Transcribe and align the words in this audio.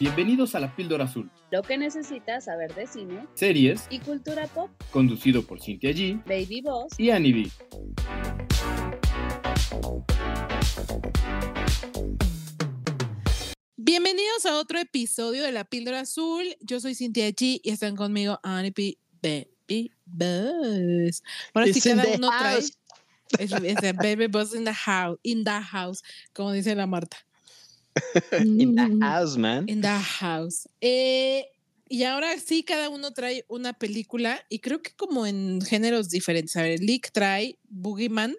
Bienvenidos 0.00 0.54
a 0.54 0.60
La 0.60 0.74
Píldora 0.74 1.04
Azul, 1.04 1.30
Lo 1.50 1.62
que 1.62 1.78
necesitas 1.78 2.44
saber 2.46 2.74
de 2.74 2.86
cine 2.86 3.26
series 3.34 3.86
y 3.90 4.00
cultura 4.00 4.46
pop. 4.48 4.70
conducido 4.90 5.42
por 5.42 5.60
Cintia 5.60 5.90
G 5.90 6.20
Baby 6.26 6.62
Boss. 6.62 6.98
y 6.98 7.10
Annie 7.10 7.32
B. 7.32 7.50
Bienvenidos 13.76 14.46
a 14.46 14.58
otro 14.58 14.78
episodio 14.78 15.42
de 15.42 15.52
La 15.52 15.64
Píldora 15.64 16.00
Azul. 16.00 16.44
Yo 16.60 16.80
soy 16.80 16.94
Cintia 16.94 17.28
G 17.28 17.60
y 17.62 17.70
están 17.70 17.96
conmigo 17.96 18.40
Annie 18.42 18.72
P. 18.72 18.98
Baby 19.22 19.92
Buzz. 20.04 21.22
Ahora 21.54 21.72
sí 21.72 21.80
cada 21.80 22.02
the 22.02 22.16
uno 22.16 22.28
trae. 22.28 22.58
Es, 23.38 23.52
es 23.52 23.96
Baby 23.96 24.26
Buzz 24.28 24.54
in 24.54 24.64
the 24.64 24.72
house, 24.72 25.18
in 25.22 25.44
the 25.44 25.50
house, 25.50 26.02
como 26.32 26.52
dice 26.52 26.74
la 26.74 26.86
Marta. 26.86 27.16
In 28.58 28.74
the 28.74 28.88
Mm, 28.88 29.00
house, 29.00 29.36
man. 29.36 29.68
In 29.68 29.80
the 29.80 29.88
house. 30.20 30.68
Eh, 30.80 31.46
y 31.88 32.04
ahora 32.04 32.38
sí, 32.38 32.64
cada 32.64 32.88
uno 32.88 33.12
trae 33.12 33.44
una 33.48 33.72
película 33.74 34.40
y 34.48 34.58
creo 34.60 34.82
que 34.82 34.92
como 34.96 35.26
en 35.26 35.60
géneros 35.62 36.08
diferentes. 36.10 36.56
A 36.56 36.62
ver, 36.62 36.80
Lick 36.80 37.10
trae 37.12 37.58
Boogeyman, 37.68 38.34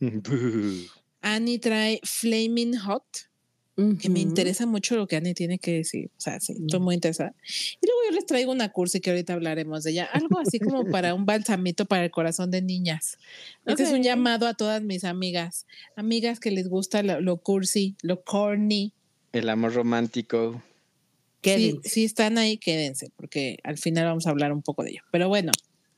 Annie 1.22 1.58
trae 1.58 2.00
Flaming 2.04 2.76
Hot, 2.78 3.30
que 3.74 4.10
me 4.10 4.20
interesa 4.20 4.66
mucho 4.66 4.96
lo 4.96 5.06
que 5.06 5.16
Annie 5.16 5.34
tiene 5.34 5.58
que 5.58 5.72
decir. 5.72 6.10
O 6.16 6.20
sea, 6.20 6.38
sí, 6.40 6.54
estoy 6.60 6.80
muy 6.80 6.94
interesada. 6.94 7.34
Y 7.80 7.86
luego 7.86 8.00
yo 8.10 8.14
les 8.16 8.26
traigo 8.26 8.52
una 8.52 8.68
cursi 8.70 9.00
que 9.00 9.10
ahorita 9.10 9.32
hablaremos 9.32 9.84
de 9.84 9.92
ella. 9.92 10.08
Algo 10.12 10.38
así 10.38 10.58
como 10.58 10.84
para 10.90 11.14
un 11.14 11.24
balsamito 11.24 11.86
para 11.86 12.04
el 12.04 12.10
corazón 12.10 12.50
de 12.50 12.62
niñas. 12.62 13.18
Este 13.66 13.84
es 13.84 13.90
un 13.90 14.02
llamado 14.02 14.46
a 14.46 14.54
todas 14.54 14.82
mis 14.82 15.04
amigas. 15.04 15.66
Amigas 15.96 16.40
que 16.40 16.50
les 16.50 16.68
gusta 16.68 17.02
lo, 17.02 17.20
lo 17.20 17.38
cursi, 17.38 17.96
lo 18.02 18.22
corny. 18.22 18.92
El 19.32 19.48
amor 19.48 19.72
romántico. 19.72 20.62
Sí, 20.62 21.40
Quédense. 21.40 21.88
sí 21.88 22.04
están 22.04 22.38
ahí, 22.38 22.58
quédense, 22.58 23.10
porque 23.16 23.58
al 23.64 23.78
final 23.78 24.04
vamos 24.04 24.26
a 24.26 24.30
hablar 24.30 24.52
un 24.52 24.62
poco 24.62 24.84
de 24.84 24.90
ello. 24.90 25.02
Pero 25.10 25.28
bueno, 25.28 25.50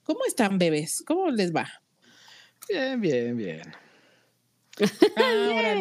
¿cómo 0.05 0.21
están, 0.27 0.59
bebés? 0.59 1.03
¿Cómo 1.07 1.31
les 1.31 1.55
va? 1.55 1.69
Bien, 2.69 3.01
bien, 3.01 3.37
bien. 3.37 3.84
Ah. 5.17 5.81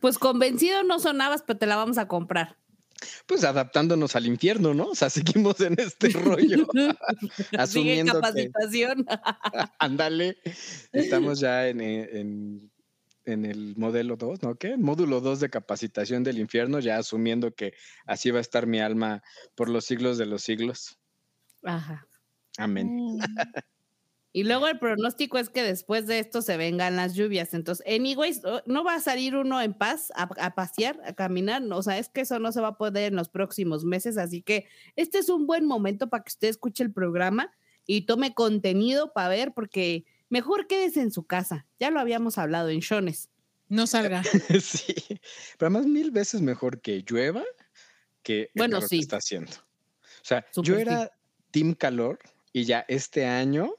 Pues 0.00 0.18
convencido 0.18 0.82
no 0.82 0.98
sonabas, 0.98 1.42
pero 1.46 1.58
te 1.58 1.66
la 1.66 1.76
vamos 1.76 1.98
a 1.98 2.08
comprar. 2.08 2.56
Pues 3.26 3.44
adaptándonos 3.44 4.14
al 4.16 4.26
infierno, 4.26 4.74
¿no? 4.74 4.88
O 4.88 4.94
sea, 4.94 5.10
seguimos 5.10 5.60
en 5.60 5.78
este 5.78 6.08
rollo. 6.10 6.66
Sigue 6.72 6.96
asumiendo 7.56 8.14
que, 8.14 8.20
capacitación. 8.20 9.06
ándale, 9.78 10.36
estamos 10.92 11.40
ya 11.40 11.68
en, 11.68 11.80
en, 11.80 12.70
en 13.24 13.44
el 13.44 13.74
modelo 13.76 14.16
2, 14.16 14.42
¿no? 14.42 14.56
¿Qué? 14.56 14.76
Módulo 14.76 15.20
2 15.20 15.40
de 15.40 15.50
capacitación 15.50 16.24
del 16.24 16.38
infierno, 16.38 16.80
ya 16.80 16.98
asumiendo 16.98 17.54
que 17.54 17.74
así 18.06 18.30
va 18.30 18.38
a 18.38 18.42
estar 18.42 18.66
mi 18.66 18.80
alma 18.80 19.22
por 19.54 19.68
los 19.68 19.84
siglos 19.84 20.18
de 20.18 20.26
los 20.26 20.42
siglos. 20.42 20.98
Ajá. 21.62 22.06
Amén. 22.58 22.88
Mm. 22.90 23.18
Y 24.32 24.44
luego 24.44 24.68
el 24.68 24.78
pronóstico 24.78 25.38
es 25.38 25.48
que 25.48 25.62
después 25.62 26.06
de 26.06 26.20
esto 26.20 26.40
se 26.40 26.56
vengan 26.56 26.94
las 26.94 27.14
lluvias. 27.14 27.52
Entonces, 27.52 27.84
anyways, 27.86 28.44
o- 28.44 28.62
no 28.66 28.84
va 28.84 28.94
a 28.94 29.00
salir 29.00 29.34
uno 29.34 29.60
en 29.60 29.74
paz 29.74 30.12
a, 30.14 30.28
a 30.38 30.54
pasear, 30.54 31.00
a 31.04 31.12
caminar. 31.14 31.62
no, 31.62 31.78
O 31.78 31.82
sea, 31.82 31.98
es 31.98 32.08
que 32.08 32.20
eso 32.20 32.38
no 32.38 32.52
se 32.52 32.60
va 32.60 32.68
a 32.68 32.78
poder 32.78 33.10
en 33.12 33.16
los 33.16 33.28
próximos 33.28 33.84
meses. 33.84 34.16
Así 34.18 34.40
que 34.42 34.66
este 34.94 35.18
es 35.18 35.28
un 35.30 35.46
buen 35.48 35.64
momento 35.66 36.08
para 36.08 36.22
que 36.22 36.28
usted 36.30 36.48
escuche 36.48 36.84
el 36.84 36.92
programa 36.92 37.50
y 37.86 38.02
tome 38.02 38.32
contenido 38.34 39.12
para 39.12 39.28
ver, 39.30 39.52
porque 39.52 40.04
mejor 40.28 40.68
quédese 40.68 41.00
en 41.00 41.10
su 41.10 41.24
casa. 41.24 41.66
Ya 41.80 41.90
lo 41.90 41.98
habíamos 41.98 42.38
hablado 42.38 42.68
en 42.68 42.78
Shones. 42.80 43.30
No 43.68 43.88
salga. 43.88 44.22
sí, 44.60 44.94
pero 45.58 45.68
además 45.70 45.86
mil 45.86 46.12
veces 46.12 46.40
mejor 46.40 46.80
que 46.80 47.02
llueva 47.04 47.42
que 48.22 48.42
el 48.42 48.50
Bueno, 48.54 48.78
que 48.80 48.86
sí. 48.86 48.98
está 49.00 49.16
haciendo. 49.16 49.50
O 49.52 50.24
sea, 50.24 50.46
yo 50.54 50.76
sí. 50.76 50.80
era 50.82 51.10
team 51.50 51.74
calor 51.74 52.20
y 52.52 52.62
ya 52.64 52.84
este 52.86 53.26
año 53.26 53.74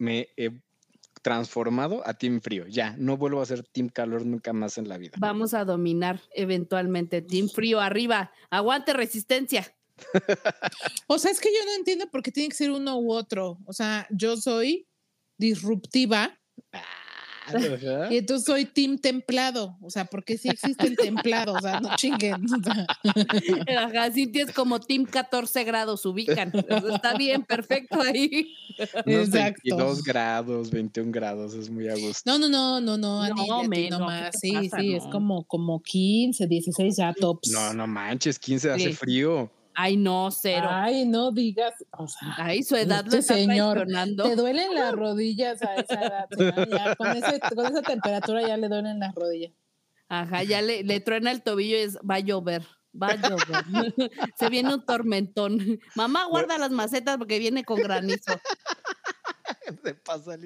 me 0.00 0.28
he 0.36 0.50
transformado 1.22 2.02
a 2.06 2.14
team 2.14 2.40
frío. 2.40 2.66
Ya, 2.66 2.96
no 2.98 3.16
vuelvo 3.16 3.42
a 3.42 3.46
ser 3.46 3.62
team 3.62 3.88
calor 3.88 4.24
nunca 4.24 4.52
más 4.52 4.78
en 4.78 4.88
la 4.88 4.98
vida. 4.98 5.12
Vamos 5.18 5.54
a 5.54 5.64
dominar 5.64 6.20
eventualmente. 6.34 7.22
Team 7.22 7.48
Frío 7.48 7.80
arriba. 7.80 8.32
Aguante 8.50 8.92
resistencia. 8.92 9.74
O 11.06 11.18
sea, 11.18 11.30
es 11.30 11.40
que 11.40 11.50
yo 11.50 11.64
no 11.66 11.74
entiendo 11.74 12.10
por 12.10 12.22
qué 12.22 12.32
tiene 12.32 12.48
que 12.48 12.54
ser 12.54 12.70
uno 12.70 12.98
u 12.98 13.12
otro. 13.12 13.58
O 13.66 13.72
sea, 13.74 14.06
yo 14.10 14.36
soy 14.38 14.88
disruptiva 15.36 16.40
Ajá. 17.58 18.08
y 18.12 18.18
entonces 18.18 18.46
soy 18.46 18.64
team 18.64 18.98
templado. 18.98 19.76
O 19.82 19.90
sea, 19.90 20.04
porque 20.04 20.38
sí 20.38 20.48
existe 20.48 20.86
el 20.86 20.96
templado. 20.96 21.54
O 21.54 21.60
sea, 21.60 21.80
no 21.80 21.94
chinguen. 21.96 22.44
Ajá, 23.78 24.10
Cintia 24.12 24.44
es 24.44 24.52
como 24.52 24.80
Team 24.80 25.04
14 25.04 25.64
grados, 25.64 26.04
ubican. 26.06 26.52
Está 26.92 27.14
bien, 27.16 27.42
perfecto 27.42 28.00
ahí. 28.00 28.54
Unos 29.06 29.28
Exacto. 29.28 29.60
22 29.64 30.02
grados, 30.02 30.70
21 30.70 31.12
grados, 31.12 31.54
es 31.54 31.68
muy 31.70 31.88
a 31.88 31.94
gusto. 31.96 32.22
No, 32.24 32.38
no, 32.38 32.48
no, 32.48 32.80
no, 32.80 32.96
no, 32.98 33.22
Ani, 33.22 33.46
No, 33.48 33.62
menos, 33.64 34.00
no 34.00 34.06
¿qué 34.06 34.12
más. 34.12 34.30
te 34.32 34.38
Sí, 34.38 34.52
pasa? 34.52 34.78
sí, 34.78 34.94
es 34.94 35.04
No. 35.04 35.10
como, 35.10 35.44
como 35.44 35.82
15, 35.82 36.46
16 36.46 36.96
ya 36.96 37.12
tops. 37.14 37.50
No, 37.50 37.74
no 37.74 37.86
manches, 37.86 38.38
15 38.38 38.70
hace 38.70 38.88
Sí. 38.88 38.92
frío. 38.94 39.50
Ay, 39.82 39.96
no, 39.96 40.30
cero. 40.30 40.68
Ay, 40.70 41.06
no 41.06 41.32
digas. 41.32 41.74
O 41.92 42.06
sea, 42.08 42.34
Ay, 42.36 42.62
su 42.62 42.76
edad 42.76 43.02
lo 43.04 43.08
este 43.08 43.18
está 43.18 43.34
señor, 43.34 43.76
traicionando. 43.78 44.24
te 44.24 44.36
duelen 44.36 44.74
las 44.74 44.92
rodillas 45.04 45.62
a 45.62 45.74
esa 45.76 46.00
edad. 46.00 46.28
ya 46.70 46.94
con, 46.96 47.08
ese- 47.16 47.40
con 47.54 47.66
esa 47.66 47.82
temperatura 47.82 48.46
ya 48.46 48.56
le 48.56 48.68
duelen 48.68 48.98
las 48.98 49.14
rodillas. 49.14 49.52
Ajá, 50.08 50.42
ya 50.42 50.60
le, 50.60 50.82
le 50.82 51.00
truena 51.00 51.30
el 51.30 51.42
tobillo 51.42 51.76
y 51.76 51.80
es, 51.80 51.96
va 51.98 52.16
a 52.16 52.20
llover. 52.20 52.66
Va 53.00 53.08
a 53.10 53.14
llover. 53.16 53.94
Se 54.36 54.48
viene 54.50 54.74
un 54.74 54.84
tormentón. 54.84 55.78
Mamá, 55.94 56.24
guarda 56.26 56.58
las 56.58 56.72
macetas 56.72 57.16
porque 57.18 57.38
viene 57.38 57.62
con 57.64 57.80
granizo. 57.80 58.32
Pasa. 60.04 60.36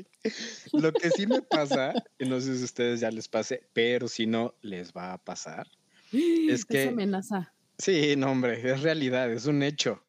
Lo 0.73 0.93
que 0.93 1.11
sí 1.11 1.27
me 1.27 1.41
pasa, 1.41 1.95
y 2.19 2.27
no 2.29 2.41
sé 2.41 2.55
si 2.57 2.63
a 2.63 2.65
ustedes 2.67 3.01
ya 3.01 3.11
les 3.11 3.27
pase, 3.29 3.67
pero 3.73 4.07
si 4.07 4.27
no 4.27 4.55
les 4.61 4.93
va 4.93 5.15
a 5.15 5.19
pasar. 5.19 5.67
Es 6.13 6.65
que- 6.67 6.83
Esa 6.83 6.91
amenaza. 6.91 7.54
Sí, 7.79 8.15
no, 8.17 8.31
hombre, 8.31 8.61
es 8.71 8.83
realidad, 8.83 9.31
es 9.33 9.47
un 9.47 9.63
hecho. 9.63 10.05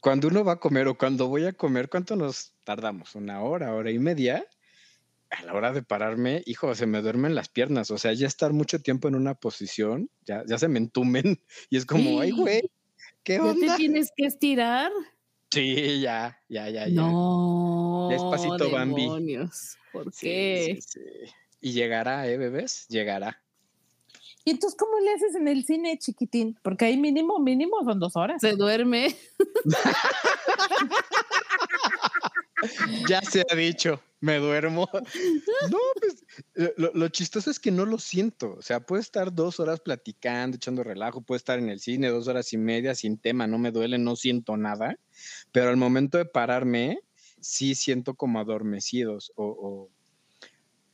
Cuando 0.00 0.28
uno 0.28 0.44
va 0.44 0.52
a 0.54 0.60
comer 0.60 0.88
o 0.88 0.98
cuando 0.98 1.28
voy 1.28 1.44
a 1.46 1.52
comer, 1.52 1.88
¿cuánto 1.88 2.16
nos 2.16 2.54
tardamos? 2.64 3.14
¿Una 3.16 3.42
hora, 3.42 3.74
hora 3.74 3.90
y 3.90 3.98
media? 3.98 4.46
A 5.30 5.42
la 5.44 5.54
hora 5.54 5.72
de 5.72 5.82
pararme, 5.82 6.42
hijo, 6.46 6.74
se 6.74 6.86
me 6.86 7.02
duermen 7.02 7.34
las 7.34 7.48
piernas. 7.48 7.90
O 7.90 7.98
sea, 7.98 8.12
ya 8.14 8.26
estar 8.28 8.52
mucho 8.52 8.80
tiempo 8.80 9.08
en 9.08 9.16
una 9.16 9.34
posición, 9.34 10.10
ya, 10.26 10.44
ya 10.46 10.58
se 10.58 10.68
me 10.68 10.78
entumen. 10.78 11.42
Y 11.70 11.76
es 11.78 11.86
como, 11.86 12.20
ay, 12.20 12.32
güey, 12.32 12.62
¿qué 13.24 13.40
¿Ya 13.42 13.56
te 13.60 13.70
onda? 13.70 13.76
tienes 13.76 14.10
que 14.16 14.26
estirar? 14.26 14.92
Sí, 15.52 16.00
ya, 16.00 16.38
ya, 16.48 16.68
ya, 16.70 16.88
ya. 16.88 16.92
No. 16.92 18.08
Despacito, 18.10 18.70
Bambi. 18.70 19.02
demonios. 19.02 19.78
¿Por 19.92 20.12
Sí, 20.12 20.20
qué? 20.20 20.78
sí, 20.80 20.80
sí. 20.82 21.00
Y 21.60 21.72
llegará, 21.72 22.28
¿eh, 22.28 22.36
bebés? 22.38 22.86
Llegará. 22.88 23.45
¿Y 24.46 24.52
entonces 24.52 24.78
cómo 24.78 25.00
le 25.00 25.12
haces 25.12 25.34
en 25.34 25.48
el 25.48 25.64
cine, 25.64 25.98
chiquitín? 25.98 26.56
Porque 26.62 26.84
ahí 26.84 26.96
mínimo, 26.96 27.40
mínimo 27.40 27.82
son 27.84 27.98
dos 27.98 28.14
horas. 28.14 28.40
Se 28.40 28.52
duerme. 28.52 29.16
Ya 33.08 33.20
se 33.22 33.44
ha 33.50 33.54
dicho, 33.56 34.00
me 34.20 34.38
duermo. 34.38 34.88
No, 35.68 35.78
pues 36.00 36.24
lo, 36.76 36.92
lo 36.94 37.08
chistoso 37.08 37.50
es 37.50 37.58
que 37.58 37.72
no 37.72 37.84
lo 37.84 37.98
siento. 37.98 38.54
O 38.56 38.62
sea, 38.62 38.78
puedo 38.78 39.00
estar 39.00 39.34
dos 39.34 39.58
horas 39.58 39.80
platicando, 39.80 40.56
echando 40.56 40.84
relajo, 40.84 41.22
puedo 41.22 41.36
estar 41.36 41.58
en 41.58 41.68
el 41.68 41.80
cine 41.80 42.08
dos 42.08 42.28
horas 42.28 42.52
y 42.52 42.56
media 42.56 42.94
sin 42.94 43.18
tema, 43.18 43.48
no 43.48 43.58
me 43.58 43.72
duele, 43.72 43.98
no 43.98 44.14
siento 44.14 44.56
nada. 44.56 44.96
Pero 45.50 45.70
al 45.70 45.76
momento 45.76 46.18
de 46.18 46.24
pararme, 46.24 47.00
sí 47.40 47.74
siento 47.74 48.14
como 48.14 48.38
adormecidos. 48.38 49.32
O, 49.34 49.44
o, 49.44 49.90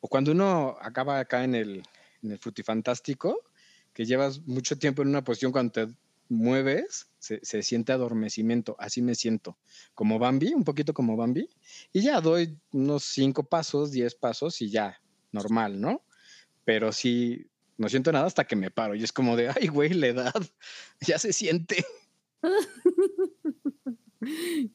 o 0.00 0.08
cuando 0.08 0.32
uno 0.32 0.78
acaba 0.80 1.18
acá 1.18 1.44
en 1.44 1.54
el, 1.54 1.82
en 2.22 2.32
el 2.32 2.38
frutifantástico, 2.38 3.42
que 3.92 4.04
llevas 4.04 4.40
mucho 4.46 4.78
tiempo 4.78 5.02
en 5.02 5.08
una 5.08 5.24
posición 5.24 5.52
cuando 5.52 5.72
te 5.72 5.88
mueves, 6.28 7.08
se, 7.18 7.40
se 7.42 7.62
siente 7.62 7.92
adormecimiento. 7.92 8.76
Así 8.78 9.02
me 9.02 9.14
siento. 9.14 9.58
Como 9.94 10.18
Bambi, 10.18 10.54
un 10.54 10.64
poquito 10.64 10.94
como 10.94 11.16
Bambi. 11.16 11.48
Y 11.92 12.02
ya 12.02 12.20
doy 12.20 12.58
unos 12.72 13.04
cinco 13.04 13.44
pasos, 13.44 13.92
diez 13.92 14.14
pasos 14.14 14.60
y 14.62 14.70
ya, 14.70 15.00
normal, 15.30 15.80
¿no? 15.80 16.02
Pero 16.64 16.92
sí, 16.92 17.46
no 17.76 17.88
siento 17.88 18.12
nada 18.12 18.26
hasta 18.26 18.44
que 18.44 18.56
me 18.56 18.70
paro. 18.70 18.94
Y 18.94 19.02
es 19.02 19.12
como 19.12 19.36
de, 19.36 19.48
ay, 19.48 19.68
güey, 19.68 19.90
la 19.90 20.06
edad 20.08 20.42
ya 21.00 21.18
se 21.18 21.32
siente. 21.32 21.84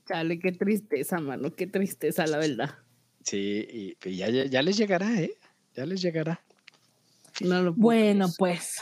Chale, 0.05 0.39
qué 0.39 0.51
tristeza, 0.51 1.19
mano, 1.19 1.55
qué 1.55 1.67
tristeza, 1.67 2.27
la 2.27 2.37
verdad. 2.37 2.75
Sí, 3.23 3.65
y, 3.69 4.09
y 4.09 4.17
ya, 4.17 4.29
ya, 4.29 4.45
ya 4.45 4.61
les 4.61 4.77
llegará, 4.77 5.21
¿eh? 5.21 5.37
Ya 5.73 5.85
les 5.85 6.01
llegará. 6.01 6.43
No 7.41 7.61
lo 7.61 7.73
puedo 7.75 7.75
Bueno, 7.75 8.27
pues. 8.37 8.77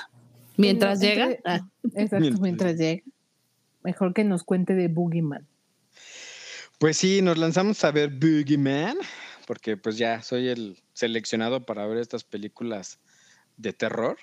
Mientras 0.58 1.00
llega. 1.00 1.36
ah, 1.46 1.60
Exacto, 1.94 2.20
Mientras- 2.20 2.40
mientras 2.40 2.78
llega. 2.78 3.04
Mejor 3.84 4.14
que 4.14 4.24
nos 4.24 4.44
cuente 4.44 4.74
de 4.74 4.88
Boogeyman. 4.88 5.48
Pues 6.80 6.98
sí, 6.98 7.22
nos 7.22 7.38
lanzamos 7.38 7.84
a 7.84 7.92
ver 7.92 8.10
Boogeyman, 8.10 8.98
porque 9.48 9.78
pues 9.78 9.98
ya 9.98 10.22
soy 10.22 10.48
el 10.50 10.82
seleccionado 10.94 11.66
para 11.66 11.86
ver 11.86 11.98
estas 12.00 12.24
películas 12.24 13.00
de 13.58 13.74
terror. 13.74 14.18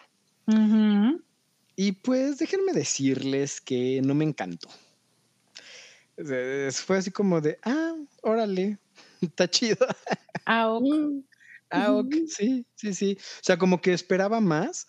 Y 1.76 1.93
pues 1.93 2.38
déjenme 2.38 2.73
decirles 2.73 3.61
que 3.61 4.00
no 4.05 4.14
me 4.14 4.25
encantó. 4.25 4.69
Fue 6.17 6.99
así 6.99 7.11
como 7.11 7.40
de, 7.40 7.58
ah, 7.62 7.94
órale, 8.23 8.79
está 9.20 9.49
chido. 9.49 9.87
Ah, 10.44 10.69
ok. 10.70 10.84
Ah, 11.73 11.93
ok, 11.95 12.15
sí, 12.27 12.67
sí, 12.75 12.95
sí. 12.95 13.17
O 13.19 13.41
sea, 13.43 13.57
como 13.57 13.81
que 13.81 13.93
esperaba 13.95 14.41
más. 14.41 14.87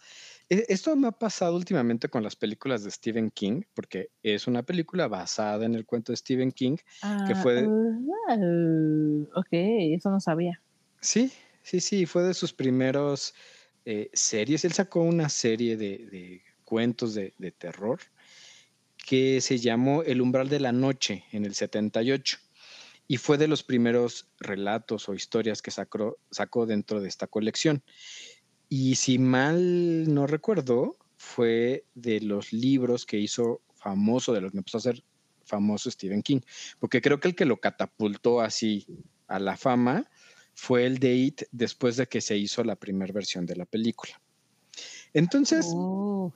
E- 0.50 0.66
Esto 0.68 0.96
me 0.98 1.08
ha 1.08 1.12
pasado 1.12 1.56
últimamente 1.56 2.10
con 2.10 2.24
las 2.24 2.36
películas 2.36 2.84
de 2.84 2.92
Stephen 2.92 3.32
King, 3.32 3.62
porque 3.74 4.10
es 4.22 4.48
una 4.48 4.64
película 4.64 5.08
basada 5.08 5.66
en 5.66 5.76
el 5.76 5.86
cuento 5.86 6.12
de 6.12 6.18
Stephen 6.18 6.52
King. 6.52 6.76
Ah, 7.02 7.24
fue- 7.36 7.64
uh, 7.68 9.24
ok, 9.36 9.48
eso 9.52 10.10
no 10.10 10.20
sabía. 10.20 10.62
Sí, 11.02 11.32
sí, 11.62 11.80
sí, 11.80 12.06
fue 12.06 12.24
de 12.24 12.34
sus 12.34 12.54
primeros 12.54 13.34
eh, 13.86 14.10
series. 14.14 14.66
Él 14.66 14.74
sacó 14.74 15.02
una 15.02 15.30
serie 15.30 15.78
de, 15.78 16.06
de 16.08 16.44
cuentos 16.66 17.14
de, 17.14 17.34
de 17.38 17.52
terror 17.52 18.00
que 18.98 19.42
se 19.42 19.58
llamó 19.60 20.04
El 20.04 20.22
umbral 20.22 20.50
de 20.50 20.60
la 20.60 20.72
noche 20.72 21.26
en 21.32 21.46
el 21.46 21.56
78 21.56 22.38
y 23.14 23.18
fue 23.18 23.38
de 23.38 23.48
los 23.48 23.62
primeros 23.62 24.28
relatos 24.40 25.08
o 25.08 25.14
historias 25.14 25.62
que 25.62 25.70
sacó, 25.70 26.18
sacó 26.32 26.66
dentro 26.66 27.00
de 27.00 27.08
esta 27.08 27.28
colección. 27.28 27.84
Y 28.70 28.96
si 28.96 29.20
mal 29.20 30.12
no 30.12 30.26
recuerdo, 30.26 30.98
fue 31.16 31.86
de 31.94 32.22
los 32.22 32.52
libros 32.54 33.06
que 33.06 33.20
hizo 33.20 33.62
famoso, 33.76 34.34
de 34.34 34.42
los 34.42 34.52
que 34.52 34.58
empezó 34.58 34.78
a 34.78 34.80
hacer 34.80 35.04
famoso 35.46 35.92
Stephen 35.92 36.24
King, 36.24 36.40
porque 36.80 37.04
creo 37.04 37.20
que 37.20 37.28
el 37.28 37.36
que 37.36 37.46
lo 37.46 37.58
catapultó 37.58 38.42
así 38.42 38.88
a 39.28 39.38
la 39.38 39.58
fama 39.58 40.10
fue 40.56 40.88
el 40.88 40.98
de 40.98 41.14
It 41.14 41.42
después 41.52 41.98
de 41.98 42.08
que 42.08 42.20
se 42.20 42.36
hizo 42.36 42.64
la 42.64 42.78
primera 42.78 43.14
versión 43.14 43.46
de 43.46 43.58
la 43.58 43.66
película. 43.66 44.20
Entonces, 45.14 45.68
Oh. 45.70 46.34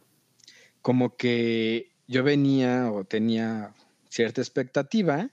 como 0.84 1.18
que 1.18 1.90
yo 2.08 2.24
venía 2.24 2.92
o 2.92 3.04
tenía 3.04 3.74
cierta 4.10 4.42
expectativa, 4.42 5.32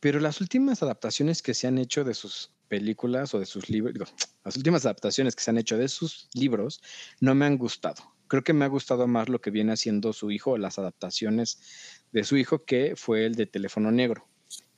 pero 0.00 0.18
las 0.20 0.40
últimas 0.40 0.82
adaptaciones 0.82 1.42
que 1.42 1.54
se 1.54 1.66
han 1.66 1.78
hecho 1.78 2.04
de 2.04 2.14
sus 2.14 2.50
películas 2.68 3.34
o 3.34 3.38
de 3.38 3.46
sus 3.46 3.68
libros, 3.68 4.14
las 4.44 4.56
últimas 4.56 4.84
adaptaciones 4.86 5.36
que 5.36 5.42
se 5.42 5.50
han 5.50 5.58
hecho 5.58 5.76
de 5.78 5.88
sus 5.88 6.28
libros 6.34 6.80
no 7.20 7.34
me 7.34 7.46
han 7.46 7.58
gustado. 7.58 8.02
Creo 8.28 8.42
que 8.44 8.52
me 8.52 8.64
ha 8.64 8.68
gustado 8.68 9.06
más 9.08 9.28
lo 9.28 9.40
que 9.40 9.50
viene 9.50 9.72
haciendo 9.72 10.12
su 10.12 10.30
hijo, 10.30 10.56
las 10.56 10.78
adaptaciones 10.78 12.02
de 12.12 12.24
su 12.24 12.36
hijo, 12.36 12.64
que 12.64 12.94
fue 12.96 13.26
el 13.26 13.34
de 13.34 13.46
Teléfono 13.46 13.90
Negro. 13.90 14.28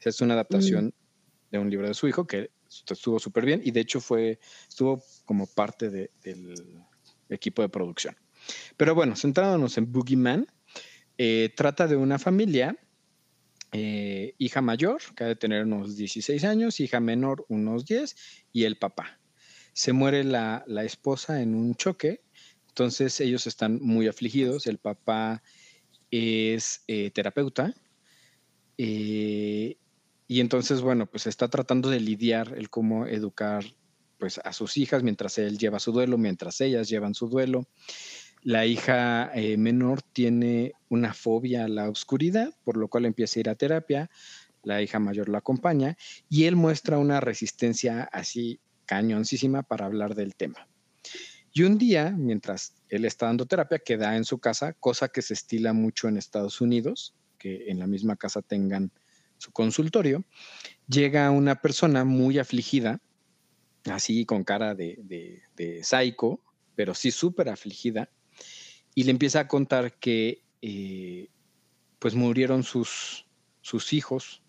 Es 0.00 0.20
una 0.20 0.34
adaptación 0.34 0.94
de 1.50 1.58
un 1.58 1.68
libro 1.70 1.86
de 1.86 1.94
su 1.94 2.08
hijo 2.08 2.26
que 2.26 2.50
estuvo 2.88 3.18
súper 3.18 3.44
bien 3.44 3.60
y 3.62 3.70
de 3.70 3.80
hecho 3.80 4.00
fue, 4.00 4.40
estuvo 4.66 5.02
como 5.26 5.46
parte 5.46 5.90
de- 5.90 6.10
del 6.22 6.54
equipo 7.28 7.60
de 7.62 7.68
producción. 7.68 8.16
Pero 8.78 8.94
bueno, 8.94 9.14
centrándonos 9.16 9.76
en 9.76 9.92
Boogeyman, 9.92 10.46
eh, 11.18 11.52
trata 11.54 11.86
de 11.86 11.96
una 11.96 12.18
familia, 12.18 12.76
eh, 13.72 14.34
hija 14.38 14.60
mayor, 14.60 15.00
que 15.16 15.24
ha 15.24 15.26
de 15.28 15.36
tener 15.36 15.64
unos 15.64 15.96
16 15.96 16.44
años, 16.44 16.80
hija 16.80 17.00
menor 17.00 17.44
unos 17.48 17.86
10, 17.86 18.14
y 18.52 18.64
el 18.64 18.76
papá. 18.76 19.18
Se 19.72 19.92
muere 19.92 20.24
la, 20.24 20.64
la 20.66 20.84
esposa 20.84 21.42
en 21.42 21.54
un 21.54 21.74
choque, 21.74 22.22
entonces 22.68 23.20
ellos 23.20 23.46
están 23.46 23.78
muy 23.82 24.06
afligidos, 24.08 24.66
el 24.66 24.78
papá 24.78 25.42
es 26.10 26.84
eh, 26.86 27.10
terapeuta, 27.10 27.74
eh, 28.78 29.76
y 30.26 30.40
entonces, 30.40 30.80
bueno, 30.80 31.06
pues 31.06 31.26
está 31.26 31.48
tratando 31.48 31.90
de 31.90 32.00
lidiar 32.00 32.54
el 32.56 32.70
cómo 32.70 33.06
educar 33.06 33.64
pues 34.18 34.38
a 34.38 34.52
sus 34.52 34.76
hijas 34.76 35.02
mientras 35.02 35.36
él 35.38 35.58
lleva 35.58 35.80
su 35.80 35.92
duelo, 35.92 36.16
mientras 36.16 36.60
ellas 36.60 36.88
llevan 36.88 37.14
su 37.14 37.28
duelo. 37.28 37.66
La 38.42 38.66
hija 38.66 39.30
eh, 39.34 39.56
menor 39.56 40.02
tiene 40.02 40.72
una 40.88 41.14
fobia 41.14 41.64
a 41.64 41.68
la 41.68 41.88
oscuridad, 41.88 42.52
por 42.64 42.76
lo 42.76 42.88
cual 42.88 43.04
empieza 43.04 43.38
a 43.38 43.40
ir 43.40 43.48
a 43.48 43.54
terapia. 43.54 44.10
La 44.64 44.82
hija 44.82 44.98
mayor 44.98 45.28
la 45.28 45.38
acompaña 45.38 45.96
y 46.28 46.44
él 46.44 46.56
muestra 46.56 46.98
una 46.98 47.20
resistencia 47.20 48.02
así 48.04 48.60
cañoncísima 48.86 49.62
para 49.62 49.86
hablar 49.86 50.16
del 50.16 50.34
tema. 50.34 50.68
Y 51.52 51.62
un 51.62 51.78
día, 51.78 52.10
mientras 52.10 52.74
él 52.88 53.04
está 53.04 53.26
dando 53.26 53.46
terapia, 53.46 53.78
queda 53.78 54.16
en 54.16 54.24
su 54.24 54.38
casa, 54.38 54.72
cosa 54.72 55.08
que 55.08 55.22
se 55.22 55.34
estila 55.34 55.72
mucho 55.72 56.08
en 56.08 56.16
Estados 56.16 56.60
Unidos, 56.60 57.14
que 57.38 57.70
en 57.70 57.78
la 57.78 57.86
misma 57.86 58.16
casa 58.16 58.42
tengan 58.42 58.90
su 59.36 59.52
consultorio, 59.52 60.24
llega 60.88 61.30
una 61.30 61.56
persona 61.56 62.04
muy 62.04 62.38
afligida, 62.38 63.00
así 63.84 64.24
con 64.24 64.44
cara 64.44 64.74
de, 64.74 64.98
de, 65.04 65.82
pero 66.74 66.94
sí 66.94 67.10
súper 67.10 67.48
afligida, 67.48 68.08
y 68.94 69.04
le 69.04 69.10
empieza 69.10 69.40
a 69.40 69.48
contar 69.48 69.98
que 69.98 70.42
eh, 70.60 71.28
pues 71.98 72.14
murieron 72.14 72.62
sus, 72.62 73.26
sus 73.60 73.92
hijos 73.92 74.42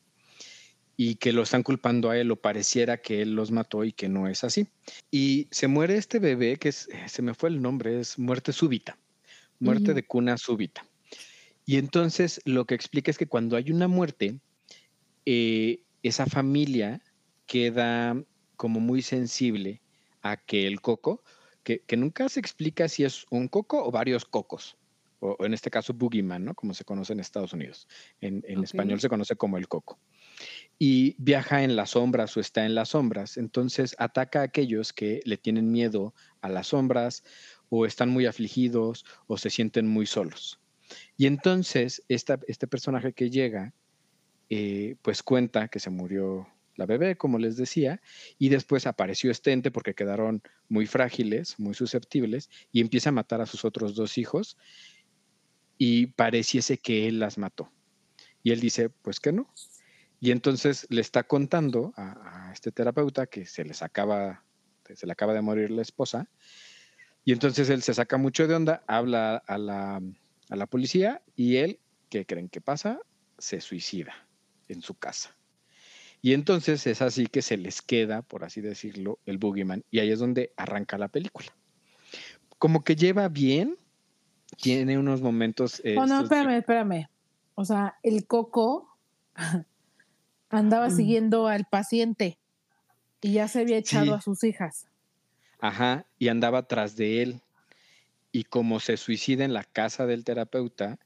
y 0.95 1.15
que 1.15 1.33
lo 1.33 1.43
están 1.43 1.63
culpando 1.63 2.09
a 2.09 2.17
él 2.17 2.31
o 2.31 2.35
pareciera 2.35 3.01
que 3.01 3.21
él 3.21 3.35
los 3.35 3.51
mató 3.51 3.83
y 3.83 3.93
que 3.93 4.09
no 4.09 4.27
es 4.27 4.43
así. 4.43 4.67
Y 5.09 5.47
se 5.51 5.67
muere 5.67 5.97
este 5.97 6.19
bebé 6.19 6.57
que 6.57 6.69
es, 6.69 6.89
se 7.07 7.21
me 7.21 7.33
fue 7.33 7.49
el 7.49 7.61
nombre, 7.61 7.99
es 7.99 8.19
muerte 8.19 8.53
súbita, 8.53 8.97
muerte 9.59 9.93
de 9.93 10.05
cuna 10.05 10.37
súbita. 10.37 10.85
Y 11.65 11.77
entonces 11.77 12.41
lo 12.45 12.65
que 12.65 12.75
explica 12.75 13.09
es 13.09 13.17
que 13.17 13.27
cuando 13.27 13.55
hay 13.55 13.71
una 13.71 13.87
muerte, 13.87 14.39
eh, 15.25 15.81
esa 16.03 16.25
familia 16.25 17.01
queda 17.45 18.21
como 18.55 18.79
muy 18.79 19.01
sensible 19.01 19.81
a 20.21 20.37
que 20.37 20.67
el 20.67 20.81
coco, 20.81 21.23
que, 21.63 21.79
que 21.81 21.97
nunca 21.97 22.29
se 22.29 22.39
explica 22.39 22.87
si 22.87 23.03
es 23.03 23.25
un 23.29 23.47
coco 23.47 23.83
o 23.83 23.91
varios 23.91 24.25
cocos, 24.25 24.77
o, 25.19 25.35
o 25.39 25.45
en 25.45 25.53
este 25.53 25.69
caso 25.69 25.93
boogeyman, 25.93 26.43
¿no? 26.43 26.53
Como 26.53 26.73
se 26.73 26.83
conoce 26.83 27.13
en 27.13 27.19
Estados 27.19 27.53
Unidos. 27.53 27.87
En, 28.21 28.43
español 28.63 28.99
se 28.99 29.09
conoce 29.09 29.35
como 29.35 29.57
el 29.57 29.67
coco. 29.67 29.99
Y 30.77 31.15
viaja 31.17 31.63
en 31.63 31.75
las 31.75 31.91
sombras 31.91 32.35
o 32.35 32.39
está 32.39 32.65
en 32.65 32.75
las 32.75 32.89
sombras, 32.89 33.37
entonces 33.37 33.95
ataca 33.99 34.41
a 34.41 34.43
aquellos 34.43 34.91
que 34.91 35.21
le 35.25 35.37
tienen 35.37 35.71
miedo 35.71 36.13
a 36.41 36.49
las 36.49 36.67
sombras 36.67 37.23
o 37.69 37.85
están 37.85 38.09
muy 38.09 38.25
afligidos 38.25 39.05
o 39.27 39.37
se 39.37 39.49
sienten 39.49 39.87
muy 39.87 40.05
solos. 40.05 40.59
Y 41.17 41.27
entonces 41.27 42.03
esta, 42.07 42.39
este 42.47 42.67
personaje 42.67 43.13
que 43.13 43.29
llega, 43.29 43.73
eh, 44.49 44.95
pues 45.01 45.23
cuenta 45.23 45.67
que 45.67 45.79
se 45.79 45.89
murió 45.89 46.47
la 46.75 46.85
bebé, 46.85 47.15
como 47.15 47.37
les 47.37 47.57
decía, 47.57 48.01
y 48.37 48.49
después 48.49 48.87
apareció 48.87 49.31
este 49.31 49.51
ente 49.51 49.71
porque 49.71 49.93
quedaron 49.93 50.41
muy 50.69 50.85
frágiles, 50.85 51.59
muy 51.59 51.73
susceptibles, 51.73 52.49
y 52.71 52.81
empieza 52.81 53.09
a 53.09 53.13
matar 53.13 53.41
a 53.41 53.45
sus 53.45 53.65
otros 53.65 53.95
dos 53.95 54.17
hijos 54.17 54.57
y 55.77 56.07
pareciese 56.07 56.77
que 56.77 57.07
él 57.07 57.19
las 57.19 57.37
mató. 57.37 57.71
Y 58.41 58.51
él 58.51 58.59
dice, 58.59 58.89
pues 58.89 59.19
que 59.19 59.31
no. 59.31 59.53
Y 60.19 60.31
entonces 60.31 60.87
le 60.89 61.01
está 61.01 61.23
contando 61.23 61.93
a, 61.97 62.51
este 62.53 62.71
terapeuta 62.71 63.25
que 63.25 63.45
se 63.45 63.63
les 63.65 63.81
acaba, 63.81 64.43
se 64.93 65.05
le 65.05 65.11
acaba 65.11 65.33
de 65.33 65.41
morir 65.41 65.71
la 65.71 65.81
esposa, 65.81 66.29
y 67.25 67.31
entonces 67.31 67.69
él 67.69 67.81
se 67.81 67.93
saca 67.93 68.17
mucho 68.17 68.47
de 68.47 68.55
onda, 68.55 68.83
habla 68.85 69.37
a 69.37 69.57
la, 69.57 70.01
a 70.49 70.55
la 70.55 70.67
policía 70.67 71.21
y 71.35 71.57
él, 71.57 71.79
¿qué 72.09 72.25
creen 72.25 72.49
que 72.49 72.61
pasa? 72.61 72.99
Se 73.37 73.61
suicida 73.61 74.13
en 74.67 74.81
su 74.81 74.95
casa. 74.95 75.35
Y 76.23 76.33
entonces 76.33 76.87
es 76.87 77.01
así 77.01 77.27
que 77.27 77.41
se 77.41 77.57
les 77.57 77.81
queda, 77.81 78.21
por 78.21 78.45
así 78.45 78.61
decirlo, 78.61 79.19
el 79.25 79.37
boogeyman. 79.37 79.83
Y 79.91 79.99
ahí 79.99 80.09
es 80.09 80.19
donde 80.19 80.53
arranca 80.57 80.97
la 80.97 81.09
película. 81.09 81.49
Como 82.57 82.83
que 82.85 82.95
lleva 82.95 83.27
bien, 83.27 83.75
tiene 84.61 84.97
unos 84.97 85.21
momentos... 85.21 85.81
eh, 85.83 85.97
Oh, 85.97 86.05
no, 86.07 86.21
estos 86.21 86.29
de- 86.29 86.35
espérame, 86.37 86.57
espérame. 86.59 87.07
O 87.55 87.65
sea, 87.65 87.97
el 88.03 88.25
coco 88.25 88.89
andaba 90.49 90.87
Mm. 90.89 90.95
siguiendo 90.95 91.47
al 91.47 91.65
paciente 91.65 92.37
y 93.21 93.33
ya 93.33 93.47
se 93.47 93.59
había 93.61 93.77
echado 93.77 94.05
Sí. 94.05 94.11
a 94.11 94.21
sus 94.21 94.43
hijas. 94.43 94.87
Ajá, 95.59 96.05
y 96.19 96.29
andaba 96.29 96.59
atrás 96.59 96.95
de 96.95 97.21
él. 97.21 97.41
Y 98.31 98.45
como 98.45 98.79
se 98.79 98.97
suicida 98.97 99.43
en 99.45 99.53
la 99.53 99.63
casa 99.63 100.05
del 100.05 100.23
terapeuta 100.23 100.99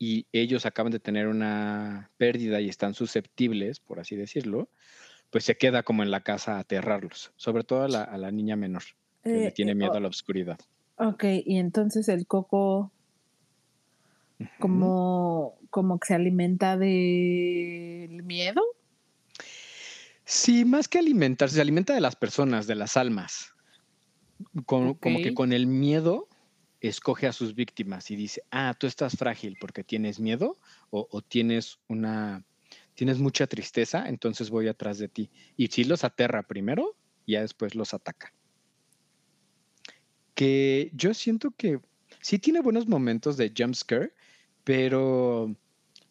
y 0.00 0.26
ellos 0.32 0.64
acaban 0.66 0.90
de 0.90 0.98
tener 0.98 1.28
una 1.28 2.10
pérdida 2.16 2.60
y 2.60 2.68
están 2.70 2.94
susceptibles, 2.94 3.78
por 3.80 4.00
así 4.00 4.16
decirlo, 4.16 4.70
pues 5.30 5.44
se 5.44 5.56
queda 5.56 5.82
como 5.82 6.02
en 6.02 6.10
la 6.10 6.22
casa 6.22 6.56
a 6.56 6.60
aterrarlos, 6.60 7.32
sobre 7.36 7.62
todo 7.62 7.82
a 7.84 7.88
la, 7.88 8.02
a 8.02 8.16
la 8.18 8.32
niña 8.32 8.56
menor, 8.56 8.82
que 9.22 9.38
le 9.38 9.48
Eh, 9.48 9.52
tiene 9.52 9.72
eh, 9.72 9.74
miedo 9.74 9.92
oh, 9.92 9.96
a 9.96 10.00
la 10.00 10.08
oscuridad. 10.08 10.58
Ok, 10.96 11.24
y 11.44 11.58
entonces 11.58 12.08
el 12.08 12.26
coco 12.26 12.90
como, 14.58 15.58
como 15.68 15.98
que 16.00 16.06
se 16.08 16.14
alimenta 16.14 16.78
del 16.78 18.22
miedo. 18.22 18.62
Sí, 20.24 20.64
más 20.64 20.88
que 20.88 20.98
alimentarse, 20.98 21.56
se 21.56 21.60
alimenta 21.60 21.92
de 21.92 22.00
las 22.00 22.16
personas, 22.16 22.66
de 22.66 22.74
las 22.74 22.96
almas. 22.96 23.52
Con- 24.64 24.94
Como 24.94 25.20
que 25.20 25.34
con 25.34 25.52
el 25.52 25.66
miedo 25.66 26.28
escoge 26.80 27.26
a 27.26 27.32
sus 27.32 27.54
víctimas 27.54 28.10
y 28.10 28.16
dice, 28.16 28.42
ah, 28.50 28.74
tú 28.78 28.86
estás 28.86 29.16
frágil 29.16 29.56
porque 29.60 29.84
tienes 29.84 30.18
miedo 30.18 30.58
o, 30.90 31.22
tienes 31.22 31.78
una, 31.88 32.44
tienes 32.94 33.18
mucha 33.18 33.46
tristeza, 33.46 34.08
entonces 34.08 34.50
voy 34.50 34.68
atrás 34.68 34.98
de 34.98 35.08
ti. 35.08 35.30
Y 35.56 35.68
sí 35.68 35.84
los 35.84 36.04
aterra 36.04 36.42
primero 36.42 36.96
ya 37.26 37.42
después 37.42 37.74
los 37.74 37.94
ataca. 37.94 38.32
Que 40.34 40.90
yo 40.94 41.14
siento 41.14 41.52
que 41.52 41.80
sí 42.20 42.38
tiene 42.38 42.60
buenos 42.60 42.88
momentos 42.88 43.36
de 43.36 43.52
jump 43.56 43.74
scare, 43.74 44.14
pero 44.64 45.54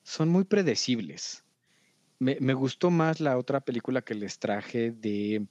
son 0.04 0.30
muy 0.30 0.46
predecibles. 0.46 1.44
Me, 2.20 2.38
me 2.40 2.54
gustó 2.54 2.90
más 2.90 3.20
la 3.20 3.38
otra 3.38 3.62
película 3.62 4.02
que 4.02 4.14
les 4.14 4.40
traje 4.40 4.92
de 4.92 5.48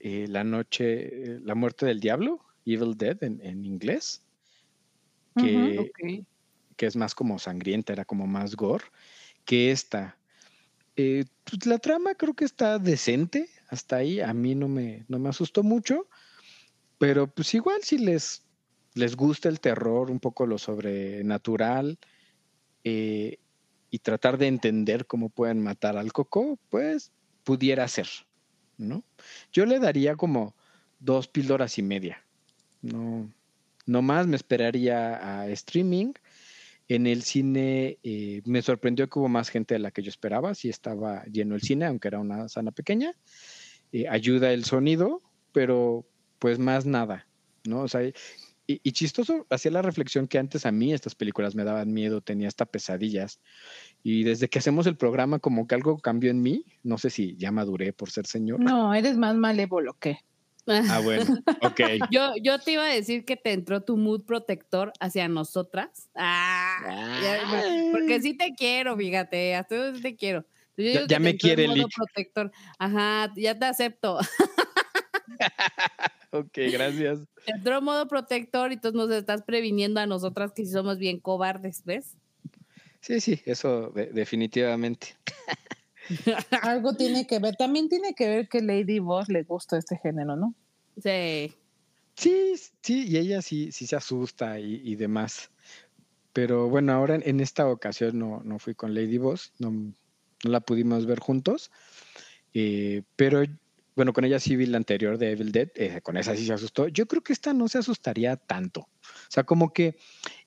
eh, 0.00 0.26
La 0.28 0.44
Noche, 0.44 1.34
eh, 1.34 1.40
La 1.42 1.54
Muerte 1.54 1.86
del 1.86 2.00
Diablo, 2.00 2.40
Evil 2.64 2.96
Dead 2.96 3.22
en 3.22 3.64
inglés, 3.64 4.27
que, 5.36 5.90
que 6.76 6.86
es 6.86 6.96
más 6.96 7.14
como 7.14 7.38
sangrienta, 7.38 7.92
era 7.92 8.04
como 8.04 8.26
más 8.26 8.56
gore, 8.56 8.84
que 9.44 9.70
esta. 9.70 10.18
Eh, 10.96 11.24
pues, 11.44 11.66
la 11.66 11.78
trama 11.78 12.14
creo 12.14 12.34
que 12.34 12.44
está 12.44 12.78
decente, 12.78 13.48
hasta 13.68 13.96
ahí 13.96 14.20
a 14.20 14.32
mí 14.34 14.54
no 14.54 14.68
me, 14.68 15.04
no 15.08 15.18
me 15.18 15.28
asustó 15.28 15.62
mucho, 15.62 16.08
pero 16.98 17.28
pues 17.28 17.54
igual 17.54 17.82
si 17.82 17.98
les, 17.98 18.42
les 18.94 19.14
gusta 19.14 19.48
el 19.48 19.60
terror, 19.60 20.10
un 20.10 20.20
poco 20.20 20.46
lo 20.46 20.58
sobrenatural, 20.58 21.98
eh, 22.84 23.38
y 23.90 23.98
tratar 24.00 24.38
de 24.38 24.48
entender 24.48 25.06
cómo 25.06 25.30
pueden 25.30 25.62
matar 25.62 25.96
al 25.96 26.12
coco, 26.12 26.58
pues 26.68 27.12
pudiera 27.44 27.88
ser, 27.88 28.08
¿no? 28.76 29.02
Yo 29.52 29.64
le 29.64 29.78
daría 29.78 30.16
como 30.16 30.54
dos 31.00 31.28
píldoras 31.28 31.78
y 31.78 31.82
media. 31.82 32.24
No, 32.82 33.32
no 33.88 34.02
más, 34.02 34.26
me 34.26 34.36
esperaría 34.36 35.40
a 35.40 35.48
streaming. 35.48 36.12
En 36.88 37.06
el 37.06 37.22
cine 37.22 37.98
eh, 38.02 38.42
me 38.44 38.62
sorprendió 38.62 39.08
que 39.08 39.18
hubo 39.18 39.28
más 39.28 39.48
gente 39.48 39.74
de 39.74 39.80
la 39.80 39.90
que 39.90 40.02
yo 40.02 40.10
esperaba. 40.10 40.54
Sí 40.54 40.68
estaba 40.68 41.24
lleno 41.24 41.54
el 41.54 41.62
cine, 41.62 41.86
aunque 41.86 42.08
era 42.08 42.18
una 42.18 42.48
sala 42.48 42.70
pequeña. 42.70 43.14
Eh, 43.92 44.06
ayuda 44.08 44.52
el 44.52 44.64
sonido, 44.64 45.22
pero 45.52 46.06
pues 46.38 46.58
más 46.58 46.86
nada, 46.86 47.26
¿no? 47.64 47.80
O 47.80 47.88
sea, 47.88 48.02
y, 48.04 48.12
y 48.66 48.92
chistoso, 48.92 49.46
hacía 49.48 49.70
la 49.70 49.80
reflexión 49.80 50.28
que 50.28 50.38
antes 50.38 50.66
a 50.66 50.72
mí 50.72 50.92
estas 50.92 51.14
películas 51.14 51.54
me 51.54 51.64
daban 51.64 51.92
miedo, 51.92 52.20
tenía 52.20 52.48
hasta 52.48 52.66
pesadillas. 52.66 53.40
Y 54.02 54.24
desde 54.24 54.48
que 54.48 54.58
hacemos 54.58 54.86
el 54.86 54.98
programa, 54.98 55.38
como 55.38 55.66
que 55.66 55.74
algo 55.74 55.98
cambió 55.98 56.30
en 56.30 56.42
mí. 56.42 56.66
No 56.82 56.98
sé 56.98 57.08
si 57.08 57.36
ya 57.36 57.50
maduré 57.52 57.94
por 57.94 58.10
ser 58.10 58.26
señor. 58.26 58.60
No, 58.60 58.92
eres 58.92 59.16
más 59.16 59.34
malévolo 59.34 59.94
que. 59.98 60.18
Ah, 60.68 61.00
bueno, 61.00 61.24
ok. 61.62 61.80
Yo, 62.10 62.32
yo 62.42 62.58
te 62.58 62.72
iba 62.72 62.84
a 62.84 62.92
decir 62.92 63.24
que 63.24 63.36
te 63.36 63.52
entró 63.52 63.82
tu 63.82 63.96
mood 63.96 64.24
protector 64.24 64.92
hacia 65.00 65.28
nosotras. 65.28 66.08
Ah, 66.14 67.18
porque 67.92 68.20
sí 68.20 68.36
te 68.36 68.50
quiero, 68.56 68.96
fíjate, 68.96 69.54
hasta 69.54 69.76
yo 69.76 69.96
sí 69.96 70.02
te 70.02 70.16
quiero. 70.16 70.44
Yo 70.76 71.06
Ya- 71.06 71.18
me 71.18 71.30
el 71.30 71.38
quiere, 71.38 71.64
modo 71.66 71.76
Lick. 71.76 71.94
protector. 71.96 72.52
Ajá, 72.78 73.32
ya 73.36 73.58
te 73.58 73.64
acepto. 73.66 74.18
ok, 76.30 76.58
gracias. 76.72 77.18
Te 77.44 77.52
entró 77.52 77.82
modo 77.82 78.06
protector 78.06 78.70
y 78.70 78.74
entonces 78.74 78.96
nos 78.96 79.10
estás 79.10 79.42
previniendo 79.42 80.00
a 80.00 80.06
nosotras 80.06 80.52
que 80.52 80.64
sí 80.64 80.70
somos 80.72 80.98
bien 80.98 81.18
cobardes, 81.18 81.82
¿ves? 81.84 82.16
Sí, 83.00 83.20
sí, 83.20 83.40
eso 83.46 83.90
de- 83.90 84.06
definitivamente. 84.06 85.16
Algo 86.62 86.94
tiene 86.94 87.26
que 87.26 87.38
ver. 87.38 87.56
También 87.56 87.88
tiene 87.88 88.14
que 88.14 88.28
ver 88.28 88.48
que 88.48 88.62
Lady 88.62 88.98
Boss 88.98 89.28
le 89.28 89.42
gusta 89.42 89.78
este 89.78 89.96
género, 89.98 90.36
¿no? 90.36 90.54
Sí. 91.02 91.54
Sí, 92.14 92.54
sí, 92.82 93.06
y 93.06 93.16
ella 93.16 93.42
sí, 93.42 93.70
sí 93.72 93.86
se 93.86 93.96
asusta 93.96 94.58
y, 94.58 94.80
y 94.84 94.96
demás. 94.96 95.50
Pero 96.32 96.68
bueno, 96.68 96.92
ahora 96.92 97.14
en, 97.16 97.22
en 97.24 97.40
esta 97.40 97.68
ocasión 97.68 98.18
no, 98.18 98.42
no 98.44 98.58
fui 98.58 98.74
con 98.74 98.94
Lady 98.94 99.18
Boss, 99.18 99.52
no, 99.58 99.70
no 99.70 99.94
la 100.42 100.60
pudimos 100.60 101.06
ver 101.06 101.20
juntos. 101.20 101.70
eh, 102.54 103.02
pero 103.16 103.42
bueno, 103.96 104.12
con 104.12 104.24
ella 104.24 104.38
sí 104.38 104.54
vi 104.56 104.66
la 104.66 104.76
anterior 104.76 105.18
de 105.18 105.32
Evil 105.32 105.50
Dead, 105.52 105.70
eh, 105.74 106.00
con 106.02 106.16
esa 106.16 106.36
sí 106.36 106.46
se 106.46 106.52
asustó. 106.52 106.86
Yo 106.88 107.06
creo 107.06 107.22
que 107.22 107.32
esta 107.32 107.52
no 107.52 107.66
se 107.68 107.78
asustaría 107.78 108.36
tanto. 108.36 108.82
O 108.82 109.30
sea, 109.30 109.42
como 109.44 109.72
que 109.72 109.96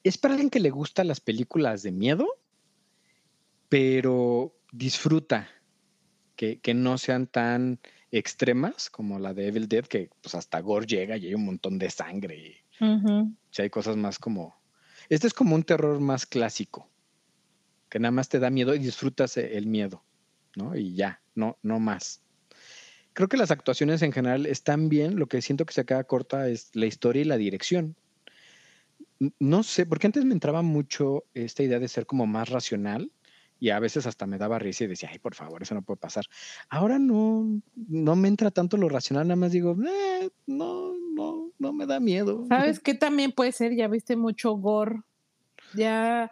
es 0.03 0.17
para 0.17 0.35
alguien 0.35 0.49
que 0.49 0.61
le 0.61 0.69
gustan 0.69 1.07
las 1.09 1.19
películas 1.19 1.83
de 1.83 1.91
miedo, 1.91 2.27
pero 3.69 4.53
disfruta 4.71 5.49
que, 6.35 6.59
que 6.59 6.73
no 6.73 6.97
sean 6.97 7.27
tan 7.27 7.79
extremas 8.09 8.89
como 8.89 9.19
la 9.19 9.33
de 9.33 9.47
Evil 9.47 9.67
Dead, 9.67 9.85
que 9.85 10.09
pues 10.21 10.35
hasta 10.35 10.59
gore 10.59 10.85
llega 10.85 11.17
y 11.17 11.27
hay 11.27 11.35
un 11.35 11.45
montón 11.45 11.77
de 11.77 11.89
sangre 11.89 12.35
y 12.37 12.83
Ujú. 12.83 13.35
si 13.51 13.61
hay 13.61 13.69
cosas 13.69 13.97
más 13.97 14.17
como... 14.19 14.59
Este 15.09 15.27
es 15.27 15.33
como 15.33 15.55
un 15.55 15.63
terror 15.63 15.99
más 15.99 16.25
clásico, 16.25 16.89
que 17.89 17.99
nada 17.99 18.11
más 18.11 18.29
te 18.29 18.39
da 18.39 18.49
miedo 18.49 18.73
y 18.73 18.79
disfrutas 18.79 19.35
e- 19.37 19.57
el 19.57 19.67
miedo, 19.67 20.05
¿no? 20.55 20.75
Y 20.75 20.95
ya, 20.95 21.21
no, 21.35 21.57
no 21.61 21.79
más. 21.79 22.23
Creo 23.13 23.27
que 23.27 23.37
las 23.37 23.51
actuaciones 23.51 24.01
en 24.03 24.13
general 24.13 24.45
están 24.45 24.87
bien, 24.87 25.17
lo 25.17 25.27
que 25.27 25.41
siento 25.41 25.65
que 25.65 25.73
se 25.73 25.85
queda 25.85 26.05
corta 26.05 26.47
es 26.47 26.73
la 26.75 26.85
historia 26.85 27.21
y 27.23 27.25
la 27.25 27.37
dirección. 27.37 27.95
No 29.39 29.63
sé, 29.63 29.85
porque 29.85 30.07
antes 30.07 30.23
me 30.23 30.33
entraba 30.33 30.61
mucho 30.61 31.25
esta 31.33 31.63
idea 31.63 31.79
de 31.79 31.87
ser 31.87 32.05
como 32.05 32.25
más 32.25 32.49
racional 32.49 33.11
y 33.61 33.69
a 33.69 33.79
veces 33.79 34.07
hasta 34.07 34.25
me 34.25 34.37
daba 34.39 34.57
risa 34.59 34.83
y 34.83 34.87
decía, 34.87 35.09
ay, 35.11 35.19
por 35.19 35.35
favor, 35.35 35.61
eso 35.61 35.75
no 35.75 35.83
puede 35.83 35.97
pasar. 35.97 36.25
Ahora 36.67 36.97
no, 36.99 37.61
no 37.87 38.15
me 38.15 38.27
entra 38.27 38.49
tanto 38.51 38.75
lo 38.75 38.89
racional, 38.89 39.27
nada 39.27 39.35
más 39.37 39.51
digo, 39.51 39.77
"Eh, 39.87 40.29
no, 40.47 40.93
no, 41.15 41.51
no 41.59 41.71
me 41.71 41.85
da 41.85 41.99
miedo. 41.99 42.45
¿Sabes 42.49 42.79
qué 42.79 42.95
también 42.95 43.31
puede 43.31 43.51
ser? 43.51 43.75
Ya 43.75 43.87
viste 43.87 44.15
mucho 44.15 44.53
gore. 44.53 45.01
Ya, 45.75 46.31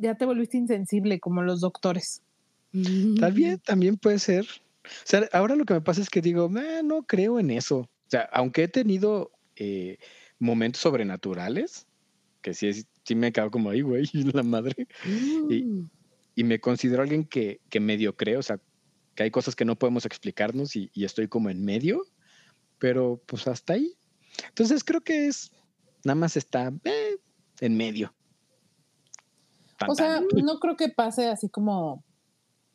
ya 0.00 0.14
te 0.16 0.24
volviste 0.24 0.56
insensible 0.56 1.20
como 1.20 1.42
los 1.42 1.60
doctores. 1.60 2.22
Tal 3.20 3.32
bien, 3.34 3.60
también 3.64 3.96
puede 3.98 4.18
ser. 4.18 4.46
O 4.84 4.88
sea, 5.04 5.28
ahora 5.34 5.54
lo 5.54 5.66
que 5.66 5.74
me 5.74 5.82
pasa 5.82 6.00
es 6.00 6.08
que 6.08 6.22
digo, 6.22 6.50
"Ah, 6.56 6.80
no 6.82 7.02
creo 7.02 7.38
en 7.38 7.50
eso. 7.50 7.80
O 7.80 7.88
sea, 8.10 8.22
aunque 8.32 8.62
he 8.64 8.68
tenido 8.68 9.30
eh, 9.56 9.98
momentos 10.38 10.80
sobrenaturales, 10.80 11.86
que 12.40 12.54
sí, 12.54 12.72
sí 13.04 13.14
me 13.14 13.26
he 13.26 13.32
quedado 13.32 13.50
como 13.50 13.68
ahí, 13.70 13.82
güey, 13.82 14.04
la 14.34 14.42
madre. 14.42 14.86
Y- 15.50 15.64
Mm. 15.64 15.90
Y 15.90 15.97
me 16.44 16.60
considero 16.60 17.02
alguien 17.02 17.24
que, 17.24 17.60
que 17.70 17.80
medio 17.80 18.16
creo, 18.16 18.40
o 18.40 18.42
sea, 18.42 18.60
que 19.14 19.24
hay 19.24 19.30
cosas 19.30 19.56
que 19.56 19.64
no 19.64 19.76
podemos 19.76 20.06
explicarnos 20.06 20.76
y, 20.76 20.90
y 20.94 21.04
estoy 21.04 21.28
como 21.28 21.50
en 21.50 21.64
medio, 21.64 22.02
pero 22.78 23.20
pues 23.26 23.48
hasta 23.48 23.74
ahí. 23.74 23.94
Entonces 24.48 24.84
creo 24.84 25.00
que 25.00 25.26
es, 25.26 25.50
nada 26.04 26.14
más 26.14 26.36
está 26.36 26.72
eh, 26.84 27.16
en 27.60 27.76
medio. 27.76 28.14
Tan, 29.78 29.90
O 29.90 29.94
sea, 29.94 30.22
tan. 30.28 30.44
no 30.44 30.58
creo 30.60 30.76
que 30.76 30.88
pase 30.88 31.28
así 31.28 31.48
como 31.48 32.04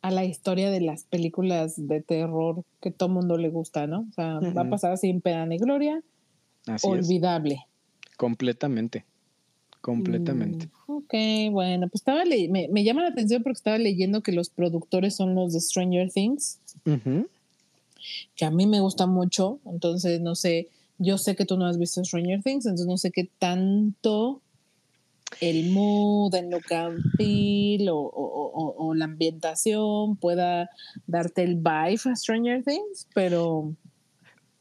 a 0.02 0.10
la 0.10 0.24
historia 0.24 0.70
de 0.70 0.82
las 0.82 1.04
películas 1.04 1.74
de 1.76 2.02
terror 2.02 2.62
que 2.82 2.90
todo 2.90 3.08
mundo 3.08 3.38
le 3.38 3.48
gusta, 3.48 3.86
¿no? 3.86 4.06
O 4.10 4.12
sea, 4.12 4.38
va 4.40 4.62
a 4.62 4.68
pasar 4.68 4.98
sin 4.98 5.22
pena 5.22 5.46
ni 5.46 5.56
gloria, 5.56 6.02
Así 6.66 6.86
es, 6.88 7.06
olvidable. 7.06 7.60
completamente, 8.18 9.06
completamente. 9.84 10.66
Mm, 10.86 10.92
ok, 10.92 11.14
bueno, 11.52 11.88
pues 11.88 12.00
estaba 12.00 12.24
le- 12.24 12.48
me, 12.48 12.68
me 12.68 12.82
llama 12.84 13.02
la 13.02 13.08
atención 13.10 13.42
porque 13.42 13.58
estaba 13.58 13.76
leyendo 13.78 14.22
que 14.22 14.32
los 14.32 14.48
productores 14.48 15.14
son 15.14 15.34
los 15.34 15.52
de 15.52 15.60
Stranger 15.60 16.10
Things, 16.10 16.58
que 18.34 18.44
a 18.46 18.50
mí 18.50 18.66
me 18.66 18.80
gusta 18.80 19.06
mucho, 19.06 19.58
entonces 19.66 20.20
no 20.20 20.34
sé, 20.34 20.68
yo 20.98 21.18
sé 21.18 21.36
que 21.36 21.44
tú 21.44 21.56
no 21.58 21.66
has 21.66 21.78
visto 21.78 22.02
Stranger 22.04 22.42
Things, 22.42 22.64
entonces 22.66 22.86
no 22.86 22.96
sé 22.96 23.10
qué 23.10 23.28
tanto 23.38 24.40
el 25.40 25.70
mood, 25.70 26.34
el 26.34 26.48
look 26.50 26.72
and 26.72 27.02
feel 27.16 27.88
o, 27.90 27.98
o- 27.98 28.50
o- 28.54 28.74
o 28.86 28.94
la 28.94 29.04
ambientación 29.06 30.16
pueda 30.16 30.70
darte 31.06 31.42
el 31.42 31.56
vibe 31.56 32.00
a 32.10 32.16
Stranger 32.16 32.62
Things, 32.64 33.06
pero 33.14 33.74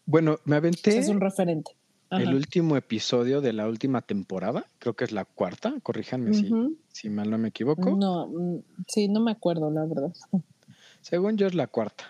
Bueno, 0.06 0.38
me 0.46 0.56
aventé 0.58 0.98
es 0.98 1.08
un 1.08 1.22
referente. 1.22 1.72
Ajá. 2.15 2.24
el 2.24 2.34
último 2.36 2.77
episodio 2.77 3.41
de 3.41 3.53
la 3.53 3.67
última 3.67 4.01
temporada, 4.01 4.65
creo 4.79 4.96
que 4.96 5.03
es 5.05 5.12
la 5.12 5.25
cuarta, 5.25 5.74
corríjanme 5.82 6.34
si, 6.34 6.51
Ujú. 6.51 6.77
si 6.89 7.10
mal 7.10 7.29
no 7.29 7.38
me 7.38 7.50
equivoco. 7.50 7.96
No, 7.96 8.27
mm, 8.27 8.60
sí, 8.88 9.08
no 9.08 9.20
me 9.20 9.32
acuerdo, 9.32 9.72
la 9.72 9.86
verdad. 9.86 10.13
Según 11.01 11.38
yo 11.38 11.48
es 11.48 11.53
la 11.55 11.67
cuarta, 11.67 12.05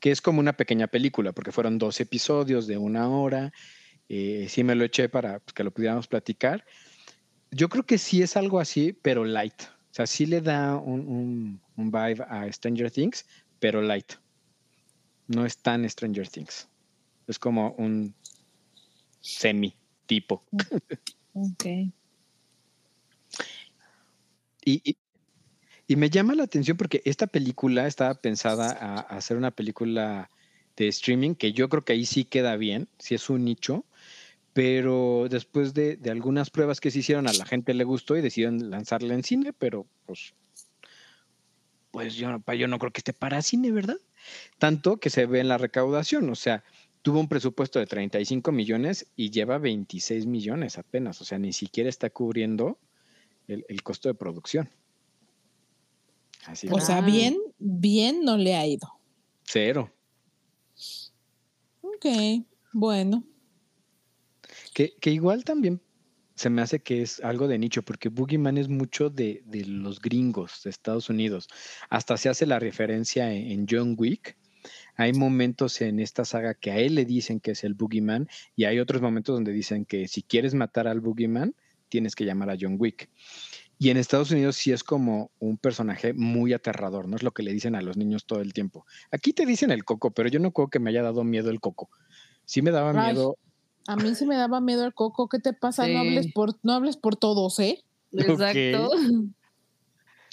que 0.00 0.10
es 0.10 0.20
como 0.20 0.40
una 0.40 0.54
pequeña 0.54 0.86
película, 0.86 1.32
porque 1.32 1.52
fueron 1.52 1.78
dos 1.78 2.00
episodios 2.00 2.66
de 2.66 2.78
una 2.78 3.08
hora. 3.08 3.52
eh, 4.08 4.46
sí 4.50 4.62
me 4.64 4.74
lo 4.74 4.84
eché 4.84 5.08
para 5.08 5.38
pues, 5.40 5.54
que 5.54 5.64
lo 5.64 5.70
pudiéramos 5.72 6.06
platicar. 6.08 6.64
Yo 7.50 7.68
creo 7.68 7.84
que 7.86 7.96
sí 7.98 8.20
es 8.22 8.36
algo 8.36 8.60
así, 8.60 8.92
pero 8.92 9.24
light. 9.24 9.62
O 9.62 9.94
sea, 9.94 10.06
sí 10.06 10.26
le 10.26 10.40
da 10.40 10.76
un, 10.76 11.00
un- 11.08 11.60
un 11.76 11.90
vibe 11.90 12.24
a 12.28 12.50
Stranger 12.52 12.90
Things, 12.90 13.24
pero 13.60 13.80
light. 13.80 14.12
No 15.26 15.46
es 15.46 15.56
tan 15.58 15.88
Stranger 15.88 16.28
Things. 16.28 16.68
Es 17.26 17.38
como 17.38 17.72
un 17.78 18.14
semi 19.24 19.74
tipo. 20.06 20.44
Ok. 21.32 21.64
Y, 21.64 21.92
y- 24.64 24.96
y 25.86 25.96
me 25.96 26.08
llama 26.10 26.34
la 26.34 26.44
atención 26.44 26.76
porque 26.76 27.02
esta 27.04 27.26
película 27.26 27.86
estaba 27.86 28.14
pensada 28.14 28.72
a, 28.72 28.94
a 29.00 29.16
hacer 29.16 29.36
una 29.36 29.50
película 29.50 30.30
de 30.76 30.88
streaming, 30.88 31.34
que 31.34 31.52
yo 31.52 31.68
creo 31.68 31.84
que 31.84 31.92
ahí 31.92 32.06
sí 32.06 32.24
queda 32.24 32.56
bien, 32.56 32.88
si 32.98 33.14
es 33.14 33.28
un 33.30 33.44
nicho, 33.44 33.84
pero 34.54 35.26
después 35.28 35.74
de, 35.74 35.96
de 35.96 36.10
algunas 36.10 36.50
pruebas 36.50 36.80
que 36.80 36.90
se 36.90 37.00
hicieron, 37.00 37.28
a 37.28 37.32
la 37.32 37.44
gente 37.44 37.74
le 37.74 37.84
gustó 37.84 38.16
y 38.16 38.22
decidieron 38.22 38.70
lanzarla 38.70 39.14
en 39.14 39.22
cine, 39.24 39.52
pero 39.52 39.86
pues, 40.06 40.32
pues 41.90 42.14
yo, 42.14 42.30
no- 42.30 42.40
pa- 42.40 42.54
yo 42.54 42.66
no 42.66 42.78
creo 42.78 42.92
que 42.92 43.00
esté 43.00 43.12
para 43.12 43.42
cine, 43.42 43.70
¿verdad? 43.70 43.98
Tanto 44.58 44.96
que 44.98 45.10
se 45.10 45.26
ve 45.26 45.40
en 45.40 45.48
la 45.48 45.58
recaudación, 45.58 46.28
o 46.30 46.34
sea, 46.34 46.64
tuvo 47.04 47.20
un 47.20 47.28
presupuesto 47.28 47.78
de 47.78 47.86
35 47.86 48.50
millones 48.50 49.12
y 49.14 49.30
lleva 49.30 49.58
26 49.58 50.24
millones 50.24 50.78
apenas. 50.78 51.20
O 51.20 51.26
sea, 51.26 51.38
ni 51.38 51.52
siquiera 51.52 51.90
está 51.90 52.08
cubriendo 52.08 52.78
el, 53.46 53.66
el 53.68 53.82
costo 53.82 54.08
de 54.08 54.14
producción. 54.14 54.70
Así 56.46 56.66
O 56.70 56.80
sea, 56.80 57.02
bien, 57.02 57.36
bien 57.58 58.24
no 58.24 58.38
le 58.38 58.54
ha 58.56 58.66
ido. 58.66 58.88
cero. 59.42 59.92
Ok, 61.82 62.06
bueno. 62.72 63.22
Que, 64.72 64.94
que 64.98 65.10
igual 65.10 65.44
también 65.44 65.82
se 66.34 66.48
me 66.48 66.62
hace 66.62 66.80
que 66.80 67.02
es 67.02 67.20
algo 67.20 67.48
de 67.48 67.58
nicho, 67.58 67.82
porque 67.82 68.08
Boogeyman 68.08 68.56
es 68.56 68.68
mucho 68.70 69.10
de, 69.10 69.42
de 69.44 69.66
los 69.66 70.00
gringos 70.00 70.62
de 70.64 70.70
Estados 70.70 71.10
Unidos. 71.10 71.48
Hasta 71.90 72.16
se 72.16 72.30
hace 72.30 72.46
la 72.46 72.58
referencia 72.58 73.30
en, 73.30 73.50
en 73.50 73.66
John 73.68 73.94
Wick. 73.98 74.38
Hay 74.96 75.12
momentos 75.12 75.80
en 75.80 76.00
esta 76.00 76.24
saga 76.24 76.54
que 76.54 76.70
a 76.70 76.78
él 76.78 76.94
le 76.94 77.04
dicen 77.04 77.40
que 77.40 77.52
es 77.52 77.64
el 77.64 77.74
Boogeyman 77.74 78.28
y 78.56 78.64
hay 78.64 78.78
otros 78.78 79.02
momentos 79.02 79.34
donde 79.34 79.52
dicen 79.52 79.84
que 79.84 80.08
si 80.08 80.22
quieres 80.22 80.54
matar 80.54 80.86
al 80.86 81.00
Boogeyman, 81.00 81.54
tienes 81.88 82.14
que 82.14 82.24
llamar 82.24 82.50
a 82.50 82.56
John 82.60 82.76
Wick. 82.78 83.10
Y 83.78 83.90
en 83.90 83.96
Estados 83.96 84.30
Unidos 84.30 84.56
sí 84.56 84.72
es 84.72 84.84
como 84.84 85.30
un 85.40 85.58
personaje 85.58 86.14
muy 86.14 86.52
aterrador, 86.52 87.08
no 87.08 87.16
es 87.16 87.22
lo 87.22 87.32
que 87.32 87.42
le 87.42 87.52
dicen 87.52 87.74
a 87.74 87.82
los 87.82 87.96
niños 87.96 88.24
todo 88.24 88.40
el 88.40 88.52
tiempo. 88.52 88.86
Aquí 89.10 89.32
te 89.32 89.46
dicen 89.46 89.70
el 89.70 89.84
coco, 89.84 90.12
pero 90.12 90.28
yo 90.28 90.38
no 90.38 90.52
creo 90.52 90.68
que 90.68 90.78
me 90.78 90.90
haya 90.90 91.02
dado 91.02 91.24
miedo 91.24 91.50
el 91.50 91.60
coco. 91.60 91.90
Sí 92.44 92.62
me 92.62 92.70
daba 92.70 92.90
Ay. 92.90 93.12
miedo 93.12 93.36
A 93.86 93.96
mí 93.96 94.14
sí 94.14 94.26
me 94.26 94.36
daba 94.36 94.60
miedo 94.60 94.84
el 94.84 94.94
coco. 94.94 95.28
¿Qué 95.28 95.38
te 95.40 95.52
pasa? 95.52 95.88
No 95.88 95.98
hables 95.98 96.32
por, 96.32 96.54
no 96.62 96.72
hables 96.72 96.96
por 96.96 97.16
todos, 97.16 97.58
¿eh? 97.58 97.82
Exacto. 98.12 98.90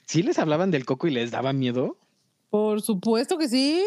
¿Sí 0.06 0.24
les 0.24 0.40
hablaban 0.40 0.72
del 0.72 0.86
coco 0.86 1.08
y 1.08 1.12
les 1.12 1.32
daba 1.32 1.52
miedo? 1.52 1.98
Por 2.50 2.82
supuesto 2.82 3.38
que 3.38 3.48
sí. 3.48 3.84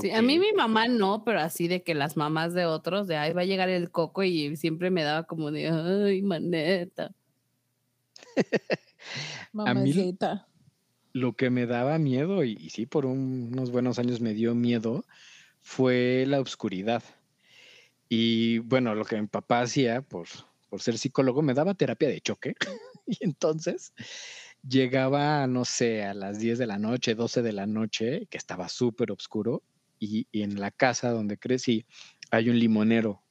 Sí, 0.00 0.10
a 0.10 0.22
mí 0.22 0.38
mi 0.38 0.52
mamá 0.52 0.88
no, 0.88 1.24
pero 1.24 1.40
así 1.40 1.68
de 1.68 1.82
que 1.82 1.94
las 1.94 2.16
mamás 2.16 2.54
de 2.54 2.66
otros, 2.66 3.06
de 3.06 3.16
ahí 3.16 3.32
va 3.32 3.42
a 3.42 3.46
llegar 3.46 3.68
el 3.68 3.90
coco 3.90 4.22
y 4.22 4.56
siempre 4.56 4.90
me 4.90 5.02
daba 5.02 5.24
como 5.24 5.50
de, 5.50 5.68
ay, 5.68 6.22
maneta. 6.22 7.12
A 9.54 9.74
mí- 9.74 9.92
Mamacita. 9.92 10.48
Lo 11.12 11.34
que 11.36 11.48
me 11.50 11.66
daba 11.66 11.98
miedo, 11.98 12.42
y, 12.42 12.52
y 12.60 12.70
sí, 12.70 12.86
por 12.86 13.06
un- 13.06 13.50
unos 13.52 13.70
buenos 13.70 13.98
años 14.00 14.20
me 14.20 14.34
dio 14.34 14.54
miedo, 14.54 15.04
fue 15.60 16.24
la 16.26 16.40
oscuridad. 16.40 17.02
Y 18.08 18.58
bueno, 18.58 18.94
lo 18.94 19.04
que 19.04 19.20
mi 19.20 19.26
papá 19.28 19.60
hacía 19.60 20.02
por, 20.02 20.26
por 20.68 20.80
ser 20.82 20.98
psicólogo, 20.98 21.40
me 21.42 21.54
daba 21.54 21.74
terapia 21.74 22.08
de 22.08 22.20
choque. 22.20 22.54
y 23.06 23.18
entonces 23.24 23.92
llegaba, 24.66 25.46
no 25.46 25.64
sé, 25.64 26.02
a 26.04 26.14
las 26.14 26.38
10 26.40 26.58
de 26.58 26.66
la 26.66 26.78
noche, 26.78 27.14
12 27.14 27.42
de 27.42 27.52
la 27.52 27.66
noche, 27.66 28.26
que 28.28 28.38
estaba 28.38 28.68
súper 28.68 29.12
oscuro, 29.12 29.62
y, 30.04 30.28
y 30.32 30.42
en 30.42 30.60
la 30.60 30.70
casa 30.70 31.10
donde 31.10 31.38
crecí 31.38 31.86
hay 32.30 32.50
un 32.50 32.58
limonero 32.58 33.22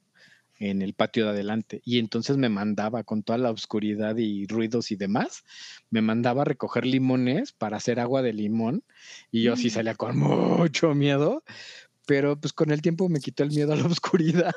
en 0.60 0.82
el 0.82 0.94
patio 0.94 1.26
de 1.26 1.32
adelante. 1.32 1.82
Y 1.84 2.00
entonces 2.00 2.38
me 2.38 2.48
mandaba 2.48 3.04
con 3.04 3.24
toda 3.24 3.38
la 3.38 3.52
oscuridad 3.52 4.16
y 4.18 4.46
ruidos 4.48 4.92
y 4.92 4.96
demás, 4.96 5.44
me 5.90 6.02
mandaba 6.02 6.44
a 6.44 6.46
recoger 6.46 6.86
limones 6.86 7.52
para 7.52 7.78
hacer 7.78 8.00
agua 8.00 8.22
de 8.22 8.34
limón. 8.34 8.84
Y 9.32 9.42
yo 9.44 9.56
sí 9.58 9.68
Mm. 9.68 9.72
salía 9.72 9.96
con 9.96 10.18
mucho 10.18 10.94
miedo, 10.94 11.44
pero 12.06 12.40
pues 12.40 12.54
con 12.54 12.72
el 12.72 12.82
tiempo 12.82 13.10
me 13.10 13.20
quitó 13.20 13.44
el 13.44 13.50
miedo 13.52 13.74
a 13.74 13.76
la 13.76 13.86
oscuridad. 14.00 14.54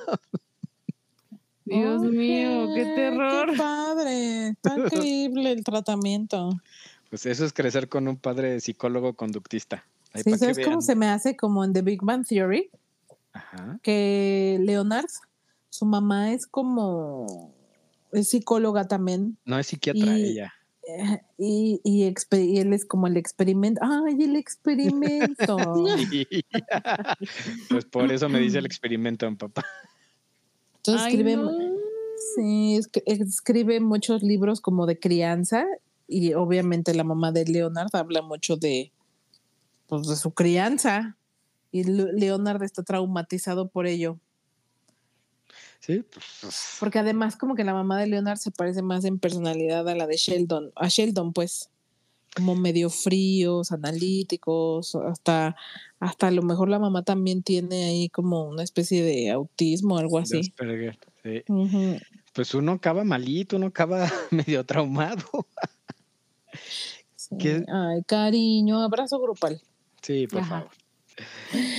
Dios 1.64 2.02
mío, 2.02 2.68
qué 2.74 2.84
terror. 2.94 3.50
Qué 3.50 3.56
padre. 3.56 4.48
Está 4.48 4.76
increíble 4.78 5.50
el 5.52 5.64
tratamiento. 5.64 6.50
Pues 7.10 7.26
eso 7.26 7.44
es 7.44 7.52
crecer 7.52 7.88
con 7.88 8.06
un 8.06 8.16
padre 8.16 8.60
psicólogo 8.60 9.14
conductista. 9.14 9.84
Sí, 10.22 10.36
¿Sabes 10.36 10.58
cómo 10.64 10.80
se 10.80 10.94
me 10.94 11.06
hace 11.08 11.36
como 11.36 11.64
en 11.64 11.72
The 11.72 11.82
Big 11.82 12.00
Bang 12.02 12.26
Theory? 12.26 12.70
Ajá. 13.32 13.78
Que 13.82 14.58
Leonard, 14.62 15.06
su 15.70 15.84
mamá 15.84 16.32
es 16.32 16.46
como 16.46 17.52
es 18.12 18.28
psicóloga 18.30 18.86
también 18.88 19.36
No 19.44 19.58
es 19.58 19.66
psiquiatra 19.66 20.16
Y- 20.18 20.24
ella. 20.30 20.54
eh, 20.88 21.20
y, 21.36 21.80
y, 21.84 22.04
y 22.38 22.58
él 22.58 22.72
es 22.72 22.84
como 22.86 23.06
el 23.08 23.16
experimento. 23.16 23.80
¡Ay, 23.82 24.22
el 24.22 24.36
experimento! 24.36 25.56
pues 27.68 27.84
por 27.84 28.10
eso 28.12 28.28
me 28.28 28.38
dice 28.40 28.58
el 28.58 28.66
experimento 28.66 29.26
en 29.26 29.36
papá. 29.36 29.64
Entonces 30.76 31.02
Ay, 31.04 31.12
escribe, 31.14 31.36
no. 31.36 31.50
sí, 32.36 32.80
escribe 33.06 33.80
muchos 33.80 34.22
libros 34.22 34.60
como 34.60 34.86
de 34.86 34.98
crianza 34.98 35.66
y 36.08 36.34
obviamente 36.34 36.94
la 36.94 37.02
mamá 37.04 37.32
de 37.32 37.44
Leonard 37.44 37.88
habla 37.94 38.22
mucho 38.22 38.56
de, 38.56 38.92
pues, 39.86 40.06
de 40.08 40.16
su 40.16 40.32
crianza 40.32 41.16
y 41.70 41.84
Le- 41.84 42.12
Leonard 42.12 42.62
está 42.62 42.82
traumatizado 42.82 43.68
por 43.68 43.86
ello. 43.86 44.18
Sí, 45.80 46.04
pues, 46.12 46.76
Porque 46.80 46.98
además 46.98 47.36
como 47.36 47.54
que 47.54 47.64
la 47.64 47.72
mamá 47.72 47.98
de 48.00 48.06
Leonard 48.08 48.38
se 48.38 48.50
parece 48.50 48.82
más 48.82 49.04
en 49.04 49.18
personalidad 49.18 49.88
a 49.88 49.94
la 49.94 50.06
de 50.06 50.16
Sheldon, 50.16 50.72
a 50.74 50.88
Sheldon 50.88 51.32
pues, 51.32 51.70
como 52.34 52.54
medio 52.56 52.90
fríos, 52.90 53.72
analíticos, 53.72 54.94
hasta, 54.94 55.56
hasta 56.00 56.26
a 56.26 56.30
lo 56.30 56.42
mejor 56.42 56.68
la 56.68 56.78
mamá 56.78 57.02
también 57.02 57.42
tiene 57.42 57.84
ahí 57.84 58.08
como 58.10 58.44
una 58.44 58.62
especie 58.62 59.02
de 59.02 59.30
autismo 59.30 59.94
o 59.94 59.98
algo 59.98 60.18
así. 60.18 60.40
Asperger, 60.40 60.98
sí. 61.22 61.44
Ujú. 61.48 61.98
Pues 62.34 62.52
uno 62.54 62.72
acaba 62.72 63.04
malito, 63.04 63.56
uno 63.56 63.66
acaba 63.66 64.10
medio 64.30 64.64
traumado. 64.66 65.24
Ay, 67.68 68.02
cariño, 68.06 68.82
abrazo 68.82 69.18
grupal. 69.20 69.60
Sí, 70.06 70.26
por 70.28 70.40
Ajá. 70.40 70.60
favor. 70.60 70.70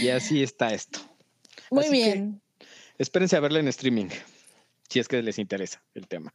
Y 0.02 0.10
así 0.10 0.44
está 0.44 0.74
esto. 0.74 1.00
Muy 1.72 1.86
Así 1.86 1.92
que- 1.92 2.04
bien. 2.04 2.42
Espérense 2.98 3.36
a 3.38 3.40
verla 3.40 3.60
en 3.60 3.68
streaming, 3.68 4.08
si 4.90 5.00
es 5.00 5.08
que 5.08 5.22
les 5.22 5.38
interesa 5.40 5.82
el 5.94 6.08
tema. 6.08 6.34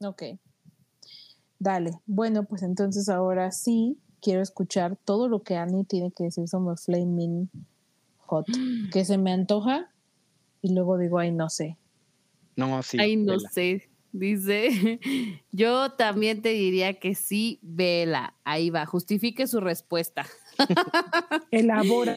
Ok. 0.00 0.22
Dale. 1.58 1.92
Bueno, 2.06 2.44
pues 2.44 2.62
entonces 2.62 3.08
ahora 3.08 3.52
sí 3.52 3.96
quiero 4.20 4.42
escuchar 4.42 4.96
todo 4.96 5.28
lo 5.28 5.42
que 5.42 5.56
Annie 5.56 5.84
tiene 5.84 6.10
que 6.10 6.24
decir 6.24 6.48
sobre 6.48 6.76
Flaming 6.76 7.48
Hot. 8.26 8.46
Que 8.92 9.04
se 9.04 9.18
me 9.18 9.32
antoja 9.32 9.90
y 10.62 10.74
luego 10.74 10.98
digo, 10.98 11.18
ay, 11.18 11.30
no 11.32 11.48
sé. 11.48 11.76
No, 12.56 12.82
sí. 12.82 12.98
Ay, 13.00 13.16
no 13.16 13.32
vela. 13.36 13.48
sé. 13.50 13.88
Dice, 14.12 14.98
yo 15.52 15.92
también 15.92 16.42
te 16.42 16.48
diría 16.50 16.98
que 16.98 17.14
sí, 17.14 17.60
vela. 17.62 18.34
Ahí 18.42 18.70
va, 18.70 18.84
justifique 18.84 19.46
su 19.46 19.60
respuesta. 19.60 20.26
Elabora. 21.50 22.16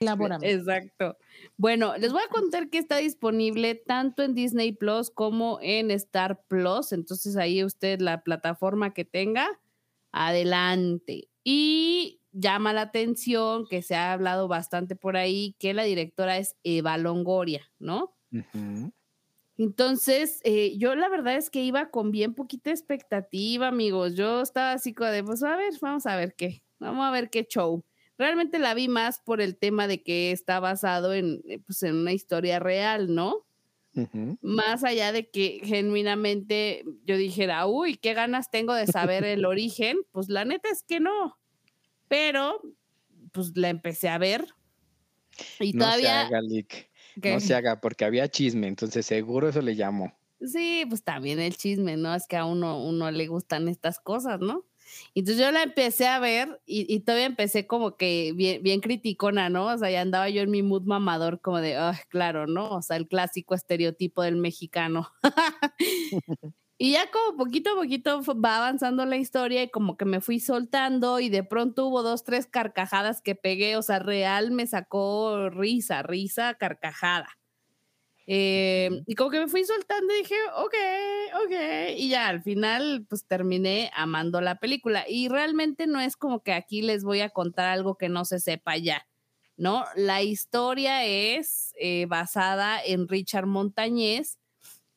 Elabórame. 0.00 0.50
Exacto. 0.50 1.18
Bueno, 1.58 1.96
les 1.98 2.10
voy 2.12 2.22
a 2.22 2.32
contar 2.32 2.70
que 2.70 2.78
está 2.78 2.96
disponible 2.96 3.74
tanto 3.74 4.22
en 4.22 4.34
Disney 4.34 4.72
Plus 4.72 5.10
como 5.10 5.58
en 5.60 5.90
Star 5.90 6.42
Plus. 6.48 6.92
Entonces 6.92 7.36
ahí 7.36 7.62
usted 7.62 8.00
la 8.00 8.22
plataforma 8.22 8.94
que 8.94 9.04
tenga, 9.04 9.46
adelante. 10.10 11.28
Y 11.44 12.20
llama 12.32 12.72
la 12.72 12.82
atención 12.82 13.66
que 13.66 13.82
se 13.82 13.94
ha 13.94 14.12
hablado 14.12 14.48
bastante 14.48 14.96
por 14.96 15.16
ahí 15.16 15.54
que 15.58 15.74
la 15.74 15.82
directora 15.82 16.38
es 16.38 16.56
Eva 16.64 16.96
Longoria, 16.96 17.70
¿no? 17.78 18.14
Entonces, 19.58 20.40
eh, 20.44 20.78
yo 20.78 20.94
la 20.94 21.10
verdad 21.10 21.36
es 21.36 21.50
que 21.50 21.62
iba 21.62 21.90
con 21.90 22.10
bien 22.10 22.34
poquita 22.34 22.70
expectativa, 22.70 23.68
amigos. 23.68 24.14
Yo 24.14 24.40
estaba 24.40 24.72
así 24.72 24.94
como 24.94 25.10
de, 25.10 25.22
pues 25.22 25.42
a 25.42 25.56
ver, 25.56 25.74
vamos 25.82 26.06
a 26.06 26.16
ver 26.16 26.34
qué, 26.34 26.62
vamos 26.80 27.06
a 27.06 27.10
ver 27.10 27.30
qué 27.30 27.44
show. 27.48 27.84
Realmente 28.18 28.58
la 28.58 28.74
vi 28.74 28.88
más 28.88 29.20
por 29.20 29.40
el 29.40 29.56
tema 29.56 29.86
de 29.86 30.02
que 30.02 30.32
está 30.32 30.60
basado 30.60 31.14
en, 31.14 31.42
eh, 31.48 31.58
pues, 31.60 31.82
en 31.82 31.96
una 31.96 32.12
historia 32.12 32.58
real, 32.58 33.14
¿no? 33.14 33.46
Más 34.40 34.84
allá 34.84 35.12
de 35.12 35.28
que 35.30 35.60
genuinamente 35.64 36.84
yo 37.04 37.16
dijera, 37.16 37.66
uy, 37.66 37.96
qué 37.96 38.14
ganas 38.14 38.50
tengo 38.50 38.72
de 38.74 38.86
saber 38.86 39.24
el 39.24 39.44
origen, 39.46 39.98
pues 40.12 40.28
la 40.28 40.44
neta 40.44 40.70
es 40.70 40.82
que 40.82 41.00
no. 41.00 41.38
Pero, 42.08 42.60
pues 43.32 43.52
la 43.56 43.68
empecé 43.68 44.08
a 44.08 44.18
ver. 44.18 44.46
Y 45.58 45.72
No 45.72 45.84
se 45.84 45.90
todavía... 46.02 46.20
haga, 46.22 46.40
Lick. 46.40 46.90
¿qué? 47.20 47.32
No 47.34 47.40
se 47.40 47.54
haga, 47.54 47.80
porque 47.80 48.04
había 48.04 48.28
chisme, 48.28 48.68
entonces 48.68 49.04
seguro 49.06 49.48
eso 49.48 49.60
le 49.60 49.76
llamó. 49.76 50.12
Sí, 50.40 50.84
pues 50.88 51.02
también 51.02 51.38
el 51.40 51.56
chisme, 51.56 51.96
¿no? 51.96 52.14
Es 52.14 52.26
que 52.26 52.36
a 52.36 52.46
uno, 52.46 52.82
uno 52.82 53.10
le 53.10 53.26
gustan 53.26 53.68
estas 53.68 53.98
cosas, 54.00 54.40
¿no? 54.40 54.64
Entonces 55.14 55.42
yo 55.42 55.50
la 55.50 55.62
empecé 55.62 56.06
a 56.06 56.18
ver 56.18 56.60
y, 56.66 57.00
todavía 57.00 57.26
empecé 57.26 57.66
como 57.66 57.96
que 57.96 58.32
bien, 58.34 58.62
bien 58.62 58.80
criticona, 58.80 59.48
¿no? 59.48 59.66
O 59.66 59.78
sea, 59.78 59.90
ya 59.90 60.00
andaba 60.00 60.28
yo 60.28 60.42
en 60.42 60.50
mi 60.50 60.62
mood 60.62 60.82
mamador 60.82 61.40
como 61.40 61.60
de, 61.60 61.76
ah, 61.76 61.98
claro, 62.08 62.46
¿no? 62.46 62.70
O 62.70 62.82
sea, 62.82 62.96
el 62.96 63.08
clásico 63.08 63.54
estereotipo 63.54 64.22
del 64.22 64.36
mexicano. 64.36 65.10
y 66.78 66.92
ya 66.92 67.10
como 67.10 67.36
poquito 67.36 67.72
a 67.72 67.74
poquito 67.74 68.22
va 68.34 68.58
avanzando 68.58 69.04
la 69.06 69.16
historia 69.16 69.62
y 69.62 69.70
como 69.70 69.96
que 69.96 70.04
me 70.04 70.20
fui 70.20 70.40
soltando 70.40 71.20
y 71.20 71.28
de 71.28 71.44
pronto 71.44 71.86
hubo 71.86 72.02
dos, 72.02 72.24
tres 72.24 72.46
carcajadas 72.46 73.22
que 73.22 73.34
pegué, 73.34 73.76
o 73.76 73.82
sea, 73.82 73.98
real 73.98 74.50
me 74.50 74.66
sacó 74.66 75.50
risa, 75.50 76.02
risa, 76.02 76.54
carcajada. 76.54 77.39
Eh, 78.32 79.02
y 79.08 79.16
como 79.16 79.30
que 79.30 79.40
me 79.40 79.48
fui 79.48 79.64
soltando 79.64 80.14
y 80.14 80.18
dije, 80.18 80.36
ok, 80.54 80.74
ok. 81.44 81.96
Y 81.96 82.10
ya 82.10 82.28
al 82.28 82.42
final, 82.42 83.04
pues 83.08 83.26
terminé 83.26 83.90
amando 83.92 84.40
la 84.40 84.60
película. 84.60 85.04
Y 85.08 85.26
realmente 85.26 85.88
no 85.88 86.00
es 86.00 86.16
como 86.16 86.44
que 86.44 86.52
aquí 86.52 86.80
les 86.80 87.02
voy 87.02 87.22
a 87.22 87.30
contar 87.30 87.66
algo 87.66 87.96
que 87.96 88.08
no 88.08 88.24
se 88.24 88.38
sepa 88.38 88.76
ya. 88.76 89.04
¿no? 89.56 89.84
La 89.96 90.22
historia 90.22 91.04
es 91.04 91.74
eh, 91.80 92.06
basada 92.06 92.80
en 92.82 93.08
Richard 93.08 93.46
Montañez, 93.46 94.38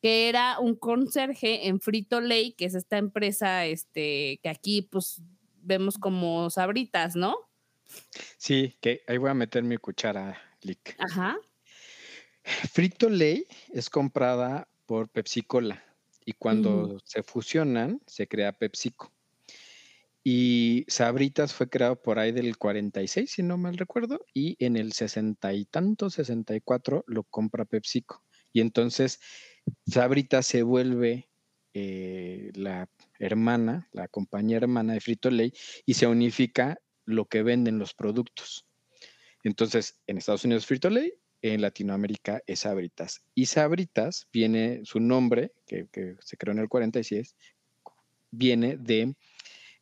que 0.00 0.28
era 0.28 0.60
un 0.60 0.76
conserje 0.76 1.66
en 1.66 1.80
Frito 1.80 2.20
Lay, 2.20 2.52
que 2.52 2.66
es 2.66 2.76
esta 2.76 2.98
empresa 2.98 3.66
este, 3.66 4.38
que 4.44 4.48
aquí 4.48 4.82
pues 4.82 5.20
vemos 5.56 5.98
como 5.98 6.50
sabritas, 6.50 7.16
¿no? 7.16 7.36
Sí, 8.38 8.78
que 8.80 9.02
ahí 9.08 9.18
voy 9.18 9.30
a 9.30 9.34
meter 9.34 9.64
mi 9.64 9.76
cuchara, 9.76 10.40
Lick. 10.62 10.94
Ajá. 11.00 11.36
Frito 12.44 13.08
Lay 13.08 13.46
es 13.72 13.90
comprada 13.90 14.68
por 14.86 15.08
Pepsi 15.08 15.42
Cola 15.42 15.82
y 16.24 16.32
cuando 16.32 16.98
se 17.04 17.22
fusionan 17.22 18.00
se 18.06 18.28
crea 18.28 18.52
PepsiCo. 18.52 19.12
Y 20.26 20.86
Sabritas 20.88 21.52
fue 21.52 21.68
creado 21.68 22.00
por 22.00 22.18
ahí 22.18 22.32
del 22.32 22.56
46, 22.56 23.30
si 23.30 23.42
no 23.42 23.58
mal 23.58 23.76
recuerdo, 23.76 24.24
y 24.32 24.56
en 24.64 24.76
el 24.76 24.92
60 24.92 25.52
y 25.52 25.66
tanto, 25.66 26.08
64, 26.08 27.04
lo 27.06 27.24
compra 27.24 27.66
PepsiCo. 27.66 28.22
Y 28.50 28.62
entonces 28.62 29.20
Sabritas 29.86 30.46
se 30.46 30.62
vuelve 30.62 31.28
eh, 31.74 32.52
la 32.54 32.88
hermana, 33.18 33.88
la 33.92 34.08
compañía 34.08 34.56
hermana 34.56 34.94
de 34.94 35.00
Frito 35.00 35.30
Lay, 35.30 35.52
y 35.84 35.92
se 35.92 36.06
unifica 36.06 36.80
lo 37.04 37.26
que 37.26 37.42
venden 37.42 37.78
los 37.78 37.92
productos. 37.92 38.66
Entonces, 39.42 40.00
en 40.06 40.16
Estados 40.16 40.46
Unidos 40.46 40.64
Frito 40.64 40.88
Lay, 40.88 41.12
en 41.52 41.60
Latinoamérica 41.60 42.42
es 42.46 42.60
Sabritas. 42.60 43.22
Y 43.34 43.46
Sabritas 43.46 44.26
viene, 44.32 44.80
su 44.84 45.00
nombre, 45.00 45.52
que, 45.66 45.86
que 45.92 46.16
se 46.20 46.36
creó 46.36 46.52
en 46.52 46.60
el 46.60 46.68
46, 46.68 47.36
viene 48.30 48.76
de 48.76 49.14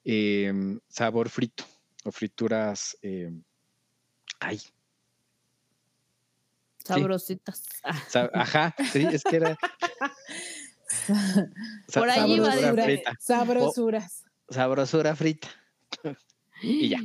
Em, 0.05 0.81
sabor 0.89 1.29
frito 1.29 1.65
o 2.05 2.11
frituras. 2.11 2.97
Em, 3.03 3.43
ay. 4.41 4.61
Sabrositas. 6.85 7.63
ajá, 8.35 8.75
sí, 8.93 9.07
es 9.11 9.23
que 9.23 9.37
era. 9.37 9.57
Por 11.95 12.11
ahí 12.11 12.33
iba 12.35 12.53
a 12.53 12.73
frita. 12.85 13.17
Sabrosuras. 13.21 14.25
sabrosura 14.49 15.15
frita. 15.15 15.49
y 16.63 16.89
ya. 16.89 16.99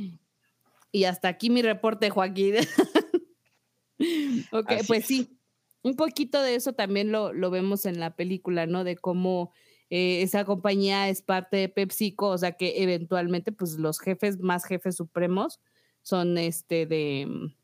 Y 0.90 1.04
hasta 1.04 1.28
aquí 1.28 1.50
mi 1.50 1.62
reporte, 1.62 2.10
Joaquín. 2.10 2.56
ok, 4.52 4.72
pues 4.86 5.06
sí. 5.06 5.38
Un 5.82 5.94
poquito 5.94 6.42
de 6.42 6.56
eso 6.56 6.72
también 6.72 7.12
lo, 7.12 7.32
lo 7.32 7.50
vemos 7.50 7.86
en 7.86 8.00
la 8.00 8.16
película, 8.16 8.66
¿no? 8.66 8.82
De 8.82 8.96
cómo 8.96 9.52
eh, 9.90 10.22
esa 10.22 10.44
compañía 10.44 11.08
es 11.08 11.22
parte 11.22 11.56
de 11.56 11.68
PepsiCo, 11.68 12.28
o 12.28 12.38
sea 12.38 12.52
que 12.52 12.82
eventualmente 12.82 13.52
pues 13.52 13.78
los 13.78 14.00
jefes, 14.00 14.38
más 14.38 14.64
jefes 14.64 14.96
supremos 14.96 15.60
son 16.02 16.36
este 16.36 16.86
de, 16.86 17.26
mm, 17.28 17.54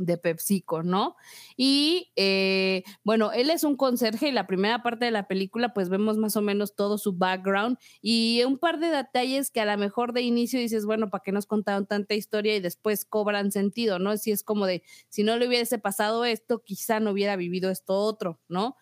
de 0.00 0.16
PepsiCo, 0.18 0.82
¿no? 0.82 1.16
Y 1.56 2.10
eh, 2.16 2.82
bueno, 3.04 3.32
él 3.32 3.50
es 3.50 3.64
un 3.64 3.76
conserje 3.76 4.28
y 4.28 4.32
la 4.32 4.46
primera 4.46 4.82
parte 4.82 5.04
de 5.04 5.10
la 5.10 5.28
película 5.28 5.74
pues 5.74 5.88
vemos 5.88 6.16
más 6.16 6.36
o 6.36 6.42
menos 6.42 6.74
todo 6.74 6.98
su 6.98 7.16
background 7.16 7.78
y 8.00 8.42
un 8.46 8.58
par 8.58 8.78
de 8.80 8.88
detalles 8.88 9.50
que 9.50 9.60
a 9.60 9.66
lo 9.66 9.76
mejor 9.78 10.12
de 10.12 10.22
inicio 10.22 10.58
dices, 10.58 10.86
bueno, 10.86 11.10
¿para 11.10 11.22
qué 11.22 11.32
nos 11.32 11.46
contaron 11.46 11.86
tanta 11.86 12.14
historia 12.14 12.56
y 12.56 12.60
después 12.60 13.04
cobran 13.04 13.52
sentido, 13.52 13.98
¿no? 13.98 14.16
Si 14.16 14.30
es 14.32 14.42
como 14.42 14.66
de, 14.66 14.82
si 15.08 15.22
no 15.22 15.36
le 15.36 15.46
hubiese 15.46 15.78
pasado 15.78 16.24
esto, 16.24 16.62
quizá 16.62 17.00
no 17.00 17.10
hubiera 17.10 17.36
vivido 17.36 17.70
esto 17.70 17.94
otro, 17.94 18.40
¿no? 18.48 18.76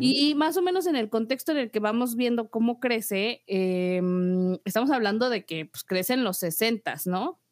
Y 0.00 0.34
más 0.36 0.56
o 0.56 0.62
menos 0.62 0.86
en 0.86 0.96
el 0.96 1.10
contexto 1.10 1.52
en 1.52 1.58
el 1.58 1.70
que 1.70 1.80
vamos 1.80 2.16
viendo 2.16 2.48
cómo 2.48 2.80
crece, 2.80 3.42
em, 3.46 4.54
estamos 4.64 4.90
hablando 4.90 5.28
de 5.28 5.44
que 5.44 5.66
pues, 5.66 5.84
crece 5.84 6.14
en 6.14 6.24
los 6.24 6.38
60, 6.38 6.96
¿no? 7.04 7.42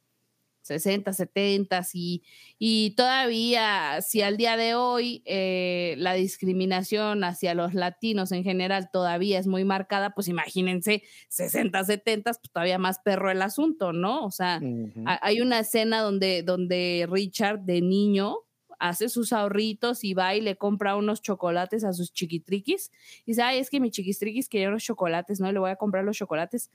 60, 0.64 1.12
70 1.12 1.82
y, 1.92 2.22
y 2.58 2.94
todavía 2.96 4.00
si 4.00 4.22
al 4.22 4.38
día 4.38 4.56
de 4.56 4.74
hoy 4.74 5.22
eh, 5.26 5.94
la 5.98 6.14
discriminación 6.14 7.22
hacia 7.22 7.54
los 7.54 7.74
latinos 7.74 8.32
en 8.32 8.44
general 8.44 8.90
todavía 8.90 9.38
es 9.38 9.46
muy 9.46 9.64
marcada, 9.64 10.14
pues 10.14 10.26
imagínense 10.28 11.02
60, 11.28 11.84
70, 11.84 12.32
pues 12.32 12.50
todavía 12.50 12.78
más 12.78 12.98
perro 13.00 13.30
el 13.30 13.42
asunto, 13.42 13.92
¿no? 13.92 14.24
O 14.24 14.30
sea, 14.30 14.60
hay 15.04 15.40
una 15.42 15.58
escena 15.60 16.00
donde, 16.00 16.42
donde 16.42 17.06
Richard 17.10 17.60
de 17.60 17.82
niño 17.82 18.38
hace 18.78 19.08
sus 19.08 19.32
ahorritos 19.32 20.04
y 20.04 20.14
va 20.14 20.34
y 20.34 20.40
le 20.40 20.56
compra 20.56 20.96
unos 20.96 21.22
chocolates 21.22 21.84
a 21.84 21.92
sus 21.92 22.12
chiquitriquis. 22.12 22.90
Y 23.24 23.32
dice, 23.32 23.42
ay, 23.42 23.58
es 23.58 23.70
que 23.70 23.80
mi 23.80 23.90
chiquitriquis 23.90 24.48
quería 24.48 24.68
unos 24.68 24.82
chocolates, 24.82 25.40
¿no? 25.40 25.50
Le 25.52 25.58
voy 25.58 25.70
a 25.70 25.76
comprar 25.76 26.04
los 26.04 26.16
chocolates. 26.16 26.70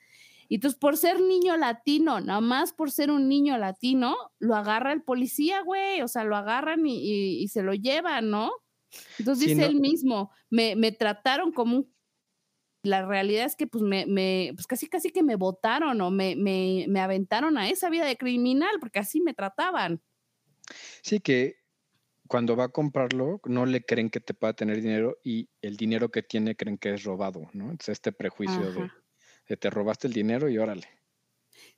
Y 0.49 0.55
entonces, 0.55 0.77
por 0.77 0.97
ser 0.97 1.21
niño 1.21 1.55
latino, 1.55 2.19
nada 2.19 2.41
más 2.41 2.73
por 2.73 2.91
ser 2.91 3.11
un 3.11 3.29
niño 3.29 3.57
latino, 3.57 4.17
lo 4.39 4.55
agarra 4.55 4.91
el 4.91 5.03
policía, 5.03 5.61
güey. 5.61 6.01
O 6.01 6.07
sea, 6.07 6.25
lo 6.25 6.35
agarran 6.35 6.81
y, 6.85 7.47
se 7.47 7.61
lo 7.61 7.73
llevan, 7.73 8.29
¿no? 8.29 8.51
Entonces 9.19 9.47
dice 9.47 9.65
él 9.65 9.75
mismo, 9.75 10.31
me, 10.49 10.75
me 10.75 10.91
trataron 10.91 11.51
como 11.51 11.77
un 11.77 11.93
la 12.83 13.05
realidad 13.05 13.45
es 13.45 13.55
que 13.55 13.67
pues 13.67 13.83
me, 13.83 14.05
me, 14.05 14.51
pues 14.55 14.65
casi 14.65 14.87
casi 14.87 15.11
que 15.11 15.23
me 15.23 15.35
votaron 15.35 15.99
o 16.01 16.11
me, 16.11 16.35
me, 16.35 16.85
me, 16.87 17.01
aventaron 17.01 17.57
a 17.57 17.69
esa 17.69 17.89
vida 17.89 18.05
de 18.05 18.17
criminal 18.17 18.71
porque 18.79 18.99
así 18.99 19.21
me 19.21 19.33
trataban. 19.33 20.01
Sí, 21.01 21.19
que 21.19 21.57
cuando 22.27 22.55
va 22.55 22.65
a 22.65 22.69
comprarlo, 22.69 23.41
no 23.45 23.65
le 23.65 23.83
creen 23.83 24.09
que 24.09 24.19
te 24.19 24.33
pueda 24.33 24.53
tener 24.53 24.81
dinero 24.81 25.17
y 25.23 25.49
el 25.61 25.77
dinero 25.77 26.09
que 26.09 26.23
tiene 26.23 26.55
creen 26.55 26.77
que 26.77 26.93
es 26.93 27.03
robado, 27.03 27.49
¿no? 27.53 27.65
Entonces 27.65 27.93
este 27.93 28.11
prejuicio 28.11 28.71
de, 28.71 28.81
de, 28.83 28.91
te 29.57 29.69
robaste 29.69 30.07
el 30.07 30.13
dinero 30.13 30.49
y 30.49 30.57
órale. 30.57 30.87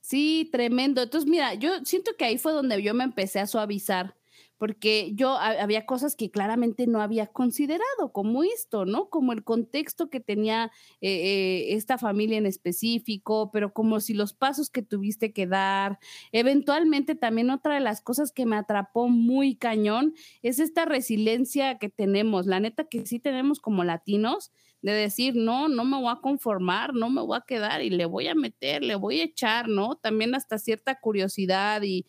Sí, 0.01 0.49
tremendo. 0.51 1.01
Entonces, 1.03 1.29
mira, 1.29 1.53
yo 1.53 1.84
siento 1.86 2.12
que 2.17 2.25
ahí 2.25 2.38
fue 2.38 2.51
donde 2.53 2.81
yo 2.81 2.93
me 2.93 3.03
empecé 3.03 3.39
a 3.39 3.47
suavizar 3.47 4.15
porque 4.62 5.13
yo 5.15 5.38
había 5.39 5.88
cosas 5.88 6.15
que 6.15 6.30
claramente 6.30 6.86
no 6.86 7.02
había 7.02 7.26
considerado, 7.26 8.12
como 8.13 8.43
esto, 8.43 8.86
¿no? 8.86 9.10
Como 9.10 9.34
el 9.34 9.43
contexto 9.43 10.12
que 10.12 10.19
tenía 10.19 10.71
eh, 11.02 11.10
eh, 11.10 11.74
esta 11.74 11.97
familia 11.97 12.38
en 12.38 12.45
específico, 12.45 13.50
pero 13.52 13.74
como 13.74 14.00
si 14.00 14.13
los 14.13 14.34
pasos 14.34 14.69
que 14.69 14.84
tuviste 14.84 15.34
que 15.34 15.47
dar. 15.47 15.97
Eventualmente 16.32 17.15
también 17.15 17.50
otra 17.50 17.74
de 17.74 17.80
las 17.80 18.02
cosas 18.02 18.32
que 18.32 18.45
me 18.45 18.56
atrapó 18.56 19.08
muy 19.08 19.56
cañón 19.56 20.13
es 20.43 20.60
esta 20.60 20.86
resiliencia 20.86 21.80
que 21.80 21.89
tenemos, 21.89 22.45
la 22.45 22.60
neta 22.60 22.84
que 22.84 23.08
sí 23.08 23.19
tenemos 23.19 23.62
como 23.62 23.84
latinos, 23.84 24.52
de 24.84 24.91
decir, 24.91 25.36
no, 25.36 25.69
no 25.69 25.86
me 25.86 25.97
voy 25.97 26.12
a 26.12 26.21
conformar, 26.21 26.93
no 26.93 27.10
me 27.10 27.21
voy 27.21 27.38
a 27.39 27.41
quedar 27.47 27.82
y 27.82 27.89
le 27.89 28.06
voy 28.06 28.28
a 28.28 28.36
meter, 28.36 28.84
le 28.84 28.93
voy 28.93 29.21
a 29.21 29.24
echar, 29.24 29.67
¿no? 29.69 29.95
También 29.95 30.36
hasta 30.36 30.60
cierta 30.60 31.00
curiosidad 31.00 31.82
y 31.82 32.06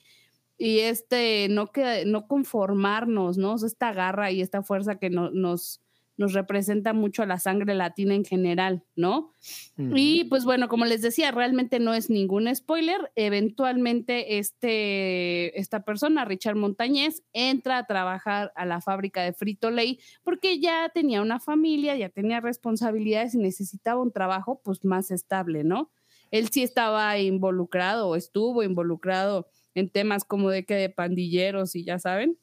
y 0.62 0.78
este, 0.78 1.48
no, 1.50 1.72
que, 1.72 2.04
no 2.06 2.28
conformarnos, 2.28 3.36
¿no? 3.36 3.56
esta 3.56 3.92
garra 3.92 4.30
y 4.30 4.42
esta 4.42 4.62
fuerza 4.62 4.94
que 4.94 5.10
nos, 5.10 5.80
nos 6.16 6.32
representa 6.34 6.92
mucho 6.92 7.24
a 7.24 7.26
la 7.26 7.40
sangre 7.40 7.74
latina 7.74 8.14
en 8.14 8.24
general, 8.24 8.84
¿no? 8.94 9.32
Y 9.76 10.22
pues 10.26 10.44
bueno, 10.44 10.68
como 10.68 10.84
les 10.84 11.02
decía, 11.02 11.32
realmente 11.32 11.80
no 11.80 11.94
es 11.94 12.10
ningún 12.10 12.54
spoiler. 12.54 13.10
Eventualmente 13.16 14.38
este, 14.38 15.58
esta 15.58 15.84
persona, 15.84 16.24
Richard 16.24 16.54
Montañez, 16.54 17.24
entra 17.32 17.78
a 17.78 17.86
trabajar 17.88 18.52
a 18.54 18.64
la 18.64 18.80
fábrica 18.80 19.22
de 19.22 19.32
Frito 19.32 19.72
Lay 19.72 19.98
porque 20.22 20.60
ya 20.60 20.88
tenía 20.94 21.22
una 21.22 21.40
familia, 21.40 21.96
ya 21.96 22.08
tenía 22.08 22.40
responsabilidades 22.40 23.34
y 23.34 23.38
necesitaba 23.38 24.00
un 24.00 24.12
trabajo 24.12 24.60
pues 24.62 24.84
más 24.84 25.10
estable, 25.10 25.64
¿no? 25.64 25.90
Él 26.30 26.50
sí 26.50 26.62
estaba 26.62 27.18
involucrado 27.18 28.08
o 28.10 28.14
estuvo 28.14 28.62
involucrado 28.62 29.48
en 29.74 29.90
temas 29.90 30.24
como 30.24 30.50
de 30.50 30.64
que 30.64 30.74
de 30.74 30.90
pandilleros 30.90 31.74
y 31.76 31.84
ya 31.84 31.98
saben, 31.98 32.38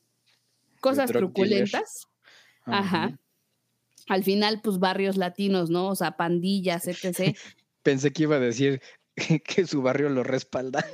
cosas 0.81 1.11
truculentas. 1.11 2.07
Ajá. 2.65 3.19
Al 4.07 4.23
final, 4.23 4.61
pues 4.63 4.79
barrios 4.79 5.17
latinos, 5.17 5.69
¿no? 5.69 5.87
O 5.87 5.95
sea, 5.95 6.17
pandillas, 6.17 6.87
etc. 6.87 7.37
Pensé 7.83 8.11
que 8.11 8.23
iba 8.23 8.37
a 8.37 8.39
decir 8.39 8.81
que 9.45 9.65
su 9.65 9.81
barrio 9.81 10.09
lo 10.09 10.23
respalda. 10.23 10.85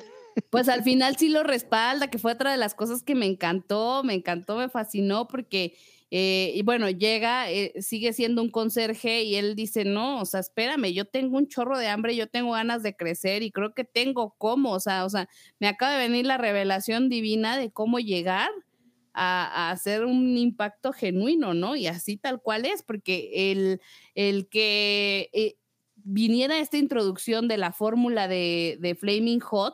Pues 0.50 0.68
al 0.70 0.84
final 0.84 1.16
sí 1.18 1.30
lo 1.30 1.44
respalda, 1.44 2.10
que 2.10 2.20
fue 2.20 2.34
otra 2.34 2.52
de 2.52 2.58
las 2.58 2.76
cosas 2.76 3.04
que 3.04 3.16
me 3.16 3.26
encantó, 3.26 4.04
me 4.04 4.14
encantó, 4.14 4.58
me 4.58 4.70
fascinó, 4.70 5.28
porque 5.28 5.78
eh, 6.18 6.54
y 6.56 6.62
bueno, 6.62 6.90
llega, 6.90 7.52
eh, 7.52 7.74
sigue 7.82 8.14
siendo 8.14 8.42
un 8.42 8.50
conserje 8.50 9.24
y 9.24 9.36
él 9.36 9.54
dice, 9.54 9.84
no, 9.84 10.22
o 10.22 10.26
sea, 10.26 10.40
espérame, 10.40 10.94
yo 10.94 11.04
tengo 11.04 11.38
un 11.38 11.50
chorro 11.50 11.78
de 11.78 11.90
hambre, 11.90 12.16
yo 12.16 12.28
tengo 12.28 12.54
ganas 12.54 12.84
de 12.84 12.96
crecer 12.96 13.44
y 13.44 13.52
creo 13.52 13.74
que 13.74 13.84
tengo 13.84 14.34
cómo, 14.38 14.72
o 14.72 14.80
sea, 14.80 15.04
o 15.04 15.10
sea, 15.10 15.28
me 15.60 15.68
acaba 15.68 15.92
de 15.92 16.08
venir 16.08 16.26
la 16.26 16.38
revelación 16.38 17.10
divina 17.10 17.58
de 17.58 17.70
cómo 17.70 18.00
llegar 18.00 18.50
a, 19.12 19.72
hacer 19.72 20.06
un 20.06 20.38
impacto 20.38 20.94
genuino, 20.94 21.54
¿no? 21.54 21.76
Y 21.76 21.88
así 21.88 22.16
tal 22.16 22.42
cual 22.42 22.64
es, 22.64 22.82
porque 22.82 23.52
el, 23.52 23.82
el 24.14 24.48
que... 24.48 25.30
Eh, 25.34 25.58
viniera 26.08 26.60
esta 26.60 26.78
introducción 26.78 27.48
de 27.48 27.58
la 27.58 27.72
fórmula 27.72 28.28
de, 28.28 28.78
de 28.80 28.94
Flaming 28.94 29.40
Hot, 29.40 29.74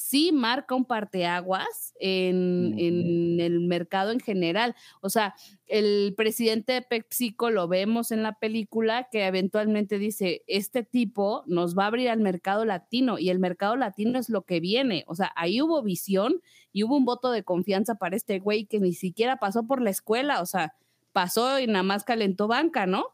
sí 0.00 0.32
marca 0.32 0.74
un 0.74 0.86
parteaguas 0.86 1.94
en, 2.00 2.74
en 2.78 3.38
el 3.38 3.60
mercado 3.60 4.12
en 4.12 4.18
general. 4.18 4.74
O 5.02 5.10
sea, 5.10 5.34
el 5.66 6.14
presidente 6.16 6.72
de 6.72 6.82
PepsiCo 6.82 7.50
lo 7.50 7.68
vemos 7.68 8.10
en 8.10 8.22
la 8.22 8.32
película 8.38 9.08
que 9.10 9.26
eventualmente 9.26 9.98
dice, 9.98 10.42
este 10.46 10.82
tipo 10.82 11.44
nos 11.46 11.76
va 11.76 11.84
a 11.84 11.88
abrir 11.88 12.08
al 12.08 12.20
mercado 12.20 12.64
latino 12.64 13.18
y 13.18 13.28
el 13.28 13.38
mercado 13.38 13.76
latino 13.76 14.18
es 14.18 14.30
lo 14.30 14.42
que 14.42 14.58
viene. 14.58 15.04
O 15.06 15.14
sea, 15.14 15.32
ahí 15.36 15.60
hubo 15.60 15.82
visión 15.82 16.40
y 16.72 16.82
hubo 16.84 16.96
un 16.96 17.04
voto 17.04 17.30
de 17.30 17.44
confianza 17.44 17.96
para 17.96 18.16
este 18.16 18.38
güey 18.38 18.64
que 18.64 18.80
ni 18.80 18.94
siquiera 18.94 19.36
pasó 19.36 19.66
por 19.66 19.82
la 19.82 19.90
escuela. 19.90 20.40
O 20.40 20.46
sea, 20.46 20.74
pasó 21.12 21.60
y 21.60 21.66
nada 21.66 21.82
más 21.82 22.04
calentó 22.04 22.48
banca, 22.48 22.86
¿no? 22.86 23.04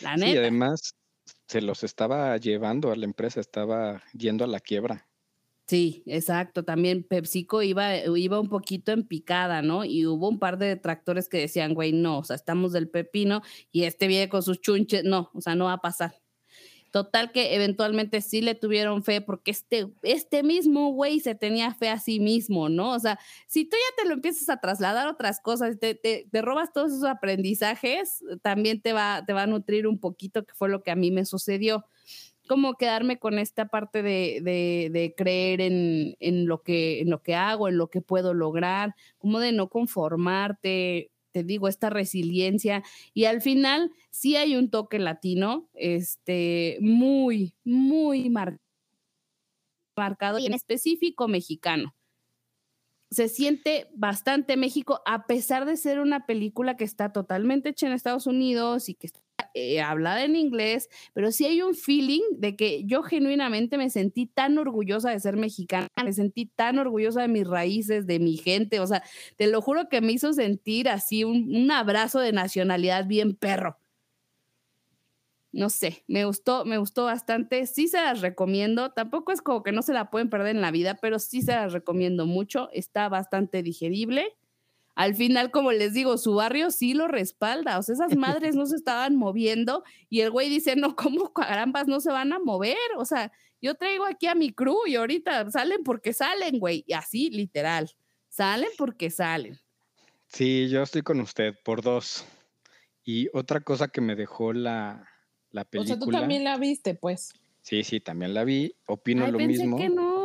La 0.00 0.16
neta. 0.16 0.30
Sí, 0.30 0.38
además 0.38 0.94
se 1.48 1.60
los 1.60 1.82
estaba 1.82 2.36
llevando 2.36 2.92
a 2.92 2.96
la 2.96 3.04
empresa, 3.04 3.40
estaba 3.40 4.02
yendo 4.12 4.44
a 4.44 4.48
la 4.48 4.60
quiebra. 4.60 5.08
Sí, 5.66 6.02
exacto. 6.06 6.62
También 6.64 7.04
PepsiCo 7.04 7.62
iba, 7.62 7.96
iba 7.96 8.38
un 8.38 8.48
poquito 8.48 8.92
en 8.92 9.06
picada, 9.06 9.62
¿no? 9.62 9.84
Y 9.84 10.04
hubo 10.06 10.28
un 10.28 10.38
par 10.38 10.58
de 10.58 10.66
detractores 10.66 11.28
que 11.28 11.38
decían, 11.38 11.72
güey, 11.72 11.92
no, 11.92 12.18
o 12.18 12.24
sea, 12.24 12.36
estamos 12.36 12.72
del 12.72 12.90
pepino 12.90 13.42
y 13.72 13.84
este 13.84 14.06
viene 14.06 14.28
con 14.28 14.42
sus 14.42 14.60
chunches, 14.60 15.04
no, 15.04 15.30
o 15.32 15.40
sea, 15.40 15.54
no 15.54 15.66
va 15.66 15.74
a 15.74 15.80
pasar. 15.80 16.14
Total 16.90 17.32
que 17.32 17.56
eventualmente 17.56 18.20
sí 18.20 18.40
le 18.40 18.54
tuvieron 18.54 19.02
fe 19.02 19.20
porque 19.20 19.50
este, 19.50 19.88
este 20.02 20.44
mismo 20.44 20.92
güey 20.92 21.18
se 21.18 21.34
tenía 21.34 21.74
fe 21.74 21.88
a 21.88 21.98
sí 21.98 22.20
mismo, 22.20 22.68
¿no? 22.68 22.92
O 22.92 23.00
sea, 23.00 23.18
si 23.48 23.64
tú 23.64 23.76
ya 23.76 24.02
te 24.02 24.08
lo 24.08 24.14
empiezas 24.14 24.48
a 24.48 24.60
trasladar 24.60 25.08
a 25.08 25.10
otras 25.10 25.40
cosas, 25.40 25.76
te, 25.80 25.96
te, 25.96 26.42
robas 26.42 26.72
todos 26.72 26.92
esos 26.92 27.04
aprendizajes, 27.04 28.22
también 28.42 28.80
te 28.80 28.92
va, 28.92 29.24
te 29.26 29.32
va 29.32 29.42
a 29.42 29.46
nutrir 29.46 29.88
un 29.88 29.98
poquito, 29.98 30.44
que 30.44 30.54
fue 30.54 30.68
lo 30.68 30.84
que 30.84 30.92
a 30.92 30.96
mí 30.96 31.10
me 31.10 31.24
sucedió 31.24 31.84
como 32.46 32.74
quedarme 32.74 33.18
con 33.18 33.38
esta 33.38 33.68
parte 33.68 34.02
de, 34.02 34.40
de, 34.42 35.14
creer 35.16 35.60
en, 35.60 36.16
en, 36.20 36.46
lo 36.46 36.62
que, 36.62 37.00
en 37.00 37.10
lo 37.10 37.22
que 37.22 37.34
hago, 37.34 37.68
en 37.68 37.78
lo 37.78 37.88
que 37.88 38.00
puedo 38.00 38.34
lograr, 38.34 38.94
como 39.18 39.40
de 39.40 39.52
no 39.52 39.68
conformarte, 39.68 41.10
te 41.34 41.42
digo, 41.42 41.66
esta 41.66 41.90
resiliencia. 41.90 42.84
Y 43.12 43.24
al 43.24 43.42
final 43.42 43.90
sí 44.10 44.36
hay 44.36 44.56
un 44.56 44.70
toque 44.70 45.00
latino, 45.00 45.68
este, 45.74 46.78
muy, 46.80 47.54
muy 47.64 48.30
marcado 49.96 50.38
y 50.38 50.46
en 50.46 50.54
específico 50.54 51.26
mexicano. 51.26 51.94
Se 53.10 53.28
siente 53.28 53.88
bastante 53.94 54.56
México, 54.56 55.00
a 55.06 55.26
pesar 55.26 55.66
de 55.66 55.76
ser 55.76 56.00
una 56.00 56.26
película 56.26 56.76
que 56.76 56.84
está 56.84 57.12
totalmente 57.12 57.70
hecha 57.70 57.86
en 57.86 57.92
Estados 57.92 58.26
Unidos 58.26 58.88
y 58.88 58.94
que 58.94 59.06
está 59.06 59.23
eh, 59.54 59.80
hablada 59.80 60.24
en 60.24 60.36
inglés, 60.36 60.88
pero 61.12 61.30
sí 61.30 61.46
hay 61.46 61.62
un 61.62 61.74
feeling 61.74 62.22
de 62.38 62.56
que 62.56 62.84
yo 62.84 63.02
genuinamente 63.02 63.78
me 63.78 63.90
sentí 63.90 64.26
tan 64.26 64.58
orgullosa 64.58 65.10
de 65.10 65.20
ser 65.20 65.36
mexicana, 65.36 65.88
me 66.04 66.12
sentí 66.12 66.46
tan 66.46 66.78
orgullosa 66.78 67.22
de 67.22 67.28
mis 67.28 67.46
raíces, 67.46 68.06
de 68.06 68.18
mi 68.18 68.36
gente, 68.36 68.80
o 68.80 68.86
sea, 68.86 69.02
te 69.36 69.46
lo 69.46 69.60
juro 69.62 69.88
que 69.88 70.00
me 70.00 70.12
hizo 70.12 70.32
sentir 70.32 70.88
así 70.88 71.24
un, 71.24 71.54
un 71.54 71.70
abrazo 71.70 72.20
de 72.20 72.32
nacionalidad 72.32 73.06
bien 73.06 73.34
perro. 73.36 73.78
No 75.52 75.70
sé, 75.70 76.02
me 76.08 76.24
gustó, 76.24 76.64
me 76.64 76.78
gustó 76.78 77.04
bastante. 77.04 77.64
Sí 77.66 77.86
se 77.86 77.98
las 77.98 78.20
recomiendo. 78.22 78.90
Tampoco 78.90 79.30
es 79.30 79.40
como 79.40 79.62
que 79.62 79.70
no 79.70 79.82
se 79.82 79.92
la 79.92 80.10
pueden 80.10 80.28
perder 80.28 80.56
en 80.56 80.60
la 80.60 80.72
vida, 80.72 80.98
pero 81.00 81.20
sí 81.20 81.42
se 81.42 81.52
las 81.52 81.72
recomiendo 81.72 82.26
mucho. 82.26 82.70
Está 82.72 83.08
bastante 83.08 83.62
digerible 83.62 84.36
al 84.94 85.14
final, 85.14 85.50
como 85.50 85.72
les 85.72 85.92
digo, 85.92 86.18
su 86.18 86.34
barrio 86.34 86.70
sí 86.70 86.94
lo 86.94 87.08
respalda. 87.08 87.78
O 87.78 87.82
sea, 87.82 87.94
esas 87.94 88.16
madres 88.16 88.54
no 88.54 88.66
se 88.66 88.76
estaban 88.76 89.16
moviendo 89.16 89.82
y 90.08 90.20
el 90.20 90.30
güey 90.30 90.48
dice, 90.48 90.76
no, 90.76 90.94
¿cómo 90.96 91.32
carambas 91.32 91.86
no 91.86 92.00
se 92.00 92.10
van 92.10 92.32
a 92.32 92.38
mover? 92.38 92.76
O 92.96 93.04
sea, 93.04 93.32
yo 93.60 93.74
traigo 93.74 94.04
aquí 94.04 94.26
a 94.26 94.34
mi 94.34 94.52
crew 94.52 94.86
y 94.86 94.96
ahorita 94.96 95.50
salen 95.50 95.82
porque 95.84 96.12
salen, 96.12 96.58
güey. 96.58 96.84
Y 96.86 96.92
así, 96.92 97.30
literal. 97.30 97.90
Salen 98.28 98.70
porque 98.78 99.10
salen. 99.10 99.58
Sí, 100.28 100.68
yo 100.68 100.82
estoy 100.82 101.02
con 101.02 101.20
usted 101.20 101.54
por 101.64 101.82
dos. 101.82 102.24
Y 103.04 103.28
otra 103.32 103.60
cosa 103.60 103.88
que 103.88 104.00
me 104.00 104.16
dejó 104.16 104.52
la, 104.52 105.08
la 105.50 105.64
película. 105.64 105.94
O 105.94 105.98
sea, 105.98 106.04
tú 106.04 106.10
también 106.10 106.44
la 106.44 106.56
viste, 106.56 106.94
pues. 106.94 107.32
Sí, 107.62 107.82
sí, 107.82 108.00
también 108.00 108.34
la 108.34 108.44
vi. 108.44 108.74
Opino 108.86 109.26
lo 109.26 109.38
mismo. 109.38 109.76
Que 109.76 109.88
no. 109.88 110.23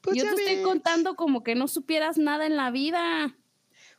Pues 0.00 0.16
Yo 0.16 0.24
te 0.34 0.42
estoy 0.42 0.62
contando 0.62 1.16
como 1.16 1.42
que 1.42 1.54
no 1.54 1.68
supieras 1.68 2.18
nada 2.18 2.46
en 2.46 2.56
la 2.56 2.70
vida. 2.70 3.34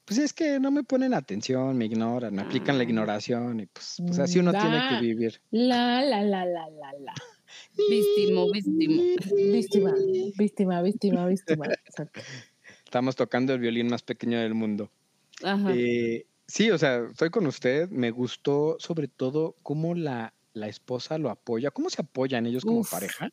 Pues 0.05 0.17
es 0.17 0.33
que 0.33 0.59
no 0.59 0.71
me 0.71 0.83
ponen 0.83 1.13
atención, 1.13 1.77
me 1.77 1.85
ignoran, 1.85 2.33
me 2.33 2.41
aplican 2.41 2.77
la 2.77 2.81
ah. 2.81 2.87
ignoración 2.87 3.59
y 3.59 3.67
pues, 3.67 3.97
pues 4.05 4.17
así 4.19 4.39
uno 4.39 4.51
tiene 4.51 4.81
que 4.89 5.01
vivir. 5.01 5.41
La, 5.51 6.01
la, 6.01 6.23
la, 6.23 6.45
la, 6.45 6.67
la, 6.69 6.93
la. 6.99 7.13
Víctimo, 7.89 8.51
víctimo. 8.51 9.03
Víctima, 9.35 9.93
víctima, 10.37 10.81
víctima, 10.81 11.27
víctima. 11.27 11.65
Estamos 12.83 13.15
tocando 13.15 13.53
el 13.53 13.59
violín 13.59 13.87
más 13.87 14.01
pequeño 14.01 14.39
del 14.39 14.55
mundo. 14.55 14.91
Ajá. 15.43 15.73
Eh, 15.75 16.25
sí, 16.47 16.71
o 16.71 16.77
sea, 16.77 17.05
estoy 17.11 17.29
con 17.29 17.45
usted. 17.45 17.89
Me 17.89 18.11
gustó 18.11 18.77
sobre 18.79 19.07
todo 19.07 19.57
cómo 19.61 19.93
la, 19.93 20.33
la 20.53 20.67
esposa 20.67 21.17
lo 21.17 21.29
apoya, 21.29 21.71
cómo 21.71 21.89
se 21.89 22.01
apoyan 22.01 22.45
ellos 22.45 22.65
como 22.65 22.83
pareja. 22.83 23.29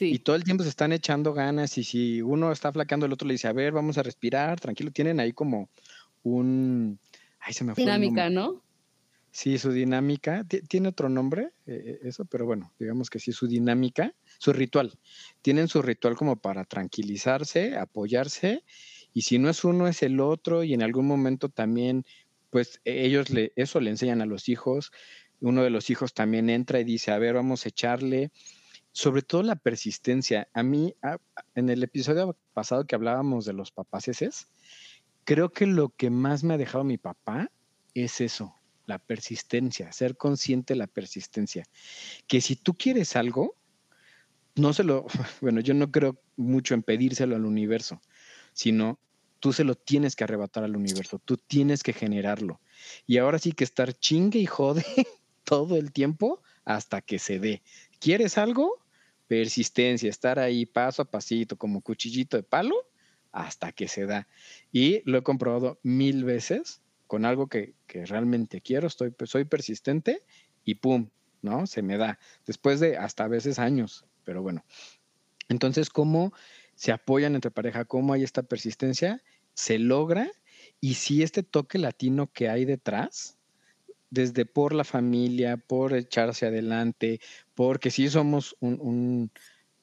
Y 0.00 0.18
todo 0.20 0.36
el 0.36 0.44
tiempo 0.44 0.62
se 0.62 0.70
están 0.70 0.92
echando 0.92 1.32
ganas 1.32 1.76
y 1.78 1.84
si 1.84 2.22
uno 2.22 2.52
está 2.52 2.72
flaqueando, 2.72 3.06
el 3.06 3.12
otro 3.12 3.28
le 3.28 3.34
dice, 3.34 3.48
a 3.48 3.52
ver, 3.52 3.72
vamos 3.72 3.98
a 3.98 4.02
respirar, 4.02 4.58
tranquilo. 4.58 4.90
Tienen 4.90 5.20
ahí 5.20 5.32
como 5.32 5.68
un... 6.22 6.98
Ay, 7.40 7.52
se 7.52 7.64
me 7.64 7.74
fue 7.74 7.84
Dinámica, 7.84 8.30
¿no? 8.30 8.62
Sí, 9.32 9.58
su 9.58 9.70
dinámica. 9.70 10.44
Tiene 10.68 10.88
otro 10.88 11.08
nombre, 11.08 11.52
eh, 11.66 11.82
eh, 11.86 11.98
eso, 12.02 12.24
pero 12.24 12.46
bueno, 12.46 12.72
digamos 12.78 13.10
que 13.10 13.20
sí, 13.20 13.32
su 13.32 13.46
dinámica, 13.46 14.12
su 14.38 14.52
ritual. 14.52 14.98
Tienen 15.40 15.68
su 15.68 15.82
ritual 15.82 16.16
como 16.16 16.36
para 16.36 16.64
tranquilizarse, 16.64 17.76
apoyarse, 17.76 18.64
y 19.14 19.22
si 19.22 19.38
no 19.38 19.48
es 19.48 19.64
uno, 19.64 19.86
es 19.86 20.02
el 20.02 20.20
otro, 20.20 20.64
y 20.64 20.74
en 20.74 20.82
algún 20.82 21.06
momento 21.06 21.48
también, 21.48 22.04
pues 22.50 22.80
e, 22.84 23.04
ellos 23.06 23.30
le, 23.30 23.52
eso 23.54 23.80
le 23.80 23.90
enseñan 23.90 24.20
a 24.20 24.26
los 24.26 24.48
hijos. 24.48 24.90
Uno 25.40 25.62
de 25.62 25.70
los 25.70 25.90
hijos 25.90 26.12
también 26.12 26.50
entra 26.50 26.80
y 26.80 26.84
dice, 26.84 27.12
a 27.12 27.18
ver, 27.18 27.34
vamos 27.34 27.64
a 27.64 27.68
echarle 27.68 28.32
sobre 28.92 29.22
todo 29.22 29.42
la 29.42 29.56
persistencia. 29.56 30.48
A 30.52 30.62
mí, 30.62 30.94
en 31.54 31.68
el 31.68 31.82
episodio 31.82 32.36
pasado 32.52 32.86
que 32.86 32.94
hablábamos 32.94 33.44
de 33.44 33.52
los 33.52 33.70
papaceses, 33.70 34.48
creo 35.24 35.52
que 35.52 35.66
lo 35.66 35.90
que 35.90 36.10
más 36.10 36.44
me 36.44 36.54
ha 36.54 36.58
dejado 36.58 36.84
mi 36.84 36.98
papá 36.98 37.50
es 37.94 38.20
eso, 38.20 38.54
la 38.86 38.98
persistencia, 38.98 39.92
ser 39.92 40.16
consciente 40.16 40.74
de 40.74 40.78
la 40.78 40.86
persistencia. 40.86 41.64
Que 42.26 42.40
si 42.40 42.56
tú 42.56 42.74
quieres 42.74 43.16
algo, 43.16 43.56
no 44.56 44.72
se 44.72 44.84
lo, 44.84 45.06
bueno, 45.40 45.60
yo 45.60 45.74
no 45.74 45.90
creo 45.90 46.20
mucho 46.36 46.74
en 46.74 46.82
pedírselo 46.82 47.36
al 47.36 47.44
universo, 47.44 48.00
sino 48.52 48.98
tú 49.38 49.52
se 49.52 49.64
lo 49.64 49.74
tienes 49.74 50.16
que 50.16 50.24
arrebatar 50.24 50.64
al 50.64 50.76
universo, 50.76 51.18
tú 51.24 51.36
tienes 51.36 51.82
que 51.82 51.92
generarlo. 51.92 52.60
Y 53.06 53.18
ahora 53.18 53.38
sí 53.38 53.52
que 53.52 53.64
estar 53.64 53.94
chingue 53.94 54.38
y 54.38 54.46
jode 54.46 54.84
todo 55.44 55.76
el 55.76 55.92
tiempo 55.92 56.42
hasta 56.64 57.00
que 57.00 57.18
se 57.18 57.38
dé. 57.38 57.62
¿Quieres 58.00 58.38
algo? 58.38 58.82
Persistencia, 59.28 60.08
estar 60.10 60.38
ahí 60.38 60.66
paso 60.66 61.02
a 61.02 61.10
pasito, 61.10 61.56
como 61.56 61.82
cuchillito 61.82 62.36
de 62.36 62.42
palo, 62.42 62.74
hasta 63.30 63.72
que 63.72 63.86
se 63.86 64.06
da. 64.06 64.26
Y 64.72 65.02
lo 65.04 65.18
he 65.18 65.22
comprobado 65.22 65.78
mil 65.82 66.24
veces 66.24 66.82
con 67.06 67.24
algo 67.24 67.48
que, 67.48 67.74
realmente 67.88 68.60
quiero, 68.60 68.88
soy 68.88 69.44
persistente 69.44 70.24
y 70.64 70.76
pum, 70.76 71.10
¿no? 71.42 71.66
Se 71.66 71.82
me 71.82 71.96
da. 71.96 72.18
Después 72.46 72.80
de 72.80 72.96
hasta 72.96 73.24
a 73.24 73.28
veces 73.28 73.58
años, 73.58 74.06
pero 74.24 74.42
bueno. 74.42 74.64
Entonces, 75.48 75.90
¿cómo 75.90 76.32
se 76.74 76.92
apoyan 76.92 77.34
entre 77.34 77.50
pareja? 77.50 77.84
¿Cómo 77.84 78.14
hay 78.14 78.22
esta 78.22 78.42
persistencia? 78.44 79.22
Se 79.52 79.78
logra 79.78 80.30
y 80.80 80.94
si 80.94 81.22
este 81.22 81.42
toque 81.42 81.78
latino 81.78 82.32
que 82.32 82.48
hay 82.48 82.64
detrás, 82.64 83.36
desde 84.10 84.44
por 84.44 84.74
la 84.74 84.84
familia, 84.84 85.56
por 85.56 85.94
echarse 85.94 86.46
adelante, 86.46 87.20
porque 87.60 87.90
sí 87.90 88.08
somos 88.08 88.56
un, 88.60 89.30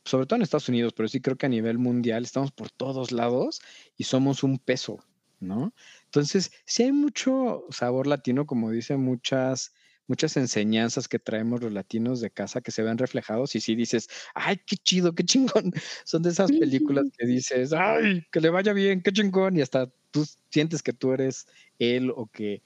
sobre 0.04 0.26
todo 0.26 0.38
en 0.38 0.42
Estados 0.42 0.68
Unidos, 0.68 0.94
pero 0.94 1.08
sí 1.08 1.22
creo 1.22 1.38
que 1.38 1.46
a 1.46 1.50
nivel 1.50 1.78
mundial 1.78 2.24
estamos 2.24 2.52
por 2.52 2.72
todos 2.72 3.12
lados 3.12 3.62
y 3.96 4.06
somos 4.06 4.42
un 4.42 4.58
peso, 4.58 4.98
¿no? 5.40 5.76
Entonces, 6.06 6.52
sí 6.66 6.82
hay 6.82 6.92
mucho 6.92 7.66
sabor 7.70 8.08
latino, 8.08 8.48
como 8.48 8.72
dicen 8.72 9.02
muchas 9.02 9.76
muchas 10.08 10.38
enseñanzas 10.38 11.08
que 11.08 11.20
traemos 11.20 11.62
los 11.62 11.72
latinos 11.72 12.20
de 12.20 12.32
casa 12.32 12.62
que 12.62 12.72
se 12.72 12.82
ven 12.82 12.98
reflejados 12.98 13.54
y 13.54 13.60
sí 13.60 13.76
dices, 13.76 14.10
ay, 14.34 14.60
qué 14.66 14.78
chido, 14.78 15.14
qué 15.14 15.24
chingón. 15.24 15.72
Son 16.04 16.24
de 16.24 16.32
esas 16.32 16.52
películas 16.52 17.06
que 17.16 17.28
dices, 17.28 17.74
ay, 17.74 18.26
que 18.32 18.42
le 18.42 18.50
vaya 18.50 18.74
bien, 18.74 19.04
qué 19.04 19.12
chingón. 19.12 19.56
Y 19.56 19.62
hasta 19.62 19.88
tú 20.10 20.26
sientes 20.50 20.82
que 20.82 20.94
tú 20.94 21.14
eres 21.14 21.46
él 21.78 22.12
o 22.16 22.26
que 22.26 22.64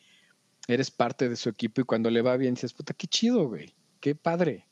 eres 0.70 0.90
parte 0.90 1.28
de 1.28 1.36
su 1.36 1.50
equipo 1.50 1.82
y 1.82 1.84
cuando 1.84 2.10
le 2.10 2.22
va 2.22 2.38
bien 2.38 2.54
dices, 2.54 2.72
puta, 2.72 2.94
qué 2.94 3.08
chido, 3.08 3.50
güey, 3.50 3.76
qué 4.00 4.16
padre. 4.16 4.71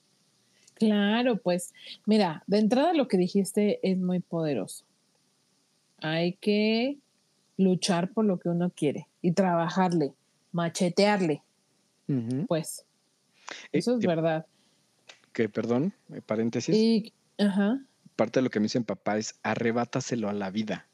Claro, 0.80 1.38
pues 1.38 1.74
mira, 2.06 2.44
de 2.48 2.60
entrada 2.60 2.94
lo 2.94 3.08
que 3.08 3.18
dijiste 3.18 3.80
es 3.84 3.98
muy 3.98 4.20
poderoso. 4.22 4.86
Hay 5.98 6.34
que 6.38 6.98
luchar 7.58 8.12
por 8.14 8.24
lo 8.26 8.40
que 8.40 8.50
uno 8.50 8.72
quiere 8.74 9.08
y 9.22 9.34
trabajarle, 9.34 10.14
machetearle. 10.54 11.44
Pues, 12.48 12.86
eso 13.72 13.98
es 13.98 14.06
verdad. 14.06 14.46
que, 15.34 15.48
perdón, 15.50 15.94
eh, 16.14 16.22
paréntesis, 16.22 16.76
Y, 16.76 17.14
ajá. 17.38 17.80
parte 18.16 18.40
de 18.40 18.44
lo 18.46 18.50
que 18.50 18.60
me 18.60 18.64
dice 18.64 18.80
mi 18.80 18.86
papá 18.86 19.18
es 19.18 19.40
arrebátaselo 19.44 20.28
a 20.30 20.34
la 20.34 20.50
vida. 20.50 20.88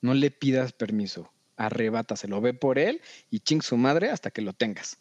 No 0.00 0.14
le 0.14 0.30
pidas 0.30 0.72
permiso, 0.72 1.32
arrebátaselo, 1.56 2.40
ve 2.40 2.54
por 2.54 2.78
él 2.78 3.00
y 3.30 3.40
ching 3.40 3.62
su 3.62 3.76
madre 3.76 4.10
hasta 4.10 4.30
que 4.30 4.42
lo 4.42 4.52
tengas. 4.52 4.98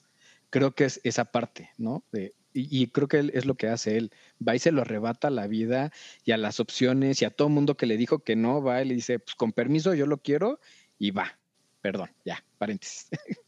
Creo 0.50 0.74
que 0.74 0.86
es 0.86 1.02
esa 1.04 1.26
parte, 1.26 1.70
¿no? 1.78 2.04
De- 2.12 2.34
y, 2.54 2.88
creo 2.88 3.08
que 3.08 3.32
es 3.34 3.46
lo 3.46 3.56
que 3.56 3.68
hace 3.68 3.98
él. 3.98 4.12
Va 4.46 4.56
y 4.56 4.60
se 4.60 4.72
lo 4.72 4.82
arrebata 4.82 5.28
a 5.28 5.32
la 5.32 5.48
vida 5.48 5.92
y 6.24 6.32
a 6.32 6.38
las 6.38 6.60
opciones 6.60 7.22
y 7.22 7.26
a 7.26 7.32
todo 7.32 7.50
mundo 7.50 7.76
que 7.76 7.86
le 7.86 7.98
dijo 7.98 8.20
que 8.20 8.36
no, 8.36 8.62
va 8.62 8.82
y 8.82 8.86
le 8.86 8.96
dice, 8.96 9.20
pues 9.20 9.36
con 9.36 9.52
permiso 9.52 9.94
yo 9.94 10.06
lo 10.06 10.18
quiero 10.18 10.60
y 11.00 11.12
va. 11.12 11.40
Perdón, 11.82 12.10
ya, 12.24 12.44
paréntesis. 12.58 13.10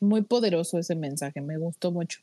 Muy 0.00 0.22
poderoso 0.22 0.78
ese 0.78 0.96
mensaje, 0.96 1.40
me 1.40 1.56
gustó 1.58 1.92
mucho. 1.92 2.20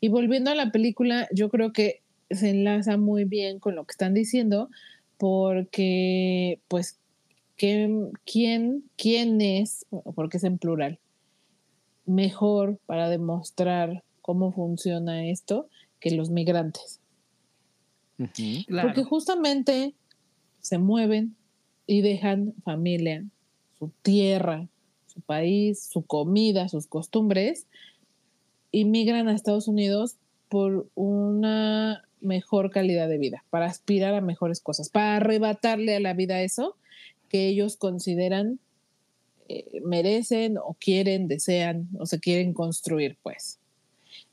Y 0.00 0.08
volviendo 0.08 0.52
a 0.52 0.54
la 0.54 0.70
película, 0.70 1.28
yo 1.32 1.48
creo 1.48 1.72
que 1.72 2.00
se 2.30 2.50
enlaza 2.50 2.96
muy 2.96 3.24
bien 3.24 3.58
con 3.58 3.74
lo 3.74 3.84
que 3.84 3.90
están 3.90 4.14
diciendo, 4.14 4.70
porque, 5.16 6.60
pues, 6.68 7.00
¿quién, 7.56 8.12
quién, 8.24 8.84
quién 8.96 9.40
es, 9.40 9.84
porque 10.14 10.36
es 10.36 10.44
en 10.44 10.58
plural, 10.58 11.00
mejor 12.06 12.78
para 12.86 13.08
demostrar 13.08 14.04
cómo 14.28 14.52
funciona 14.52 15.24
esto 15.24 15.70
que 16.00 16.10
los 16.10 16.28
migrantes? 16.28 17.00
Claro. 18.66 18.88
Porque 18.88 19.02
justamente 19.02 19.94
se 20.60 20.76
mueven 20.76 21.34
y 21.86 22.02
dejan 22.02 22.52
familia, 22.62 23.24
su 23.78 23.90
tierra, 24.02 24.68
su 25.06 25.22
país, 25.22 25.82
su 25.90 26.02
comida, 26.02 26.68
sus 26.68 26.86
costumbres, 26.86 27.66
y 28.70 28.84
migran 28.84 29.28
a 29.28 29.34
Estados 29.34 29.66
Unidos 29.66 30.16
por 30.50 30.90
una 30.94 32.04
mejor 32.20 32.70
calidad 32.70 33.08
de 33.08 33.16
vida, 33.16 33.44
para 33.48 33.64
aspirar 33.64 34.12
a 34.12 34.20
mejores 34.20 34.60
cosas, 34.60 34.90
para 34.90 35.16
arrebatarle 35.16 35.96
a 35.96 36.00
la 36.00 36.12
vida 36.12 36.42
eso 36.42 36.76
que 37.30 37.48
ellos 37.48 37.78
consideran 37.78 38.60
eh, 39.48 39.80
merecen 39.82 40.58
o 40.58 40.76
quieren, 40.78 41.28
desean 41.28 41.88
o 41.98 42.04
se 42.04 42.20
quieren 42.20 42.52
construir, 42.52 43.16
pues. 43.22 43.58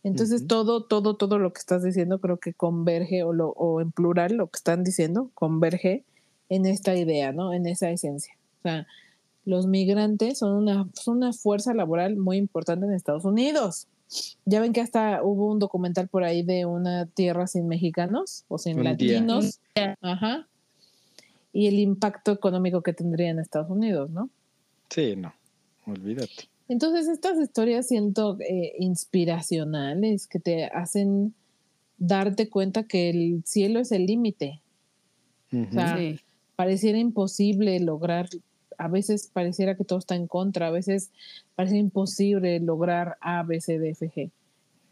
Entonces 0.05 0.45
todo, 0.45 0.83
todo, 0.83 1.15
todo 1.15 1.39
lo 1.39 1.51
que 1.51 1.57
estás 1.57 1.81
diciendo 1.81 2.19
creo 2.21 2.37
que 2.37 2.53
converge 2.53 3.23
o, 3.23 3.33
lo, 3.33 3.49
o 3.49 3.81
en 3.81 3.91
plural 3.91 4.35
lo 4.35 4.45
que 4.47 4.57
están 4.57 4.83
diciendo 4.83 5.31
converge 5.33 6.03
en 6.47 6.67
esta 6.67 6.95
idea, 6.95 7.31
¿no? 7.31 7.53
En 7.53 7.65
esa 7.65 7.89
esencia. 7.89 8.37
O 8.59 8.61
sea, 8.61 8.87
los 9.45 9.65
migrantes 9.65 10.37
son 10.37 10.53
una, 10.53 10.87
son 10.93 11.17
una 11.17 11.33
fuerza 11.33 11.73
laboral 11.73 12.17
muy 12.17 12.37
importante 12.37 12.85
en 12.85 12.93
Estados 12.93 13.25
Unidos. 13.25 13.87
Ya 14.45 14.61
ven 14.61 14.73
que 14.73 14.81
hasta 14.81 15.23
hubo 15.23 15.51
un 15.51 15.57
documental 15.57 16.07
por 16.07 16.23
ahí 16.23 16.43
de 16.43 16.67
una 16.67 17.07
tierra 17.07 17.47
sin 17.47 17.67
mexicanos 17.67 18.45
o 18.47 18.59
sin 18.59 18.77
Un 18.77 18.83
día. 18.83 18.91
latinos. 18.91 19.59
Ajá. 20.01 20.47
Y 21.51 21.65
el 21.65 21.79
impacto 21.79 22.31
económico 22.31 22.83
que 22.83 22.93
tendría 22.93 23.31
en 23.31 23.39
Estados 23.39 23.71
Unidos, 23.71 24.11
¿no? 24.11 24.29
Sí, 24.91 25.15
no, 25.15 25.33
olvídate. 25.87 26.47
Entonces, 26.67 27.07
estas 27.07 27.39
historias 27.39 27.87
siento 27.87 28.37
eh, 28.39 28.73
inspiracionales 28.79 30.27
que 30.27 30.39
te 30.39 30.65
hacen 30.65 31.35
darte 31.97 32.49
cuenta 32.49 32.83
que 32.83 33.09
el 33.09 33.43
cielo 33.45 33.79
es 33.79 33.91
el 33.91 34.05
límite. 34.05 34.61
Ujú. 35.51 35.73
sea, 35.73 35.97
Sí. 35.97 36.19
Pareciera 36.55 36.97
imposible 36.97 37.77
lograr, 37.81 38.29
a 38.77 38.87
veces 38.87 39.29
pareciera 39.31 39.75
que 39.75 39.83
todo 39.83 39.99
está 39.99 40.15
en 40.15 40.25
contra, 40.25 40.67
a 40.67 40.71
veces 40.71 41.09
parece 41.53 41.75
imposible 41.75 42.61
lograr 42.61 43.17
A, 43.19 43.43
B, 43.43 43.59
C, 43.59 43.77
D, 43.77 43.89
F, 43.89 44.09
G. 44.09 44.31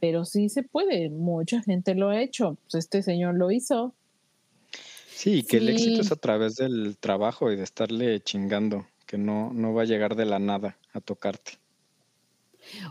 Pero 0.01 0.25
sí 0.25 0.49
se 0.49 0.63
puede, 0.63 1.09
mucha 1.09 1.61
gente 1.61 1.95
lo 1.95 2.09
ha 2.09 2.21
hecho. 2.21 2.57
Pues 2.63 2.83
este 2.83 3.01
señor 3.01 3.35
lo 3.35 3.49
hizo. 3.49 3.93
Sí, 5.07 5.43
que 5.43 5.57
el 5.57 5.69
éxito 5.69 6.01
es 6.01 6.11
a 6.11 6.17
través 6.17 6.55
del 6.57 6.97
trabajo 6.99 7.49
y 7.49 7.55
de 7.55 7.63
estarle 7.63 8.19
chingando, 8.19 8.85
que 9.05 9.17
no, 9.17 9.53
no 9.53 9.73
va 9.73 9.83
a 9.83 9.85
llegar 9.85 10.17
de 10.17 10.25
la 10.25 10.39
nada 10.39 10.77
a 10.91 10.99
tocarte. 10.99 11.62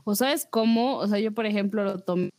O 0.05 0.15
sabes 0.15 0.47
cómo, 0.49 0.97
o 0.97 1.07
sea, 1.07 1.19
yo 1.19 1.33
por 1.33 1.47
ejemplo 1.47 1.85
lo 1.85 1.99
tomé 1.99 2.31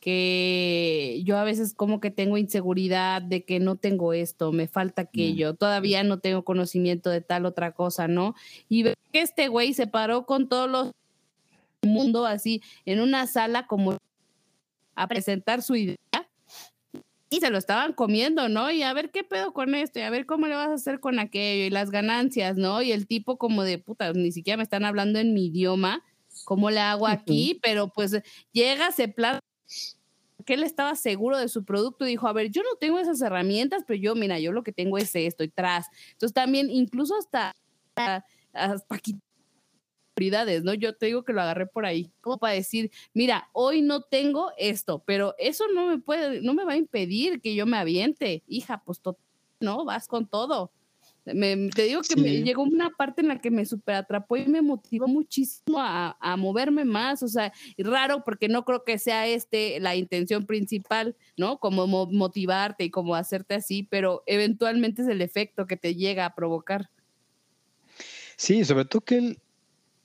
que 0.00 1.22
yo 1.24 1.38
a 1.38 1.44
veces 1.44 1.74
como 1.74 2.00
que 2.00 2.10
tengo 2.10 2.36
inseguridad 2.36 3.22
de 3.22 3.44
que 3.44 3.60
no 3.60 3.76
tengo 3.76 4.12
esto, 4.12 4.50
me 4.50 4.66
falta 4.66 5.02
aquello, 5.02 5.54
todavía 5.54 6.02
no 6.02 6.18
tengo 6.18 6.44
conocimiento 6.44 7.10
de 7.10 7.20
tal 7.20 7.46
otra 7.46 7.72
cosa, 7.72 8.08
¿no? 8.08 8.34
Y 8.68 8.82
veo 8.82 8.94
que 9.12 9.20
este 9.20 9.46
güey 9.46 9.74
se 9.74 9.86
paró 9.86 10.26
con 10.26 10.48
todos 10.48 10.68
los 10.68 10.90
mundo 11.84 12.26
así 12.26 12.62
en 12.84 13.00
una 13.00 13.26
sala 13.26 13.66
como 13.66 13.96
a 14.94 15.08
presentar 15.08 15.62
su 15.62 15.74
idea 15.74 15.96
y 17.28 17.40
se 17.40 17.50
lo 17.50 17.58
estaban 17.58 17.92
comiendo, 17.94 18.48
¿no? 18.48 18.70
Y 18.70 18.82
a 18.82 18.92
ver 18.92 19.10
qué 19.10 19.24
pedo 19.24 19.52
con 19.54 19.74
esto, 19.74 19.98
y 19.98 20.02
a 20.02 20.10
ver 20.10 20.26
cómo 20.26 20.46
le 20.46 20.54
vas 20.54 20.68
a 20.68 20.74
hacer 20.74 21.00
con 21.00 21.18
aquello, 21.18 21.64
y 21.64 21.70
las 21.70 21.90
ganancias, 21.90 22.58
¿no? 22.58 22.82
Y 22.82 22.92
el 22.92 23.06
tipo 23.06 23.38
como 23.38 23.62
de 23.62 23.78
puta, 23.78 24.12
ni 24.12 24.32
siquiera 24.32 24.58
me 24.58 24.62
están 24.62 24.84
hablando 24.84 25.18
en 25.18 25.32
mi 25.32 25.46
idioma, 25.46 26.04
¿cómo 26.44 26.70
le 26.70 26.80
hago 26.80 27.06
aquí? 27.06 27.58
Pero 27.62 27.88
pues 27.88 28.20
llega, 28.52 28.92
se 28.92 29.08
planta, 29.08 29.40
que 30.44 30.54
él 30.54 30.64
estaba 30.64 30.94
seguro 30.96 31.38
de 31.38 31.48
su 31.48 31.64
producto 31.64 32.04
y 32.04 32.10
dijo, 32.10 32.28
a 32.28 32.32
ver, 32.32 32.50
yo 32.50 32.62
no 32.62 32.76
tengo 32.80 32.98
esas 32.98 33.20
herramientas, 33.20 33.84
pero 33.86 34.00
yo, 34.00 34.14
mira, 34.14 34.38
yo 34.38 34.52
lo 34.52 34.62
que 34.62 34.72
tengo 34.72 34.98
es 34.98 35.14
esto 35.14 35.44
y 35.44 35.48
tras. 35.48 35.86
Entonces 36.12 36.34
también, 36.34 36.70
incluso 36.70 37.16
hasta, 37.16 37.54
hasta 37.94 38.84
prioridades, 40.14 40.62
¿no? 40.62 40.74
Yo 40.74 40.94
te 40.94 41.06
digo 41.06 41.24
que 41.24 41.32
lo 41.32 41.42
agarré 41.42 41.66
por 41.66 41.86
ahí, 41.86 42.12
como 42.20 42.38
para 42.38 42.54
decir, 42.54 42.90
mira, 43.14 43.48
hoy 43.52 43.82
no 43.82 44.02
tengo 44.02 44.52
esto, 44.58 45.02
pero 45.06 45.34
eso 45.38 45.64
no 45.68 45.86
me 45.86 45.98
puede, 45.98 46.42
no 46.42 46.54
me 46.54 46.64
va 46.64 46.72
a 46.72 46.76
impedir 46.76 47.40
que 47.40 47.54
yo 47.54 47.66
me 47.66 47.78
aviente, 47.78 48.42
hija, 48.46 48.82
pues 48.84 49.00
no, 49.60 49.84
vas 49.84 50.08
con 50.08 50.26
todo. 50.26 50.72
Me, 51.24 51.68
te 51.70 51.84
digo 51.84 52.04
que 52.04 52.16
me 52.16 52.42
llegó 52.42 52.62
una 52.62 52.90
parte 52.90 53.20
en 53.22 53.28
la 53.28 53.38
que 53.40 53.50
me 53.50 53.64
super 53.64 53.94
atrapó 53.94 54.36
y 54.36 54.46
me 54.46 54.60
motivó 54.62 55.06
muchísimo 55.06 55.78
a, 55.78 56.16
a 56.20 56.36
moverme 56.36 56.84
más, 56.84 57.22
o 57.22 57.28
sea, 57.28 57.52
raro 57.78 58.24
porque 58.24 58.48
no 58.48 58.64
creo 58.64 58.82
que 58.84 58.98
sea 58.98 59.26
este 59.28 59.78
la 59.80 59.94
intención 59.94 60.46
principal, 60.46 61.16
¿no? 61.36 61.58
Como 61.58 61.86
mo- 61.86 62.06
motivarte 62.10 62.84
y 62.84 62.90
como 62.90 63.14
hacerte 63.14 63.54
así, 63.54 63.84
pero 63.84 64.22
eventualmente 64.26 65.02
es 65.02 65.08
el 65.08 65.22
efecto 65.22 65.66
que 65.66 65.76
te 65.76 65.94
llega 65.94 66.26
a 66.26 66.34
provocar. 66.34 66.90
Sí, 68.36 68.64
sobre 68.64 68.84
todo 68.84 69.02
que 69.02 69.16
él, 69.16 69.38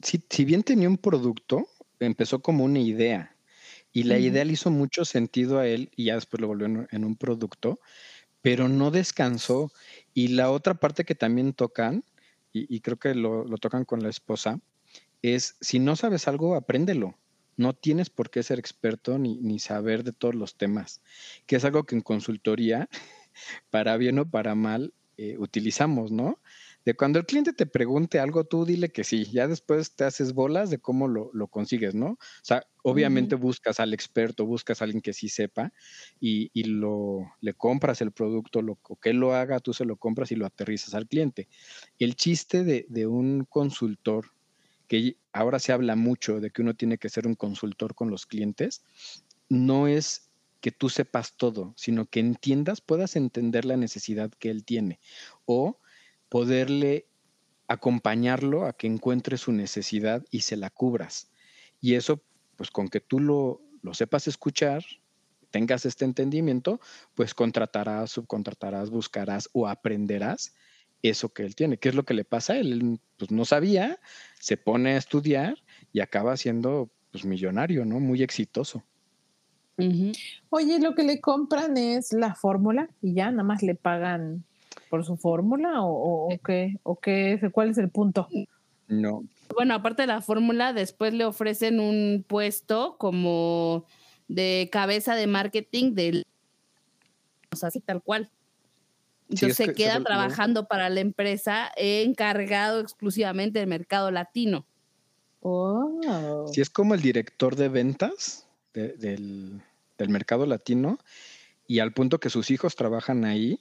si, 0.04 0.24
si 0.30 0.46
bien 0.46 0.64
tenía 0.64 0.90
un 0.90 0.98
producto, 0.98 1.68
empezó 2.00 2.42
como 2.42 2.66
una 2.66 2.80
idea. 2.80 3.38
Y 3.94 4.04
la 4.04 4.20
idea 4.20 4.46
le 4.46 4.54
hizo 4.54 4.72
mucho 4.72 5.06
sentido 5.06 5.60
a 5.60 5.68
él 5.68 5.92
y 5.96 6.06
ya 6.06 6.16
después 6.16 6.42
lo 6.42 6.48
volvió 6.48 6.68
en, 6.68 6.88
en 6.92 7.06
un 7.06 7.16
producto, 7.18 7.80
pero 8.42 8.70
no 8.70 8.92
descansó. 8.92 9.72
Y 10.18 10.30
la 10.30 10.50
otra 10.50 10.74
parte 10.74 11.06
que 11.06 11.14
también 11.14 11.54
tocan, 11.54 12.04
y, 12.52 12.80
creo 12.80 12.98
que 12.98 13.14
lo, 13.14 13.46
lo 13.46 13.60
tocan 13.60 13.86
con 13.86 14.02
la 14.02 14.10
esposa, 14.10 14.60
es 15.22 15.58
si 15.62 15.78
no 15.78 15.96
sabes 15.96 16.28
algo, 16.28 16.56
apréndelo. 16.56 17.14
No 17.56 17.74
tienes 17.76 18.10
por 18.10 18.32
qué 18.32 18.42
ser 18.42 18.58
experto 18.58 19.20
ni, 19.20 19.38
ni 19.38 19.60
saber 19.60 20.04
de 20.04 20.14
todos 20.14 20.34
los 20.34 20.56
temas, 20.56 21.02
que 21.46 21.58
es 21.58 21.66
algo 21.66 21.84
que 21.84 21.94
en 21.94 22.02
consultoría, 22.02 22.90
para 23.70 23.96
bien 23.98 24.18
o 24.18 24.28
para 24.28 24.56
mal, 24.56 24.92
eh, 25.18 25.36
utilizamos, 25.38 26.12
¿no? 26.12 26.40
De 26.88 26.94
cuando 26.94 27.20
el 27.20 27.26
cliente 27.26 27.52
te 27.52 27.66
pregunte 27.66 28.18
algo, 28.18 28.46
tú 28.46 28.64
dile 28.64 28.88
que 28.88 29.04
sí, 29.04 29.26
ya 29.26 29.50
después 29.50 29.94
te 29.98 30.06
haces 30.06 30.32
bolas 30.32 30.70
de 30.70 30.80
cómo 30.80 31.10
lo, 31.10 31.30
lo 31.34 31.48
consigues, 31.48 31.96
¿no? 31.96 32.12
O 32.12 32.18
sea, 32.44 32.66
obviamente 32.82 33.36
buscas 33.36 33.82
al 33.82 33.94
experto, 33.94 34.46
buscas 34.46 34.80
a 34.80 34.86
alguien 34.86 35.02
que 35.02 35.12
sí 35.12 35.28
sepa 35.28 35.74
y, 36.22 36.50
y 36.54 36.64
lo, 36.64 37.30
le 37.42 37.54
compras 37.56 38.00
el 38.00 38.14
producto, 38.14 38.62
lo 38.62 38.80
o 38.84 38.96
que 38.96 39.10
él 39.10 39.18
lo 39.18 39.36
haga, 39.36 39.60
tú 39.60 39.74
se 39.74 39.84
lo 39.84 39.98
compras 39.98 40.32
y 40.32 40.38
lo 40.38 40.46
aterrizas 40.46 40.94
al 40.94 41.10
cliente. 41.10 41.50
El 42.00 42.16
chiste 42.16 42.64
de, 42.64 42.86
de 42.88 43.06
un 43.06 43.44
consultor, 43.44 44.32
que 44.88 45.18
ahora 45.34 45.60
se 45.60 45.74
habla 45.74 45.98
mucho 45.98 46.40
de 46.40 46.52
que 46.52 46.62
uno 46.62 46.74
tiene 46.74 46.98
que 46.98 47.10
ser 47.10 47.28
un 47.28 47.36
consultor 47.36 47.96
con 47.96 48.10
los 48.10 48.26
clientes, 48.26 48.86
no 49.50 49.90
es 49.90 50.32
que 50.62 50.72
tú 50.72 50.88
sepas 50.88 51.36
todo, 51.36 51.74
sino 51.76 52.06
que 52.06 52.22
entiendas, 52.22 52.80
puedas 52.80 53.18
entender 53.18 53.66
la 53.66 53.76
necesidad 53.76 54.32
que 54.40 54.50
él 54.50 54.64
tiene 54.64 55.02
o 55.46 55.82
poderle 56.30 57.08
acompañarlo 57.68 58.66
a 58.66 58.74
que 58.74 58.88
encuentre 58.88 59.38
su 59.38 59.52
necesidad 59.52 60.26
y 60.32 60.42
se 60.42 60.58
la 60.58 60.70
cubras. 60.70 61.32
Y 61.82 61.96
eso, 61.96 62.24
pues 62.56 62.72
con 62.72 62.88
que 62.90 63.02
tú 63.02 63.20
lo, 63.20 63.62
lo 63.82 63.94
sepas 63.94 64.28
escuchar, 64.28 64.84
tengas 65.52 65.86
este 65.86 66.06
entendimiento, 66.06 66.80
pues 67.16 67.34
contratarás, 67.34 68.12
subcontratarás, 68.12 68.90
buscarás 68.90 69.50
o 69.54 69.68
aprenderás 69.68 70.54
eso 71.02 71.30
que 71.30 71.44
él 71.44 71.56
tiene. 71.56 71.78
¿Qué 71.78 71.90
es 71.90 71.96
lo 71.96 72.04
que 72.04 72.14
le 72.14 72.26
pasa 72.26 72.58
él? 72.58 73.00
Pues, 73.18 73.32
no 73.32 73.46
sabía, 73.46 74.00
se 74.40 74.58
pone 74.58 74.92
a 74.94 74.98
estudiar 74.98 75.58
y 75.94 76.00
acaba 76.00 76.38
siendo 76.38 76.90
pues, 77.12 77.26
millonario, 77.26 77.86
¿no? 77.86 78.00
Muy 78.00 78.24
exitoso. 78.24 78.84
Oye, 80.50 80.80
lo 80.80 80.96
que 80.96 81.04
le 81.04 81.22
compran 81.22 81.78
es 81.78 82.12
la 82.12 82.34
fórmula 82.34 82.90
y 83.00 83.14
ya 83.14 83.30
nada 83.30 83.44
más 83.44 83.62
le 83.62 83.76
pagan 83.76 84.44
por 84.90 85.06
su 85.06 85.18
fórmula 85.18 85.82
o, 85.82 85.88
o- 85.92 86.34
o 86.34 86.38
qué, 86.40 86.78
o 86.84 86.96
qué, 87.00 87.40
cuál 87.52 87.70
es 87.70 87.78
el 87.78 87.90
punto. 87.90 88.28
No, 88.88 89.24
Bueno, 89.54 89.74
aparte 89.74 90.04
de 90.04 90.08
la 90.08 90.22
fórmula, 90.22 90.72
después 90.74 91.14
le 91.14 91.26
ofrecen 91.26 91.80
un 91.80 92.24
puesto 92.28 92.96
como 92.98 93.86
de 94.30 94.70
cabeza 94.72 95.16
de 95.16 95.28
marketing 95.28 95.94
del, 95.94 96.26
o 97.52 97.56
sea, 97.56 97.68
así 97.68 97.80
tal 97.82 98.02
cual. 98.02 98.30
Entonces 99.30 99.58
se 99.58 99.74
queda 99.74 100.02
trabajando 100.04 100.68
para 100.70 100.88
la 100.90 101.02
empresa 101.02 101.70
encargado 101.76 102.80
exclusivamente 102.80 103.60
del 103.60 103.68
mercado 103.68 104.10
latino. 104.10 104.66
Oh. 105.42 106.46
Sí, 106.54 106.62
es 106.62 106.70
como 106.70 106.94
el 106.94 107.02
director 107.02 107.56
de 107.58 107.68
ventas 107.70 108.48
del, 108.74 109.62
del 109.98 110.10
mercado 110.10 110.46
latino 110.46 110.98
y 111.68 111.80
al 111.80 111.92
punto 111.94 112.20
que 112.20 112.30
sus 112.30 112.52
hijos 112.52 112.76
trabajan 112.78 113.26
ahí, 113.26 113.60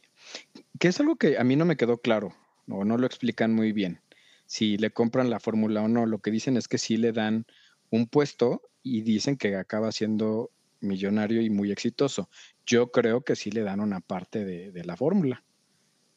que 0.79 0.89
es 0.89 1.01
algo 1.01 1.17
que 1.17 1.39
a 1.39 1.45
mí 1.45 1.57
no 1.57 1.65
me 1.65 1.77
quedó 1.77 1.99
claro 1.99 2.35
o 2.69 2.85
no 2.85 2.99
lo 2.99 3.07
explican 3.07 3.55
muy 3.55 3.73
bien. 3.73 4.01
Si 4.47 4.77
le 4.77 4.91
compran 4.91 5.31
la 5.31 5.41
fórmula 5.41 5.83
o 5.83 5.89
no, 5.89 6.07
lo 6.07 6.19
que 6.21 6.31
dicen 6.31 6.57
es 6.57 6.69
que 6.69 6.79
sí 6.79 6.97
le 6.97 7.13
dan 7.13 7.47
un 7.91 8.07
puesto 8.07 8.63
y 8.83 9.03
dicen 9.03 9.37
que 9.37 9.57
acaba 9.57 9.91
siendo 9.93 10.51
millonario 10.81 11.43
y 11.43 11.51
muy 11.51 11.73
exitoso. 11.73 12.29
Yo 12.65 12.91
creo 12.91 13.23
que 13.23 13.37
sí 13.37 13.51
le 13.51 13.63
dan 13.63 13.81
una 13.81 14.01
parte 14.01 14.45
de, 14.45 14.85
la 14.85 14.97
fórmula. 14.97 15.45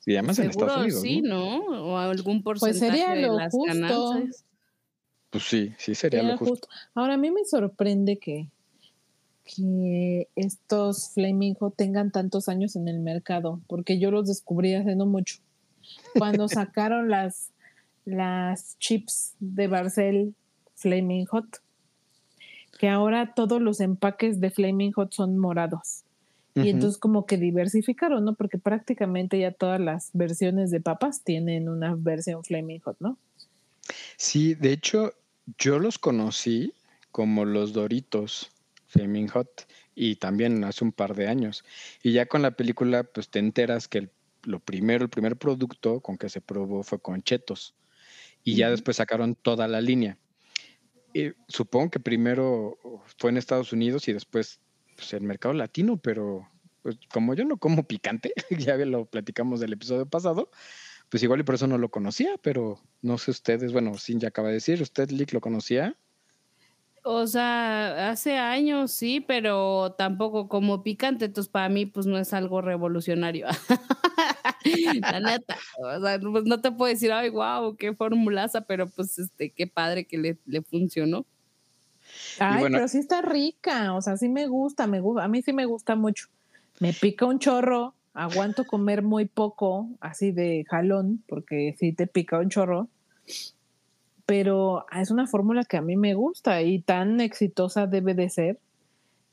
Y 0.05 0.13
además 0.13 0.39
en 0.39 0.49
Estados 0.49 0.77
Unidos. 0.77 1.01
Sí, 1.01 1.21
¿no? 1.21 1.57
O 1.59 1.97
algún 1.97 2.43
pues 2.43 2.59
porcentaje 2.59 2.91
pues 2.91 2.99
sería 2.99 3.15
lo 3.15 3.33
de 3.33 3.37
las 3.39 3.51
justo. 3.51 3.73
ganancias. 3.73 4.45
Pues 5.29 5.43
sí, 5.43 5.73
sí 5.77 5.93
sería, 5.93 6.23
lo 6.23 6.37
justo. 6.37 6.67
Ahora 6.95 7.15
a 7.15 7.17
mí 7.17 7.29
me 7.29 7.45
sorprende 7.45 8.17
que, 8.17 8.49
que 9.55 10.27
estos 10.35 11.11
Flaming 11.13 11.55
Hot 11.55 11.75
tengan 11.75 12.11
tantos 12.11 12.49
años 12.49 12.75
en 12.75 12.87
el 12.87 12.99
mercado, 12.99 13.61
porque 13.67 13.99
yo 13.99 14.11
los 14.11 14.27
descubrí 14.27 14.75
hace 14.75 14.95
no 14.95 15.05
mucho. 15.05 15.37
Cuando 16.17 16.47
sacaron 16.47 17.09
las, 17.09 17.51
las 18.05 18.77
chips 18.79 19.35
de 19.39 19.67
Barcel 19.67 20.35
Flaming 20.75 21.25
Hot, 21.25 21.61
que 22.79 22.89
ahora 22.89 23.33
todos 23.33 23.61
los 23.61 23.79
empaques 23.81 24.39
de 24.39 24.51
Flaming 24.51 24.91
Hot 24.93 25.13
son 25.13 25.37
morados. 25.37 26.03
Y 26.55 26.69
entonces 26.69 26.99
como 26.99 27.25
que 27.25 27.37
diversificaron, 27.37 28.25
¿no? 28.25 28.33
Porque 28.33 28.57
prácticamente 28.57 29.39
ya 29.39 29.51
todas 29.51 29.79
las 29.79 30.09
versiones 30.11 30.71
de 30.71 30.81
papas 30.81 31.23
tienen 31.23 31.69
una 31.69 31.95
versión 31.95 32.43
Flaming 32.43 32.81
Hot, 32.81 32.97
¿no? 32.99 33.17
Sí, 34.17 34.55
de 34.55 34.73
hecho, 34.73 35.13
yo 35.57 35.79
los 35.79 35.97
conocí 35.99 36.73
como 37.11 37.45
los 37.45 37.71
Doritos 37.71 38.51
Flaming 38.89 39.27
Hot 39.29 39.67
y 39.95 40.15
también 40.15 40.63
hace 40.63 40.83
un 40.83 40.91
par 40.91 41.15
de 41.15 41.27
años. 41.27 41.63
Y 42.03 42.11
ya 42.11 42.25
con 42.25 42.41
la 42.41 42.51
película, 42.51 43.03
pues 43.03 43.29
te 43.29 43.39
enteras 43.39 43.87
que 43.87 44.09
lo 44.43 44.59
primero, 44.59 45.03
el 45.03 45.09
primer 45.09 45.37
producto 45.37 46.01
con 46.01 46.17
que 46.17 46.29
se 46.29 46.41
probó 46.41 46.83
fue 46.83 46.99
con 46.99 47.21
Chetos. 47.21 47.75
Y 48.43 48.55
ya 48.55 48.69
después 48.69 48.97
sacaron 48.97 49.35
toda 49.35 49.67
la 49.67 49.81
línea. 49.81 50.17
Y 51.13 51.31
supongo 51.47 51.91
que 51.91 51.99
primero 51.99 52.77
fue 53.17 53.29
en 53.29 53.37
Estados 53.37 53.73
Unidos 53.73 54.07
y 54.07 54.13
después 54.13 54.59
pues, 54.95 55.13
el 55.13 55.21
mercado 55.21 55.53
latino, 55.53 55.97
pero 55.97 56.47
pues, 56.81 56.97
como 57.11 57.35
yo 57.35 57.45
no 57.45 57.57
como 57.57 57.83
picante, 57.83 58.33
ya 58.49 58.75
lo 58.77 59.05
platicamos 59.05 59.59
del 59.59 59.73
episodio 59.73 60.05
pasado, 60.07 60.49
pues 61.09 61.21
igual 61.21 61.41
y 61.41 61.43
por 61.43 61.55
eso 61.55 61.67
no 61.67 61.77
lo 61.77 61.89
conocía, 61.89 62.37
pero 62.41 62.79
no 63.01 63.17
sé 63.17 63.31
ustedes, 63.31 63.71
bueno, 63.71 63.97
Sin 63.97 64.19
ya 64.19 64.29
acaba 64.29 64.47
de 64.47 64.55
decir, 64.55 64.81
¿usted, 64.81 65.09
Lick, 65.09 65.33
lo 65.33 65.41
conocía? 65.41 65.95
O 67.11 67.25
sea, 67.25 68.11
hace 68.11 68.37
años 68.37 68.91
sí, 68.91 69.19
pero 69.19 69.95
tampoco 69.97 70.47
como 70.47 70.83
picante, 70.83 71.25
entonces 71.25 71.49
para 71.49 71.67
mí 71.67 71.87
pues 71.87 72.05
no 72.05 72.19
es 72.19 72.33
algo 72.33 72.61
revolucionario. 72.61 73.47
la 75.01 75.19
neta, 75.19 75.57
o 75.79 75.99
sea, 75.99 76.19
pues 76.19 76.43
no 76.43 76.61
te 76.61 76.71
puedo 76.71 76.93
decir, 76.93 77.11
ay, 77.11 77.29
wow, 77.29 77.75
qué 77.77 77.95
formulaza, 77.95 78.61
pero 78.61 78.87
pues 78.87 79.17
este, 79.17 79.49
qué 79.49 79.65
padre 79.65 80.05
que 80.05 80.19
le, 80.19 80.37
le 80.45 80.61
funcionó. 80.61 81.25
Ay, 82.37 82.65
pero 82.71 82.87
sí 82.87 82.99
está 82.99 83.23
rica, 83.23 83.95
o 83.95 84.03
sea, 84.03 84.15
sí 84.15 84.29
me 84.29 84.45
gusta, 84.45 84.85
me 84.85 84.99
gusta, 84.99 85.23
a 85.23 85.27
mí 85.27 85.41
sí 85.41 85.51
me 85.51 85.65
gusta 85.65 85.95
mucho. 85.95 86.27
Me 86.79 86.93
pica 86.93 87.25
un 87.25 87.39
chorro, 87.39 87.95
aguanto 88.13 88.65
comer 88.65 89.01
muy 89.01 89.25
poco, 89.25 89.89
así 89.99 90.31
de 90.31 90.63
jalón, 90.69 91.23
porque 91.27 91.75
sí 91.79 91.91
te 91.91 92.05
pica 92.05 92.37
un 92.37 92.49
chorro. 92.49 92.87
Pero 94.29 94.85
es 94.91 95.09
una 95.09 95.25
fórmula 95.25 95.65
que 95.65 95.77
a 95.77 95.81
mí 95.81 95.97
me 95.97 96.13
gusta 96.13 96.61
y 96.61 96.79
tan 96.79 97.19
exitosa 97.19 97.87
debe 97.87 98.13
de 98.13 98.29
ser 98.29 98.59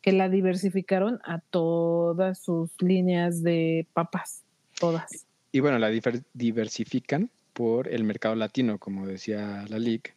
que 0.01 0.13
la 0.13 0.31
diversificaron 0.31 1.21
a 1.23 1.41
todas 1.41 2.39
sus 2.39 2.71
líneas 2.81 3.43
de 3.43 3.87
papas, 3.93 4.43
todas. 4.81 5.27
Y 5.53 5.61
bueno, 5.61 5.79
la 5.79 5.91
diversifican 6.33 7.31
por 7.53 7.89
el 7.89 8.05
mercado 8.05 8.37
latino, 8.37 8.79
como 8.79 9.07
decía 9.07 9.67
la 9.69 9.79
LIC. 9.79 10.15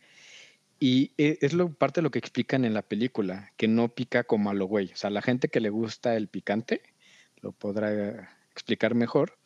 Y 0.79 1.11
e, 1.17 1.39
es 1.41 1.51
lo, 1.51 1.73
parte 1.73 1.99
de 1.99 2.03
lo 2.03 2.11
que 2.11 2.19
explican 2.19 2.63
en 2.63 2.73
la 2.73 2.81
película, 2.81 3.51
que 3.57 3.67
no 3.67 3.89
pica 3.89 4.23
como 4.23 4.49
a 4.49 4.53
lo 4.53 4.65
güey. 4.65 4.93
O 4.93 4.95
sea, 4.95 5.09
la 5.09 5.21
gente 5.21 5.49
que 5.49 5.59
le 5.59 5.69
gusta 5.69 6.15
el 6.15 6.29
picante 6.29 6.81
lo 7.41 7.51
podrá 7.51 8.29
explicar 8.51 8.95
mejor, 8.95 9.37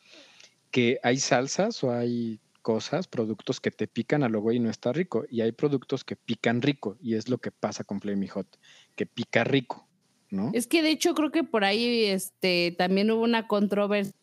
que 0.70 1.00
hay 1.02 1.16
salsas 1.16 1.82
o 1.82 1.92
hay 1.92 2.38
cosas, 2.64 3.06
productos 3.06 3.60
que 3.60 3.70
te 3.70 3.86
pican 3.86 4.22
a 4.24 4.28
lo 4.30 4.40
güey 4.40 4.56
y 4.56 4.60
no 4.60 4.70
está 4.70 4.92
rico. 4.92 5.26
Y 5.30 5.42
hay 5.42 5.52
productos 5.52 6.02
que 6.02 6.16
pican 6.16 6.62
rico 6.62 6.96
y 7.00 7.14
es 7.14 7.28
lo 7.28 7.38
que 7.38 7.52
pasa 7.52 7.84
con 7.84 8.00
Flaming 8.00 8.30
Hot, 8.30 8.58
que 8.96 9.04
pica 9.06 9.44
rico, 9.44 9.86
¿no? 10.30 10.50
Es 10.54 10.66
que 10.66 10.82
de 10.82 10.90
hecho 10.90 11.14
creo 11.14 11.30
que 11.30 11.44
por 11.44 11.62
ahí 11.62 12.06
este, 12.06 12.74
también 12.76 13.10
hubo 13.10 13.22
una 13.22 13.46
controversia. 13.46 14.14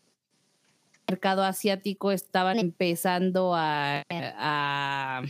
El 1.07 1.13
mercado 1.13 1.43
asiático 1.43 2.11
estaban 2.11 2.57
empezando 2.57 3.53
a, 3.53 4.03
a, 4.09 5.23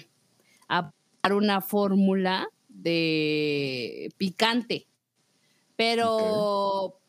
a 0.69 1.33
una 1.33 1.59
fórmula 1.61 2.47
de 2.69 4.13
picante. 4.17 4.87
Pero 5.75 7.00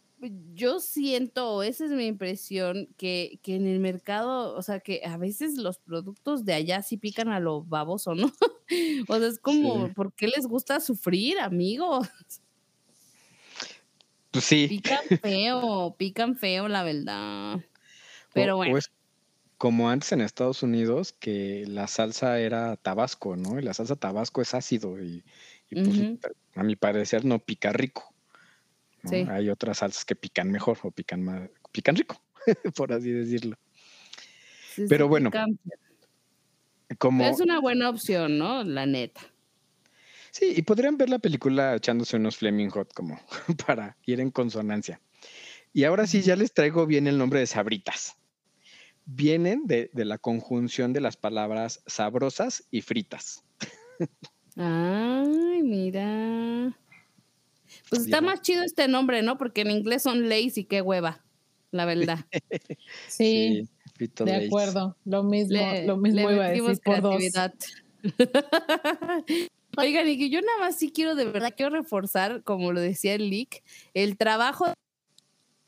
yo 0.55 0.81
siento, 0.81 1.63
esa 1.63 1.85
es 1.85 1.91
mi 1.91 2.07
impresión, 2.07 2.89
que, 2.97 3.39
que, 3.43 3.57
en 3.57 3.67
el 3.67 3.81
mercado, 3.81 4.55
o 4.55 4.63
sea, 4.63 4.81
que 4.81 5.03
a 5.05 5.17
veces 5.17 5.57
los 5.57 5.79
productos 5.79 6.45
de 6.45 6.55
allá 6.55 6.83
sí 6.83 6.97
pican 6.97 7.29
a 7.29 7.41
lo 7.41 7.63
baboso, 7.63 8.15
¿no? 8.15 8.33
o 9.09 9.19
sea, 9.19 9.27
es 9.27 9.39
como, 9.39 9.93
¿por 9.95 10.13
qué 10.13 10.29
les 10.29 10.47
gusta 10.47 10.81
sufrir, 10.81 11.39
amigos? 11.39 12.09
Pues 14.31 14.45
sí. 14.45 14.67
Pican 14.69 15.01
feo, 15.23 15.95
pican 15.99 16.37
feo, 16.37 16.69
la 16.69 16.83
verdad. 16.83 17.61
Pero 18.33 18.57
bueno 18.57 18.79
como 19.63 19.91
antes 19.91 20.11
en 20.11 20.21
Estados 20.23 20.65
Unidos, 20.65 21.13
que 21.13 21.65
la 21.69 21.87
salsa 21.87 22.41
era 22.41 22.75
tabasco, 22.75 23.37
¿no? 23.37 23.61
Y 23.61 23.63
la 23.63 23.73
salsa 23.73 23.95
tabasco 23.95 24.43
es 24.43 24.55
ácido 24.55 25.01
y, 25.01 25.23
pues, 25.71 26.19
a 26.57 26.65
mi 26.65 26.75
parecer 26.75 27.25
no 27.25 27.39
pica 27.39 27.73
rico. 27.73 28.12
Hay 29.11 29.49
otras 29.49 29.79
salsas 29.79 30.05
que 30.05 30.15
pican 30.15 30.51
mejor 30.51 30.79
o 30.83 30.91
pican 30.91 31.23
más, 31.23 31.49
pican 31.73 31.97
rico, 31.97 32.23
por 32.77 32.93
así 32.93 33.11
decirlo. 33.11 33.57
Pero 34.89 35.09
bueno, 35.09 35.31
como... 36.99 37.25
Es 37.25 37.41
una 37.41 37.61
buena 37.61 37.91
opción, 37.91 38.39
¿no? 38.39 38.65
La 38.65 38.87
neta. 38.87 39.21
Sí, 40.31 40.55
y 40.57 40.63
podrían 40.63 40.97
ver 40.97 41.11
la 41.11 41.19
película 41.19 41.75
echándose 41.75 42.17
unos 42.17 42.37
Fleming 42.37 42.69
Hot 42.71 42.95
como 42.95 43.21
para 43.67 43.97
ir 44.07 44.21
en 44.21 44.31
consonancia. 44.31 45.01
Y 45.75 45.85
ahora 45.85 46.07
sí, 46.07 46.23
ya 46.23 46.37
les 46.37 46.55
traigo 46.55 46.87
bien 46.87 47.07
el 47.07 47.19
nombre 47.19 47.41
de 47.41 47.47
Sabritas 47.47 48.17
vienen 49.05 49.67
de, 49.67 49.91
la 49.95 50.19
conjunción 50.19 50.93
de 50.93 51.01
las 51.01 51.17
palabras 51.17 51.83
sabrosas 51.87 52.65
y 52.71 52.83
fritas. 52.83 53.45
Ay, 54.57 55.63
mira. 55.63 56.77
Pues 57.97 58.07
está 58.07 58.21
más 58.21 58.41
chido 58.41 58.63
este 58.63 58.89
nombre, 58.89 59.23
¿no? 59.23 59.37
Porque 59.37 59.61
en 59.61 59.71
inglés 59.71 60.03
son 60.03 60.29
lazy 60.29 60.61
y 60.61 60.65
qué 60.65 60.81
hueva, 60.81 61.23
la 61.71 61.85
verdad. 61.85 62.21
sí, 63.09 63.69
de 63.99 64.47
acuerdo. 64.47 64.97
Lo 65.05 65.23
mismo, 65.23 65.61
lo 65.87 65.97
mismo 65.99 66.31
iba 66.31 66.47
a 66.47 66.49
decir 66.49 66.81
por 66.83 67.03
dos. 67.03 67.23
Oigan, 69.77 70.09
y 70.09 70.19
que 70.19 70.31
yo 70.31 70.41
nada 70.41 70.59
más 70.59 70.77
sí 70.77 70.91
quiero, 70.91 71.15
de 71.15 71.27
verdad, 71.27 71.55
quiero 71.57 71.71
reforzar, 71.75 72.43
como 72.43 72.73
lo 72.73 72.81
decía 72.81 73.15
el 73.15 73.31
leak, 73.31 73.63
el 73.95 74.17
trabajo 74.17 74.73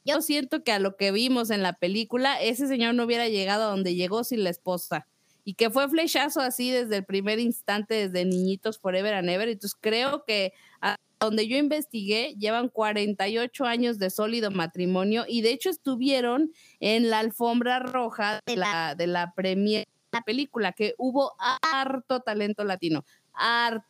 yo 0.05 0.21
siento 0.21 0.63
que 0.63 0.73
a 0.73 0.79
lo 0.79 0.97
que 0.97 1.13
vimos 1.13 1.51
en 1.51 1.63
la 1.63 1.75
película, 1.75 2.41
ese 2.41 2.67
señor 2.67 2.95
no 2.95 3.05
hubiera 3.05 3.29
llegado 3.29 3.65
a 3.65 3.71
donde 3.71 3.95
llegó 3.95 4.25
sin 4.25 4.45
la 4.45 4.51
esposa. 4.51 5.07
Y 5.45 5.55
que 5.55 5.71
fue 5.71 5.89
flechazo 5.89 6.41
así 6.41 6.71
desde 6.71 6.97
el 6.97 7.05
primer 7.05 7.39
instante, 7.39 7.95
desde 7.95 8.25
niñitos 8.25 8.79
forever 8.79 9.15
and 9.15 9.29
ever. 9.29 9.49
Entonces 9.49 9.79
creo 9.81 10.25
que 10.27 10.53
a 10.81 10.97
donde 11.25 11.49
yo 11.49 11.57
investigué, 11.57 12.35
llevan 12.39 12.69
48 12.69 13.65
años 13.65 13.99
de 13.99 14.11
sólido 14.11 14.51
matrimonio 14.51 15.25
y 15.29 15.43
de 15.43 15.53
hecho 15.53 15.71
estuvieron 15.71 16.53
en 16.81 17.11
la 17.11 17.19
alfombra 17.19 17.81
roja 17.81 18.41
de 18.47 18.57
la, 18.57 18.95
de 18.95 19.07
la 19.07 19.33
premier 19.35 19.87
la 20.13 20.23
película, 20.23 20.71
que 20.71 20.95
hubo 20.97 21.33
harto 21.61 22.21
talento 22.21 22.63
latino, 22.63 23.05
harto 23.33 23.85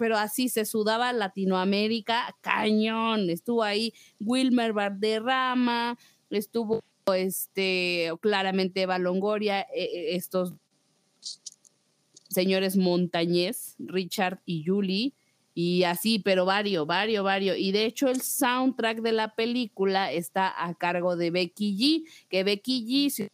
pero 0.00 0.16
así 0.16 0.48
se 0.48 0.64
sudaba 0.64 1.12
Latinoamérica, 1.12 2.34
cañón. 2.40 3.28
Estuvo 3.28 3.62
ahí 3.62 3.92
Wilmer 4.18 4.72
Valderrama, 4.72 5.98
estuvo 6.30 6.80
este, 7.14 8.10
claramente 8.22 8.80
Eva 8.80 8.98
Longoria, 8.98 9.60
e, 9.60 9.84
e, 9.84 10.16
estos 10.16 10.54
señores 12.30 12.78
montañés, 12.78 13.76
Richard 13.78 14.40
y 14.46 14.64
Julie, 14.64 15.12
y 15.54 15.84
así, 15.84 16.18
pero 16.18 16.44
vario, 16.44 16.86
vario, 16.86 17.24
vario. 17.24 17.56
Y 17.56 17.72
de 17.72 17.84
hecho 17.84 18.08
el 18.08 18.20
soundtrack 18.20 19.00
de 19.00 19.12
la 19.12 19.34
película 19.34 20.12
está 20.12 20.64
a 20.64 20.74
cargo 20.74 21.16
de 21.16 21.30
Becky 21.30 21.76
G, 21.76 22.10
que 22.28 22.44
Becky 22.44 22.86
G 22.86 23.30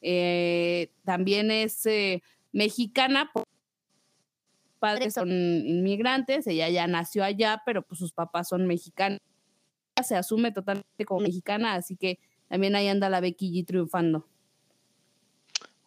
eh, 0.00 0.90
también 1.04 1.50
es 1.50 1.84
eh, 1.86 2.22
mexicana. 2.52 3.30
Padres 4.78 5.14
son 5.14 5.30
inmigrantes, 5.30 6.46
ella 6.46 6.68
ya 6.68 6.86
nació 6.86 7.24
allá, 7.24 7.62
pero 7.64 7.82
pues 7.82 7.98
sus 7.98 8.12
papás 8.12 8.48
son 8.48 8.66
mexicanos. 8.66 9.20
Se 10.04 10.16
asume 10.16 10.52
totalmente 10.52 11.04
como 11.06 11.20
mexicana, 11.20 11.74
así 11.74 11.96
que 11.96 12.18
también 12.48 12.76
ahí 12.76 12.88
anda 12.88 13.08
la 13.08 13.20
Becky 13.20 13.50
G 13.50 13.66
triunfando. 13.66 14.26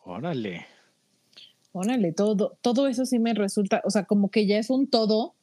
Órale. 0.04 0.79
Órale, 1.72 2.12
todo, 2.14 2.58
todo 2.62 2.88
eso 2.88 3.06
sí 3.06 3.20
me 3.20 3.34
resulta, 3.34 3.82
o 3.86 3.92
sea, 3.92 4.04
como 4.06 4.30
que 4.30 4.46
ya 4.48 4.58
es 4.58 4.70
un 4.70 4.88
todo 4.88 5.34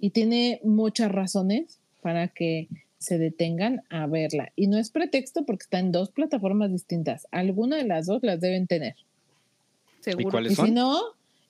y 0.00 0.10
tiene 0.10 0.60
muchas 0.64 1.10
razones 1.12 1.78
para 2.02 2.28
que 2.28 2.68
se 2.98 3.16
detengan 3.18 3.82
a 3.90 4.06
verla. 4.06 4.50
Y 4.56 4.66
no 4.66 4.76
es 4.78 4.90
pretexto 4.90 5.44
porque 5.44 5.62
está 5.64 5.78
en 5.78 5.92
dos 5.92 6.10
plataformas 6.10 6.72
distintas. 6.72 7.28
Alguna 7.30 7.76
de 7.76 7.84
las 7.84 8.06
dos 8.06 8.22
las 8.22 8.40
deben 8.40 8.66
tener. 8.66 8.96
Seguro. 10.00 10.28
¿Y 10.28 10.30
cuáles 10.30 10.52
Y 10.52 10.54
son? 10.56 10.66
si 10.66 10.72
no, 10.72 11.00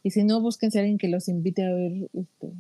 y 0.03 0.11
si 0.11 0.25
no, 0.25 0.41
búsquense 0.41 0.79
a 0.79 0.83
alguien 0.83 0.99
que 0.99 1.09
los 1.09 1.29
invite 1.29 1.65
a 1.65 1.71
ver 1.73 1.93
este, 2.15 2.53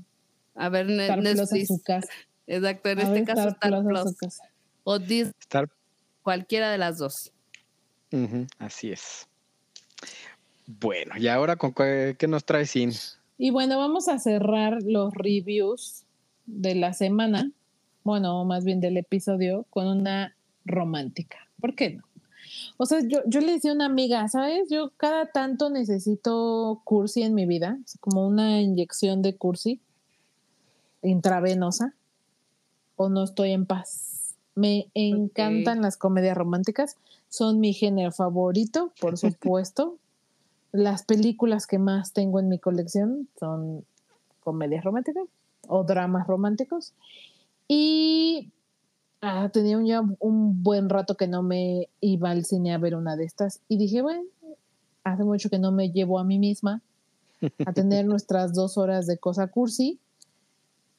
A 0.54 0.68
ver, 0.70 0.90
Star 0.90 1.20
Plus 1.20 1.40
a 1.40 1.46
su 1.66 1.82
casa. 1.82 2.08
Exacto, 2.46 2.88
en 2.88 2.98
A 2.98 3.02
este 3.02 3.24
caso 3.24 3.48
Star 3.48 3.70
Plus 3.70 3.80
a 3.80 3.88
Plus 4.02 4.10
su 4.10 4.16
casa. 4.16 4.42
o 4.84 4.98
Disney, 4.98 5.34
Star- 5.40 5.68
cualquiera 6.22 6.70
de 6.72 6.78
las 6.78 6.96
dos. 6.98 7.30
Así 8.58 8.90
es. 8.90 9.27
Bueno, 10.68 11.14
y 11.16 11.28
ahora 11.28 11.56
con 11.56 11.72
qué, 11.72 12.14
qué 12.18 12.28
nos 12.28 12.44
trae 12.44 12.66
Sin? 12.66 12.92
Y 13.38 13.50
bueno, 13.50 13.78
vamos 13.78 14.06
a 14.08 14.18
cerrar 14.18 14.82
los 14.82 15.14
reviews 15.14 16.04
de 16.44 16.74
la 16.74 16.92
semana, 16.92 17.50
bueno, 18.04 18.44
más 18.44 18.66
bien 18.66 18.78
del 18.78 18.98
episodio, 18.98 19.64
con 19.70 19.86
una 19.86 20.36
romántica. 20.66 21.38
¿Por 21.58 21.74
qué 21.74 21.94
no? 21.94 22.04
O 22.76 22.84
sea, 22.84 23.00
yo, 23.00 23.20
yo 23.26 23.40
le 23.40 23.52
decía 23.52 23.70
a 23.70 23.74
una 23.74 23.86
amiga, 23.86 24.28
¿sabes? 24.28 24.68
Yo 24.68 24.92
cada 24.98 25.24
tanto 25.32 25.70
necesito 25.70 26.82
cursi 26.84 27.22
en 27.22 27.34
mi 27.34 27.46
vida, 27.46 27.78
es 27.86 27.96
como 27.98 28.28
una 28.28 28.60
inyección 28.60 29.22
de 29.22 29.36
cursi 29.36 29.80
intravenosa, 31.02 31.94
o 32.96 33.08
no 33.08 33.24
estoy 33.24 33.52
en 33.52 33.64
paz. 33.64 34.34
Me 34.54 34.88
encantan 34.92 35.80
las 35.80 35.96
comedias 35.96 36.36
románticas, 36.36 36.96
son 37.30 37.58
mi 37.58 37.72
género 37.72 38.12
favorito, 38.12 38.92
por 39.00 39.16
supuesto. 39.18 39.96
Las 40.72 41.02
películas 41.04 41.66
que 41.66 41.78
más 41.78 42.12
tengo 42.12 42.40
en 42.40 42.48
mi 42.48 42.58
colección 42.58 43.28
son 43.38 43.84
comedias 44.40 44.84
románticas 44.84 45.24
o 45.66 45.84
dramas 45.84 46.26
románticos. 46.26 46.92
Y 47.66 48.50
ah, 49.20 49.48
tenía 49.52 49.78
un, 49.78 49.86
ya 49.86 50.02
un 50.20 50.62
buen 50.62 50.88
rato 50.88 51.16
que 51.16 51.28
no 51.28 51.42
me 51.42 51.88
iba 52.00 52.30
al 52.30 52.44
cine 52.44 52.74
a 52.74 52.78
ver 52.78 52.94
una 52.94 53.16
de 53.16 53.24
estas. 53.24 53.60
Y 53.68 53.78
dije, 53.78 54.02
bueno, 54.02 54.22
hace 55.04 55.24
mucho 55.24 55.50
que 55.50 55.58
no 55.58 55.72
me 55.72 55.90
llevo 55.90 56.18
a 56.18 56.24
mí 56.24 56.38
misma 56.38 56.82
a 57.66 57.72
tener 57.72 58.06
nuestras 58.06 58.52
dos 58.54 58.78
horas 58.78 59.06
de 59.06 59.18
cosa 59.18 59.46
cursi. 59.48 59.98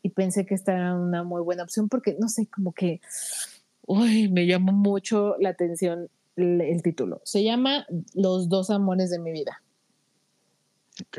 Y 0.02 0.10
pensé 0.10 0.46
que 0.46 0.56
esta 0.56 0.74
era 0.74 0.96
una 0.96 1.24
muy 1.24 1.42
buena 1.42 1.64
opción 1.64 1.90
porque, 1.90 2.16
no 2.20 2.30
sé, 2.30 2.48
como 2.48 2.72
que 2.72 3.02
uy, 3.90 4.30
me 4.30 4.46
llamó 4.46 4.72
mucho 4.72 5.36
la 5.40 5.50
atención 5.50 6.10
el, 6.42 6.62
el 6.62 6.82
título. 6.82 7.22
Se 7.24 7.44
llama 7.44 7.86
Los 8.14 8.50
dos 8.50 8.70
amores 8.70 9.10
de 9.10 9.20
mi 9.20 9.32
vida. 9.32 9.62
Ok. 11.02 11.18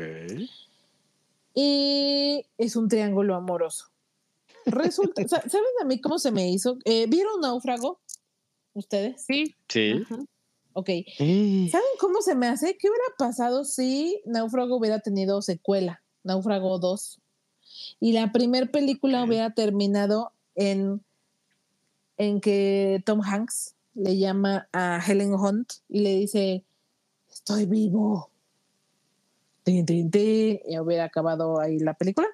Y 1.53 2.45
es 2.57 2.75
un 2.75 2.87
triángulo 2.87 3.35
amoroso. 3.35 3.87
Resulta, 4.65 5.21
sa- 5.27 5.41
¿saben 5.49 5.67
a 5.81 5.85
mí 5.85 5.99
cómo 5.99 6.19
se 6.19 6.31
me 6.31 6.49
hizo? 6.49 6.77
Eh, 6.85 7.07
¿Vieron 7.07 7.41
Náufrago? 7.41 7.99
¿Ustedes? 8.73 9.23
Sí. 9.27 9.55
Sí. 9.67 10.01
Ajá. 10.05 10.23
Ok. 10.73 10.89
¿Saben 11.17 11.87
cómo 11.99 12.21
se 12.21 12.33
me 12.35 12.47
hace? 12.47 12.77
¿Qué 12.77 12.87
hubiera 12.89 13.03
pasado 13.17 13.65
si 13.65 14.21
Náufrago 14.25 14.77
hubiera 14.77 14.99
tenido 14.99 15.41
secuela? 15.41 16.01
Náufrago 16.23 16.79
2. 16.79 17.19
Y 17.99 18.13
la 18.13 18.31
primera 18.31 18.67
película 18.67 19.23
hubiera 19.25 19.53
terminado 19.53 20.31
en, 20.55 21.01
en 22.17 22.39
que 22.39 23.03
Tom 23.05 23.21
Hanks 23.21 23.75
le 23.93 24.17
llama 24.17 24.67
a 24.71 25.01
Helen 25.05 25.33
Hunt 25.33 25.73
y 25.89 26.01
le 26.01 26.15
dice, 26.17 26.63
estoy 27.29 27.65
vivo. 27.65 28.29
Tin, 29.63 29.85
tin, 29.85 30.09
tin, 30.09 30.59
y 30.65 30.79
hubiera 30.79 31.05
acabado 31.05 31.59
ahí 31.59 31.79
la 31.79 31.93
película. 31.93 32.27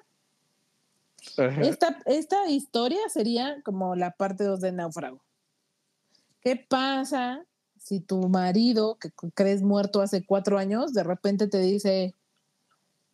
Ajá. 1.36 1.60
Esta, 1.60 1.98
esta 2.06 2.48
historia 2.48 3.00
sería 3.08 3.60
como 3.62 3.94
la 3.96 4.12
parte 4.12 4.44
2 4.44 4.60
de 4.60 4.72
Náufrago. 4.72 5.20
¿Qué 6.40 6.56
pasa 6.56 7.44
si 7.78 8.00
tu 8.00 8.28
marido, 8.28 8.98
que 8.98 9.10
crees 9.34 9.62
muerto 9.62 10.00
hace 10.00 10.24
cuatro 10.24 10.58
años, 10.58 10.92
de 10.92 11.02
repente 11.02 11.48
te 11.48 11.58
dice, 11.58 12.14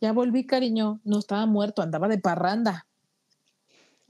ya 0.01 0.13
volví, 0.13 0.47
cariño, 0.47 1.01
no 1.05 1.19
estaba 1.19 1.47
muerto, 1.47 1.83
andaba 1.83 2.09
de 2.09 2.19
parranda? 2.19 2.87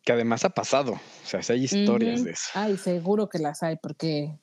Que 0.05 0.13
además 0.13 0.45
ha 0.45 0.51
pasado. 0.51 0.93
O 0.93 1.27
sea, 1.27 1.43
sí 1.43 1.53
hay 1.55 1.65
historias 1.65 2.25
de 2.25 2.33
eso. 2.33 2.51
Ay, 2.55 2.77
seguro 2.77 3.29
que 3.29 3.39
las 3.39 3.63
hay, 3.63 3.77
porque 3.77 4.35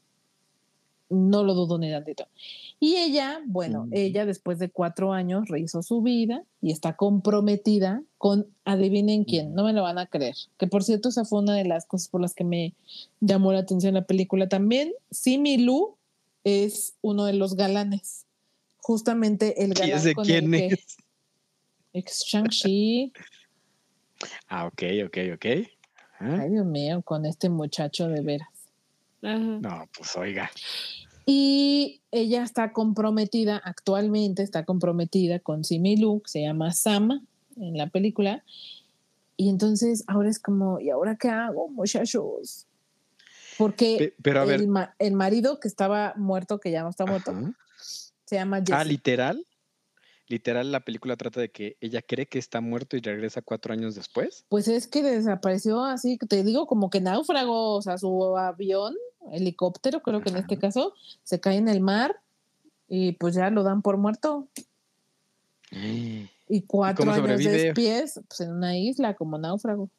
no 1.12 1.43
lo 1.43 1.53
dudo 1.53 1.78
ni 1.78 1.91
tantito. 1.91 2.28
Y 2.80 2.95
ella, 2.95 3.41
bueno, 3.45 3.88
ella 3.91 4.26
después 4.26 4.57
de 4.57 4.70
cuatro 4.70 5.14
años 5.14 5.49
rehizo 5.49 5.84
su 5.84 6.01
vida 6.01 6.43
y 6.62 6.72
está 6.72 6.95
comprometida 6.95 8.01
con, 8.18 8.47
adivinen 8.66 9.24
quién, 9.24 9.53
no 9.53 9.64
me 9.64 9.74
lo 9.74 9.84
van 9.84 9.99
a 9.99 10.07
creer. 10.07 10.36
Que 10.57 10.66
por 10.68 10.84
cierto, 10.84 11.09
esa 11.09 11.26
fue 11.26 11.39
una 11.39 11.53
de 11.53 11.66
las 11.66 11.86
cosas 11.86 12.07
por 12.07 12.22
las 12.22 12.34
que 12.34 12.43
me 12.43 12.74
llamó 13.20 13.53
la 13.53 13.59
atención 13.59 13.93
la 13.93 14.05
película 14.05 14.49
también. 14.49 14.93
Simi 15.12 15.57
Lu 15.57 15.95
es 16.43 16.93
uno 17.01 17.26
de 17.26 17.34
los 17.34 17.55
galanes. 17.55 18.26
Justamente 18.78 19.64
el 19.64 19.72
¿Y 19.72 19.74
galán 19.74 19.97
ese 19.99 20.14
con 20.16 20.26
quién 20.26 20.53
el 20.53 20.70
que 20.70 20.80
es? 21.93 22.24
Shang-Chi. 22.26 23.14
Ah, 24.47 24.65
ok, 24.65 24.84
ok, 25.05 25.17
ok. 25.36 25.45
Ah, 26.19 26.38
Ay, 26.41 26.49
Dios 26.51 26.65
mío, 26.65 27.01
con 27.03 27.26
este 27.26 27.49
muchacho 27.49 28.07
de 28.07 28.22
veras. 28.22 28.49
Ajá. 29.24 29.38
No, 29.38 29.89
pues 29.97 30.15
oiga. 30.15 30.51
Y 31.26 32.01
ella 32.11 32.43
está 32.43 32.74
comprometida, 32.74 33.61
actualmente 33.63 34.43
está 34.43 34.65
comprometida 34.65 35.39
con 35.39 35.63
Simi 35.63 35.97
Lu, 35.97 36.22
que 36.22 36.30
se 36.32 36.41
llama 36.41 36.74
Sama 36.74 37.22
en 37.57 37.78
la 37.78 37.88
película. 37.88 38.43
Y 39.38 39.49
entonces 39.49 40.03
ahora 40.07 40.30
es 40.30 40.39
como, 40.39 40.80
¿y 40.80 40.89
ahora 40.89 41.15
qué 41.15 41.30
hago, 41.30 41.67
muchachos? 41.69 42.67
Porque 43.57 43.95
Pe- 43.97 44.15
Pero 44.22 44.41
a 44.41 44.45
ver. 44.45 44.61
el, 44.61 44.67
ma- 44.67 44.95
el 44.99 45.13
marido 45.13 45.59
que 45.59 45.67
estaba 45.67 46.13
muerto, 46.17 46.59
que 46.59 46.72
ya 46.72 46.84
no 46.84 46.89
está 46.89 47.05
muerto, 47.05 47.32
ajá. 47.32 47.53
se 48.26 48.36
llama 48.36 48.59
Jesse. 48.59 48.72
Ah, 48.74 48.84
literal. 48.84 49.45
Literal, 50.32 50.71
la 50.71 50.79
película 50.79 51.17
trata 51.17 51.41
de 51.41 51.49
que 51.51 51.75
ella 51.82 52.01
cree 52.01 52.25
que 52.25 52.39
está 52.39 52.61
muerto 52.61 52.95
y 52.95 53.01
regresa 53.01 53.41
cuatro 53.41 53.73
años 53.73 53.95
después. 53.95 54.45
Pues 54.47 54.69
es 54.69 54.88
que 54.88 55.03
desapareció 55.03 55.84
así, 55.84 56.17
te 56.17 56.41
digo, 56.45 56.67
como 56.67 56.89
que 56.89 57.01
náufrago, 57.01 57.75
o 57.75 57.82
sea, 57.82 57.97
su 57.97 58.38
avión, 58.38 58.95
helicóptero, 59.34 60.01
creo 60.01 60.21
que 60.21 60.29
en 60.29 60.38
este 60.38 60.57
caso, 60.57 60.93
se 61.23 61.41
cae 61.41 61.57
en 61.57 61.67
el 61.67 61.82
mar 61.82 62.15
y 62.88 63.11
pues 63.11 63.36
ya 63.36 63.49
lo 63.49 63.63
dan 63.63 63.82
por 63.82 63.97
muerto. 63.97 64.47
Y 66.53 66.63
cuatro 66.63 67.05
cómo 67.05 67.13
años 67.13 67.43
después, 67.45 68.19
pues 68.27 68.41
en 68.41 68.51
una 68.51 68.77
isla 68.77 69.13
como 69.13 69.38
náufrago. 69.38 69.89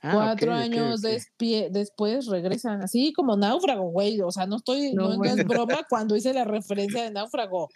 Ah, 0.00 0.12
cuatro 0.14 0.52
años 0.54 1.00
ok. 1.04 1.10
despie- 1.10 1.70
después 1.70 2.26
regresan, 2.26 2.82
así 2.82 3.12
como 3.12 3.36
náufrago, 3.36 3.90
güey. 3.90 4.20
O 4.20 4.30
sea, 4.30 4.46
no 4.46 4.56
estoy, 4.58 4.92
No, 4.92 5.02
no, 5.04 5.08
no 5.10 5.16
bueno. 5.18 5.34
es 5.34 5.44
broma 5.44 5.78
cuando 5.88 6.14
hice 6.14 6.32
la 6.32 6.44
referencia 6.44 7.02
de 7.02 7.10
náufrago. 7.10 7.68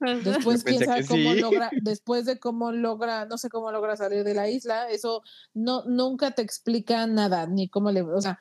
Después, 0.00 0.60
Yo 0.60 0.64
pensé 0.64 0.64
quién 0.64 0.84
sabe 0.84 1.00
que 1.02 1.08
cómo 1.08 1.32
sí. 1.32 1.40
logra, 1.40 1.70
después 1.82 2.24
de 2.24 2.38
cómo 2.38 2.72
logra, 2.72 3.24
no 3.24 3.36
sé 3.36 3.48
cómo 3.48 3.72
logra 3.72 3.96
salir 3.96 4.24
de 4.24 4.34
la 4.34 4.48
isla, 4.48 4.88
eso 4.90 5.22
no, 5.54 5.84
nunca 5.84 6.30
te 6.32 6.42
explica 6.42 7.06
nada, 7.06 7.46
ni 7.46 7.68
cómo 7.68 7.90
le, 7.90 8.02
o 8.02 8.20
sea, 8.20 8.40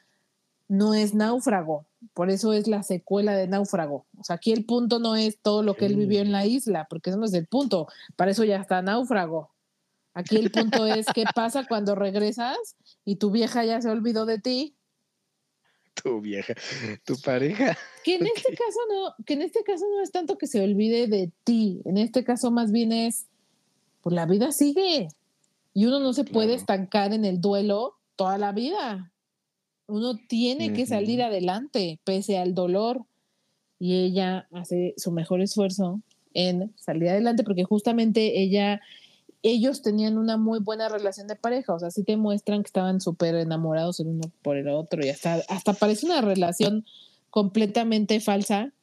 no 0.68 0.94
es 0.94 1.14
náufrago. 1.14 1.88
Por 2.14 2.30
eso 2.30 2.54
es 2.54 2.68
la 2.68 2.84
secuela 2.84 3.36
de 3.36 3.48
náufrago. 3.48 4.06
O 4.20 4.24
sea, 4.24 4.36
aquí 4.36 4.52
el 4.52 4.66
punto 4.66 5.00
no 5.00 5.16
es 5.16 5.40
todo 5.42 5.64
lo 5.64 5.76
que 5.76 5.86
él 5.86 5.96
vivió 5.96 6.22
en 6.22 6.32
la 6.32 6.46
isla, 6.46 6.86
porque 6.90 7.10
eso 7.10 7.18
no 7.18 7.26
es 7.26 7.34
el 7.34 7.48
punto. 7.48 7.88
Para 8.16 8.32
eso 8.32 8.44
ya 8.44 8.58
está 8.58 8.82
náufrago. 8.82 9.52
Aquí 10.14 10.38
el 10.38 10.52
punto 10.52 10.86
es 10.86 11.06
qué 11.14 11.26
pasa 11.36 11.66
cuando 11.68 11.96
regresas 11.96 12.58
y 13.06 13.18
tu 13.18 13.32
vieja 13.32 13.64
ya 13.64 13.82
se 13.82 13.90
olvidó 13.90 14.26
de 14.26 14.40
ti. 14.40 14.77
Tu 16.04 16.22
vieja, 16.22 16.54
tu 17.06 17.16
pareja. 17.20 17.78
Que 18.04 18.16
en 18.16 18.28
este 18.28 18.52
caso 18.56 18.80
no, 18.90 19.26
que 19.26 19.34
en 19.34 19.42
este 19.42 19.64
caso 19.64 19.86
no 19.90 20.02
es 20.02 20.12
tanto 20.12 20.38
que 20.38 20.48
se 20.48 20.62
olvide 20.62 21.08
de 21.08 21.32
ti. 21.44 21.82
En 21.86 21.98
este 21.98 22.24
caso 22.24 22.52
más 22.52 22.72
bien 22.72 22.92
es, 22.92 23.26
pues 24.02 24.14
la 24.16 24.26
vida 24.26 24.52
sigue. 24.52 25.08
Y 25.74 25.86
uno 25.86 26.00
no 26.00 26.14
se 26.14 26.24
puede 26.24 26.48
Claro. 26.50 26.60
estancar 26.60 27.14
en 27.14 27.26
el 27.26 27.42
duelo 27.42 27.96
toda 28.16 28.38
la 28.38 28.52
vida. 28.52 29.12
Uno 29.88 30.18
tiene 30.28 30.74
que 30.74 30.86
salir 30.86 31.22
adelante 31.22 32.00
pese 32.04 32.38
al 32.38 32.54
dolor. 32.54 33.04
Y 33.80 33.96
ella 34.04 34.48
hace 34.52 34.94
su 34.98 35.12
mejor 35.12 35.42
esfuerzo 35.42 36.02
en 36.34 36.74
salir 36.78 37.10
adelante 37.10 37.44
porque 37.44 37.64
justamente 37.64 38.42
ella 38.42 38.82
ellos 39.44 39.82
tenían 39.82 40.18
una 40.18 40.38
muy 40.38 40.60
buena 40.60 40.90
relación 40.90 41.28
de 41.28 41.36
pareja, 41.36 41.74
o 41.74 41.80
sea, 41.80 41.92
sí 41.92 42.04
te 42.04 42.18
muestran 42.18 42.64
que 42.64 42.68
estaban 42.68 43.00
súper 43.02 43.36
enamorados 43.36 44.00
el 44.00 44.08
uno 44.08 44.32
por 44.42 44.58
el 44.58 44.68
otro 44.68 45.06
y 45.06 45.10
hasta, 45.10 45.42
hasta 45.48 45.74
parece 45.74 46.06
una 46.06 46.22
relación 46.22 46.86
completamente 47.30 48.20
falsa 48.20 48.74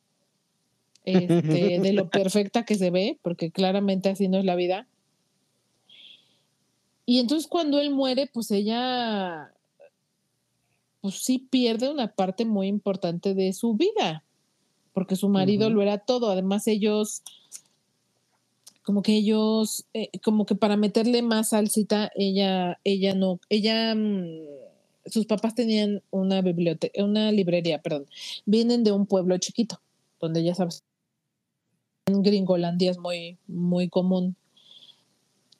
este, 1.04 1.42
de 1.80 1.92
lo 1.92 2.08
perfecta 2.08 2.64
que 2.64 2.76
se 2.76 2.90
ve, 2.90 3.18
porque 3.22 3.50
claramente 3.50 4.08
así 4.08 4.28
no 4.28 4.38
es 4.38 4.44
la 4.44 4.56
vida. 4.56 4.86
Y 7.06 7.20
entonces 7.20 7.48
cuando 7.48 7.80
él 7.80 7.90
muere, 7.90 8.30
pues 8.32 8.50
ella, 8.50 9.52
pues 11.00 11.16
sí 11.16 11.38
pierde 11.38 11.90
una 11.90 12.14
parte 12.14 12.44
muy 12.44 12.66
importante 12.68 13.34
de 13.34 13.52
su 13.52 13.74
vida, 13.74 14.24
porque 14.94 15.16
su 15.16 15.28
marido 15.28 15.68
lo 15.68 15.82
era 15.82 15.98
todo. 15.98 16.30
Además 16.30 16.66
ellos, 16.66 17.22
como 18.84 19.02
que 19.02 19.16
ellos, 19.16 19.86
eh, 19.94 20.10
como 20.22 20.46
que 20.46 20.54
para 20.54 20.76
meterle 20.76 21.22
más 21.22 21.48
salsita, 21.48 22.12
ella, 22.14 22.78
ella 22.84 23.14
no, 23.14 23.40
ella, 23.48 23.94
mm, 23.94 24.44
sus 25.06 25.26
papás 25.26 25.54
tenían 25.54 26.02
una 26.10 26.42
biblioteca, 26.42 27.02
una 27.02 27.32
librería, 27.32 27.80
perdón, 27.80 28.06
vienen 28.44 28.84
de 28.84 28.92
un 28.92 29.06
pueblo 29.06 29.36
chiquito, 29.38 29.80
donde 30.20 30.44
ya 30.44 30.54
sabes, 30.54 30.84
en 32.06 32.22
Gringolandia 32.22 32.90
es 32.90 32.98
muy, 32.98 33.38
muy 33.46 33.88
común 33.88 34.36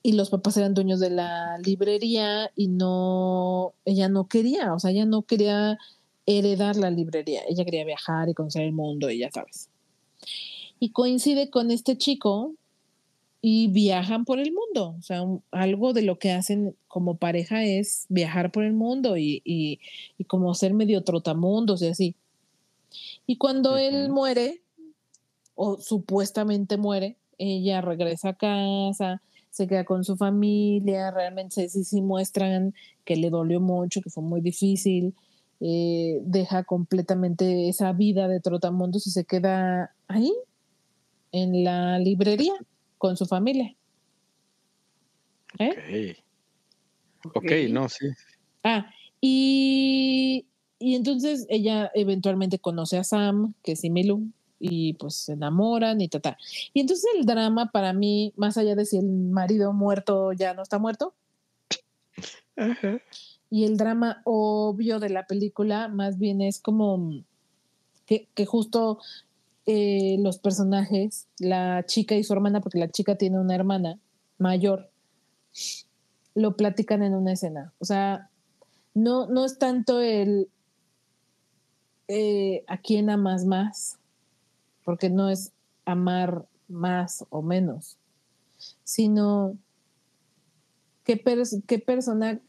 y 0.03 0.13
los 0.13 0.29
papás 0.29 0.59
eran 0.59 0.75
dueños 0.75 1.01
de 1.01 1.09
la 1.09 1.57
librería 1.65 2.51
y 2.55 2.69
no, 2.69 3.73
ella 3.87 4.11
no 4.11 4.29
quería, 4.29 4.75
o 4.75 4.79
sea, 4.79 4.91
ella 4.91 5.07
no 5.07 5.23
quería 5.23 5.79
heredar 6.27 6.77
la 6.77 6.91
librería, 6.91 7.41
ella 7.49 7.65
quería 7.65 7.87
viajar 7.87 8.29
y 8.29 8.35
conocer 8.35 8.63
el 8.63 8.73
mundo 8.73 9.11
y 9.11 9.21
ya 9.21 9.31
sabes. 9.31 9.71
Y 10.79 10.91
coincide 10.91 11.49
con 11.49 11.71
este 11.71 11.97
chico 11.97 12.53
y 13.47 13.69
viajan 13.69 14.25
por 14.25 14.39
el 14.39 14.55
mundo, 14.55 14.97
o 14.99 15.03
sea, 15.03 15.23
algo 15.51 15.93
de 15.93 16.01
lo 16.01 16.19
que 16.19 16.33
hacen 16.33 16.75
como 16.89 17.19
pareja 17.19 17.63
es 17.63 18.07
viajar 18.09 18.51
por 18.51 18.65
el 18.65 18.73
mundo 18.73 19.19
y, 19.19 19.43
y, 19.45 19.81
como 20.29 20.55
ser 20.55 20.73
medio 20.73 21.05
trotamundos 21.05 21.83
y 21.83 21.89
así. 21.89 22.17
Y 23.27 23.37
cuando 23.37 23.77
él 23.77 24.09
muere, 24.09 24.63
o 25.55 25.77
supuestamente 25.77 26.79
muere, 26.79 27.19
ella 27.37 27.83
regresa 27.83 28.31
a 28.31 28.35
casa, 28.35 29.21
se 29.51 29.67
queda 29.67 29.85
con 29.85 30.05
su 30.05 30.17
familia, 30.17 31.11
realmente 31.11 31.69
sí, 31.69 31.85
sí 31.85 32.01
muestran 32.01 32.73
que 33.05 33.17
le 33.17 33.29
dolió 33.29 33.61
mucho, 33.61 34.01
que 34.01 34.09
fue 34.09 34.23
muy 34.25 34.41
difícil, 34.41 35.15
eh, 35.61 36.19
deja 36.23 36.65
completamente 36.65 37.69
esa 37.69 37.93
vida 37.93 38.27
de 38.27 38.41
trotamundos 38.41 39.07
y 39.07 39.11
se 39.11 39.27
queda 39.27 39.95
ahí, 40.09 40.33
en 41.31 41.63
la 41.63 41.99
librería, 41.99 42.55
con 43.05 43.19
su 43.19 43.27
familia. 43.27 43.77
¿Eh? 45.59 46.17
Ok, 47.35 47.53
no, 47.69 47.87
sí. 47.91 48.07
Ah, 48.63 48.87
y, 49.21 50.47
y 50.79 50.95
entonces 50.95 51.45
ella 51.51 51.91
eventualmente 51.95 52.59
conoce 52.59 52.97
a 52.97 53.05
Sam, 53.05 53.53
que 53.63 53.73
es 53.73 53.81
Similu, 53.81 54.27
y 54.59 54.95
pues 54.95 55.17
se 55.17 55.35
enamoran 55.35 56.01
y 56.01 56.09
ta, 56.09 56.39
Y 56.73 56.81
entonces 56.81 57.05
el 57.19 57.27
drama 57.27 57.71
para 57.73 57.93
mí, 57.93 58.33
más 58.37 58.57
allá 58.57 58.75
de 58.75 58.87
si 58.87 58.97
el 58.97 59.05
marido 59.05 59.75
muerto 59.75 60.33
ya 60.33 60.55
no 60.55 60.63
está 60.63 60.79
muerto, 60.79 61.13
y 63.51 63.65
el 63.65 63.77
drama 63.77 64.23
obvio 64.25 64.99
de 64.99 65.11
la 65.11 65.27
película 65.27 65.89
más 65.89 66.19
bien 66.19 66.41
es 66.41 66.59
como 66.59 67.23
que, 68.07 68.47
justo 68.47 68.99
eh, 69.67 70.17
los 70.19 70.39
personajes, 70.39 71.27
la 71.39 71.85
chica 71.87 72.15
y 72.15 72.25
su 72.25 72.33
hermana, 72.33 72.61
porque 72.61 72.79
la 72.79 72.91
chica 72.91 73.17
tiene 73.17 73.39
una 73.39 73.55
hermana 73.55 73.99
mayor, 74.39 74.91
lo 76.35 76.57
platican 76.57 77.03
en 77.03 77.15
una 77.15 77.33
escena. 77.33 77.73
O 77.79 77.85
sea, 77.85 78.29
no, 78.93 79.27
no 79.27 79.45
es 79.45 79.59
tanto 79.59 80.01
el 80.01 80.49
eh, 82.09 82.65
a 82.67 82.79
quién 82.79 83.09
amas 83.09 83.47
más, 83.47 83.99
porque 84.85 85.09
no 85.09 85.31
es 85.31 85.53
amar 85.87 86.47
más 86.69 87.25
o 87.31 87.41
menos, 87.41 87.97
sino 88.85 89.57
qué, 91.05 91.23
qué 91.67 91.79
persona 91.79 92.41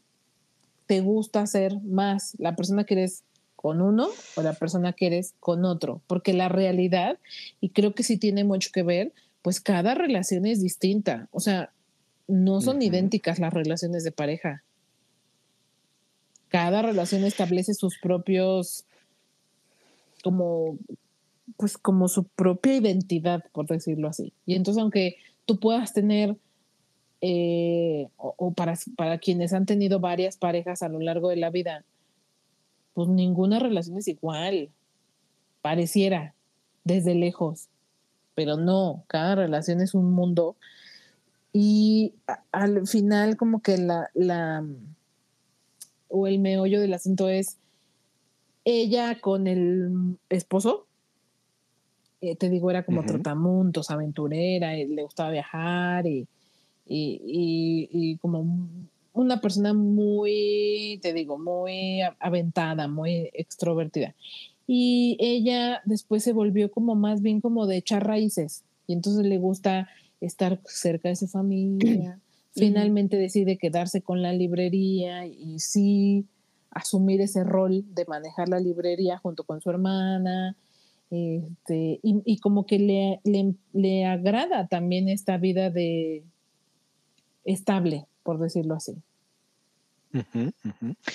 te 0.86 1.00
gusta 1.00 1.46
ser 1.46 1.80
más, 1.82 2.36
la 2.38 2.54
persona 2.54 2.84
que 2.84 2.94
eres 2.94 3.24
con 3.66 3.82
uno 3.82 4.06
o 4.36 4.42
la 4.42 4.52
persona 4.52 4.92
que 4.92 5.08
eres 5.08 5.34
con 5.40 5.64
otro, 5.64 6.00
porque 6.06 6.32
la 6.32 6.48
realidad, 6.48 7.18
y 7.60 7.70
creo 7.70 7.96
que 7.96 8.04
sí 8.04 8.16
tiene 8.16 8.44
mucho 8.44 8.70
que 8.72 8.84
ver, 8.84 9.12
pues 9.42 9.60
cada 9.60 9.96
relación 9.96 10.46
es 10.46 10.62
distinta, 10.62 11.26
o 11.32 11.40
sea, 11.40 11.72
no 12.28 12.60
son 12.60 12.80
idénticas 12.80 13.40
las 13.40 13.52
relaciones 13.52 14.04
de 14.04 14.12
pareja. 14.12 14.62
Cada 16.46 16.80
relación 16.80 17.24
establece 17.24 17.74
sus 17.74 17.98
propios 17.98 18.84
como 20.22 20.78
pues 21.56 21.76
como 21.76 22.06
su 22.06 22.22
propia 22.22 22.76
identidad, 22.76 23.42
por 23.50 23.66
decirlo 23.66 24.06
así. 24.06 24.32
Y 24.46 24.54
entonces, 24.54 24.80
aunque 24.80 25.16
tú 25.44 25.58
puedas 25.58 25.92
tener, 25.92 26.36
eh, 27.20 28.06
o, 28.16 28.52
para, 28.52 28.74
para 28.96 29.18
quienes 29.18 29.52
han 29.52 29.66
tenido 29.66 29.98
varias 29.98 30.36
parejas 30.36 30.84
a 30.84 30.88
lo 30.88 31.00
largo 31.00 31.30
de 31.30 31.36
la 31.36 31.50
vida, 31.50 31.84
pues 32.96 33.10
ninguna 33.10 33.58
relación 33.58 33.98
es 33.98 34.08
igual. 34.08 34.70
Pareciera, 35.60 36.34
desde 36.82 37.14
lejos. 37.14 37.68
Pero 38.34 38.56
no, 38.56 39.04
cada 39.06 39.34
relación 39.34 39.82
es 39.82 39.92
un 39.92 40.12
mundo. 40.12 40.56
Y 41.52 42.14
al 42.52 42.86
final, 42.86 43.36
como 43.36 43.60
que 43.60 43.76
la, 43.76 44.08
la, 44.14 44.64
o 46.08 46.26
el 46.26 46.38
meollo 46.38 46.80
del 46.80 46.94
asunto 46.94 47.28
es 47.28 47.58
ella 48.64 49.20
con 49.20 49.46
el 49.46 50.16
esposo, 50.30 50.86
eh, 52.22 52.34
te 52.34 52.48
digo, 52.48 52.70
era 52.70 52.82
como 52.82 53.04
trotamundos, 53.04 53.90
aventurera, 53.90 54.72
le 54.72 55.02
gustaba 55.02 55.32
viajar 55.32 56.06
y, 56.06 56.26
y, 56.86 58.16
como 58.22 58.46
una 59.16 59.40
persona 59.40 59.74
muy, 59.74 60.98
te 61.02 61.12
digo, 61.12 61.38
muy 61.38 62.00
aventada, 62.20 62.88
muy 62.88 63.30
extrovertida. 63.32 64.14
Y 64.66 65.16
ella 65.20 65.80
después 65.84 66.22
se 66.22 66.32
volvió 66.32 66.70
como 66.70 66.94
más 66.94 67.22
bien 67.22 67.40
como 67.40 67.66
de 67.66 67.76
echar 67.76 68.06
raíces 68.06 68.64
y 68.86 68.92
entonces 68.92 69.24
le 69.24 69.38
gusta 69.38 69.88
estar 70.20 70.60
cerca 70.64 71.08
de 71.08 71.16
su 71.16 71.28
familia. 71.28 72.20
Finalmente 72.54 73.16
decide 73.16 73.58
quedarse 73.58 74.00
con 74.02 74.22
la 74.22 74.32
librería 74.32 75.26
y 75.26 75.58
sí 75.58 76.26
asumir 76.70 77.20
ese 77.20 77.44
rol 77.44 77.84
de 77.94 78.04
manejar 78.06 78.48
la 78.48 78.60
librería 78.60 79.18
junto 79.18 79.44
con 79.44 79.60
su 79.60 79.70
hermana 79.70 80.56
este, 81.10 82.00
y, 82.02 82.38
como 82.40 82.66
que 82.66 82.80
le, 82.80 83.20
le, 83.72 84.04
agrada 84.04 84.66
también 84.66 85.08
esta 85.08 85.36
vida 85.36 85.70
de 85.70 86.24
estable, 87.44 88.06
por 88.26 88.38
decirlo 88.38 88.74
así. 88.74 88.94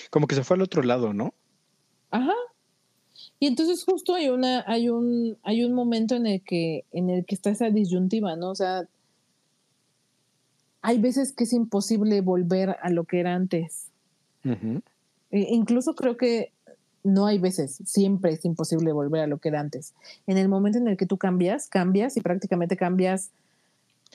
Como 0.09 0.28
que 0.28 0.36
se 0.36 0.43
fue 0.43 0.55
al 0.55 0.62
otro 0.62 0.82
lado, 0.82 1.14
¿no? 1.14 1.34
Ajá. 2.09 2.34
Y 3.39 3.47
entonces 3.47 3.84
justo 3.84 4.16
hay 4.16 4.30
una, 4.30 4.64
hay 4.66 4.89
un, 4.89 5.38
hay 5.43 5.64
un 5.64 5.74
momento 5.74 6.16
en 6.16 6.26
el 6.26 6.41
que, 6.41 6.86
en 6.91 7.09
el 7.09 7.26
que 7.26 7.36
está 7.36 7.49
esa 7.49 7.70
disyuntiva, 7.70 8.36
¿no? 8.36 8.51
O 8.51 8.55
sea, 8.55 8.88
hay 10.82 10.99
veces 10.99 11.34
que 11.34 11.43
es 11.43 11.53
imposible 11.53 12.22
volver 12.22 12.78
a 12.82 12.89
lo 12.89 13.03
que 13.03 13.20
era 13.20 13.36
antes. 13.36 13.88
E 14.43 14.74
incluso 15.32 15.93
creo 15.95 16.18
que 16.18 16.51
no 17.03 17.26
hay 17.26 17.39
veces, 17.39 17.82
siempre 17.86 18.32
es 18.32 18.45
imposible 18.45 18.91
volver 18.91 19.22
a 19.22 19.28
lo 19.28 19.39
que 19.39 19.49
era 19.49 19.59
antes. 19.59 19.93
En 20.28 20.38
el 20.38 20.47
momento 20.47 20.78
en 20.78 20.88
el 20.88 20.97
que 20.97 21.05
tú 21.05 21.18
cambias, 21.18 21.68
cambias 21.68 22.16
y 22.16 22.22
prácticamente 22.22 22.78
cambias. 22.78 23.32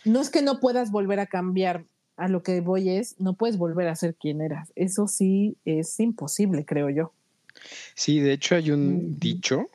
No 0.05 0.21
es 0.21 0.31
que 0.31 0.43
no 0.43 0.61
puedas 0.61 0.91
volver 0.91 1.21
a 1.21 1.27
cambiar, 1.27 1.85
a 2.17 2.29
lo 2.29 2.43
que 2.43 2.61
voy 2.61 2.91
es, 2.91 3.19
no 3.21 3.35
puedes 3.35 3.59
volver 3.59 3.89
a 3.89 3.97
ser 3.97 4.15
quien 4.15 4.41
eras. 4.41 4.73
Eso 4.75 5.07
sí 5.07 5.57
es 5.65 5.99
imposible, 6.01 6.65
creo 6.65 6.91
yo. 6.91 7.13
Sí, 7.95 8.21
de 8.21 8.33
hecho 8.33 8.55
hay 8.55 8.71
un 8.71 9.19
dicho 9.19 9.69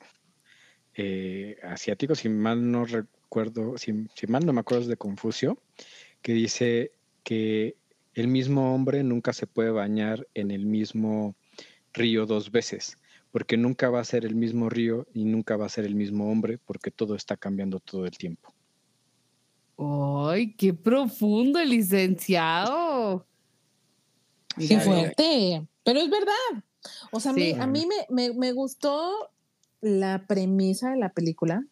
eh, 0.95 1.57
asiático, 1.63 2.15
si 2.15 2.29
mal 2.29 2.71
no 2.71 2.85
recuerdo, 2.85 3.77
si, 3.77 4.07
si 4.15 4.27
mal 4.27 4.45
no 4.45 4.53
me 4.53 4.61
acuerdo 4.61 4.83
es 4.83 4.87
de 4.87 4.97
Confucio, 4.97 5.57
que 6.21 6.33
dice 6.33 6.91
que 7.23 7.75
el 8.13 8.27
mismo 8.27 8.75
hombre 8.75 9.03
nunca 9.03 9.33
se 9.33 9.47
puede 9.47 9.71
bañar 9.71 10.27
en 10.33 10.51
el 10.51 10.65
mismo 10.65 11.35
río 11.93 12.25
dos 12.25 12.51
veces 12.51 12.97
porque 13.31 13.57
nunca 13.57 13.89
va 13.89 14.01
a 14.01 14.05
ser 14.05 14.25
el 14.25 14.35
mismo 14.35 14.69
río 14.69 15.07
y 15.13 15.25
nunca 15.25 15.55
va 15.55 15.65
a 15.65 15.69
ser 15.69 15.85
el 15.85 15.95
mismo 15.95 16.29
hombre, 16.29 16.57
porque 16.57 16.91
todo 16.91 17.15
está 17.15 17.37
cambiando 17.37 17.79
todo 17.79 18.05
el 18.05 18.17
tiempo. 18.17 18.53
¡Ay, 19.83 20.53
qué 20.53 20.75
profundo, 20.75 21.63
licenciado! 21.63 23.25
Qué 24.55 24.79
fuerte, 24.79 25.65
pero 25.83 26.01
es 26.01 26.09
verdad. 26.09 26.63
O 27.11 27.19
sea, 27.19 27.31
a 27.31 27.67
mí 27.67 27.87
me, 28.09 28.33
me, 28.33 28.51
gustó 28.51 29.31
la 29.81 30.25
premisa 30.27 30.91
de 30.91 30.97
la 30.97 31.13
película, 31.13 31.65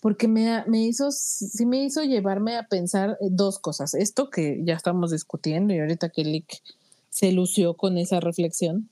porque 0.00 0.28
me, 0.28 0.64
me 0.66 0.82
hizo, 0.82 1.10
sí 1.10 1.66
me 1.66 1.84
hizo 1.84 2.04
llevarme 2.04 2.56
a 2.56 2.68
pensar 2.68 3.18
dos 3.20 3.58
cosas. 3.58 3.92
Esto 3.92 4.30
que 4.30 4.60
ya 4.64 4.74
estamos 4.74 5.10
discutiendo 5.10 5.74
y 5.74 5.80
ahorita 5.80 6.08
que 6.08 6.24
Lick 6.24 6.62
se 7.10 7.32
lució 7.32 7.74
con 7.74 7.98
esa 7.98 8.20
reflexión. 8.20 8.88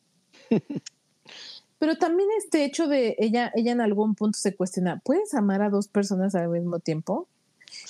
Pero 1.79 1.97
también 1.97 2.29
este 2.37 2.67
hecho 2.67 2.89
de 2.89 3.17
ella, 3.19 3.51
ella 3.55 3.73
en 3.73 3.81
algún 3.81 4.15
punto 4.15 4.39
se 4.39 4.55
cuestiona, 4.55 5.01
¿puedes 5.03 5.33
amar 5.33 5.63
a 5.63 5.71
dos 5.71 5.89
personas 5.89 6.35
al 6.35 6.51
mismo 6.51 6.79
tiempo? 6.79 7.27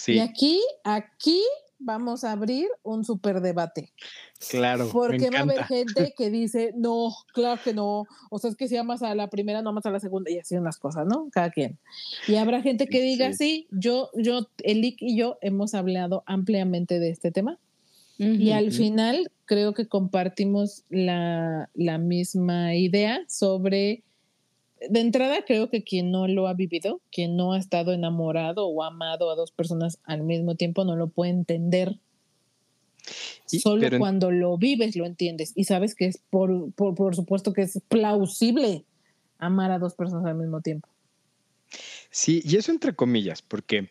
Sí. 0.01 0.15
Y 0.15 0.19
aquí, 0.21 0.63
aquí 0.83 1.43
vamos 1.79 2.25
a 2.25 2.33
abrir 2.33 2.69
un 2.83 3.05
súper 3.05 3.43
debate. 3.43 3.93
Claro. 4.49 4.89
Porque 4.91 5.29
va 5.29 5.41
a 5.41 5.43
haber 5.43 5.65
gente 5.65 6.15
que 6.17 6.31
dice, 6.31 6.73
no, 6.75 7.15
claro 7.35 7.61
que 7.63 7.75
no. 7.75 8.07
O 8.31 8.39
sea, 8.39 8.49
es 8.49 8.57
que 8.57 8.67
si 8.67 8.79
amas 8.79 9.03
a 9.03 9.15
la 9.15 9.29
primera, 9.29 9.61
no 9.61 9.69
amas 9.71 9.85
a 9.85 9.91
la 9.91 10.01
segunda, 10.01 10.31
y 10.31 10.39
así 10.39 10.57
unas 10.57 10.79
cosas, 10.79 11.07
¿no? 11.07 11.29
Cada 11.31 11.51
quien. 11.51 11.79
Y 12.27 12.37
habrá 12.37 12.63
gente 12.63 12.87
que 12.87 13.03
diga, 13.03 13.35
sí, 13.35 13.67
yo, 13.71 14.09
yo, 14.15 14.49
Elik 14.63 15.03
y 15.03 15.19
yo 15.19 15.37
hemos 15.43 15.75
hablado 15.75 16.23
ampliamente 16.27 16.99
de 16.99 17.11
este 17.11 17.31
tema. 17.31 17.59
Y 18.23 18.51
al 18.51 18.71
final 18.71 19.33
creo 19.47 19.73
que 19.73 19.89
compartimos 19.89 20.85
la, 20.91 21.71
la 21.73 21.97
misma 21.97 22.75
idea 22.75 23.25
sobre 23.29 24.03
de 24.89 25.01
entrada 25.01 25.45
creo 25.45 25.69
que 25.69 25.83
quien 25.83 26.11
no 26.11 26.27
lo 26.27 26.49
ha 26.49 26.55
vivido, 26.55 27.01
quien 27.13 27.37
no 27.37 27.53
ha 27.53 27.59
estado 27.59 27.93
enamorado 27.93 28.67
o 28.67 28.83
amado 28.83 29.31
a 29.31 29.37
dos 29.37 29.51
personas 29.51 29.99
al 30.05 30.23
mismo 30.23 30.55
tiempo, 30.55 30.85
no 30.85 30.97
lo 30.97 31.09
puede 31.09 31.31
entender. 31.33 31.99
Solo 33.47 33.89
cuando 33.99 34.31
lo 34.31 34.57
vives 34.57 34.95
lo 34.95 35.07
entiendes 35.07 35.53
y 35.57 35.65
sabes 35.65 35.95
que 35.95 36.07
es 36.07 36.19
por, 36.31 36.73
por, 36.73 36.95
por, 36.95 37.17
supuesto 37.17 37.53
que 37.53 37.63
es 37.63 37.81
plausible 37.89 38.85
amar 39.39 39.73
a 39.73 39.79
dos 39.79 39.95
personas 39.95 40.27
al 40.27 40.37
mismo 40.37 40.61
tiempo. 40.61 40.89
Sí, 42.11 42.43
y 42.45 42.57
eso 42.57 42.71
entre 42.71 42.95
comillas, 42.95 43.43
porque 43.43 43.91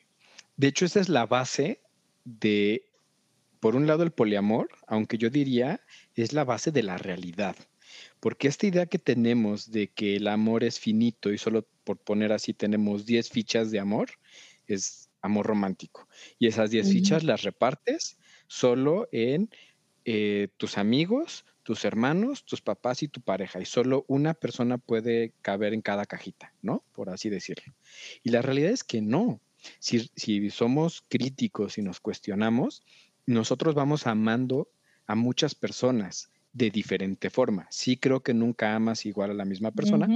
de 0.58 0.68
hecho 0.68 0.86
esa 0.86 1.00
es 1.00 1.10
la 1.10 1.26
base 1.26 1.82
de, 2.24 2.84
por 3.60 3.76
un 3.76 3.88
lado, 3.88 4.04
el 4.04 4.12
poliamor, 4.12 4.70
aunque 4.88 5.18
yo 5.18 5.30
diría 5.30 5.82
es 6.16 6.34
la 6.34 6.44
base 6.44 6.72
de 6.72 6.84
la 6.84 6.98
realidad. 6.98 7.56
Porque 8.20 8.48
esta 8.48 8.68
idea 8.68 8.86
que 8.86 9.00
tenemos 9.00 9.72
de 9.72 9.88
que 9.88 10.16
el 10.16 10.28
amor 10.28 10.64
es 10.64 10.80
finito 10.80 11.32
y 11.32 11.38
solo 11.38 11.68
por 11.84 11.98
poner 11.98 12.34
así 12.34 12.54
tenemos 12.54 13.06
10 13.06 13.30
fichas 13.30 13.72
de 13.72 13.80
amor, 13.80 14.10
es 14.68 15.10
amor 15.22 15.48
romántico. 15.48 16.08
Y 16.38 16.48
esas 16.48 16.70
10 16.72 16.92
fichas 16.92 17.24
las 17.24 17.44
repartes 17.44 18.18
solo 18.48 19.08
en 19.12 19.50
eh, 20.06 20.50
tus 20.58 20.78
amigos, 20.78 21.46
tus 21.64 21.86
hermanos, 21.86 22.46
tus 22.46 22.62
papás 22.62 23.04
y 23.04 23.08
tu 23.08 23.22
pareja. 23.22 23.62
Y 23.62 23.66
solo 23.66 24.06
una 24.08 24.34
persona 24.34 24.78
puede 24.78 25.34
caber 25.42 25.74
en 25.74 25.82
cada 25.82 26.06
cajita, 26.06 26.54
¿no? 26.62 26.84
Por 26.94 27.10
así 27.10 27.30
decirlo. 27.30 27.74
Y 28.24 28.32
la 28.32 28.42
realidad 28.42 28.72
es 28.72 28.84
que 28.84 29.02
no. 29.02 29.42
Si, 29.80 30.10
si 30.16 30.50
somos 30.50 31.04
críticos 31.10 31.78
y 31.78 31.82
nos 31.82 32.00
cuestionamos, 32.00 32.84
nosotros 33.26 33.76
vamos 33.76 34.08
amando 34.08 34.72
a 35.06 35.16
muchas 35.16 35.54
personas 35.54 36.32
de 36.54 36.72
diferente 36.72 37.30
forma. 37.30 37.68
Sí 37.70 37.98
creo 37.98 38.22
que 38.22 38.34
nunca 38.34 38.76
amas 38.76 39.06
igual 39.06 39.32
a 39.32 39.36
la 39.36 39.46
misma 39.46 39.72
persona, 39.72 40.08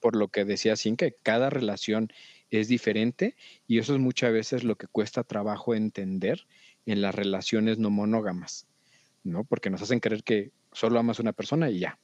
por 0.00 0.16
lo 0.16 0.28
que 0.28 0.44
decía 0.44 0.76
Sin 0.76 0.96
que 0.96 1.16
cada 1.22 1.50
relación 1.50 2.08
es 2.50 2.68
diferente 2.68 3.36
y 3.66 3.78
eso 3.78 3.94
es 3.94 4.00
muchas 4.00 4.32
veces 4.32 4.64
lo 4.64 4.76
que 4.76 4.86
cuesta 4.86 5.24
trabajo 5.24 5.74
entender 5.74 6.46
en 6.86 7.02
las 7.02 7.14
relaciones 7.14 7.78
no 7.78 7.90
monógamas, 7.90 8.66
¿no? 9.24 9.44
Porque 9.44 9.70
nos 9.70 9.82
hacen 9.82 10.00
creer 10.00 10.24
que 10.24 10.52
solo 10.72 10.98
amas 10.98 11.18
a 11.18 11.22
una 11.22 11.32
persona 11.32 11.70
y 11.70 11.80
ya. 11.80 11.98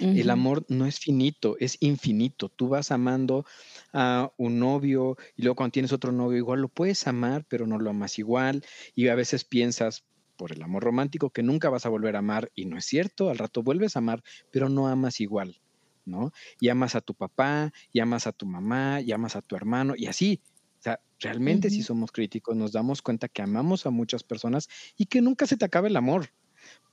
El 0.00 0.30
amor 0.30 0.64
no 0.68 0.86
es 0.86 0.98
finito, 1.00 1.56
es 1.58 1.78
infinito. 1.80 2.50
Tú 2.50 2.68
vas 2.68 2.90
amando 2.92 3.44
a 3.92 4.30
un 4.36 4.58
novio 4.58 5.16
y 5.34 5.42
luego 5.42 5.56
cuando 5.56 5.72
tienes 5.72 5.92
otro 5.92 6.12
novio 6.12 6.38
igual 6.38 6.60
lo 6.60 6.68
puedes 6.68 7.06
amar, 7.06 7.46
pero 7.48 7.66
no 7.66 7.78
lo 7.78 7.90
amas 7.90 8.18
igual 8.18 8.64
y 8.94 9.08
a 9.08 9.14
veces 9.14 9.44
piensas, 9.44 10.04
por 10.38 10.52
el 10.52 10.62
amor 10.62 10.84
romántico 10.84 11.30
que 11.30 11.42
nunca 11.42 11.68
vas 11.68 11.84
a 11.84 11.90
volver 11.90 12.16
a 12.16 12.20
amar 12.20 12.50
y 12.54 12.64
no 12.64 12.78
es 12.78 12.86
cierto, 12.86 13.28
al 13.28 13.36
rato 13.36 13.62
vuelves 13.62 13.96
a 13.96 13.98
amar, 13.98 14.22
pero 14.50 14.70
no 14.70 14.86
amas 14.86 15.20
igual, 15.20 15.60
¿no? 16.06 16.32
Y 16.60 16.70
amas 16.70 16.94
a 16.94 17.02
tu 17.02 17.12
papá, 17.12 17.72
y 17.92 18.00
amas 18.00 18.26
a 18.26 18.32
tu 18.32 18.46
mamá, 18.46 19.02
y 19.02 19.12
amas 19.12 19.36
a 19.36 19.42
tu 19.42 19.56
hermano 19.56 19.94
y 19.96 20.06
así. 20.06 20.40
O 20.78 20.82
sea, 20.82 21.00
realmente 21.18 21.68
si 21.68 21.82
somos 21.82 22.12
críticos 22.12 22.56
nos 22.56 22.70
damos 22.70 23.02
cuenta 23.02 23.28
que 23.28 23.42
amamos 23.42 23.84
a 23.84 23.90
muchas 23.90 24.22
personas 24.22 24.68
y 24.96 25.06
que 25.06 25.20
nunca 25.20 25.46
se 25.46 25.56
te 25.56 25.64
acaba 25.64 25.88
el 25.88 25.96
amor. 25.96 26.30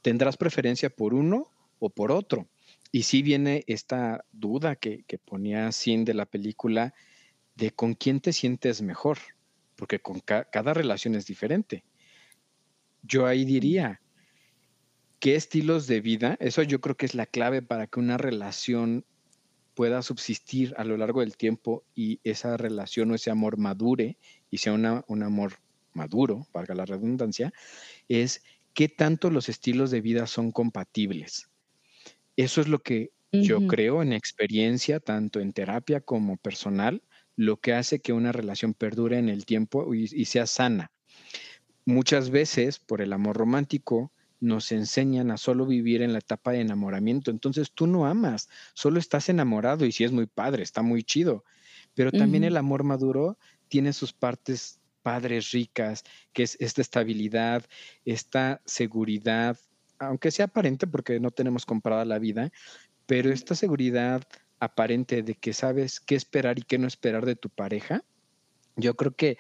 Tendrás 0.01 0.37
preferencia 0.37 0.89
por 0.89 1.13
uno 1.13 1.47
o 1.77 1.91
por 1.91 2.11
otro. 2.11 2.49
Y 2.91 3.03
sí 3.03 3.21
viene 3.21 3.63
esta 3.67 4.25
duda 4.31 4.75
que, 4.75 5.03
que 5.03 5.19
ponía 5.19 5.71
Sin 5.71 6.03
de 6.03 6.15
la 6.15 6.25
película 6.25 6.95
de 7.55 7.71
con 7.71 7.93
quién 7.93 8.21
te 8.21 8.33
sientes 8.33 8.81
mejor, 8.81 9.19
porque 9.75 9.99
con 9.99 10.19
cada 10.19 10.73
relación 10.73 11.13
es 11.13 11.27
diferente 11.27 11.83
yo 13.07 13.27
ahí 13.27 13.45
diría, 13.45 14.01
¿qué 15.19 15.35
estilos 15.35 15.87
de 15.87 16.01
vida? 16.01 16.37
Eso 16.39 16.63
yo 16.63 16.81
creo 16.81 16.95
que 16.97 17.05
es 17.05 17.15
la 17.15 17.25
clave 17.25 17.61
para 17.61 17.87
que 17.87 17.99
una 17.99 18.17
relación 18.17 19.05
pueda 19.73 20.01
subsistir 20.01 20.73
a 20.77 20.83
lo 20.83 20.97
largo 20.97 21.19
del 21.19 21.37
tiempo 21.37 21.83
y 21.93 22.19
esa 22.23 22.57
relación 22.57 23.11
o 23.11 23.15
ese 23.15 23.29
amor 23.29 23.57
madure 23.57 24.17
y 24.49 24.57
sea 24.57 24.73
un 24.73 25.23
amor 25.23 25.53
maduro, 25.93 26.47
valga 26.53 26.75
la 26.75 26.85
redundancia, 26.85 27.53
es 28.07 28.43
qué 28.73 28.89
tanto 28.89 29.29
los 29.29 29.49
estilos 29.49 29.91
de 29.91 30.01
vida 30.01 30.27
son 30.27 30.51
compatibles. 30.51 31.49
Eso 32.37 32.61
es 32.61 32.67
lo 32.67 32.79
que 32.79 33.11
yo 33.31 33.67
creo 33.67 34.01
en 34.01 34.13
experiencia, 34.13 35.01
tanto 35.01 35.41
en 35.41 35.51
terapia 35.51 35.99
como 35.99 36.37
personal, 36.37 37.03
lo 37.35 37.57
que 37.57 37.73
hace 37.73 37.99
que 37.99 38.13
una 38.13 38.31
relación 38.31 38.73
perdure 38.73 39.17
en 39.17 39.27
el 39.27 39.45
tiempo 39.45 39.93
y 39.93 40.25
sea 40.25 40.47
sana 40.47 40.91
muchas 41.85 42.29
veces 42.29 42.79
por 42.79 43.01
el 43.01 43.13
amor 43.13 43.37
romántico 43.37 44.11
nos 44.39 44.71
enseñan 44.71 45.31
a 45.31 45.37
solo 45.37 45.65
vivir 45.65 46.01
en 46.01 46.13
la 46.13 46.19
etapa 46.19 46.51
de 46.51 46.61
enamoramiento. 46.61 47.31
Entonces 47.31 47.71
tú 47.71 47.87
no 47.87 48.05
amas, 48.05 48.49
solo 48.73 48.99
estás 48.99 49.29
enamorado 49.29 49.85
y 49.85 49.91
si 49.91 50.03
es 50.03 50.11
muy 50.11 50.25
padre, 50.25 50.63
está 50.63 50.81
muy 50.81 51.03
chido. 51.03 51.43
Pero 51.93 52.11
también 52.11 52.43
el 52.43 52.57
amor 52.57 52.83
maduro 52.83 53.37
tiene 53.69 53.93
sus 53.93 54.11
partes 54.11 54.81
padres 55.01 55.51
ricas, 55.51 56.03
que 56.33 56.43
es 56.43 56.57
esta 56.59 56.81
estabilidad, 56.81 57.63
esta 58.05 58.61
seguridad, 58.65 59.57
aunque 59.99 60.31
sea 60.31 60.45
aparente 60.45 60.87
porque 60.87 61.19
no 61.19 61.31
tenemos 61.31 61.65
comprada 61.65 62.05
la 62.05 62.19
vida, 62.19 62.51
pero 63.05 63.31
esta 63.31 63.55
seguridad 63.55 64.23
aparente 64.59 65.21
de 65.21 65.35
que 65.35 65.53
sabes 65.53 65.99
qué 65.99 66.15
esperar 66.15 66.57
y 66.57 66.63
qué 66.63 66.77
no 66.77 66.87
esperar 66.87 67.25
de 67.25 67.35
tu 67.35 67.49
pareja, 67.49 68.03
yo 68.75 68.95
creo 68.95 69.15
que 69.15 69.37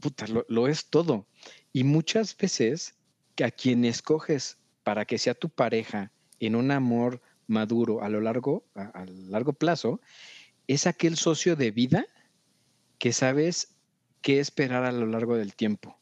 puta, 0.00 0.26
lo 0.48 0.68
es 0.68 0.86
todo. 0.86 1.26
Y 1.72 1.84
muchas 1.84 2.36
veces 2.36 2.96
que 3.34 3.44
a 3.44 3.50
quien 3.50 3.84
escoges 3.84 4.58
para 4.82 5.04
que 5.04 5.18
sea 5.18 5.34
tu 5.34 5.48
pareja 5.48 6.10
en 6.40 6.56
un 6.56 6.70
amor 6.70 7.22
maduro 7.46 8.02
a 8.02 8.08
lo 8.08 8.20
largo, 8.20 8.64
a, 8.74 9.04
largo 9.06 9.52
plazo, 9.52 10.00
es 10.66 10.86
aquel 10.86 11.16
socio 11.16 11.56
de 11.56 11.70
vida 11.70 12.06
que 12.98 13.12
sabes 13.12 13.76
qué 14.22 14.40
esperar 14.40 14.84
a 14.84 14.92
lo 14.92 15.06
largo 15.06 15.36
del 15.36 15.54
tiempo. 15.54 15.98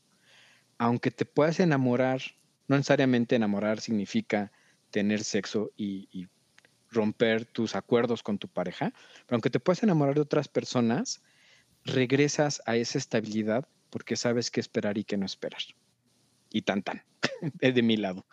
Aunque 0.78 1.10
te 1.10 1.24
puedas 1.24 1.60
enamorar, 1.60 2.22
no 2.68 2.76
necesariamente 2.76 3.36
enamorar 3.36 3.80
significa 3.80 4.52
tener 4.90 5.24
sexo 5.24 5.70
y, 5.76 6.08
y 6.12 6.28
romper 6.90 7.44
tus 7.46 7.74
acuerdos 7.76 8.22
con 8.22 8.38
tu 8.38 8.48
pareja, 8.48 8.92
pero 9.26 9.36
aunque 9.36 9.50
te 9.50 9.60
puedas 9.60 9.82
enamorar 9.82 10.14
de 10.14 10.20
otras 10.20 10.48
personas, 10.48 11.22
regresas 11.84 12.62
a 12.66 12.76
esa 12.76 12.98
estabilidad 12.98 13.68
porque 13.90 14.16
sabes 14.16 14.50
qué 14.50 14.60
esperar 14.60 14.98
y 14.98 15.04
qué 15.04 15.16
no 15.16 15.26
esperar. 15.26 15.62
Y 16.50 16.62
tan 16.62 16.82
tan, 16.82 17.02
es 17.60 17.74
de 17.74 17.82
mi 17.82 17.96
lado. 17.96 18.26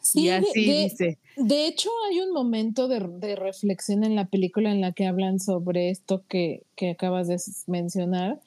Sí, 0.00 0.30
así 0.30 0.66
de, 0.66 0.82
dice. 0.84 1.18
De 1.36 1.66
hecho, 1.66 1.90
hay 2.08 2.20
un 2.20 2.32
momento 2.32 2.86
de, 2.86 3.00
de, 3.00 3.34
reflexión 3.34 4.04
en 4.04 4.14
la 4.14 4.26
película 4.26 4.70
en 4.70 4.80
la 4.80 4.92
que 4.92 5.06
hablan 5.06 5.40
sobre 5.40 5.90
esto 5.90 6.24
que, 6.28 6.62
que 6.76 6.90
acabas 6.90 7.26
de 7.26 7.40
mencionar, 7.66 8.40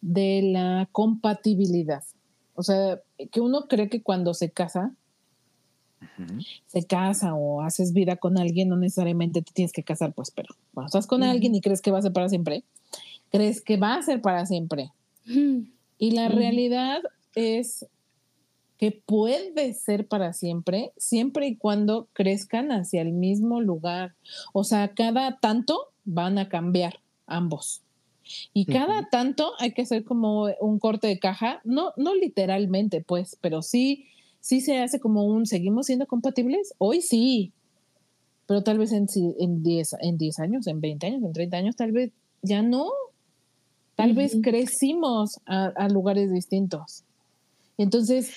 de 0.00 0.42
la 0.42 0.88
compatibilidad. 0.90 2.02
O 2.54 2.62
sea, 2.62 3.00
que 3.30 3.40
uno 3.40 3.68
cree 3.68 3.88
que 3.88 4.02
cuando 4.02 4.34
se 4.34 4.50
casa, 4.50 4.94
se 6.66 6.84
casa 6.84 7.34
o 7.34 7.62
haces 7.62 7.92
vida 7.92 8.16
con 8.16 8.38
alguien, 8.38 8.68
no 8.68 8.76
necesariamente 8.76 9.42
te 9.42 9.52
tienes 9.52 9.72
que 9.72 9.82
casar, 9.82 10.12
pues, 10.14 10.30
pero 10.30 10.54
cuando 10.74 10.86
estás 10.86 11.06
con 11.06 11.22
alguien 11.22 11.54
y 11.54 11.60
crees 11.60 11.82
que 11.82 11.90
va 11.90 11.98
a 11.98 12.02
ser 12.02 12.12
para 12.12 12.28
siempre, 12.28 12.64
crees 13.30 13.60
que 13.60 13.76
va 13.76 13.94
a 13.94 14.02
ser 14.02 14.20
para 14.20 14.46
siempre. 14.46 14.90
Y 15.26 16.10
la 16.10 16.28
realidad 16.28 17.02
es 17.34 17.86
que 18.78 18.92
puede 18.92 19.72
ser 19.72 20.06
para 20.06 20.32
siempre, 20.32 20.92
siempre 20.96 21.46
y 21.46 21.56
cuando 21.56 22.08
crezcan 22.12 22.70
hacia 22.70 23.00
el 23.00 23.12
mismo 23.12 23.60
lugar. 23.60 24.14
O 24.52 24.64
sea, 24.64 24.88
cada 24.94 25.38
tanto 25.38 25.92
van 26.04 26.38
a 26.38 26.48
cambiar 26.48 27.00
ambos. 27.26 27.82
Y 28.52 28.66
cada 28.66 29.08
tanto 29.08 29.52
hay 29.58 29.72
que 29.72 29.82
hacer 29.82 30.04
como 30.04 30.48
un 30.60 30.78
corte 30.78 31.06
de 31.06 31.18
caja, 31.18 31.60
no, 31.64 31.92
no 31.96 32.14
literalmente, 32.14 33.00
pues, 33.00 33.38
pero 33.40 33.62
sí, 33.62 34.06
sí 34.40 34.60
se 34.60 34.78
hace 34.78 34.98
como 34.98 35.24
un, 35.24 35.46
¿seguimos 35.46 35.86
siendo 35.86 36.06
compatibles? 36.06 36.74
Hoy 36.78 37.02
sí, 37.02 37.52
pero 38.46 38.62
tal 38.62 38.78
vez 38.78 38.92
en, 38.92 39.06
en, 39.38 39.62
10, 39.62 39.96
en 40.00 40.18
10 40.18 40.38
años, 40.40 40.66
en 40.66 40.80
20 40.80 41.06
años, 41.06 41.22
en 41.22 41.32
30 41.32 41.56
años, 41.56 41.76
tal 41.76 41.92
vez 41.92 42.12
ya 42.42 42.62
no. 42.62 42.90
Tal 43.96 44.12
vez 44.12 44.36
crecimos 44.42 45.40
a, 45.46 45.66
a 45.68 45.88
lugares 45.88 46.32
distintos. 46.32 47.02
Entonces, 47.78 48.30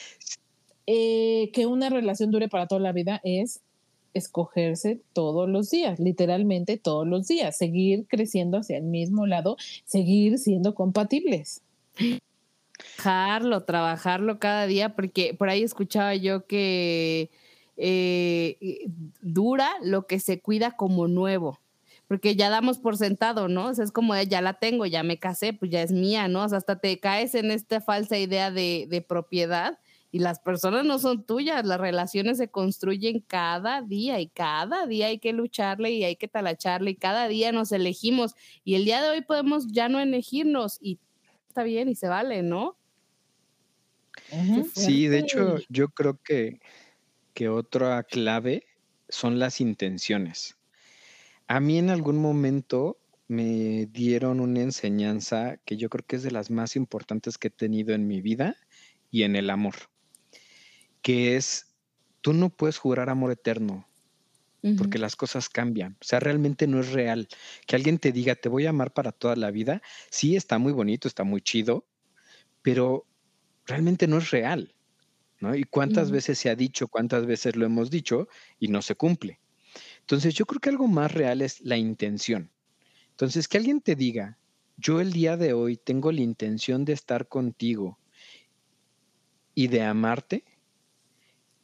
eh, 0.87 1.51
que 1.53 1.67
una 1.67 1.89
relación 1.89 2.31
dure 2.31 2.47
para 2.49 2.65
toda 2.65 2.81
la 2.81 2.91
vida 2.91 3.21
es 3.23 3.61
escogerse 4.15 4.99
todos 5.13 5.47
los 5.47 5.69
días, 5.69 5.99
literalmente 5.99 6.77
todos 6.77 7.07
los 7.07 7.27
días, 7.27 7.57
seguir 7.57 8.07
creciendo 8.07 8.57
hacia 8.57 8.77
el 8.77 8.85
mismo 8.85 9.27
lado, 9.27 9.55
seguir 9.85 10.39
siendo 10.39 10.73
compatibles. 10.73 11.61
trabajarlo, 12.95 13.63
trabajarlo 13.65 14.39
cada 14.39 14.65
día, 14.65 14.95
porque 14.95 15.33
por 15.33 15.49
ahí 15.49 15.63
escuchaba 15.63 16.15
yo 16.15 16.45
que 16.47 17.29
eh, 17.77 18.87
dura 19.21 19.69
lo 19.83 20.07
que 20.07 20.19
se 20.19 20.39
cuida 20.39 20.71
como 20.71 21.07
nuevo, 21.07 21.59
porque 22.09 22.35
ya 22.35 22.49
damos 22.49 22.79
por 22.79 22.97
sentado, 22.97 23.47
¿no? 23.47 23.67
O 23.67 23.73
sea, 23.75 23.85
es 23.85 23.91
como 23.91 24.15
de, 24.15 24.25
ya 24.25 24.41
la 24.41 24.55
tengo, 24.55 24.87
ya 24.87 25.03
me 25.03 25.19
casé, 25.19 25.53
pues 25.53 25.69
ya 25.69 25.83
es 25.83 25.91
mía, 25.91 26.27
¿no? 26.27 26.43
O 26.43 26.49
sea, 26.49 26.57
hasta 26.57 26.79
te 26.79 26.99
caes 26.99 27.35
en 27.35 27.51
esta 27.51 27.81
falsa 27.81 28.17
idea 28.17 28.49
de, 28.49 28.87
de 28.89 29.03
propiedad 29.03 29.77
y 30.11 30.17
las 30.17 30.39
personas 30.39 30.85
no 30.85 30.97
son 30.97 31.23
tuyas, 31.23 31.67
las 31.67 31.79
relaciones 31.79 32.39
se 32.39 32.47
construyen 32.47 33.19
cada 33.19 33.83
día 33.83 34.19
y 34.19 34.27
cada 34.27 34.87
día 34.87 35.05
hay 35.05 35.19
que 35.19 35.33
lucharle 35.33 35.91
y 35.91 36.03
hay 36.03 36.15
que 36.15 36.27
talacharle 36.27 36.89
y 36.89 36.95
cada 36.95 37.27
día 37.27 37.51
nos 37.51 37.71
elegimos 37.71 38.33
y 38.63 38.73
el 38.73 38.85
día 38.85 39.03
de 39.03 39.09
hoy 39.09 39.21
podemos 39.21 39.67
ya 39.67 39.87
no 39.87 39.99
elegirnos 39.99 40.79
y 40.81 40.97
está 41.47 41.61
bien 41.61 41.89
y 41.89 41.95
se 41.95 42.07
vale, 42.07 42.41
¿no? 42.41 42.75
Sí, 44.73 45.05
de 45.05 45.19
hecho, 45.19 45.57
yo 45.69 45.89
creo 45.89 46.19
que, 46.23 46.59
que 47.35 47.49
otra 47.49 48.01
clave 48.01 48.65
son 49.09 49.37
las 49.37 49.61
intenciones. 49.61 50.55
A 51.49 51.59
mí 51.59 51.79
en 51.79 51.89
algún 51.89 52.19
momento 52.19 52.99
me 53.27 53.87
dieron 53.87 54.39
una 54.39 54.61
enseñanza 54.61 55.57
que 55.65 55.77
yo 55.77 55.89
creo 55.89 56.05
que 56.05 56.17
es 56.17 56.21
de 56.21 56.29
las 56.29 56.51
más 56.51 56.75
importantes 56.75 57.39
que 57.39 57.47
he 57.47 57.51
tenido 57.51 57.95
en 57.95 58.05
mi 58.05 58.21
vida 58.21 58.55
y 59.09 59.23
en 59.23 59.35
el 59.35 59.49
amor, 59.49 59.73
que 61.01 61.37
es, 61.37 61.75
tú 62.21 62.33
no 62.33 62.51
puedes 62.51 62.77
jurar 62.77 63.09
amor 63.09 63.31
eterno 63.31 63.87
porque 64.77 64.99
las 64.99 65.15
cosas 65.15 65.49
cambian. 65.49 65.97
O 66.01 66.03
sea, 66.03 66.19
realmente 66.19 66.67
no 66.67 66.81
es 66.81 66.91
real. 66.91 67.27
Que 67.65 67.75
alguien 67.75 67.97
te 67.97 68.11
diga, 68.11 68.35
te 68.35 68.49
voy 68.49 68.67
a 68.67 68.69
amar 68.69 68.93
para 68.93 69.11
toda 69.11 69.35
la 69.35 69.49
vida, 69.49 69.81
sí 70.11 70.35
está 70.35 70.59
muy 70.59 70.71
bonito, 70.71 71.07
está 71.07 71.23
muy 71.23 71.41
chido, 71.41 71.87
pero 72.61 73.07
realmente 73.65 74.05
no 74.05 74.19
es 74.19 74.29
real. 74.29 74.75
¿no? 75.39 75.55
Y 75.55 75.63
cuántas 75.63 76.11
veces 76.11 76.37
se 76.37 76.51
ha 76.51 76.55
dicho, 76.55 76.89
cuántas 76.89 77.25
veces 77.25 77.55
lo 77.55 77.65
hemos 77.65 77.89
dicho 77.89 78.27
y 78.59 78.67
no 78.67 78.83
se 78.83 78.93
cumple. 78.93 79.39
Entonces, 80.09 80.33
yo 80.33 80.47
creo 80.47 80.59
que 80.59 80.69
algo 80.69 80.87
más 80.87 81.13
real 81.13 81.43
es 81.43 81.61
la 81.61 81.77
intención. 81.77 82.49
Entonces, 83.11 83.47
que 83.47 83.59
alguien 83.59 83.79
te 83.79 83.95
diga, 83.95 84.39
yo 84.75 85.01
el 85.01 85.13
día 85.13 85.37
de 85.37 85.53
hoy 85.53 85.77
tengo 85.77 86.11
la 86.11 86.21
intención 86.21 86.83
de 86.83 86.93
estar 86.93 87.27
contigo 87.27 87.99
y 89.53 89.67
de 89.67 89.83
amarte, 89.83 90.45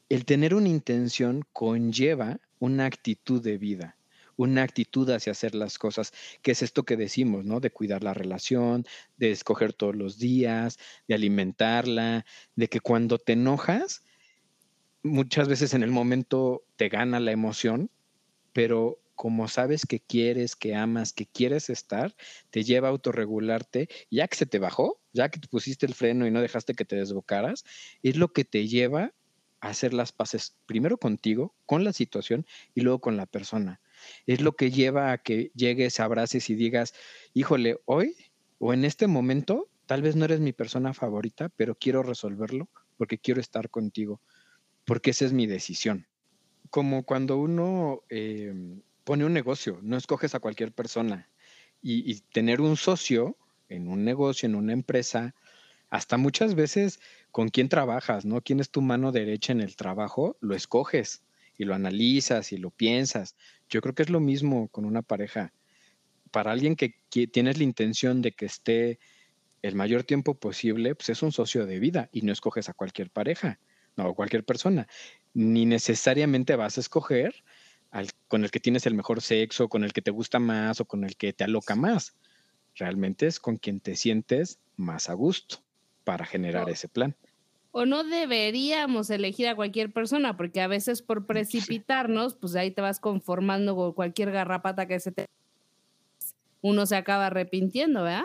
el 0.10 0.26
tener 0.26 0.54
una 0.54 0.70
intención 0.70 1.44
conlleva 1.54 2.40
una 2.60 2.86
actitud 2.86 3.42
de 3.42 3.58
vida, 3.58 3.98
una 4.36 4.62
actitud 4.62 5.10
hacia 5.10 5.32
hacer 5.32 5.56
las 5.56 5.80
cosas, 5.80 6.14
que 6.44 6.52
es 6.52 6.62
esto 6.62 6.84
que 6.84 6.98
decimos, 6.98 7.46
¿no? 7.46 7.60
De 7.60 7.72
cuidar 7.72 8.04
la 8.04 8.14
relación, 8.14 8.86
de 9.18 9.32
escoger 9.32 9.74
todos 9.74 9.96
los 9.96 10.20
días, 10.20 10.78
de 11.08 11.16
alimentarla, 11.16 12.28
de 12.56 12.68
que 12.68 12.80
cuando 12.80 13.18
te 13.18 13.34
enojas, 13.34 14.04
muchas 15.02 15.48
veces 15.48 15.74
en 15.74 15.82
el 15.82 15.90
momento 15.90 16.64
te 16.76 16.90
gana 16.90 17.20
la 17.20 17.32
emoción, 17.32 17.90
pero 18.56 19.02
como 19.16 19.50
sabes 19.50 19.86
que 19.86 20.00
quieres, 20.00 20.56
que 20.56 20.76
amas, 20.76 21.12
que 21.12 21.26
quieres 21.26 21.70
estar, 21.70 22.16
te 22.52 22.64
lleva 22.64 22.88
a 22.88 22.92
autorregularte, 22.92 23.90
ya 24.10 24.30
que 24.30 24.38
se 24.38 24.46
te 24.46 24.60
bajó, 24.60 25.02
ya 25.12 25.28
que 25.28 25.42
te 25.42 25.50
pusiste 25.50 25.86
el 25.86 25.94
freno 25.94 26.26
y 26.26 26.32
no 26.32 26.40
dejaste 26.40 26.74
que 26.74 26.86
te 26.86 26.96
desbocaras, 26.96 27.66
es 28.02 28.16
lo 28.16 28.32
que 28.32 28.46
te 28.46 28.66
lleva 28.66 29.14
a 29.60 29.68
hacer 29.68 29.94
las 29.94 30.14
paces 30.14 30.56
primero 30.66 30.98
contigo, 30.98 31.54
con 31.66 31.84
la 31.84 31.92
situación 31.92 32.46
y 32.74 32.80
luego 32.80 33.02
con 33.02 33.18
la 33.18 33.26
persona. 33.26 33.82
Es 34.26 34.40
lo 34.40 34.56
que 34.56 34.72
lleva 34.72 35.12
a 35.12 35.18
que 35.18 35.52
llegues, 35.54 36.00
abraces 36.00 36.50
y 36.50 36.56
digas, 36.56 36.94
híjole, 37.34 37.82
hoy 37.84 38.16
o 38.58 38.72
en 38.72 38.86
este 38.86 39.08
momento, 39.08 39.70
tal 39.86 40.02
vez 40.02 40.16
no 40.16 40.24
eres 40.24 40.40
mi 40.40 40.54
persona 40.54 40.94
favorita, 40.94 41.50
pero 41.58 41.76
quiero 41.76 42.04
resolverlo 42.04 42.70
porque 42.96 43.18
quiero 43.18 43.42
estar 43.42 43.70
contigo, 43.70 44.22
porque 44.86 45.10
esa 45.10 45.26
es 45.26 45.34
mi 45.34 45.46
decisión. 45.46 46.08
Como 46.70 47.04
cuando 47.04 47.38
uno 47.38 48.02
eh, 48.10 48.54
pone 49.04 49.26
un 49.26 49.34
negocio, 49.34 49.80
no 49.82 49.98
escoges 49.98 50.36
a 50.36 50.40
cualquier 50.40 50.72
persona 50.72 51.30
y, 51.82 52.22
tener 52.34 52.62
un 52.62 52.78
socio 52.78 53.38
en 53.70 53.88
un 53.88 54.04
negocio, 54.04 54.48
en 54.48 54.56
una 54.56 54.74
empresa, 54.74 55.36
hasta 55.90 56.18
muchas 56.18 56.56
veces 56.56 57.00
con 57.32 57.50
quién 57.50 57.70
trabajas, 57.70 58.26
¿no? 58.26 58.42
¿Quién 58.42 58.60
es 58.60 58.72
tu 58.72 58.82
mano 58.82 59.12
derecha 59.12 59.54
en 59.54 59.62
el 59.62 59.76
trabajo? 59.76 60.36
Lo 60.42 60.56
escoges 60.56 61.24
y 61.58 61.66
lo 61.66 61.76
analizas 61.76 62.52
y 62.52 62.58
lo 62.58 62.72
piensas. 62.72 63.36
Yo 63.70 63.82
creo 63.82 63.94
que 63.94 64.02
es 64.02 64.10
lo 64.10 64.20
mismo 64.20 64.68
con 64.70 64.86
una 64.86 65.04
pareja. 65.04 65.54
Para 66.32 66.52
alguien 66.52 66.76
que, 66.76 66.96
que 67.12 67.28
tienes 67.28 67.60
la 67.60 67.64
intención 67.64 68.22
de 68.22 68.32
que 68.32 68.48
esté 68.48 69.00
el 69.62 69.76
mayor 69.76 70.04
tiempo 70.04 70.34
posible, 70.36 70.96
pues 70.96 71.10
es 71.10 71.22
un 71.22 71.32
socio 71.32 71.66
de 71.66 71.80
vida 71.80 72.10
y 72.12 72.22
no 72.22 72.32
escoges 72.32 72.68
a 72.70 72.74
cualquier 72.74 73.10
pareja, 73.12 73.60
no, 73.96 74.10
a 74.10 74.14
cualquier 74.16 74.44
persona. 74.44 74.88
Ni 75.36 75.68
necesariamente 75.68 76.56
vas 76.56 76.78
a 76.78 76.82
escoger 76.82 77.44
al, 77.92 78.10
con 78.28 78.44
el 78.44 78.50
que 78.50 78.60
tienes 78.60 78.88
el 78.88 78.96
mejor 78.96 79.22
sexo, 79.22 79.70
con 79.70 79.84
el 79.84 79.94
que 79.94 80.02
te 80.02 80.10
gusta 80.10 80.40
más 80.40 80.82
o 80.82 80.86
con 80.86 81.04
el 81.04 81.16
que 81.16 81.32
te 81.32 81.44
aloca 81.44 81.76
más. 81.76 82.16
Realmente 82.74 83.28
es 83.28 83.40
con 83.40 83.58
quien 83.58 83.80
te 83.80 83.96
sientes 83.96 84.60
más 84.76 85.10
a 85.10 85.14
gusto 85.14 85.58
para 86.04 86.26
generar 86.26 86.70
ese 86.70 86.88
plan. 86.88 87.16
O 87.72 87.86
no 87.86 88.06
deberíamos 88.06 89.10
elegir 89.10 89.50
a 89.50 89.56
cualquier 89.56 89.92
persona, 89.92 90.38
porque 90.38 90.62
a 90.62 90.68
veces 90.68 91.02
por 91.02 91.26
precipitarnos, 91.26 92.36
pues 92.36 92.56
ahí 92.56 92.72
te 92.72 92.82
vas 92.82 93.02
conformando 93.02 93.76
con 93.76 93.92
cualquier 93.92 94.32
garrapata 94.32 94.88
que 94.88 95.00
se 95.00 95.12
te... 95.12 95.26
Uno 96.62 96.86
se 96.86 96.96
acaba 96.96 97.28
arrepintiendo, 97.28 98.04
¿verdad? 98.04 98.24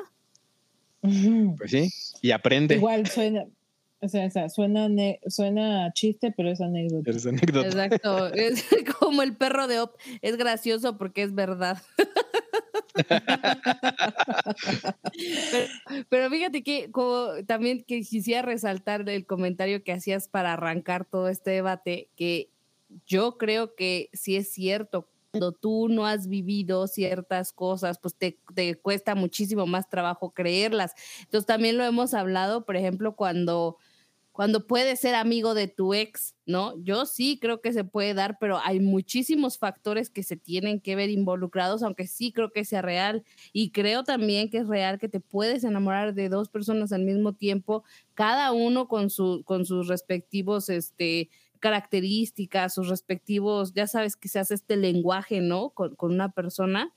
Pues 1.00 1.70
sí, 1.70 1.90
y 2.22 2.30
aprende. 2.30 2.76
Igual 2.76 3.08
suena, 3.08 3.44
o 4.02 4.08
sea, 4.08 4.26
o 4.26 4.30
sea, 4.30 4.48
suena, 4.48 4.88
suena 5.26 5.84
a 5.84 5.92
chiste, 5.92 6.32
pero 6.34 6.50
es 6.50 6.60
anécdota. 6.60 7.10
Es 7.10 7.26
anécdota. 7.26 7.66
Exacto. 7.66 8.32
Es 8.32 8.64
como 8.98 9.22
el 9.22 9.36
perro 9.36 9.66
de 9.66 9.80
Op. 9.80 9.96
Es 10.22 10.36
gracioso 10.36 10.96
porque 10.96 11.22
es 11.22 11.34
verdad. 11.34 11.82
pero, 15.50 15.66
pero 16.08 16.30
fíjate 16.30 16.62
que 16.62 16.90
como 16.90 17.28
también 17.46 17.84
que 17.84 18.00
quisiera 18.00 18.42
resaltar 18.42 19.08
el 19.08 19.26
comentario 19.26 19.84
que 19.84 19.92
hacías 19.92 20.28
para 20.28 20.54
arrancar 20.54 21.04
todo 21.04 21.28
este 21.28 21.50
debate, 21.50 22.08
que 22.16 22.48
yo 23.06 23.36
creo 23.36 23.74
que 23.74 24.08
sí 24.12 24.36
es 24.36 24.50
cierto. 24.50 25.08
Cuando 25.30 25.52
tú 25.52 25.88
no 25.88 26.06
has 26.06 26.26
vivido 26.26 26.88
ciertas 26.88 27.52
cosas, 27.52 27.98
pues 28.00 28.16
te, 28.16 28.38
te 28.54 28.74
cuesta 28.76 29.14
muchísimo 29.14 29.66
más 29.66 29.88
trabajo 29.88 30.30
creerlas. 30.30 30.94
Entonces 31.20 31.46
también 31.46 31.76
lo 31.76 31.84
hemos 31.84 32.14
hablado, 32.14 32.64
por 32.64 32.76
ejemplo, 32.76 33.14
cuando 33.14 33.76
cuando 34.40 34.66
puedes 34.66 35.00
ser 35.00 35.16
amigo 35.16 35.52
de 35.52 35.68
tu 35.68 35.92
ex, 35.92 36.34
¿no? 36.46 36.72
Yo 36.82 37.04
sí 37.04 37.38
creo 37.38 37.60
que 37.60 37.74
se 37.74 37.84
puede 37.84 38.14
dar, 38.14 38.38
pero 38.40 38.58
hay 38.64 38.80
muchísimos 38.80 39.58
factores 39.58 40.08
que 40.08 40.22
se 40.22 40.38
tienen 40.38 40.80
que 40.80 40.96
ver 40.96 41.10
involucrados, 41.10 41.82
aunque 41.82 42.06
sí 42.06 42.32
creo 42.32 42.50
que 42.50 42.64
sea 42.64 42.80
real. 42.80 43.22
Y 43.52 43.70
creo 43.70 44.02
también 44.02 44.48
que 44.48 44.56
es 44.56 44.66
real 44.66 44.98
que 44.98 45.10
te 45.10 45.20
puedes 45.20 45.62
enamorar 45.62 46.14
de 46.14 46.30
dos 46.30 46.48
personas 46.48 46.90
al 46.90 47.02
mismo 47.02 47.34
tiempo, 47.34 47.84
cada 48.14 48.52
uno 48.52 48.88
con, 48.88 49.10
su, 49.10 49.42
con 49.44 49.66
sus 49.66 49.88
respectivos 49.88 50.70
este, 50.70 51.28
características, 51.58 52.72
sus 52.72 52.88
respectivos, 52.88 53.74
ya 53.74 53.86
sabes, 53.86 54.16
quizás 54.16 54.50
este 54.52 54.78
lenguaje, 54.78 55.42
¿no? 55.42 55.68
Con, 55.68 55.96
con 55.96 56.14
una 56.14 56.32
persona. 56.32 56.94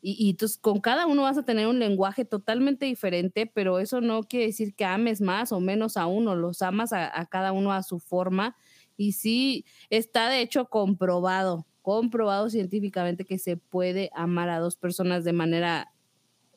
Y, 0.00 0.16
y 0.26 0.30
entonces 0.30 0.58
con 0.58 0.80
cada 0.80 1.06
uno 1.06 1.22
vas 1.22 1.38
a 1.38 1.44
tener 1.44 1.66
un 1.66 1.78
lenguaje 1.78 2.24
totalmente 2.24 2.86
diferente, 2.86 3.46
pero 3.46 3.78
eso 3.80 4.00
no 4.00 4.22
quiere 4.22 4.46
decir 4.46 4.74
que 4.74 4.84
ames 4.84 5.20
más 5.20 5.52
o 5.52 5.60
menos 5.60 5.96
a 5.96 6.06
uno, 6.06 6.36
los 6.36 6.62
amas 6.62 6.92
a, 6.92 7.18
a 7.20 7.26
cada 7.26 7.52
uno 7.52 7.72
a 7.72 7.82
su 7.82 7.98
forma. 7.98 8.56
Y 8.96 9.12
sí, 9.12 9.64
está 9.90 10.28
de 10.30 10.40
hecho 10.40 10.66
comprobado, 10.68 11.66
comprobado 11.82 12.50
científicamente 12.50 13.24
que 13.24 13.38
se 13.38 13.56
puede 13.56 14.10
amar 14.14 14.48
a 14.50 14.58
dos 14.60 14.76
personas 14.76 15.24
de 15.24 15.32
manera 15.32 15.92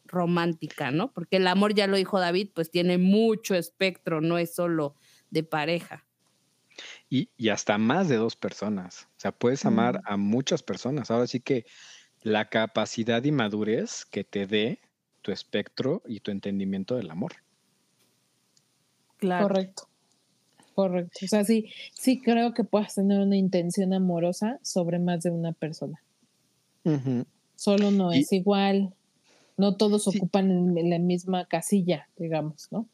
romántica, 0.05 0.91
¿no? 0.91 1.13
Porque 1.13 1.37
el 1.37 1.47
amor, 1.47 1.73
ya 1.73 1.87
lo 1.87 1.97
dijo 1.97 2.19
David, 2.19 2.49
pues 2.53 2.71
tiene 2.71 2.97
mucho 2.97 3.55
espectro, 3.55 4.21
no 4.21 4.37
es 4.37 4.53
solo 4.55 4.95
de 5.29 5.43
pareja. 5.43 6.07
Y, 7.09 7.29
y 7.37 7.49
hasta 7.49 7.77
más 7.77 8.09
de 8.09 8.15
dos 8.17 8.35
personas. 8.35 9.07
O 9.17 9.19
sea, 9.19 9.31
puedes 9.31 9.65
amar 9.65 9.99
Mm. 9.99 10.05
a 10.05 10.17
muchas 10.17 10.63
personas. 10.63 11.11
Ahora 11.11 11.27
sí 11.27 11.39
que 11.41 11.65
la 12.23 12.49
capacidad 12.49 13.23
y 13.23 13.31
madurez 13.31 14.05
que 14.05 14.23
te 14.23 14.45
dé 14.47 14.79
tu 15.21 15.31
espectro 15.31 16.01
y 16.05 16.19
tu 16.19 16.31
entendimiento 16.31 16.95
del 16.95 17.09
amor. 17.11 17.33
Claro. 19.17 19.47
Correcto. 19.47 19.87
Correcto. 20.75 21.19
O 21.23 21.27
sea, 21.27 21.43
sí, 21.43 21.69
sí 21.93 22.21
creo 22.21 22.53
que 22.53 22.63
puedas 22.63 22.95
tener 22.95 23.19
una 23.19 23.35
intención 23.37 23.93
amorosa 23.93 24.59
sobre 24.63 24.99
más 24.99 25.21
de 25.23 25.29
una 25.31 25.51
persona. 25.51 26.01
Solo 27.55 27.91
no 27.91 28.13
Y- 28.13 28.19
es 28.21 28.31
igual. 28.31 28.93
No 29.57 29.75
todos 29.77 30.05
Sí. 30.05 30.17
ocupan 30.17 30.73
la 30.73 30.97
misma 30.97 31.45
casilla, 31.45 32.07
digamos, 32.17 32.67
¿no? 32.71 32.87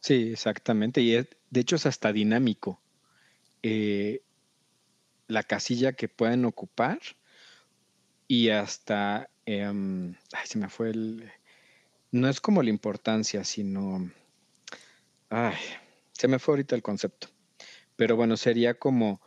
Sí, 0.00 0.30
exactamente. 0.32 1.02
Y 1.02 1.14
es- 1.14 1.28
de 1.50 1.60
hecho 1.60 1.76
es 1.76 1.86
hasta 1.86 2.12
dinámico. 2.12 2.80
eh, 3.64 4.22
la 5.26 5.42
casilla 5.42 5.92
que 5.94 6.08
pueden 6.08 6.44
ocupar 6.44 7.00
y 8.28 8.50
hasta, 8.50 9.30
em, 9.46 10.14
ay, 10.32 10.46
se 10.46 10.58
me 10.58 10.68
fue 10.68 10.90
el, 10.90 11.32
no 12.12 12.28
es 12.28 12.40
como 12.40 12.62
la 12.62 12.70
importancia, 12.70 13.44
sino, 13.44 14.10
ay, 15.30 15.56
se 16.12 16.28
me 16.28 16.38
fue 16.38 16.52
ahorita 16.52 16.74
el 16.76 16.82
concepto. 16.82 17.28
Pero 17.96 18.16
bueno, 18.16 18.36
sería 18.36 18.78
como, 18.78 19.22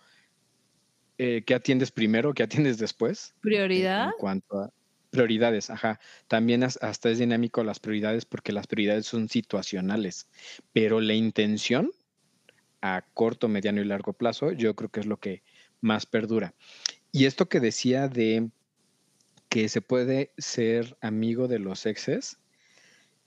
eh, 1.18 1.44
¿qué 1.46 1.54
atiendes 1.56 1.92
primero, 1.92 2.34
qué 2.34 2.44
atiendes 2.44 2.78
después? 2.78 3.36
¿Prioridad? 3.42 4.08
en 4.08 4.14
cuanto 4.14 4.60
a 4.60 4.70
prioridades, 5.12 5.70
ajá. 5.70 6.00
También 6.28 6.64
as- 6.64 6.80
hasta 6.82 7.10
es 7.12 7.20
dinámico 7.20 7.64
las 7.64 7.80
prioridades 7.80 8.26
porque 8.26 8.54
las 8.54 8.68
prioridades 8.68 9.06
son 9.08 9.30
situacionales, 9.30 10.30
pero 10.74 11.02
la 11.02 11.14
intención 11.16 11.92
a 12.82 13.04
corto, 13.14 13.48
mediano 13.50 13.82
y 13.82 13.86
largo 13.86 14.14
plazo, 14.14 14.52
yo 14.54 14.76
creo 14.76 14.90
que 14.92 15.02
es 15.02 15.08
lo 15.08 15.20
que 15.20 15.44
más 15.82 16.06
perdura. 16.08 16.56
Y 17.12 17.26
esto 17.26 17.50
que 17.50 17.60
decía 17.62 18.08
de 18.10 18.52
que 19.52 19.68
se 19.68 19.82
puede 19.82 20.32
ser 20.38 20.98
amigo 21.02 21.50
de 21.50 21.60
los 21.60 21.86
exes, 21.86 22.38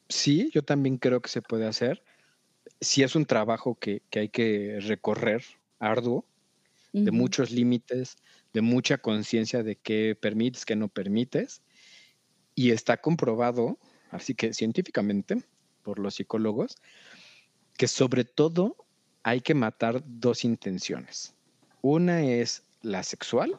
sí, 0.09 0.51
yo 0.55 0.63
también 0.63 0.97
creo 0.97 1.21
que 1.21 1.29
se 1.29 1.43
puede 1.43 1.67
hacer. 1.67 2.03
Sí 2.81 3.03
es 3.03 3.15
un 3.15 3.27
trabajo 3.27 3.75
que, 3.75 4.01
que 4.09 4.21
hay 4.21 4.29
que 4.31 4.79
recorrer, 4.81 5.45
arduo, 5.79 6.25
de 6.95 7.11
muchos 7.11 7.51
límites, 7.51 8.17
de 8.55 8.63
mucha 8.63 8.97
conciencia 8.97 9.63
de 9.63 9.77
qué 9.77 10.17
permites, 10.19 10.65
qué 10.65 10.77
no 10.77 10.89
permites. 10.89 11.61
Y 12.55 12.71
está 12.71 12.97
comprobado, 12.97 13.79
así 14.11 14.35
que 14.35 14.55
científicamente, 14.55 15.45
por 15.83 15.99
los 15.99 16.15
psicólogos, 16.15 16.79
que 17.77 17.87
sobre 17.87 18.25
todo 18.25 18.77
hay 19.25 19.43
que 19.43 19.53
matar 19.53 20.03
dos 20.07 20.43
intenciones. 20.47 21.35
Una 21.83 22.25
es 22.25 22.63
la 22.81 23.03
sexual, 23.03 23.59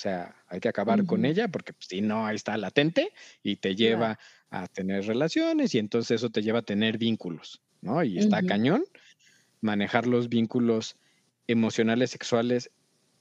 sea, 0.00 0.34
hay 0.48 0.60
que 0.60 0.68
acabar 0.68 1.04
con 1.04 1.24
ella 1.24 1.48
porque 1.48 1.72
pues, 1.72 1.86
si 1.88 2.00
no, 2.00 2.26
ahí 2.26 2.36
está 2.36 2.56
latente 2.56 3.12
y 3.42 3.56
te 3.56 3.76
lleva 3.76 4.18
a 4.48 4.66
tener 4.66 5.06
relaciones 5.06 5.74
y 5.74 5.78
entonces 5.78 6.16
eso 6.16 6.30
te 6.30 6.42
lleva 6.42 6.60
a 6.60 6.62
tener 6.62 6.96
vínculos, 6.96 7.60
¿no? 7.82 8.02
Y 8.02 8.18
está 8.18 8.42
cañón 8.42 8.84
manejar 9.60 10.06
los 10.06 10.28
vínculos 10.28 10.96
emocionales, 11.46 12.10
sexuales, 12.10 12.70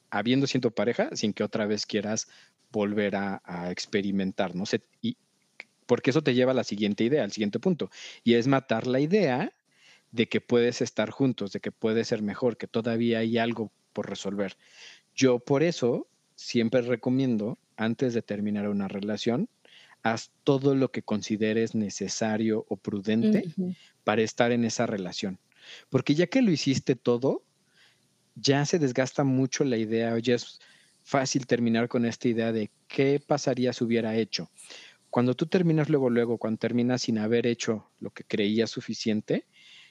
habiendo 0.10 0.48
siendo 0.48 0.72
pareja, 0.72 1.10
sin 1.14 1.34
que 1.34 1.44
otra 1.44 1.66
vez 1.66 1.86
quieras 1.86 2.28
volver 2.72 3.16
a, 3.16 3.42
a 3.44 3.72
experimentar, 3.72 4.56
¿no? 4.56 4.64
y, 5.02 5.18
porque 5.86 6.12
eso 6.12 6.22
te 6.22 6.36
lleva 6.36 6.52
a 6.52 6.56
la 6.56 6.64
siguiente 6.64 7.04
idea, 7.04 7.24
al 7.24 7.32
siguiente 7.32 7.60
punto, 7.60 7.90
y 8.24 8.36
es 8.36 8.48
matar 8.48 8.86
la 8.86 9.00
idea 9.00 9.52
de 10.12 10.30
que 10.30 10.40
puedes 10.40 10.82
estar 10.82 11.10
juntos, 11.10 11.52
de 11.52 11.60
que 11.60 11.72
puede 11.72 12.06
ser 12.06 12.22
mejor, 12.22 12.58
que 12.58 12.68
todavía 12.68 13.20
hay 13.20 13.38
algo 13.38 13.72
por 13.92 14.08
resolver. 14.08 14.56
Yo 15.16 15.40
por 15.40 15.64
eso 15.64 16.08
siempre 16.40 16.82
recomiendo, 16.82 17.58
antes 17.76 18.14
de 18.14 18.22
terminar 18.22 18.70
una 18.70 18.88
relación, 18.88 19.50
haz 20.04 20.32
todo 20.46 20.74
lo 20.74 20.90
que 20.90 21.04
consideres 21.04 21.76
necesario 21.76 22.66
o 22.70 22.78
prudente 22.78 23.44
para 24.06 24.22
estar 24.22 24.54
en 24.54 24.64
esa 24.64 24.86
relación. 24.86 25.38
Porque 25.90 26.16
ya 26.16 26.28
que 26.28 26.42
lo 26.42 26.50
hiciste 26.50 26.96
todo, 26.96 27.44
ya 28.36 28.66
se 28.66 28.80
desgasta 28.80 29.26
mucho 29.26 29.66
la 29.66 29.76
idea, 29.76 30.18
ya 30.18 30.36
es 30.36 30.60
fácil 31.04 31.46
terminar 31.46 31.90
con 31.90 32.06
esta 32.06 32.30
idea 32.30 32.54
de 32.54 32.72
qué 32.88 33.20
pasaría 33.20 33.74
si 33.74 33.84
hubiera 33.84 34.16
hecho. 34.16 34.50
Cuando 35.10 35.36
tú 35.36 35.46
terminas 35.46 35.90
luego, 35.90 36.10
luego, 36.10 36.38
cuando 36.38 36.60
terminas 36.60 37.02
sin 37.02 37.18
haber 37.18 37.48
hecho 37.48 37.92
lo 38.00 38.12
que 38.12 38.24
creías 38.24 38.70
suficiente, 38.70 39.46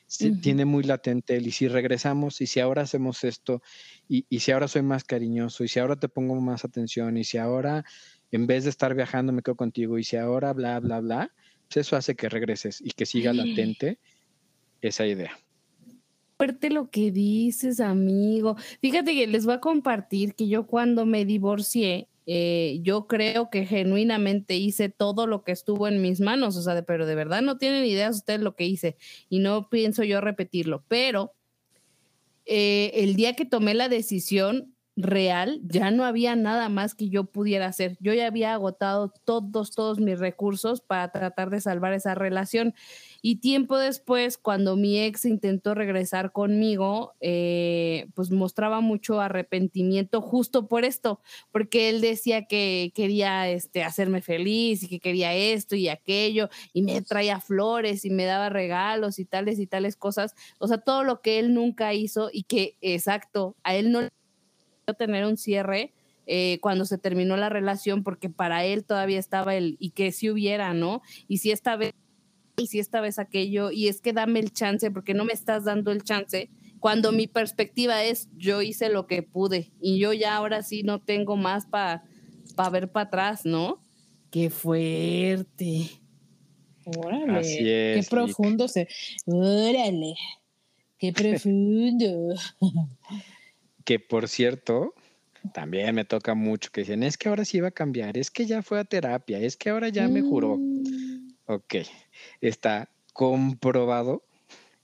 sí 0.09 0.33
tiene 0.41 0.65
muy 0.65 0.83
latente 0.83 1.37
el 1.37 1.47
y 1.47 1.53
si 1.53 1.69
regresamos, 1.69 2.41
y 2.41 2.47
si 2.47 2.59
ahora 2.59 2.83
hacemos 2.83 3.23
esto, 3.25 3.63
y, 4.09 4.27
y 4.29 4.41
si 4.41 4.51
ahora 4.51 4.67
soy 4.67 4.83
más 4.83 5.05
cariñoso, 5.05 5.63
y 5.63 5.69
si 5.69 5.79
ahora 5.79 5.97
te 5.97 6.09
pongo 6.09 6.35
más 6.41 6.65
atención, 6.65 7.17
y 7.17 7.25
si 7.25 7.39
ahora 7.39 7.85
en 8.33 8.47
vez 8.47 8.65
de 8.65 8.71
estar 8.71 8.95
viajando 8.95 9.33
me 9.33 9.43
quedo 9.43 9.57
contigo, 9.57 9.99
y 9.99 10.05
si 10.05 10.17
ahora 10.17 10.53
bla, 10.53 10.81
bla, 10.81 11.01
bla, 11.01 11.33
pues 11.69 11.87
eso 11.87 11.97
hace 11.97 12.17
que 12.17 12.29
regreses 12.29 12.81
y 12.81 12.91
que 12.91 13.07
siga 13.07 13.33
latente 13.33 13.99
esa 14.81 15.07
idea. 15.07 15.39
fuerte 16.37 16.71
lo 16.71 16.91
que 16.91 17.11
dices, 17.11 17.81
amigo. 17.81 18.57
Fíjate 18.81 19.15
que 19.15 19.27
les 19.27 19.45
voy 19.45 19.55
a 19.55 19.61
compartir 19.61 20.35
que 20.35 20.49
yo 20.49 20.67
cuando 20.67 21.05
me 21.05 21.25
divorcié, 21.25 22.08
eh, 22.31 22.81
yo 22.83 23.07
creo 23.07 23.49
que 23.49 23.65
genuinamente 23.65 24.55
hice 24.55 24.91
todo 24.91 25.27
lo 25.27 25.45
que 25.45 25.53
estuvo 25.53 25.89
en 25.89 26.03
mis 26.03 26.21
manos, 26.21 26.59
o 26.59 26.63
sea, 26.63 26.83
pero 26.83 27.07
de 27.07 27.15
verdad 27.15 27.41
no 27.41 27.57
tienen 27.57 27.87
idea 27.87 28.11
ustedes 28.11 28.41
lo 28.41 28.55
que 28.55 28.67
hice 28.67 28.99
y 29.31 29.39
no 29.39 29.71
pienso 29.71 30.05
yo 30.05 30.21
repetirlo, 30.21 30.85
pero 30.89 31.33
eh, 32.45 32.91
el 32.97 33.17
día 33.17 33.35
que 33.35 33.47
tomé 33.47 33.73
la 33.73 33.89
decisión 33.89 34.75
real, 34.99 35.61
ya 35.63 35.93
no 35.93 36.05
había 36.05 36.35
nada 36.35 36.69
más 36.69 36.95
que 36.97 37.09
yo 37.09 37.25
pudiera 37.25 37.67
hacer. 37.67 37.97
Yo 38.01 38.13
ya 38.15 38.27
había 38.27 38.53
agotado 38.53 39.13
todos, 39.25 39.71
todos 39.71 40.01
mis 40.01 40.19
recursos 40.19 40.81
para 40.81 41.13
tratar 41.13 41.51
de 41.51 41.61
salvar 41.61 41.93
esa 41.93 42.17
relación. 42.17 42.75
Y 43.23 43.37
tiempo 43.37 43.79
después, 43.79 44.39
cuando 44.39 44.77
mi 44.77 45.01
ex 45.01 45.25
intentó 45.25 45.75
regresar 45.75 46.33
conmigo, 46.33 47.15
eh, 47.21 48.09
pues 48.15 48.33
mostraba 48.33 48.81
mucho 48.81 49.21
arrepentimiento 49.21 50.21
justo 50.21 50.67
por 50.67 50.85
esto, 50.85 51.21
porque 51.53 51.89
él 51.91 52.01
decía 52.01 52.47
que 52.47 52.93
quería 52.95 53.49
este, 53.49 53.85
hacerme 53.85 54.21
feliz 54.21 54.83
y 54.83 54.89
que 54.89 55.01
quería 55.01 55.33
esto 55.35 55.77
y 55.77 55.89
aquello, 55.89 56.49
y 56.73 56.83
me 56.83 57.03
traía 57.03 57.41
flores 57.41 58.05
y 58.05 58.11
me 58.11 58.25
daba 58.25 58.49
regalos 58.49 59.21
y 59.21 59.25
tales 59.25 59.61
y 59.61 59.67
tales 59.69 59.97
cosas. 59.97 60.35
O 60.59 60.67
sea, 60.67 60.79
todo 60.79 61.05
lo 61.05 61.21
que 61.23 61.39
él 61.39 61.55
nunca 61.55 61.95
hizo 61.95 62.31
y 62.33 62.45
que, 62.45 62.77
exacto, 62.81 63.57
a 63.63 63.77
él 63.77 63.93
no 63.93 64.01
le 64.01 64.11
tener 64.95 65.25
un 65.27 65.37
cierre. 65.37 65.93
eh, 66.31 66.59
cuando 66.61 66.85
se 66.85 66.99
terminó 66.99 67.39
la 67.39 67.49
relación, 67.49 68.05
porque 68.05 68.29
para 68.29 68.63
él 68.67 68.85
todavía 68.85 69.19
estaba 69.19 69.55
el 69.57 69.77
y 69.81 69.93
que 69.93 70.13
si 70.13 70.29
hubiera, 70.29 70.75
¿no? 70.75 71.01
Y 71.27 71.39
si 71.39 71.51
esta 71.53 71.75
vez 71.77 71.95
y 72.59 72.67
si 72.67 72.81
esta 72.81 73.01
vez 73.01 73.19
aquello, 73.19 73.71
y 73.71 73.89
es 73.89 74.01
que 74.03 74.13
dame 74.13 74.41
el 74.41 74.53
chance, 74.53 74.91
porque 74.91 75.15
no 75.15 75.25
me 75.25 75.33
estás 75.33 75.65
dando 75.65 75.91
el 75.91 76.03
chance, 76.03 76.51
cuando 76.81 77.13
mi 77.13 77.29
perspectiva 77.29 78.05
es, 78.05 78.29
yo 78.37 78.61
hice 78.63 78.91
lo 78.91 79.07
que 79.07 79.23
pude, 79.23 79.73
y 79.81 79.99
yo 79.99 80.13
ya 80.13 80.37
ahora 80.37 80.63
sí 80.63 80.83
no 80.83 81.01
tengo 81.01 81.37
más 81.37 81.65
para 81.67 82.05
pa 82.57 82.69
ver 82.69 82.91
para 82.93 83.07
atrás, 83.07 83.47
¿no? 83.47 83.81
Qué 84.31 84.51
fuerte. 84.51 85.89
Órale. 86.85 87.39
Así 87.39 87.75
Qué 87.93 88.01
es, 88.01 88.11
Vic. 88.11 88.11
profundo 88.11 88.69
se. 88.69 88.87
Órale. 89.27 90.15
Qué 90.99 91.13
profundo. 91.15 92.35
Que 93.89 93.99
por 93.99 94.29
cierto, 94.29 94.93
también 95.55 95.95
me 95.95 96.05
toca 96.05 96.35
mucho 96.35 96.69
que 96.71 96.83
dicen, 96.83 97.03
es 97.03 97.17
que 97.17 97.31
ahora 97.31 97.47
sí 97.47 97.59
va 97.59 97.69
a 97.69 97.71
cambiar, 97.71 98.19
es 98.19 98.31
que 98.31 98.45
ya 98.45 98.61
fue 98.61 98.79
a 98.79 98.85
terapia, 98.85 99.39
es 99.39 99.57
que 99.57 99.71
ahora 99.71 99.89
ya 99.89 100.07
mejoró. 100.09 100.59
Mm. 100.59 101.33
Ok, 101.47 101.77
está 102.43 102.91
comprobado 103.15 104.27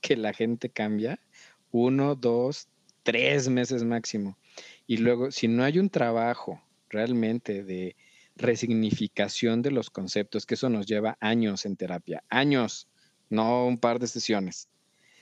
que 0.01 0.17
la 0.17 0.33
gente 0.33 0.71
cambia 0.71 1.19
uno, 1.69 2.15
dos, 2.15 2.67
tres 3.03 3.47
meses 3.47 3.83
máximo. 3.83 4.39
Y 4.87 4.97
luego, 4.97 5.29
si 5.29 5.47
no 5.47 5.63
hay 5.63 5.77
un 5.77 5.91
trabajo 5.91 6.59
realmente 6.89 7.63
de 7.63 7.95
resignificación 8.35 9.61
de 9.61 9.69
los 9.69 9.91
conceptos, 9.91 10.47
que 10.47 10.55
eso 10.55 10.67
nos 10.69 10.87
lleva 10.87 11.15
años 11.19 11.67
en 11.67 11.75
terapia, 11.75 12.23
años, 12.29 12.87
no 13.29 13.67
un 13.67 13.77
par 13.77 13.99
de 13.99 14.07
sesiones, 14.07 14.67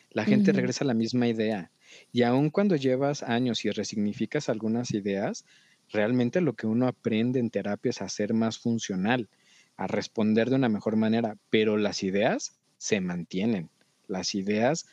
la 0.10 0.24
gente 0.24 0.54
regresa 0.54 0.86
a 0.86 0.88
la 0.88 0.94
misma 0.94 1.28
idea. 1.28 1.70
Y 2.12 2.24
aun 2.24 2.50
cuando 2.50 2.76
llevas 2.76 3.24
años 3.24 3.66
y 3.66 3.72
resignificas 3.72 4.50
algunas 4.50 4.92
ideas, 4.92 5.46
realmente 5.90 6.42
lo 6.42 6.54
que 6.54 6.68
uno 6.68 6.88
aprende 6.88 7.40
en 7.40 7.50
terapia 7.50 7.90
es 7.90 8.02
a 8.02 8.10
ser 8.10 8.34
más 8.34 8.58
funcional, 8.60 9.30
a 9.78 9.88
responder 9.88 10.50
de 10.50 10.56
una 10.56 10.70
mejor 10.70 10.96
manera, 10.96 11.38
pero 11.50 11.78
las 11.78 12.04
ideas 12.04 12.60
se 12.78 13.02
mantienen. 13.02 13.70
Las 14.08 14.36
ideas 14.36 14.86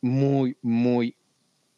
muy, 0.00 0.56
muy, 0.62 1.16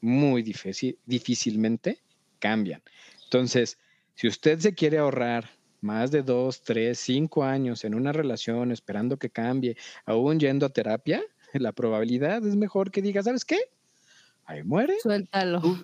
muy 0.00 0.42
difícil, 0.42 0.98
difícilmente 1.06 1.98
cambian. 2.38 2.82
Entonces, 3.24 3.78
si 4.14 4.28
usted 4.28 4.58
se 4.58 4.74
quiere 4.74 4.98
ahorrar 4.98 5.50
más 5.80 6.10
de 6.10 6.22
dos, 6.22 6.62
tres, 6.62 6.98
cinco 7.00 7.44
años 7.44 7.84
en 7.84 7.94
una 7.94 8.12
relación 8.12 8.70
esperando 8.70 9.18
que 9.18 9.30
cambie, 9.30 9.76
aún 10.04 10.38
yendo 10.38 10.66
a 10.66 10.72
terapia, 10.72 11.22
la 11.52 11.72
probabilidad 11.72 12.46
es 12.46 12.56
mejor 12.56 12.90
que 12.90 13.02
diga, 13.02 13.22
¿sabes 13.22 13.44
qué? 13.44 13.58
Ahí 14.52 14.62
muere. 14.62 14.94
Suéltalo. 15.02 15.60
Tú- 15.60 15.82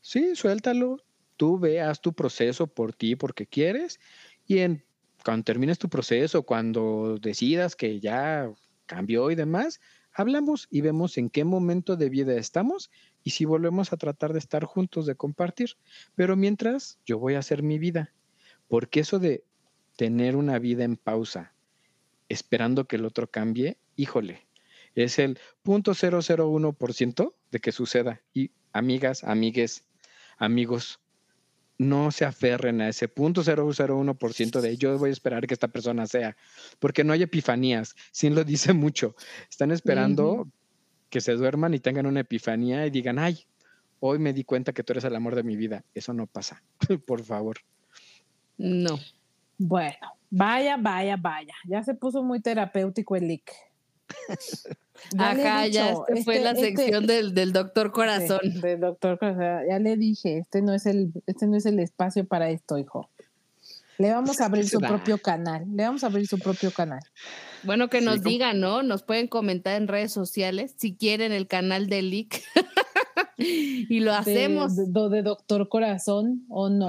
Sí, 0.00 0.34
suéltalo. 0.34 0.96
Tú 1.36 1.58
veas 1.58 2.00
tu 2.00 2.12
proceso 2.12 2.66
por 2.66 2.92
ti, 2.92 3.14
porque 3.16 3.46
quieres. 3.46 4.00
Y 4.46 4.58
en, 4.58 4.84
cuando 5.24 5.44
termines 5.44 5.78
tu 5.78 5.88
proceso, 5.88 6.42
cuando 6.42 7.18
decidas 7.20 7.76
que 7.76 8.00
ya 8.00 8.50
cambió 8.86 9.30
y 9.30 9.34
demás, 9.36 9.80
hablamos 10.12 10.66
y 10.70 10.80
vemos 10.80 11.16
en 11.18 11.30
qué 11.30 11.44
momento 11.44 11.96
de 11.96 12.08
vida 12.10 12.34
estamos 12.34 12.90
y 13.22 13.30
si 13.30 13.44
volvemos 13.44 13.92
a 13.92 13.96
tratar 13.96 14.32
de 14.32 14.40
estar 14.40 14.64
juntos, 14.64 15.06
de 15.06 15.14
compartir. 15.14 15.76
Pero 16.16 16.34
mientras, 16.34 16.98
yo 17.06 17.18
voy 17.18 17.34
a 17.34 17.38
hacer 17.38 17.62
mi 17.62 17.78
vida. 17.78 18.12
Porque 18.66 19.00
eso 19.00 19.18
de 19.20 19.44
tener 19.96 20.34
una 20.34 20.58
vida 20.58 20.82
en 20.84 20.96
pausa 20.96 21.54
esperando 22.28 22.86
que 22.86 22.96
el 22.96 23.04
otro 23.04 23.28
cambie, 23.30 23.76
híjole, 23.96 24.46
es 24.94 25.18
el 25.18 25.38
0.001% 25.64 27.34
de 27.50 27.60
que 27.60 27.72
suceda. 27.72 28.20
Y 28.34 28.50
amigas, 28.72 29.24
amigues, 29.24 29.84
amigos, 30.38 31.00
no 31.78 32.10
se 32.10 32.26
aferren 32.26 32.82
a 32.82 32.88
ese 32.90 33.08
0.001% 33.08 34.60
de 34.60 34.76
yo 34.76 34.98
voy 34.98 35.08
a 35.08 35.12
esperar 35.12 35.46
que 35.46 35.54
esta 35.54 35.68
persona 35.68 36.06
sea, 36.06 36.36
porque 36.78 37.04
no 37.04 37.14
hay 37.14 37.22
epifanías, 37.22 37.96
sin 38.12 38.34
lo 38.34 38.44
dice 38.44 38.72
mucho. 38.74 39.16
Están 39.48 39.70
esperando 39.70 40.46
que 41.08 41.20
se 41.20 41.32
duerman 41.32 41.74
y 41.74 41.80
tengan 41.80 42.06
una 42.06 42.20
epifanía 42.20 42.86
y 42.86 42.90
digan, 42.90 43.18
ay, 43.18 43.46
hoy 43.98 44.18
me 44.18 44.32
di 44.32 44.44
cuenta 44.44 44.72
que 44.72 44.82
tú 44.82 44.92
eres 44.92 45.04
el 45.04 45.16
amor 45.16 45.34
de 45.34 45.42
mi 45.42 45.56
vida. 45.56 45.84
Eso 45.94 46.12
no 46.12 46.26
pasa, 46.26 46.62
por 47.06 47.24
favor. 47.24 47.58
No. 48.58 48.98
Bueno, 49.56 50.14
vaya, 50.28 50.76
vaya, 50.76 51.16
vaya. 51.16 51.54
Ya 51.66 51.82
se 51.82 51.94
puso 51.94 52.22
muy 52.22 52.40
terapéutico 52.40 53.16
el 53.16 53.26
leak. 53.26 53.69
Ajá, 55.18 55.66
ya 55.66 55.94
este 56.08 56.24
fue 56.24 56.40
la 56.40 56.50
este 56.50 56.76
sección 56.76 57.06
del, 57.06 57.34
del, 57.34 57.52
doctor 57.52 57.90
corazón. 57.90 58.40
del 58.60 58.80
doctor 58.80 59.18
corazón. 59.18 59.66
Ya 59.68 59.78
le 59.78 59.96
dije, 59.96 60.38
este 60.38 60.62
no 60.62 60.74
es 60.74 60.86
el, 60.86 61.12
este 61.26 61.46
no 61.46 61.56
es 61.56 61.66
el 61.66 61.78
espacio 61.78 62.26
para 62.26 62.50
esto, 62.50 62.78
hijo. 62.78 63.08
Le 63.98 64.12
vamos 64.12 64.40
a 64.40 64.46
abrir 64.46 64.66
su 64.68 64.80
propio 64.80 65.18
canal. 65.18 65.66
Le 65.74 65.84
vamos 65.84 66.04
a 66.04 66.06
abrir 66.06 66.26
su 66.26 66.38
propio 66.38 66.70
canal. 66.70 67.00
Bueno, 67.62 67.90
que 67.90 68.00
nos 68.00 68.22
digan, 68.22 68.60
¿no? 68.60 68.82
Nos 68.82 69.02
pueden 69.02 69.28
comentar 69.28 69.76
en 69.76 69.88
redes 69.88 70.12
sociales 70.12 70.74
si 70.78 70.94
quieren 70.94 71.32
el 71.32 71.46
canal 71.46 71.86
de 71.86 72.02
Leak. 72.02 72.42
y 73.36 74.00
lo 74.00 74.14
hacemos. 74.14 74.76
De, 74.76 74.84
de, 74.84 75.22
Doctor 75.22 75.68
Corazón 75.68 76.46
o 76.48 76.70
no. 76.70 76.88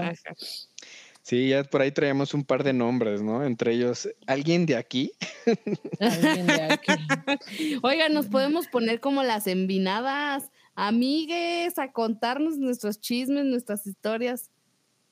Sí, 1.23 1.49
ya 1.49 1.63
por 1.63 1.81
ahí 1.81 1.91
traemos 1.91 2.33
un 2.33 2.43
par 2.43 2.63
de 2.63 2.73
nombres, 2.73 3.21
¿no? 3.21 3.43
Entre 3.45 3.73
ellos, 3.73 4.09
¿alguien 4.25 4.65
de 4.65 4.75
aquí? 4.75 5.11
¿Alguien 5.99 6.47
de 6.47 6.61
aquí? 6.63 7.79
Oiga, 7.83 8.09
nos 8.09 8.27
podemos 8.27 8.67
poner 8.67 8.99
como 8.99 9.21
las 9.21 9.45
envinadas, 9.45 10.49
amigues, 10.73 11.77
a 11.77 11.91
contarnos 11.91 12.57
nuestros 12.57 12.99
chismes, 12.99 13.45
nuestras 13.45 13.85
historias. 13.85 14.49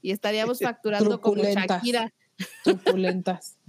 Y 0.02 0.12
estaríamos 0.12 0.60
facturando 0.60 1.22
como 1.22 1.44
Shakira. 1.44 2.12
Truculentas. 2.64 3.58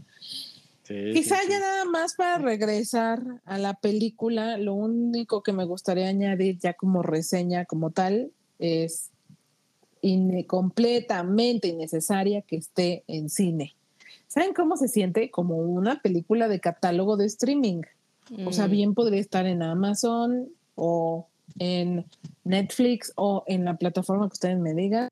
Quizá 0.91 1.37
ya 1.49 1.61
nada 1.61 1.85
más 1.85 2.15
para 2.15 2.39
regresar 2.39 3.23
a 3.45 3.59
la 3.59 3.75
película, 3.75 4.59
lo 4.59 4.75
único 4.75 5.43
que 5.45 5.53
me 5.53 5.65
gustaría 5.65 6.09
añadir 6.09 6.59
ya 6.59 6.73
como 6.73 7.05
reseña 7.05 7.65
como 7.65 7.91
tal 7.91 8.33
es 8.59 9.11
completamente 10.47 11.69
innecesaria 11.69 12.43
que 12.43 12.57
esté 12.57 13.05
en 13.07 13.29
cine. 13.29 13.75
¿Saben 14.29 14.55
cómo 14.55 14.77
se 14.77 14.89
siente? 14.89 15.31
Como 15.31 15.57
una 15.57 16.01
película 16.01 16.49
de 16.49 16.61
catálogo 16.61 17.17
de 17.17 17.27
streaming. 17.27 17.83
O 18.47 18.53
sea, 18.53 18.69
mm. 18.69 18.71
bien 18.71 18.95
podría 18.95 19.21
estar 19.21 19.47
en 19.47 19.63
Amazon 19.63 20.49
o 20.77 21.27
en 21.59 22.07
Netflix 22.45 23.13
o 23.17 23.43
en 23.47 23.65
la 23.65 23.77
plataforma 23.77 24.29
que 24.29 24.35
ustedes 24.35 24.59
me 24.59 24.75
digan. 24.75 25.09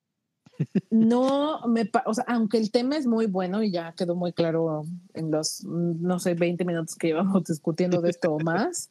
No 0.91 1.61
me, 1.69 1.89
o 2.05 2.15
sea, 2.15 2.25
aunque 2.27 2.59
el 2.59 2.73
tema 2.73 2.97
es 2.97 3.07
muy 3.07 3.27
bueno 3.27 3.63
y 3.63 3.71
ya 3.71 3.93
quedó 3.93 4.17
muy 4.17 4.33
claro 4.33 4.85
en 5.15 5.31
los, 5.31 5.63
no 5.63 6.19
sé, 6.19 6.35
20 6.35 6.65
minutos 6.65 6.97
que 6.97 7.09
llevamos 7.09 7.45
discutiendo 7.45 8.01
de 8.01 8.11
esto 8.11 8.33
o 8.33 8.41
más, 8.41 8.91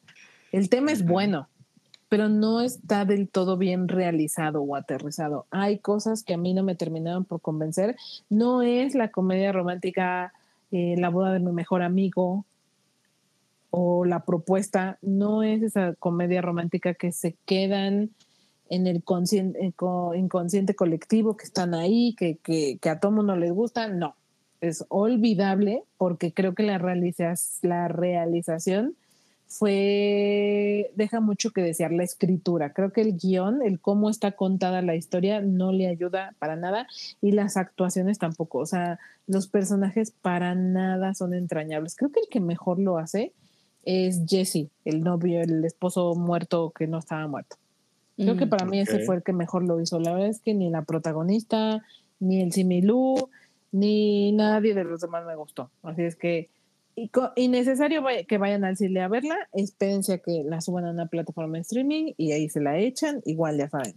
el 0.50 0.70
tema 0.70 0.92
es 0.92 1.04
bueno 1.04 1.46
pero 2.08 2.28
no 2.28 2.60
está 2.60 3.04
del 3.04 3.28
todo 3.28 3.56
bien 3.56 3.88
realizado 3.88 4.62
o 4.62 4.76
aterrizado. 4.76 5.46
Hay 5.50 5.78
cosas 5.78 6.22
que 6.22 6.34
a 6.34 6.38
mí 6.38 6.54
no 6.54 6.62
me 6.62 6.74
terminaron 6.74 7.24
por 7.24 7.40
convencer. 7.40 7.96
No 8.30 8.62
es 8.62 8.94
la 8.94 9.10
comedia 9.10 9.52
romántica 9.52 10.32
eh, 10.70 10.96
La 10.98 11.10
boda 11.10 11.32
de 11.32 11.40
mi 11.40 11.52
mejor 11.52 11.82
amigo 11.82 12.44
o 13.70 14.06
La 14.06 14.24
propuesta, 14.24 14.98
no 15.02 15.42
es 15.42 15.62
esa 15.62 15.94
comedia 15.94 16.40
romántica 16.40 16.94
que 16.94 17.12
se 17.12 17.36
quedan 17.44 18.10
en 18.70 18.86
el 18.86 19.02
inconsciente 20.16 20.74
colectivo, 20.74 21.36
que 21.36 21.44
están 21.44 21.74
ahí, 21.74 22.14
que, 22.18 22.36
que, 22.36 22.78
que 22.80 22.90
a 22.90 23.00
todo 23.00 23.12
mundo 23.12 23.36
les 23.36 23.52
gusta. 23.52 23.88
No, 23.88 24.14
es 24.60 24.84
olvidable 24.88 25.84
porque 25.96 26.32
creo 26.32 26.54
que 26.54 26.62
la, 26.62 26.78
la 27.62 27.88
realización 27.88 28.94
fue, 29.48 30.92
deja 30.94 31.20
mucho 31.20 31.50
que 31.52 31.62
desear 31.62 31.90
la 31.90 32.04
escritura. 32.04 32.72
Creo 32.72 32.92
que 32.92 33.00
el 33.00 33.16
guion, 33.16 33.62
el 33.62 33.80
cómo 33.80 34.10
está 34.10 34.32
contada 34.32 34.82
la 34.82 34.94
historia, 34.94 35.40
no 35.40 35.72
le 35.72 35.88
ayuda 35.88 36.34
para 36.38 36.54
nada 36.54 36.86
y 37.22 37.32
las 37.32 37.56
actuaciones 37.56 38.18
tampoco. 38.18 38.58
O 38.58 38.66
sea, 38.66 38.98
los 39.26 39.48
personajes 39.48 40.10
para 40.10 40.54
nada 40.54 41.14
son 41.14 41.32
entrañables. 41.32 41.96
Creo 41.96 42.12
que 42.12 42.20
el 42.20 42.28
que 42.28 42.40
mejor 42.40 42.78
lo 42.78 42.98
hace 42.98 43.32
es 43.84 44.22
Jesse, 44.28 44.68
el 44.84 45.00
novio, 45.02 45.40
el 45.40 45.64
esposo 45.64 46.14
muerto 46.14 46.70
que 46.76 46.86
no 46.86 46.98
estaba 46.98 47.26
muerto. 47.26 47.56
Creo 48.16 48.36
que 48.36 48.46
mm, 48.46 48.50
para 48.50 48.66
mí 48.66 48.80
ese 48.80 49.00
fue 49.00 49.16
el 49.16 49.22
que 49.22 49.32
mejor 49.32 49.64
lo 49.64 49.80
hizo. 49.80 49.98
La 49.98 50.12
verdad 50.12 50.28
es 50.28 50.40
que 50.40 50.52
ni 50.52 50.68
la 50.68 50.82
protagonista, 50.82 51.82
ni 52.20 52.42
el 52.42 52.52
Similú, 52.52 53.30
ni 53.72 54.32
nadie 54.32 54.74
de 54.74 54.84
los 54.84 55.00
demás 55.00 55.24
me 55.24 55.36
gustó. 55.36 55.70
Así 55.82 56.02
es 56.02 56.16
que 56.16 56.50
y, 57.36 57.48
necesario 57.48 58.02
que 58.26 58.38
vayan 58.38 58.64
al 58.64 58.76
cine 58.76 59.00
a 59.00 59.08
verla, 59.08 59.36
espérense 59.52 60.14
a 60.14 60.18
que 60.18 60.42
la 60.44 60.60
suban 60.60 60.84
a 60.84 60.90
una 60.90 61.06
plataforma 61.06 61.56
de 61.56 61.62
streaming 61.62 62.12
y 62.16 62.32
ahí 62.32 62.48
se 62.48 62.60
la 62.60 62.78
echan, 62.78 63.22
igual 63.24 63.58
ya 63.58 63.68
saben. 63.68 63.94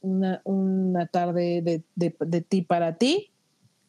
Una, 0.00 0.40
una 0.44 1.06
tarde 1.06 1.62
de, 1.62 1.82
de, 1.94 2.40
ti 2.42 2.62
para 2.62 2.96
ti, 2.96 3.30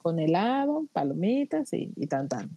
con 0.02 0.20
helado, 0.20 0.88
palomitas 0.94 1.74
y, 1.74 1.92
y 1.96 2.08
tan 2.08 2.28
tan. 2.28 2.50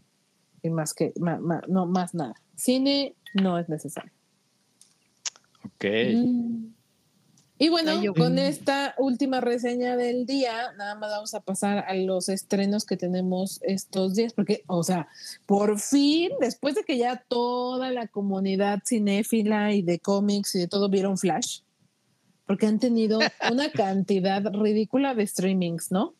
Y 0.62 0.70
más 0.70 0.94
que, 0.94 1.12
no, 1.16 1.86
más 1.86 2.14
nada. 2.14 2.34
Cine 2.56 3.14
no 3.34 3.58
es 3.58 3.68
necesario. 3.68 4.12
Ok. 5.64 5.84
Mm. 6.14 6.66
Y 7.59 7.68
bueno, 7.68 7.92
con 8.14 8.38
esta 8.38 8.94
última 8.98 9.40
reseña 9.40 9.96
del 9.96 10.26
día, 10.26 10.72
nada 10.76 10.96
más 10.96 11.11
vamos 11.11 11.34
a 11.34 11.40
pasar 11.40 11.84
a 11.86 11.94
los 11.94 12.28
estrenos 12.28 12.84
que 12.84 12.96
tenemos 12.96 13.61
estos 13.62 14.14
días, 14.14 14.32
porque, 14.32 14.64
o 14.66 14.82
sea, 14.82 15.07
por 15.46 15.78
fin, 15.78 16.30
después 16.40 16.74
de 16.74 16.82
que 16.82 16.98
ya 16.98 17.24
toda 17.28 17.90
la 17.90 18.09
comunidad 18.09 18.80
cinéfila 18.84 19.72
y 19.72 19.82
de 19.82 20.00
cómics 20.00 20.55
y 20.57 20.61
de 20.61 20.68
todo 20.68 20.88
vieron 20.88 21.18
Flash, 21.18 21.61
porque 22.46 22.66
han 22.66 22.80
tenido 22.80 23.20
una 23.53 23.70
cantidad 23.70 24.42
ridícula 24.53 25.14
de 25.14 25.26
streamings, 25.26 25.92
¿no? 25.92 26.14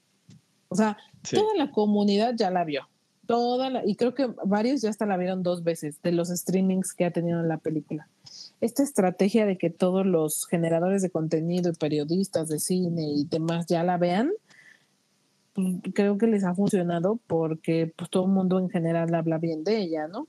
O 0.69 0.77
sea, 0.77 0.97
toda 1.29 1.57
la 1.57 1.71
comunidad 1.73 2.35
ya 2.37 2.51
la 2.51 2.65
vio. 2.65 2.89
Toda 3.27 3.71
la, 3.71 3.83
y 3.85 3.97
creo 3.97 4.15
que 4.15 4.29
varios 4.45 4.83
ya 4.83 4.91
hasta 4.91 5.07
la 5.07 5.17
vieron 5.17 5.43
dos 5.43 5.65
veces 5.65 6.01
de 6.03 6.13
los 6.13 6.29
streamings 6.29 6.93
que 6.93 7.05
ha 7.05 7.11
tenido 7.11 7.41
en 7.41 7.49
la 7.49 7.59
película 7.59 8.09
esta 8.63 8.85
estrategia 8.85 9.45
de 9.45 9.59
que 9.59 9.71
todos 9.71 10.07
los 10.07 10.47
generadores 10.47 11.03
de 11.03 11.11
contenido 11.11 11.71
y 11.71 11.75
periodistas 11.75 12.49
de 12.49 12.61
cine 12.61 13.03
y 13.03 13.25
demás 13.25 13.67
ya 13.67 13.83
la 13.83 13.99
vean, 13.99 14.31
pues, 15.53 15.79
creo 15.93 16.17
que 16.17 16.29
les 16.29 16.45
ha 16.45 16.55
funcionado 16.55 17.19
porque 17.27 17.93
pues 17.97 18.09
todo 18.09 18.27
el 18.27 18.31
mundo 18.31 18.61
en 18.61 18.71
general 18.71 19.13
habla 19.17 19.39
bien 19.39 19.65
de 19.65 19.79
ella, 19.79 20.07
¿no? 20.07 20.29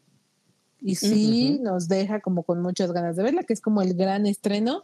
Y 0.82 0.96
sí 0.96 1.60
nos 1.62 1.88
deja 1.88 2.22
como 2.22 2.42
con 2.42 2.60
muchas 2.60 2.92
ganas 2.92 3.16
de 3.16 3.24
verla, 3.24 3.44
que 3.44 3.54
es 3.54 3.62
como 3.62 3.84
el 3.84 3.94
gran 3.94 4.26
estreno 4.26 4.84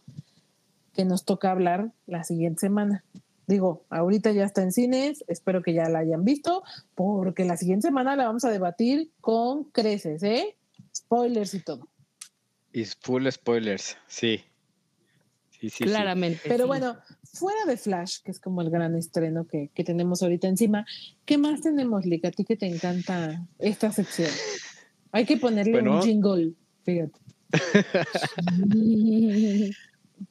que 0.93 1.03
nos 1.03 1.25
toca 1.25 1.49
hablar 1.49 1.91
la 2.05 2.23
siguiente 2.23 2.59
semana. 2.59 3.03
Digo, 3.47 3.83
ahorita 3.89 4.31
ya 4.31 4.45
está 4.45 4.61
en 4.61 4.71
cines, 4.71 5.25
espero 5.27 5.63
que 5.63 5.73
ya 5.73 5.89
la 5.89 5.99
hayan 5.99 6.23
visto, 6.23 6.61
porque 6.93 7.45
la 7.45 7.57
siguiente 7.57 7.87
semana 7.87 8.15
la 8.15 8.27
vamos 8.27 8.45
a 8.45 8.51
debatir 8.51 9.09
con 9.21 9.63
creces, 9.63 10.21
¿eh? 10.21 10.55
Spoilers 10.95 11.55
y 11.55 11.63
todo. 11.63 11.87
Y 12.73 12.85
full 12.85 13.27
spoilers, 13.29 13.97
sí. 14.07 14.43
Sí, 15.59 15.69
sí, 15.69 15.83
Claramente. 15.83 16.41
Pero 16.47 16.67
bueno, 16.67 16.97
fuera 17.33 17.65
de 17.65 17.77
Flash, 17.77 18.19
que 18.23 18.31
es 18.31 18.39
como 18.39 18.61
el 18.61 18.69
gran 18.69 18.95
estreno 18.95 19.45
que, 19.45 19.69
tenemos 19.83 20.23
ahorita 20.23 20.47
encima, 20.47 20.85
¿qué 21.25 21.37
más 21.37 21.59
tenemos, 21.61 22.05
Lick? 22.05 22.23
A 22.25 22.31
ti 22.31 22.45
que 22.45 22.55
te 22.55 22.67
encanta 22.67 23.45
esta 23.57 23.91
sección. 23.91 24.29
Hay 25.11 25.25
que 25.25 25.37
ponerle 25.37 25.81
un 25.81 26.01
jingle, 26.01 26.53
fíjate. 26.83 27.19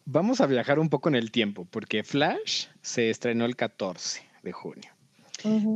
Vamos 0.04 0.40
a 0.40 0.46
viajar 0.46 0.78
un 0.78 0.88
poco 0.88 1.08
en 1.08 1.16
el 1.16 1.30
tiempo, 1.30 1.66
porque 1.70 2.04
Flash 2.04 2.66
se 2.80 3.10
estrenó 3.10 3.44
el 3.44 3.56
14 3.56 4.22
de 4.42 4.52
junio. 4.52 4.90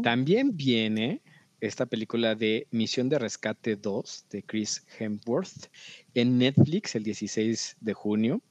También 0.02 0.56
viene 0.56 1.20
esta 1.62 1.86
película 1.86 2.34
de 2.34 2.66
Misión 2.72 3.08
de 3.08 3.20
Rescate 3.20 3.76
2 3.76 4.26
de 4.30 4.42
Chris 4.42 4.84
Hemsworth 4.98 5.70
en 6.12 6.36
Netflix 6.36 6.96
el 6.96 7.04
16 7.04 7.76
de 7.80 7.94
junio. 7.94 8.42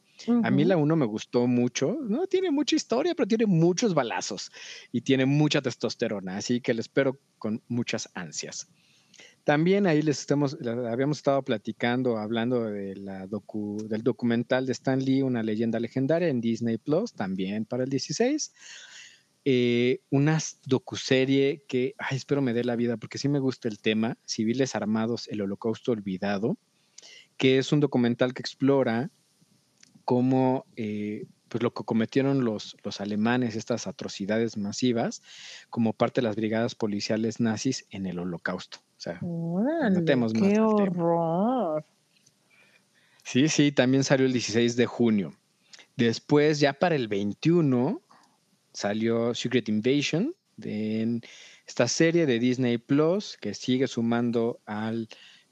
A 0.43 0.51
mí 0.51 0.63
la 0.63 0.77
1 0.77 0.95
me 0.95 1.05
gustó 1.05 1.45
mucho. 1.45 1.97
No 2.07 2.25
tiene 2.27 2.51
mucha 2.51 2.75
historia, 2.75 3.13
pero 3.13 3.27
tiene 3.27 3.47
muchos 3.47 3.93
balazos 3.93 4.51
y 4.91 5.01
tiene 5.01 5.25
mucha 5.25 5.61
testosterona, 5.61 6.37
así 6.37 6.61
que 6.61 6.73
la 6.73 6.79
espero 6.79 7.19
con 7.37 7.61
muchas 7.67 8.09
ansias. 8.13 8.67
También 9.43 9.87
ahí 9.87 10.01
les 10.03 10.19
estamos, 10.19 10.55
habíamos 10.89 11.17
estado 11.17 11.41
platicando, 11.43 12.17
hablando 12.17 12.63
de 12.65 12.95
la 12.95 13.27
del 13.27 14.03
documental 14.03 14.67
de 14.67 14.71
Stan 14.71 15.03
Lee, 15.03 15.23
una 15.23 15.43
leyenda 15.43 15.79
legendaria 15.79 16.29
en 16.29 16.39
Disney 16.39 16.77
Plus, 16.77 17.13
también 17.13 17.65
para 17.65 17.83
el 17.83 17.89
16. 17.89 18.53
Eh, 19.43 20.01
una 20.09 20.37
docuserie 20.65 21.63
que, 21.67 21.95
ay, 21.97 22.17
espero 22.17 22.41
me 22.41 22.53
dé 22.53 22.63
la 22.63 22.75
vida 22.75 22.97
porque 22.97 23.17
sí 23.17 23.27
me 23.29 23.39
gusta 23.39 23.67
el 23.67 23.79
tema, 23.79 24.17
Civiles 24.25 24.75
Armados, 24.75 25.27
el 25.29 25.41
Holocausto 25.41 25.91
Olvidado, 25.91 26.57
que 27.37 27.57
es 27.57 27.71
un 27.71 27.79
documental 27.79 28.33
que 28.33 28.41
explora 28.41 29.09
cómo 30.05 30.65
eh, 30.75 31.25
pues 31.51 31.63
lo 31.63 31.73
que 31.73 31.83
cometieron 31.83 32.45
los, 32.45 32.77
los 32.83 33.01
alemanes, 33.01 33.55
estas 33.55 33.85
atrocidades 33.85 34.57
masivas, 34.57 35.21
como 35.69 35.91
parte 35.91 36.21
de 36.21 36.27
las 36.27 36.37
brigadas 36.37 36.75
policiales 36.75 37.41
nazis 37.41 37.85
en 37.89 38.05
el 38.05 38.19
holocausto. 38.19 38.77
O 38.97 39.01
sea, 39.01 39.19
metemos 39.91 40.31
¡Qué 40.31 40.59
horror! 40.59 41.83
Sí, 43.23 43.49
sí, 43.49 43.71
también 43.71 44.03
salió 44.03 44.25
el 44.25 44.33
16 44.33 44.75
de 44.75 44.85
junio. 44.85 45.33
Después, 45.97 46.59
ya 46.59 46.73
para 46.73 46.95
el 46.95 47.07
21, 47.07 48.01
salió 48.73 49.33
Secret 49.33 49.69
Invasion, 49.69 50.35
de 50.57 51.21
esta 51.67 51.87
serie 51.87 52.25
de 52.25 52.39
Disney 52.39 52.77
Plus 52.77 53.37
que 53.39 53.53
sigue 53.53 53.87
sumando 53.87 54.59
al 54.65 55.07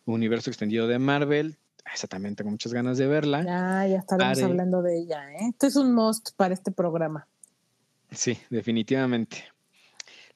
universo 0.06 0.50
extendido 0.50 0.88
de 0.88 1.00
Marvel. 1.00 1.58
Esa 1.94 2.08
también 2.08 2.36
tengo 2.36 2.52
muchas 2.52 2.74
ganas 2.74 2.98
de 2.98 3.08
verla. 3.08 3.44
Ya, 3.44 3.88
ya 3.88 3.98
estaremos 3.98 4.41
hablando 4.44 4.82
de 4.82 5.00
ella. 5.00 5.32
¿eh? 5.34 5.50
Esto 5.50 5.68
es 5.68 5.76
un 5.76 5.94
must 5.94 6.32
para 6.36 6.54
este 6.54 6.72
programa. 6.72 7.28
Sí, 8.12 8.38
definitivamente. 8.50 9.46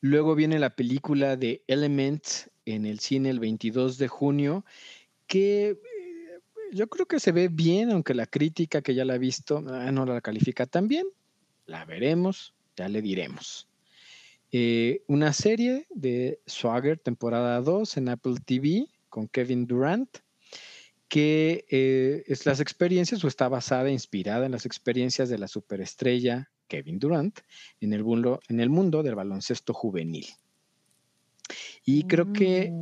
Luego 0.02 0.36
viene 0.36 0.60
la 0.60 0.76
película 0.76 1.38
de 1.38 1.64
Elements 1.68 2.50
en 2.66 2.86
el 2.86 3.00
cine 3.00 3.30
el 3.30 3.40
22 3.40 3.98
de 3.98 4.08
junio, 4.08 4.66
que 5.28 5.70
eh, 5.70 5.78
yo 6.72 6.88
creo 6.88 7.06
que 7.06 7.20
se 7.20 7.32
ve 7.32 7.48
bien, 7.48 7.92
aunque 7.92 8.14
la 8.14 8.26
crítica 8.26 8.82
que 8.82 8.96
ya 8.96 9.06
la 9.06 9.14
ha 9.14 9.18
visto 9.18 9.64
ah, 9.68 9.92
no 9.92 10.06
la 10.06 10.22
califica 10.22 10.66
tan 10.66 10.88
bien. 10.88 11.08
La 11.66 11.86
veremos, 11.86 12.54
ya 12.76 12.90
le 12.90 13.02
diremos. 13.02 13.68
Eh, 14.52 15.04
una 15.08 15.34
serie 15.34 15.88
de 15.90 16.40
Swagger, 16.46 17.00
temporada 17.00 17.60
2 17.62 17.98
en 17.98 18.10
Apple 18.10 18.36
TV 18.46 18.88
con 19.10 19.28
Kevin 19.28 19.66
Durant, 19.66 20.20
que 21.08 21.66
eh, 21.70 22.24
es 22.28 22.46
las 22.46 22.60
experiencias 22.60 23.24
o 23.24 23.28
está 23.28 23.48
basada, 23.48 23.90
inspirada 23.90 24.46
en 24.46 24.52
las 24.52 24.66
experiencias 24.66 25.30
de 25.30 25.40
la 25.40 25.48
superestrella 25.48 26.52
Kevin 26.68 27.00
Durant 27.00 27.40
en 27.82 27.94
el 27.94 28.04
mundo, 28.04 28.40
en 28.48 28.60
el 28.60 28.70
mundo 28.70 29.04
del 29.04 29.16
baloncesto 29.16 29.74
juvenil. 29.74 30.28
Y 31.86 32.04
creo 32.04 32.32
que 32.32 32.72
mm. 32.72 32.82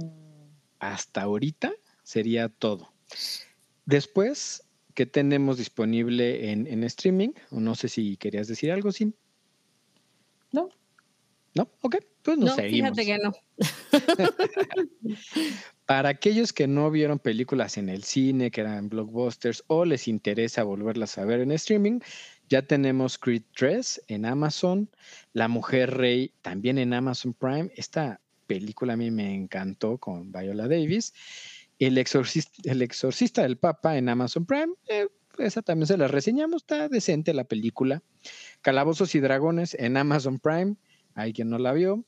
hasta 0.80 1.24
ahorita 1.24 1.74
sería 2.04 2.50
todo. 2.50 2.94
Después, 3.86 4.64
¿qué 4.94 5.06
tenemos 5.06 5.58
disponible 5.58 6.52
en, 6.52 6.68
en 6.68 6.84
streaming? 6.84 7.32
No 7.50 7.76
sé 7.76 7.88
si 7.88 8.18
querías 8.18 8.48
decir 8.48 8.72
algo, 8.72 8.92
Sin. 8.92 9.16
No. 11.54 11.70
Ok, 11.82 11.98
pues 12.22 12.38
nos 12.38 12.52
no, 12.52 12.56
seguimos. 12.56 12.98
Fíjate 12.98 13.06
que 13.06 13.18
no. 13.24 13.34
Para 15.86 16.10
aquellos 16.10 16.54
que 16.54 16.68
no 16.68 16.90
vieron 16.90 17.20
películas 17.20 17.78
en 17.78 17.90
el 17.90 18.04
cine, 18.04 18.52
que 18.52 18.62
eran 18.62 18.88
blockbusters, 18.88 19.64
o 19.68 19.84
les 19.84 20.08
interesa 20.08 20.64
volverlas 20.64 21.18
a 21.18 21.26
ver 21.26 21.42
en 21.42 21.52
streaming, 21.52 22.00
ya 22.48 22.62
tenemos 22.62 23.18
Creed 23.18 23.44
3 23.56 24.04
en 24.08 24.26
Amazon, 24.26 24.90
La 25.34 25.48
Mujer 25.48 25.98
Rey 25.98 26.34
también 26.42 26.78
en 26.78 26.94
Amazon 26.94 27.34
Prime. 27.34 27.72
Esta 27.76 28.22
película 28.48 28.94
a 28.94 28.98
mí 28.98 29.12
me 29.12 29.34
encantó 29.34 29.98
con 29.98 30.32
Viola 30.32 30.68
Davis. 30.68 31.14
El 31.80 31.98
exorcista, 31.98 32.70
el 32.72 32.82
exorcista 32.82 33.42
del 33.42 33.58
Papa 33.58 33.98
en 33.98 34.08
Amazon 34.08 34.46
Prime, 34.46 34.74
eh, 34.88 35.08
esa 35.38 35.62
también 35.62 35.88
se 35.88 35.98
la 35.98 36.08
reseñamos, 36.08 36.64
está 36.64 36.90
decente 36.90 37.34
la 37.34 37.46
película. 37.46 38.04
Calabozos 38.62 39.16
y 39.16 39.20
Dragones 39.20 39.76
en 39.80 39.98
Amazon 39.98 40.40
Prime, 40.40 40.76
hay 41.16 41.34
quien 41.34 41.50
no 41.50 41.58
la 41.58 41.74
vio. 41.74 42.04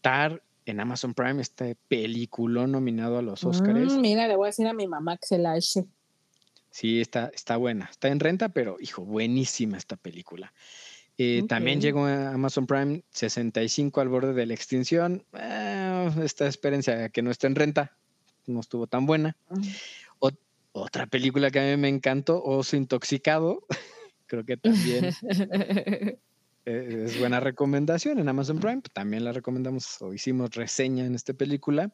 Tar 0.00 0.42
en 0.66 0.80
Amazon 0.80 1.14
Prime, 1.14 1.40
este 1.40 1.76
película 1.88 2.66
nominado 2.66 3.18
a 3.18 3.22
los 3.22 3.44
Oscars. 3.44 3.92
Mm, 3.92 4.00
mira, 4.00 4.28
le 4.28 4.36
voy 4.36 4.46
a 4.46 4.48
decir 4.48 4.66
a 4.66 4.72
mi 4.72 4.86
mamá 4.86 5.16
que 5.16 5.26
se 5.26 5.38
la 5.38 5.56
eche. 5.56 5.84
Sí, 6.70 7.00
está, 7.00 7.30
está 7.34 7.56
buena. 7.56 7.88
Está 7.90 8.08
en 8.08 8.20
renta, 8.20 8.50
pero 8.50 8.76
hijo, 8.80 9.04
buenísima 9.04 9.76
esta 9.76 9.96
película. 9.96 10.52
Eh, 11.18 11.42
también 11.48 11.80
llegó 11.80 12.06
a 12.06 12.30
Amazon 12.30 12.66
Prime 12.66 13.02
65 13.10 14.00
al 14.00 14.08
borde 14.08 14.32
de 14.32 14.46
la 14.46 14.54
extinción. 14.54 15.24
Eh, 15.34 16.10
esta 16.22 16.46
experiencia 16.46 17.10
que 17.10 17.20
no 17.20 17.30
está 17.30 17.46
en 17.46 17.56
renta 17.56 17.96
no 18.46 18.60
estuvo 18.60 18.86
tan 18.86 19.06
buena. 19.06 19.36
otra 20.72 21.06
película 21.06 21.50
que 21.50 21.60
a 21.60 21.76
mí 21.76 21.76
me 21.76 21.88
encantó, 21.88 22.42
Oso 22.42 22.76
Intoxicado. 22.76 23.66
Creo 24.26 24.44
que 24.44 24.56
también 24.56 25.14
es 26.64 27.18
buena 27.18 27.40
recomendación 27.40 28.18
en 28.18 28.28
Amazon 28.28 28.58
Prime. 28.58 28.82
También 28.92 29.24
la 29.24 29.32
recomendamos 29.32 30.00
o 30.02 30.12
hicimos 30.12 30.50
reseña 30.50 31.06
en 31.06 31.14
esta 31.14 31.32
película. 31.32 31.92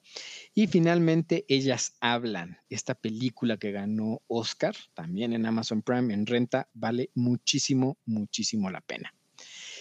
Y 0.55 0.67
finalmente, 0.67 1.45
Ellas 1.49 1.95
Hablan. 2.01 2.59
Esta 2.69 2.95
película 2.95 3.57
que 3.57 3.73
ganó 3.73 4.23
Oscar, 4.27 4.75
también 4.95 5.33
en 5.33 5.47
Amazon 5.47 5.83
Prime, 5.83 6.13
en 6.13 6.27
renta, 6.27 6.69
vale 6.75 7.11
muchísimo, 7.15 7.99
muchísimo 8.05 8.71
la 8.71 8.81
pena. 8.81 9.15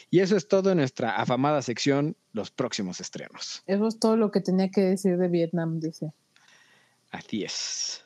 Y 0.10 0.20
eso 0.20 0.38
es 0.38 0.48
todo 0.48 0.72
en 0.72 0.78
nuestra 0.78 1.16
afamada 1.16 1.62
sección, 1.62 2.16
los 2.32 2.52
próximos 2.52 3.02
estrenos. 3.02 3.64
Eso 3.66 3.88
es 3.88 4.00
todo 4.00 4.18
lo 4.18 4.32
que 4.32 4.40
tenía 4.40 4.70
que 4.70 4.82
decir 4.82 5.18
de 5.18 5.28
Vietnam, 5.28 5.80
dice. 5.80 6.14
Así 7.12 7.44
es. 7.44 8.04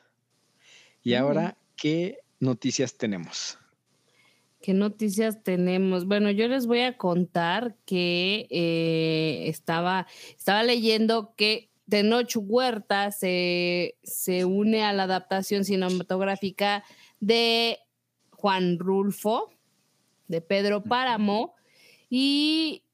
Y 1.02 1.14
ahora, 1.14 1.56
¿qué 1.76 2.18
noticias 2.38 2.96
tenemos? 2.96 3.58
¿Qué 4.60 4.74
noticias 4.74 5.42
tenemos? 5.42 6.06
Bueno, 6.06 6.30
yo 6.30 6.46
les 6.46 6.66
voy 6.66 6.80
a 6.80 6.98
contar 6.98 7.76
que 7.86 8.46
eh, 8.50 9.48
estaba, 9.48 10.06
estaba 10.36 10.62
leyendo 10.62 11.34
que 11.34 11.70
Tenoch 11.88 12.36
Huerta 12.36 13.10
se, 13.10 13.96
se 14.02 14.44
une 14.44 14.84
a 14.84 14.92
la 14.92 15.04
adaptación 15.04 15.64
cinematográfica 15.64 16.84
de 17.20 17.78
Juan 18.32 18.78
Rulfo, 18.78 19.50
de 20.28 20.42
Pedro 20.42 20.82
Páramo, 20.82 21.54
y 22.10 22.84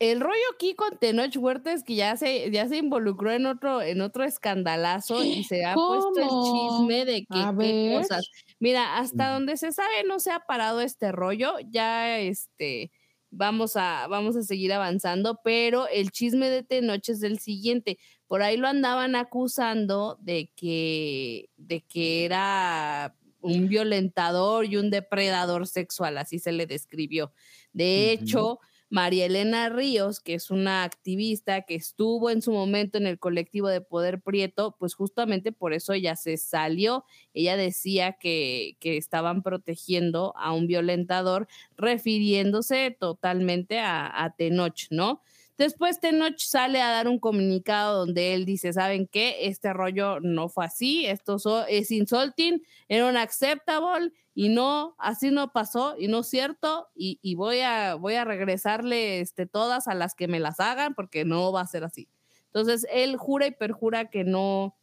el 0.00 0.20
rollo 0.20 0.42
aquí 0.54 0.74
con 0.74 0.98
Tenoch 0.98 1.36
Huerta 1.36 1.72
es 1.72 1.84
que 1.84 1.94
ya 1.94 2.16
se, 2.16 2.50
ya 2.50 2.66
se 2.66 2.78
involucró 2.78 3.30
en 3.32 3.44
otro, 3.44 3.82
en 3.82 4.00
otro 4.00 4.24
escandalazo 4.24 5.22
y 5.22 5.44
se 5.44 5.66
ha 5.66 5.74
puesto 5.74 6.14
el 6.16 6.28
chisme 6.28 7.04
de 7.04 7.26
que 7.26 7.44
qué 7.58 7.94
cosas. 7.94 8.26
Mira, 8.58 8.96
hasta 8.96 9.34
donde 9.34 9.58
se 9.58 9.72
sabe 9.72 10.04
no 10.08 10.18
se 10.18 10.32
ha 10.32 10.40
parado 10.40 10.80
este 10.80 11.12
rollo, 11.12 11.52
ya 11.70 12.18
este 12.18 12.90
vamos 13.30 13.76
a, 13.76 14.06
vamos 14.08 14.36
a 14.36 14.42
seguir 14.42 14.72
avanzando, 14.72 15.38
pero 15.44 15.86
el 15.86 16.10
chisme 16.10 16.48
de 16.48 16.62
Tenoch 16.62 17.06
es 17.06 17.22
el 17.22 17.38
siguiente. 17.38 17.98
Por 18.26 18.42
ahí 18.42 18.56
lo 18.56 18.68
andaban 18.68 19.16
acusando 19.16 20.18
de 20.22 20.50
que, 20.56 21.50
de 21.58 21.82
que 21.82 22.24
era 22.24 23.14
un 23.42 23.68
violentador 23.68 24.64
y 24.64 24.78
un 24.78 24.88
depredador 24.88 25.66
sexual, 25.66 26.16
así 26.16 26.38
se 26.38 26.52
le 26.52 26.66
describió. 26.66 27.34
De 27.74 28.12
hecho, 28.12 28.60
María 28.90 29.26
Elena 29.26 29.68
Ríos, 29.68 30.18
que 30.20 30.34
es 30.34 30.50
una 30.50 30.82
activista 30.82 31.62
que 31.62 31.76
estuvo 31.76 32.28
en 32.28 32.42
su 32.42 32.50
momento 32.52 32.98
en 32.98 33.06
el 33.06 33.20
colectivo 33.20 33.68
de 33.68 33.80
Poder 33.80 34.20
Prieto, 34.20 34.76
pues 34.78 34.94
justamente 34.94 35.52
por 35.52 35.72
eso 35.72 35.92
ella 35.92 36.16
se 36.16 36.36
salió. 36.36 37.04
Ella 37.32 37.56
decía 37.56 38.14
que, 38.14 38.76
que 38.80 38.96
estaban 38.96 39.42
protegiendo 39.42 40.34
a 40.36 40.52
un 40.52 40.66
violentador, 40.66 41.46
refiriéndose 41.76 42.90
totalmente 42.98 43.78
a, 43.78 44.24
a 44.24 44.34
Tenoch, 44.34 44.88
¿no? 44.90 45.22
Después 45.60 46.00
Tenoch 46.00 46.38
sale 46.38 46.80
a 46.80 46.88
dar 46.88 47.06
un 47.06 47.18
comunicado 47.18 47.98
donde 47.98 48.32
él 48.32 48.46
dice, 48.46 48.72
¿saben 48.72 49.06
qué? 49.06 49.46
Este 49.46 49.74
rollo 49.74 50.18
no 50.20 50.48
fue 50.48 50.64
así, 50.64 51.04
esto 51.04 51.36
es 51.68 51.90
insulting, 51.90 52.62
era 52.88 53.06
unacceptable 53.06 54.10
y 54.34 54.48
no, 54.48 54.94
así 54.96 55.30
no 55.30 55.52
pasó 55.52 55.96
y 55.98 56.08
no 56.08 56.20
es 56.20 56.30
cierto 56.30 56.88
y, 56.94 57.34
voy, 57.34 57.60
a, 57.60 57.96
voy 57.96 58.14
a 58.14 58.24
regresarle 58.24 59.20
este, 59.20 59.44
todas 59.44 59.86
a 59.86 59.94
las 59.94 60.14
que 60.14 60.28
me 60.28 60.40
las 60.40 60.60
hagan 60.60 60.94
porque 60.94 61.26
no 61.26 61.52
va 61.52 61.60
a 61.60 61.66
ser 61.66 61.84
así. 61.84 62.08
Entonces 62.46 62.86
él 62.90 63.18
jura 63.18 63.46
y 63.46 63.50
perjura 63.50 64.08
que 64.08 64.24
no, 64.24 64.78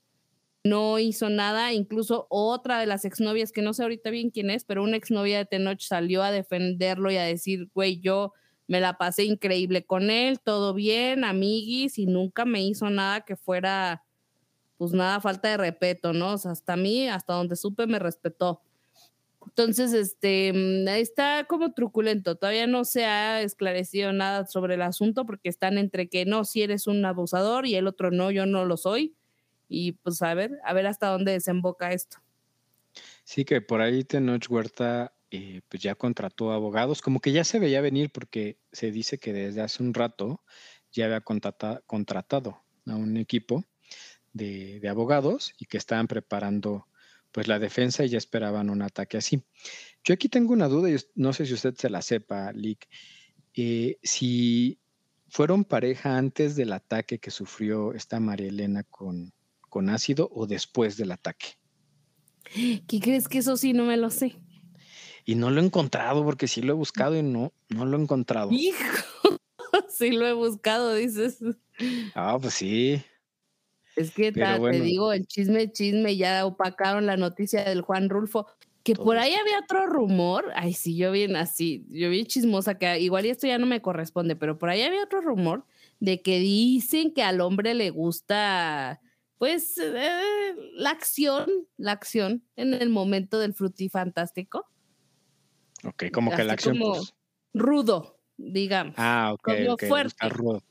no 0.63 0.99
hizo 0.99 1.31
nada, 1.31 1.73
incluso 1.73 2.27
otra 2.29 2.79
de 2.79 2.85
las 2.85 3.03
exnovias, 3.03 3.51
que 3.51 3.63
no 3.63 3.73
sé 3.73 3.81
ahorita 3.81 4.11
bien 4.11 4.29
quién 4.29 4.51
es, 4.51 4.63
pero 4.63 4.83
una 4.83 4.97
exnovia 4.97 5.39
de 5.39 5.45
Tenoch 5.45 5.81
salió 5.81 6.21
a 6.21 6.29
defenderlo 6.29 7.09
y 7.09 7.17
a 7.17 7.23
decir, 7.23 7.67
güey, 7.73 7.99
yo 7.99 8.33
me 8.67 8.81
la 8.81 8.97
pasé 8.97 9.23
increíble 9.23 9.85
con 9.85 10.09
él, 10.09 10.39
todo 10.39 10.73
bien, 10.73 11.23
amiguis, 11.23 11.97
y 11.97 12.05
nunca 12.05 12.45
me 12.45 12.61
hizo 12.61 12.89
nada 12.89 13.21
que 13.21 13.35
fuera, 13.35 14.03
pues 14.77 14.91
nada, 14.91 15.21
falta 15.21 15.49
de 15.49 15.57
respeto, 15.57 16.13
¿no? 16.13 16.31
Hasta 16.33 16.75
mí, 16.75 17.07
hasta 17.07 17.33
donde 17.33 17.55
supe, 17.55 17.87
me 17.87 17.99
respetó. 17.99 18.61
Entonces, 19.47 19.93
este, 19.93 20.51
mm, 20.53 20.87
está 20.89 21.45
como 21.45 21.73
truculento. 21.73 22.35
Todavía 22.35 22.67
no 22.67 22.83
se 22.83 23.05
ha 23.05 23.41
esclarecido 23.41 24.11
nada 24.11 24.45
sobre 24.45 24.75
el 24.75 24.81
asunto 24.81 25.25
porque 25.25 25.49
están 25.49 25.77
entre 25.77 26.09
que 26.09 26.25
no, 26.25 26.43
si 26.43 26.61
eres 26.61 26.87
un 26.87 27.03
abusador 27.05 27.65
y 27.65 27.75
el 27.75 27.87
otro 27.87 28.11
no, 28.11 28.29
yo 28.31 28.45
no 28.45 28.65
lo 28.65 28.77
soy. 28.77 29.15
Y 29.69 29.93
pues 29.93 30.21
a 30.21 30.33
ver, 30.33 30.59
a 30.63 30.73
ver 30.73 30.87
hasta 30.87 31.07
dónde 31.07 31.31
desemboca 31.31 31.91
esto. 31.91 32.17
Sí, 33.23 33.45
que 33.45 33.61
por 33.61 33.81
ahí 33.81 34.03
Tenoch 34.03 34.49
Huerta 34.49 35.13
eh, 35.31 35.61
pues 35.67 35.83
ya 35.83 35.95
contrató 35.95 36.51
abogados, 36.51 37.01
como 37.01 37.19
que 37.19 37.31
ya 37.31 37.43
se 37.43 37.59
veía 37.59 37.81
venir 37.81 38.11
porque 38.11 38.59
se 38.71 38.91
dice 38.91 39.17
que 39.17 39.33
desde 39.33 39.61
hace 39.61 39.83
un 39.83 39.93
rato 39.93 40.41
ya 40.91 41.05
había 41.05 41.21
contrata- 41.21 41.81
contratado 41.85 42.63
a 42.85 42.95
un 42.95 43.17
equipo 43.17 43.65
de, 44.33 44.79
de 44.79 44.89
abogados 44.89 45.53
y 45.57 45.65
que 45.65 45.77
estaban 45.77 46.07
preparando 46.07 46.87
pues 47.31 47.47
la 47.47 47.59
defensa 47.59 48.05
y 48.05 48.09
ya 48.09 48.17
esperaban 48.17 48.69
un 48.69 48.81
ataque 48.81 49.17
así. 49.17 49.43
Yo 50.03 50.13
aquí 50.13 50.29
tengo 50.29 50.53
una 50.53 50.67
duda 50.67 50.89
y 50.89 50.95
no 51.15 51.33
sé 51.33 51.45
si 51.45 51.53
usted 51.53 51.75
se 51.75 51.89
la 51.89 52.01
sepa, 52.01 52.51
Lick. 52.53 52.87
Eh, 53.53 53.97
si 54.01 54.79
fueron 55.27 55.65
pareja 55.65 56.17
antes 56.17 56.55
del 56.55 56.71
ataque 56.71 57.19
que 57.19 57.31
sufrió 57.31 57.93
esta 57.93 58.19
María 58.19 58.47
Elena 58.47 58.83
con, 58.83 59.33
con 59.69 59.89
ácido 59.89 60.29
o 60.31 60.47
después 60.47 60.95
del 60.95 61.11
ataque. 61.11 61.47
¿Qué 62.87 62.99
crees 63.01 63.27
que 63.27 63.39
eso 63.39 63.57
sí 63.57 63.73
no 63.73 63.85
me 63.85 63.97
lo 63.97 64.09
sé? 64.09 64.35
Y 65.27 65.35
no 65.35 65.51
lo 65.51 65.59
he 65.61 65.65
encontrado 65.65 66.23
porque 66.23 66.47
sí 66.47 66.61
lo 66.61 66.71
he 66.71 66.75
buscado 66.75 67.17
y 67.17 67.21
no, 67.21 67.51
no 67.67 67.85
lo 67.85 67.97
he 67.97 68.01
encontrado. 68.01 68.49
Hijo, 68.49 68.79
sí 69.89 70.11
lo 70.11 70.25
he 70.25 70.31
buscado, 70.31 70.95
dices. 70.95 71.39
Ah, 72.15 72.37
pues 72.41 72.53
sí. 72.53 73.03
Es 73.97 74.11
que 74.11 74.31
ta- 74.31 74.57
te 74.57 74.79
digo, 74.79 75.11
el 75.11 75.27
chisme, 75.27 75.69
chisme, 75.69 76.15
ya 76.15 76.45
opacaron 76.45 77.05
la 77.05 77.17
noticia 77.17 77.65
del 77.65 77.81
Juan 77.81 78.09
Rulfo. 78.09 78.47
Que 78.83 78.93
Todo 78.93 79.03
por 79.03 79.17
ahí 79.17 79.33
había 79.33 79.59
otro 79.59 79.85
rumor. 79.85 80.45
Ay, 80.55 80.71
sí, 80.71 80.95
yo 80.95 81.11
bien 81.11 81.35
así, 81.35 81.85
yo 81.89 82.09
bien 82.09 82.25
chismosa, 82.25 82.77
que 82.77 82.97
igual 83.01 83.25
y 83.25 83.29
esto 83.29 83.47
ya 83.47 83.57
no 83.57 83.65
me 83.65 83.81
corresponde, 83.81 84.37
pero 84.37 84.57
por 84.57 84.69
ahí 84.69 84.81
había 84.81 85.03
otro 85.03 85.19
rumor 85.19 85.65
de 85.99 86.21
que 86.21 86.39
dicen 86.39 87.13
que 87.13 87.21
al 87.21 87.41
hombre 87.41 87.73
le 87.73 87.89
gusta, 87.89 89.01
pues, 89.39 89.77
eh, 89.77 90.55
la 90.75 90.91
acción, 90.91 91.49
la 91.75 91.91
acción 91.91 92.43
en 92.55 92.73
el 92.73 92.89
momento 92.89 93.39
del 93.39 93.53
frutifantástico. 93.53 94.65
Ok, 95.83 96.05
como 96.11 96.35
que 96.35 96.43
la 96.43 96.53
acción. 96.53 96.77
como- 96.77 96.93
pues, 96.95 97.13
Rudo, 97.53 98.19
digamos. 98.37 98.95
ah, 98.97 99.31
ok. 99.33 99.41
como 99.65 99.77
fuerte. 99.77 100.29
rudo. 100.29 100.61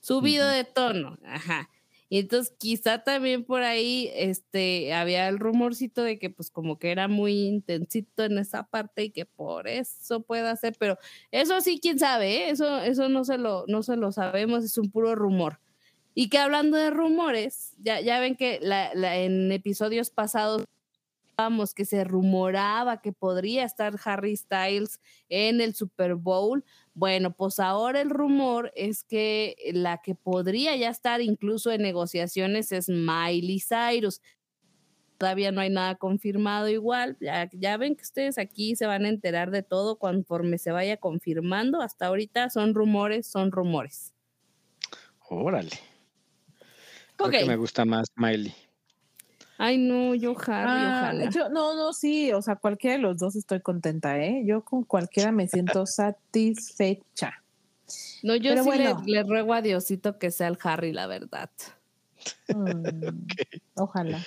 subido 0.00 0.48
de 0.48 0.64
tono, 0.64 1.18
ajá. 1.24 1.68
Y 2.12 2.18
entonces 2.18 2.52
quizá 2.58 3.04
también 3.04 3.44
por 3.44 3.62
ahí 3.62 4.10
este 4.14 4.92
había 4.94 5.28
el 5.28 5.38
rumorcito 5.38 6.02
de 6.02 6.18
que 6.18 6.28
pues 6.28 6.50
como 6.50 6.76
que 6.78 6.90
era 6.90 7.06
muy 7.06 7.46
intensito 7.46 8.24
en 8.24 8.38
esa 8.38 8.64
parte 8.64 9.04
y 9.04 9.10
que 9.10 9.26
por 9.26 9.68
eso 9.68 10.22
pueda 10.22 10.56
ser, 10.56 10.74
pero 10.78 10.98
eso 11.30 11.60
sí 11.60 11.78
quién 11.80 11.98
sabe, 12.00 12.46
¿eh? 12.48 12.50
eso 12.50 12.78
eso 12.80 13.08
no 13.08 13.24
se 13.24 13.38
lo 13.38 13.64
no 13.68 13.82
se 13.84 13.94
lo 13.96 14.10
sabemos, 14.10 14.64
es 14.64 14.76
un 14.78 14.90
puro 14.90 15.14
rumor. 15.14 15.60
Y 16.12 16.28
que 16.30 16.38
hablando 16.38 16.76
de 16.76 16.90
rumores, 16.90 17.74
ya, 17.78 18.00
ya 18.00 18.18
ven 18.18 18.34
que 18.34 18.58
la- 18.60 18.90
la- 18.94 19.16
en 19.18 19.52
episodios 19.52 20.10
pasados 20.10 20.64
que 21.74 21.84
se 21.84 22.04
rumoraba 22.04 23.00
que 23.00 23.12
podría 23.12 23.64
estar 23.64 23.94
Harry 24.04 24.36
Styles 24.36 25.00
en 25.28 25.60
el 25.60 25.74
Super 25.74 26.14
Bowl. 26.14 26.64
Bueno, 26.94 27.32
pues 27.32 27.58
ahora 27.58 28.00
el 28.00 28.10
rumor 28.10 28.72
es 28.74 29.04
que 29.04 29.56
la 29.72 30.02
que 30.02 30.14
podría 30.14 30.76
ya 30.76 30.90
estar 30.90 31.20
incluso 31.20 31.70
en 31.70 31.82
negociaciones 31.82 32.72
es 32.72 32.88
Miley 32.88 33.60
Cyrus. 33.60 34.20
Todavía 35.18 35.52
no 35.52 35.60
hay 35.60 35.70
nada 35.70 35.96
confirmado 35.96 36.68
igual. 36.68 37.16
Ya, 37.20 37.48
ya 37.52 37.76
ven 37.76 37.94
que 37.94 38.02
ustedes 38.02 38.38
aquí 38.38 38.76
se 38.76 38.86
van 38.86 39.04
a 39.04 39.08
enterar 39.08 39.50
de 39.50 39.62
todo 39.62 39.98
conforme 39.98 40.58
se 40.58 40.72
vaya 40.72 40.96
confirmando. 40.96 41.80
Hasta 41.80 42.06
ahorita 42.06 42.50
son 42.50 42.74
rumores, 42.74 43.26
son 43.26 43.52
rumores. 43.52 44.12
Órale. 45.28 45.70
Creo 47.16 47.30
que 47.30 47.44
me 47.44 47.56
gusta 47.56 47.84
más 47.84 48.08
Miley. 48.16 48.54
Ay, 49.62 49.76
no, 49.76 50.14
yo 50.14 50.30
Harry, 50.46 50.70
Ah, 50.70 51.00
ojalá. 51.02 51.30
yo, 51.30 51.50
no, 51.50 51.74
no, 51.74 51.92
sí, 51.92 52.32
o 52.32 52.40
sea, 52.40 52.56
cualquiera 52.56 52.96
de 52.96 53.02
los 53.02 53.18
dos 53.18 53.36
estoy 53.36 53.60
contenta, 53.60 54.18
¿eh? 54.18 54.42
Yo 54.46 54.64
con 54.64 54.84
cualquiera 54.84 55.32
me 55.32 55.48
siento 55.48 55.84
satisfecha. 55.86 57.44
No, 58.22 58.36
yo 58.36 58.52
pero 58.52 58.64
sí 58.64 58.70
le- 58.70 58.84
bueno. 58.94 59.02
le, 59.04 59.22
ruego 59.22 59.52
a 59.52 59.60
Diosito 59.60 60.18
que 60.18 60.30
sea 60.30 60.48
el 60.48 60.56
Harry, 60.62 60.94
la 60.94 61.06
verdad. 61.06 61.50
Mm, 62.48 63.26
Ojalá. 63.74 64.24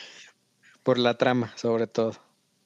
Por 0.84 1.00
la 1.00 1.18
trama, 1.18 1.52
sobre 1.56 1.88
todo. 1.88 2.14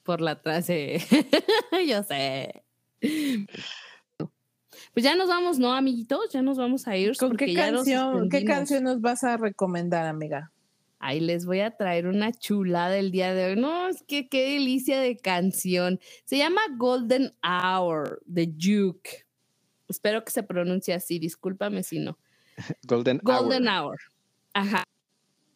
Por 0.04 0.20
la 0.20 0.32
atrás, 0.32 0.66
sí. 0.66 0.96
yo 1.88 2.04
sé. 2.04 2.64
Pues 4.94 5.06
ya 5.06 5.16
nos 5.16 5.30
vamos, 5.30 5.58
¿no, 5.58 5.74
amiguitos? 5.74 6.30
Ya 6.34 6.42
nos 6.42 6.58
vamos 6.58 6.86
a 6.90 6.98
ir. 6.98 7.16
¿Con 7.16 7.38
qué 7.38 7.54
ya 7.54 7.72
nos 7.72 7.86
canción, 7.86 8.28
qué 8.30 8.44
canción 8.44 8.84
nos 8.84 9.00
vas 9.00 9.24
a 9.24 9.38
recomendar, 9.38 10.06
amiga? 10.06 10.52
Ahí 11.00 11.20
les 11.20 11.46
voy 11.46 11.60
a 11.60 11.72
traer 11.72 12.08
una 12.08 12.32
chulada 12.32 12.98
el 12.98 13.12
día 13.12 13.34
de 13.34 13.46
hoy. 13.46 13.56
No, 13.56 13.88
es 13.88 14.04
que 14.04 14.28
qué 14.28 14.54
delicia 14.54 15.00
de 15.00 15.18
canción. 15.18 16.00
Se 16.26 16.38
llama 16.38 16.62
Golden 16.78 17.34
Hour 17.44 18.22
de 18.26 18.48
Duke. 18.48 19.26
Espero 19.88 20.24
que 20.24 20.32
se 20.32 20.44
pronuncie 20.44 20.94
así, 20.94 21.20
discúlpame 21.20 21.84
si 21.84 22.00
no. 22.00 22.18
Golden, 22.88 23.20
Golden 23.24 23.68
Hour. 23.68 23.84
Hour. 23.84 24.00
Ajá. 24.54 24.84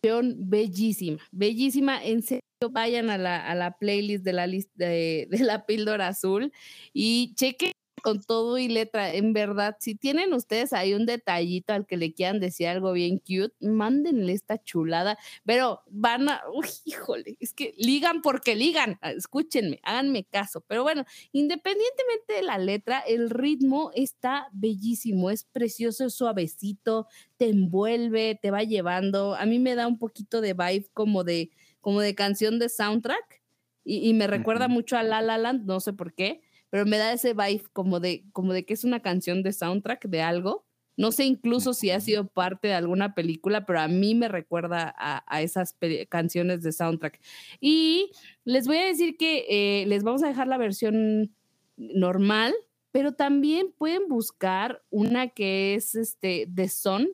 Canción 0.01 0.35
Bellísima, 0.49 1.19
bellísima. 1.31 2.03
En 2.03 2.23
serio, 2.23 2.41
vayan 2.71 3.09
a 3.09 3.17
la, 3.17 3.45
a 3.45 3.55
la 3.55 3.77
playlist 3.77 4.23
de 4.23 4.33
la 4.33 4.47
lista 4.47 4.85
de, 4.85 5.27
de 5.29 5.39
la 5.39 5.65
píldora 5.65 6.07
azul 6.07 6.51
y 6.93 7.33
chequen 7.35 7.71
con 8.01 8.21
todo 8.21 8.57
y 8.57 8.67
letra. 8.67 9.13
En 9.13 9.33
verdad, 9.33 9.77
si 9.79 9.95
tienen 9.95 10.33
ustedes 10.33 10.73
ahí 10.73 10.93
un 10.93 11.05
detallito 11.05 11.73
al 11.73 11.85
que 11.85 11.97
le 11.97 12.13
quieran 12.13 12.39
decir 12.39 12.67
algo 12.67 12.93
bien 12.93 13.17
cute, 13.19 13.53
mándenle 13.61 14.33
esta 14.33 14.61
chulada. 14.63 15.17
Pero 15.45 15.81
van 15.89 16.29
a, 16.29 16.41
uy, 16.53 16.67
híjole, 16.85 17.37
es 17.39 17.53
que 17.53 17.73
ligan 17.77 18.21
porque 18.21 18.55
ligan. 18.55 18.97
Ah, 19.01 19.11
Escúchenme, 19.11 19.79
háganme 19.83 20.25
caso. 20.25 20.61
Pero 20.67 20.83
bueno, 20.83 21.05
independientemente 21.31 22.33
de 22.33 22.43
la 22.43 22.57
letra, 22.57 22.99
el 22.99 23.29
ritmo 23.29 23.91
está 23.95 24.47
bellísimo, 24.53 25.29
es 25.29 25.43
precioso, 25.45 26.05
es 26.05 26.13
suavecito, 26.15 27.07
te 27.37 27.49
envuelve, 27.49 28.39
te 28.41 28.51
va 28.51 28.63
llevando. 28.63 29.35
A 29.35 29.45
mí 29.45 29.59
me 29.59 29.75
da 29.75 29.87
un 29.87 29.97
poquito 29.97 30.41
de 30.41 30.53
vibe 30.53 30.87
como 30.93 31.23
de, 31.23 31.51
como 31.79 32.01
de 32.01 32.15
canción 32.15 32.59
de 32.59 32.69
soundtrack 32.69 33.41
y, 33.83 34.07
y 34.09 34.13
me 34.13 34.27
recuerda 34.27 34.67
Ujú. 34.67 34.67
mucho 34.67 34.97
a 34.97 35.03
La 35.03 35.21
La 35.21 35.37
Land, 35.37 35.65
no 35.65 35.79
sé 35.79 35.93
por 35.93 36.13
qué, 36.13 36.41
pero 36.71 36.85
me 36.85 36.97
da 36.97 37.13
ese 37.13 37.33
vibe 37.33 37.65
como 37.73 37.99
de, 37.99 38.23
como 38.31 38.53
de 38.53 38.65
que 38.65 38.73
es 38.73 38.83
una 38.83 39.01
canción 39.01 39.43
de 39.43 39.53
soundtrack 39.53 40.05
de 40.07 40.21
algo. 40.21 40.65
No 40.97 41.11
sé 41.11 41.25
incluso 41.25 41.73
si 41.73 41.91
ha 41.91 41.99
sido 41.99 42.27
parte 42.27 42.69
de 42.69 42.73
alguna 42.73 43.13
película, 43.13 43.65
pero 43.65 43.81
a 43.81 43.87
mí 43.87 44.15
me 44.15 44.29
recuerda 44.29 44.93
a, 44.97 45.23
a 45.27 45.41
esas 45.41 45.77
canciones 46.09 46.63
de 46.63 46.71
soundtrack. 46.71 47.19
Y 47.59 48.11
les 48.45 48.67
voy 48.67 48.77
a 48.77 48.85
decir 48.85 49.17
que 49.17 49.45
eh, 49.49 49.85
les 49.87 50.03
vamos 50.03 50.23
a 50.23 50.27
dejar 50.27 50.47
la 50.47 50.57
versión 50.57 51.35
normal, 51.75 52.53
pero 52.91 53.13
también 53.13 53.73
pueden 53.77 54.07
buscar 54.07 54.81
una 54.89 55.27
que 55.27 55.75
es 55.75 55.95
este 55.95 56.47
The 56.53 56.69
Sun, 56.69 57.09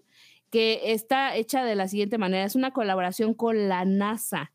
que 0.51 0.91
está 0.93 1.35
hecha 1.35 1.63
de 1.63 1.75
la 1.75 1.87
siguiente 1.87 2.17
manera, 2.17 2.45
es 2.45 2.55
una 2.55 2.71
colaboración 2.71 3.33
con 3.33 3.67
la 3.67 3.85
NASA. 3.85 4.51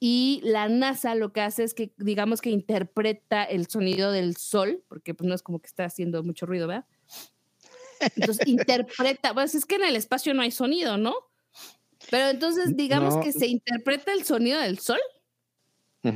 Y 0.00 0.40
la 0.44 0.68
NASA 0.68 1.14
lo 1.14 1.32
que 1.32 1.40
hace 1.40 1.64
es 1.64 1.74
que, 1.74 1.92
digamos 1.96 2.40
que 2.40 2.50
interpreta 2.50 3.44
el 3.44 3.66
sonido 3.68 4.12
del 4.12 4.36
sol, 4.36 4.84
porque 4.88 5.14
pues 5.14 5.26
no 5.28 5.34
es 5.34 5.42
como 5.42 5.60
que 5.60 5.66
está 5.68 5.84
haciendo 5.86 6.22
mucho 6.22 6.46
ruido, 6.46 6.66
¿verdad? 6.68 6.86
Entonces 8.16 8.42
interpreta, 8.46 9.34
pues 9.34 9.54
es 9.54 9.64
que 9.66 9.76
en 9.76 9.84
el 9.84 9.96
espacio 9.96 10.34
no 10.34 10.42
hay 10.42 10.50
sonido, 10.50 10.96
¿no? 10.98 11.14
Pero 12.10 12.28
entonces 12.30 12.76
digamos 12.76 13.16
No. 13.16 13.20
que 13.20 13.32
se 13.32 13.46
interpreta 13.48 14.12
el 14.12 14.24
sonido 14.24 14.60
del 14.60 14.78
sol 14.78 15.00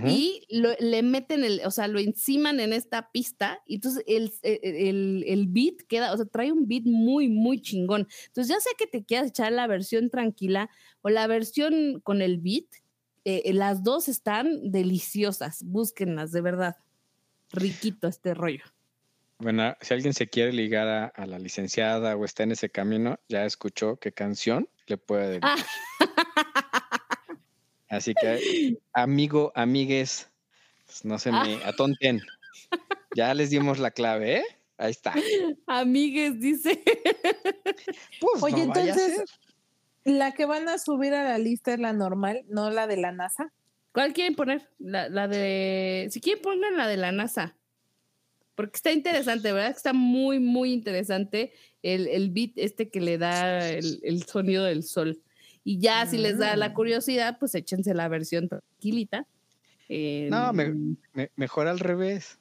y 0.05 0.46
lo- 0.50 0.76
le 0.80 1.02
meten 1.02 1.44
el, 1.44 1.60
o 1.64 1.70
sea, 1.70 1.88
lo 1.88 1.98
enciman 1.98 2.60
en 2.60 2.72
esta 2.72 3.10
pista 3.10 3.62
y 3.66 3.76
entonces 3.76 4.05
el, 4.06 4.32
el, 4.42 5.24
el 5.26 5.46
beat 5.48 5.76
queda, 5.88 6.12
o 6.12 6.16
sea, 6.16 6.26
trae 6.26 6.52
un 6.52 6.68
beat 6.68 6.84
muy, 6.84 7.28
muy 7.28 7.60
chingón. 7.60 8.06
Entonces 8.28 8.48
ya 8.55 8.60
sea 8.60 8.72
que 8.78 8.86
te 8.86 9.05
quieras 9.05 9.28
echar 9.30 9.50
la 9.52 9.66
versión 9.66 10.09
tranquila 10.10 10.70
o 11.02 11.09
la 11.10 11.26
versión 11.26 12.00
con 12.02 12.22
el 12.22 12.38
beat, 12.38 12.66
eh, 13.44 13.52
las 13.52 13.82
dos 13.82 14.09
están 14.09 14.70
deliciosas, 14.70 15.62
búsquenlas, 15.64 16.32
de 16.32 16.40
verdad. 16.40 16.76
Riquito 17.52 18.09
este 18.09 18.34
rollo. 18.34 18.64
Bueno, 19.38 19.76
si 19.80 19.94
alguien 19.94 20.14
se 20.14 20.28
quiere 20.28 20.52
ligar 20.52 20.88
a, 20.88 21.06
a 21.06 21.26
la 21.26 21.38
licenciada 21.38 22.16
o 22.16 22.24
está 22.24 22.42
en 22.42 22.52
ese 22.52 22.70
camino, 22.70 23.18
ya 23.28 23.44
escuchó 23.44 23.96
qué 23.96 24.12
canción 24.12 24.68
le 24.86 24.96
puede 24.98 25.28
dedicar. 25.28 25.59
Ah. 25.59 26.09
Así 27.90 28.14
que, 28.20 28.76
amigo, 28.92 29.50
amigues, 29.55 30.28
pues, 30.86 31.05
no 31.05 31.18
se 31.18 31.30
Ah. 31.32 31.42
me 31.44 31.64
atonten. 31.64 32.20
Ya 33.14 33.32
les 33.34 33.48
dimos 33.50 33.78
la 33.78 33.90
clave, 33.92 34.38
¿eh? 34.38 34.44
Ahí 34.76 34.90
está. 34.90 35.14
Amigues, 35.66 36.38
dice. 36.38 36.82
Pues, 38.20 38.42
Oye, 38.42 38.66
no 38.66 38.74
entonces. 38.74 39.24
La 40.09 40.32
que 40.32 40.47
van 40.47 40.68
a 40.68 40.78
subir 40.78 41.14
a 41.14 41.24
la 41.24 41.39
lista 41.39 41.72
es 41.74 41.78
la 41.80 41.93
normal, 41.93 42.44
no 42.48 42.70
la 42.70 42.86
de 42.86 42.97
la 42.97 43.12
NASA. 43.12 43.52
¿Cuál 43.93 44.12
quieren 44.12 44.35
poner? 44.35 44.68
La, 44.78 45.09
la 45.09 45.28
de. 45.28 46.09
Si 46.10 46.20
quieren, 46.20 46.43
pongan 46.43 46.76
la 46.76 46.86
de 46.86 46.97
la 46.97 47.10
NASA. 47.12 47.56
Porque 48.55 48.76
está 48.76 48.90
interesante, 48.93 49.52
¿verdad? 49.52 49.70
Está 49.70 49.93
muy, 49.93 50.40
muy 50.40 50.72
interesante 50.72 51.52
el, 51.82 52.09
el 52.09 52.30
beat 52.30 52.52
este 52.56 52.89
que 52.90 53.01
le 53.01 53.16
da 53.18 53.68
el, 53.68 54.01
el 54.02 54.22
sonido 54.24 54.64
del 54.64 54.82
sol. 54.82 55.20
Y 55.64 55.78
ya, 55.80 56.06
si 56.06 56.18
les 56.18 56.39
da 56.39 56.56
la 56.56 56.70
Mm. 56.70 56.74
curiosidad, 56.74 57.36
pues 57.39 57.55
échense 57.55 57.94
la 57.94 58.09
versión 58.09 58.48
tranquilita. 58.48 59.26
No, 59.89 60.52
me- 60.52 60.64
en- 60.64 60.98
Me- 61.12 61.30
mejor 61.36 61.66
al 61.68 61.78
revés. 61.78 62.39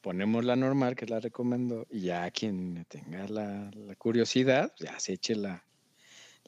ponemos 0.00 0.44
la 0.44 0.54
normal, 0.54 0.96
que 0.96 1.06
la 1.06 1.18
recomiendo, 1.18 1.86
y 1.90 2.00
ya 2.00 2.30
quien 2.30 2.84
tenga 2.88 3.26
la, 3.28 3.70
la 3.74 3.94
curiosidad, 3.96 4.70
ya 4.78 5.00
se 5.00 5.14
eche 5.14 5.34
la, 5.34 5.64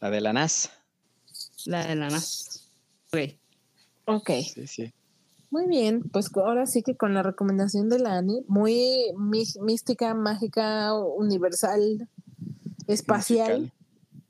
la 0.00 0.10
de 0.10 0.20
la 0.20 0.32
NAS. 0.32 0.70
La 1.64 1.86
de 1.86 1.94
la 1.96 2.08
NAS. 2.08 2.68
Ok. 3.12 3.18
Ok. 4.06 4.30
Sí, 4.54 4.66
sí. 4.66 4.92
Muy 5.50 5.66
bien, 5.68 6.02
pues 6.02 6.28
ahora 6.34 6.66
sí 6.66 6.82
que 6.82 6.96
con 6.96 7.14
la 7.14 7.22
recomendación 7.22 7.88
de 7.88 7.98
la 8.00 8.18
Ani, 8.18 8.42
muy 8.48 9.12
mí- 9.16 9.44
mística, 9.62 10.12
mágica, 10.14 10.92
universal, 10.94 12.08
espacial, 12.86 13.72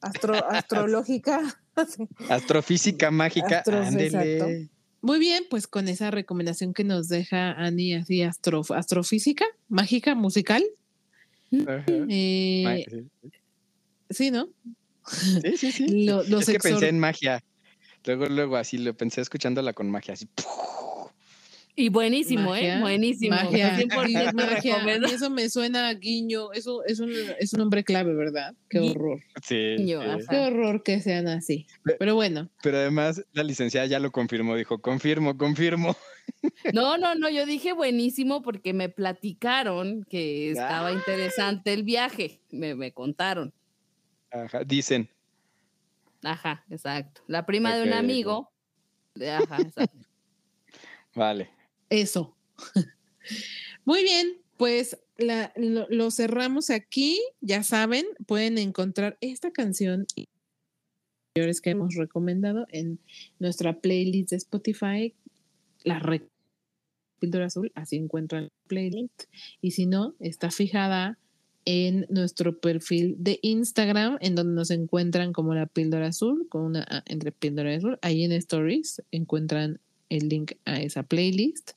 astro- 0.00 0.44
astrológica. 0.50 1.40
Astrofísica 2.30 3.10
mágica, 3.10 3.62
ándele. 3.66 4.70
Muy 5.02 5.18
bien, 5.18 5.44
pues 5.50 5.66
con 5.66 5.88
esa 5.88 6.10
recomendación 6.10 6.72
que 6.72 6.84
nos 6.84 7.08
deja 7.08 7.52
Ani, 7.52 7.94
así 7.94 8.22
astro, 8.22 8.62
astrofísica, 8.74 9.44
mágica, 9.68 10.14
musical. 10.14 10.64
Eh, 11.50 13.06
sí, 14.10 14.30
¿no? 14.30 14.48
Sí, 15.06 15.56
sí, 15.56 15.72
sí. 15.72 15.86
Lo- 16.06 16.22
los 16.24 16.42
es 16.42 16.46
que 16.48 16.58
exor- 16.58 16.62
pensé 16.62 16.88
en 16.88 16.98
magia. 16.98 17.42
Luego, 18.04 18.26
luego 18.26 18.56
así 18.56 18.78
lo 18.78 18.94
pensé 18.94 19.20
escuchándola 19.20 19.72
con 19.72 19.90
magia, 19.90 20.14
así. 20.14 20.28
Y 21.78 21.90
buenísimo, 21.90 22.50
Magia, 22.50 22.78
¿eh? 22.78 22.80
Buenísimo. 22.80 23.36
Magia, 23.36 23.76
100% 23.76 23.94
magia. 23.96 24.30
recomiendo. 24.48 25.06
A 25.06 25.10
mí 25.10 25.14
Eso 25.14 25.28
me 25.28 25.50
suena 25.50 25.88
a 25.88 25.94
guiño. 25.94 26.50
Eso 26.54 26.82
es 26.86 27.00
un, 27.00 27.12
es 27.38 27.52
un 27.52 27.58
nombre 27.58 27.84
clave, 27.84 28.14
¿verdad? 28.14 28.54
Qué 28.70 28.78
horror. 28.80 29.20
Sí. 29.46 29.74
Qué 29.84 30.38
horror 30.38 30.82
que 30.82 31.00
sean 31.02 31.28
así. 31.28 31.66
Pe- 31.84 31.96
Pero 31.98 32.14
bueno, 32.14 32.48
Pero 32.62 32.78
además 32.78 33.22
la 33.32 33.42
licenciada 33.42 33.86
ya 33.86 33.98
lo 33.98 34.10
confirmó, 34.10 34.56
dijo, 34.56 34.78
confirmo, 34.80 35.36
confirmo. 35.36 35.94
No, 36.74 36.98
no, 36.98 37.14
no, 37.14 37.28
yo 37.28 37.46
dije 37.46 37.72
buenísimo 37.72 38.42
porque 38.42 38.72
me 38.72 38.88
platicaron 38.88 40.02
que 40.10 40.50
estaba 40.50 40.88
Ah. 40.88 40.92
interesante 40.92 41.72
el 41.72 41.82
viaje. 41.84 42.40
Me, 42.50 42.74
me 42.74 42.90
contaron. 42.92 43.52
Ajá, 44.30 44.64
dicen. 44.64 45.08
Ajá, 46.22 46.64
exacto. 46.70 47.22
La 47.26 47.46
prima 47.46 47.76
de 47.76 47.82
un 47.84 47.92
amigo. 47.92 48.50
Ajá, 49.16 49.58
exacto. 49.62 49.98
Vale. 51.14 51.50
eso. 51.88 52.36
Muy 53.84 54.02
bien, 54.02 54.38
pues 54.56 54.98
la- 55.16 55.52
lo, 55.56 55.86
lo 55.88 56.10
cerramos 56.10 56.70
aquí. 56.70 57.20
Ya 57.40 57.62
saben, 57.62 58.04
pueden 58.26 58.58
encontrar 58.58 59.16
esta 59.20 59.50
canción 59.52 60.06
y 60.14 60.28
que 61.34 61.70
hemos 61.70 61.94
recomendado 61.94 62.66
en 62.70 62.98
nuestra 63.38 63.80
playlist 63.80 64.30
de 64.30 64.36
Spotify. 64.36 65.14
La 65.84 65.98
re- 65.98 66.28
Píldora 67.20 67.46
Azul, 67.46 67.72
así 67.74 67.96
encuentran 67.96 68.44
la 68.44 68.50
playlist. 68.66 69.24
Y 69.60 69.70
si 69.72 69.86
no, 69.86 70.14
está 70.18 70.50
fijada 70.50 71.18
en 71.66 72.06
nuestro 72.08 72.58
perfil 72.58 73.16
de 73.18 73.38
Instagram, 73.42 74.16
en 74.20 74.34
donde 74.36 74.54
nos 74.54 74.70
encuentran 74.70 75.32
como 75.34 75.54
la 75.54 75.66
Píldora 75.66 76.06
Azul, 76.06 76.46
con 76.48 76.62
una 76.62 76.86
A 76.88 77.02
entre 77.06 77.32
Píldora 77.32 77.74
Azul. 77.74 77.98
Ahí 78.02 78.24
en 78.24 78.32
Stories 78.32 79.02
encuentran 79.10 79.78
el 80.08 80.28
link 80.28 80.52
a 80.64 80.80
esa 80.80 81.02
playlist. 81.02 81.72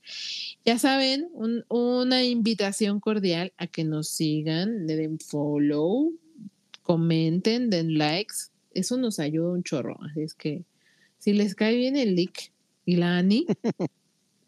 Ya 0.64 0.78
saben, 0.78 1.28
un- 1.34 1.66
una 1.70 2.24
invitación 2.24 2.99
cordial 2.99 3.52
a 3.57 3.66
que 3.68 3.84
nos 3.84 4.07
sigan, 4.10 4.86
le 4.86 4.95
den 4.95 5.20
follow, 5.20 6.14
comenten, 6.84 7.70
den 7.72 7.98
likes. 7.98 8.36
Eso 8.76 8.95
nos 8.98 9.20
ayuda 9.20 9.49
un 9.49 9.64
chorro. 9.64 9.98
Así 10.03 10.22
es 10.22 10.36
que 10.36 10.64
si 11.18 11.34
les 11.34 11.56
cae 11.56 11.76
bien 11.76 11.98
el 11.98 12.16
link 12.16 12.38
y 12.86 12.98
la 12.98 13.18
Ani, 13.18 13.48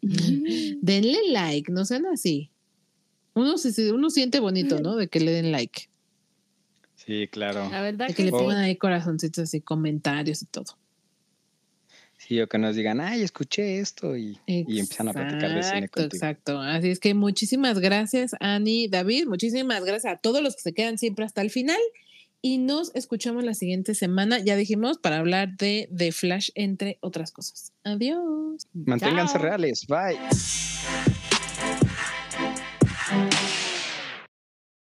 denle 0.00 1.18
like, 1.32 1.70
no 1.72 1.84
sean 1.84 2.06
así. 2.06 2.50
Uno, 3.34 3.56
se- 3.58 3.92
uno 3.92 4.10
siente 4.10 4.40
bonito, 4.40 4.80
¿no? 4.80 4.96
De 4.96 5.08
que 5.08 5.20
le 5.20 5.32
den 5.32 5.52
like, 5.52 5.88
Sí, 6.96 7.26
claro. 7.28 7.68
La 7.70 7.80
verdad 7.82 8.06
de 8.06 8.14
que, 8.14 8.18
que 8.18 8.22
le 8.24 8.30
sí. 8.30 8.36
pongan 8.36 8.58
ahí 8.58 8.76
corazoncitos 8.76 9.54
y 9.54 9.60
comentarios 9.60 10.42
y 10.42 10.46
todo. 10.46 10.76
Sí, 12.16 12.40
o 12.40 12.48
que 12.48 12.58
nos 12.58 12.76
digan, 12.76 13.00
ay, 13.00 13.22
escuché 13.22 13.80
esto 13.80 14.16
y, 14.16 14.38
y 14.46 14.78
empiezan 14.78 15.08
a 15.08 15.12
platicar 15.12 15.52
de 15.52 15.62
cine 15.64 15.78
Exacto, 15.78 16.00
contigo. 16.02 16.16
exacto. 16.24 16.60
Así 16.60 16.90
es 16.90 17.00
que 17.00 17.14
muchísimas 17.14 17.80
gracias, 17.80 18.36
Ani, 18.38 18.86
David. 18.86 19.26
Muchísimas 19.26 19.84
gracias 19.84 20.12
a 20.14 20.16
todos 20.18 20.40
los 20.42 20.54
que 20.54 20.62
se 20.62 20.72
quedan 20.72 20.98
siempre 20.98 21.24
hasta 21.24 21.42
el 21.42 21.50
final. 21.50 21.80
Y 22.40 22.58
nos 22.58 22.94
escuchamos 22.94 23.42
la 23.44 23.54
siguiente 23.54 23.94
semana, 23.96 24.38
ya 24.38 24.54
dijimos, 24.56 24.98
para 24.98 25.18
hablar 25.18 25.56
de 25.56 25.88
The 25.96 26.12
Flash, 26.12 26.50
entre 26.54 26.98
otras 27.00 27.32
cosas. 27.32 27.72
Adiós. 27.82 28.68
Manténganse 28.72 29.34
Chao. 29.34 29.42
reales. 29.42 29.86
Bye. 29.88 31.11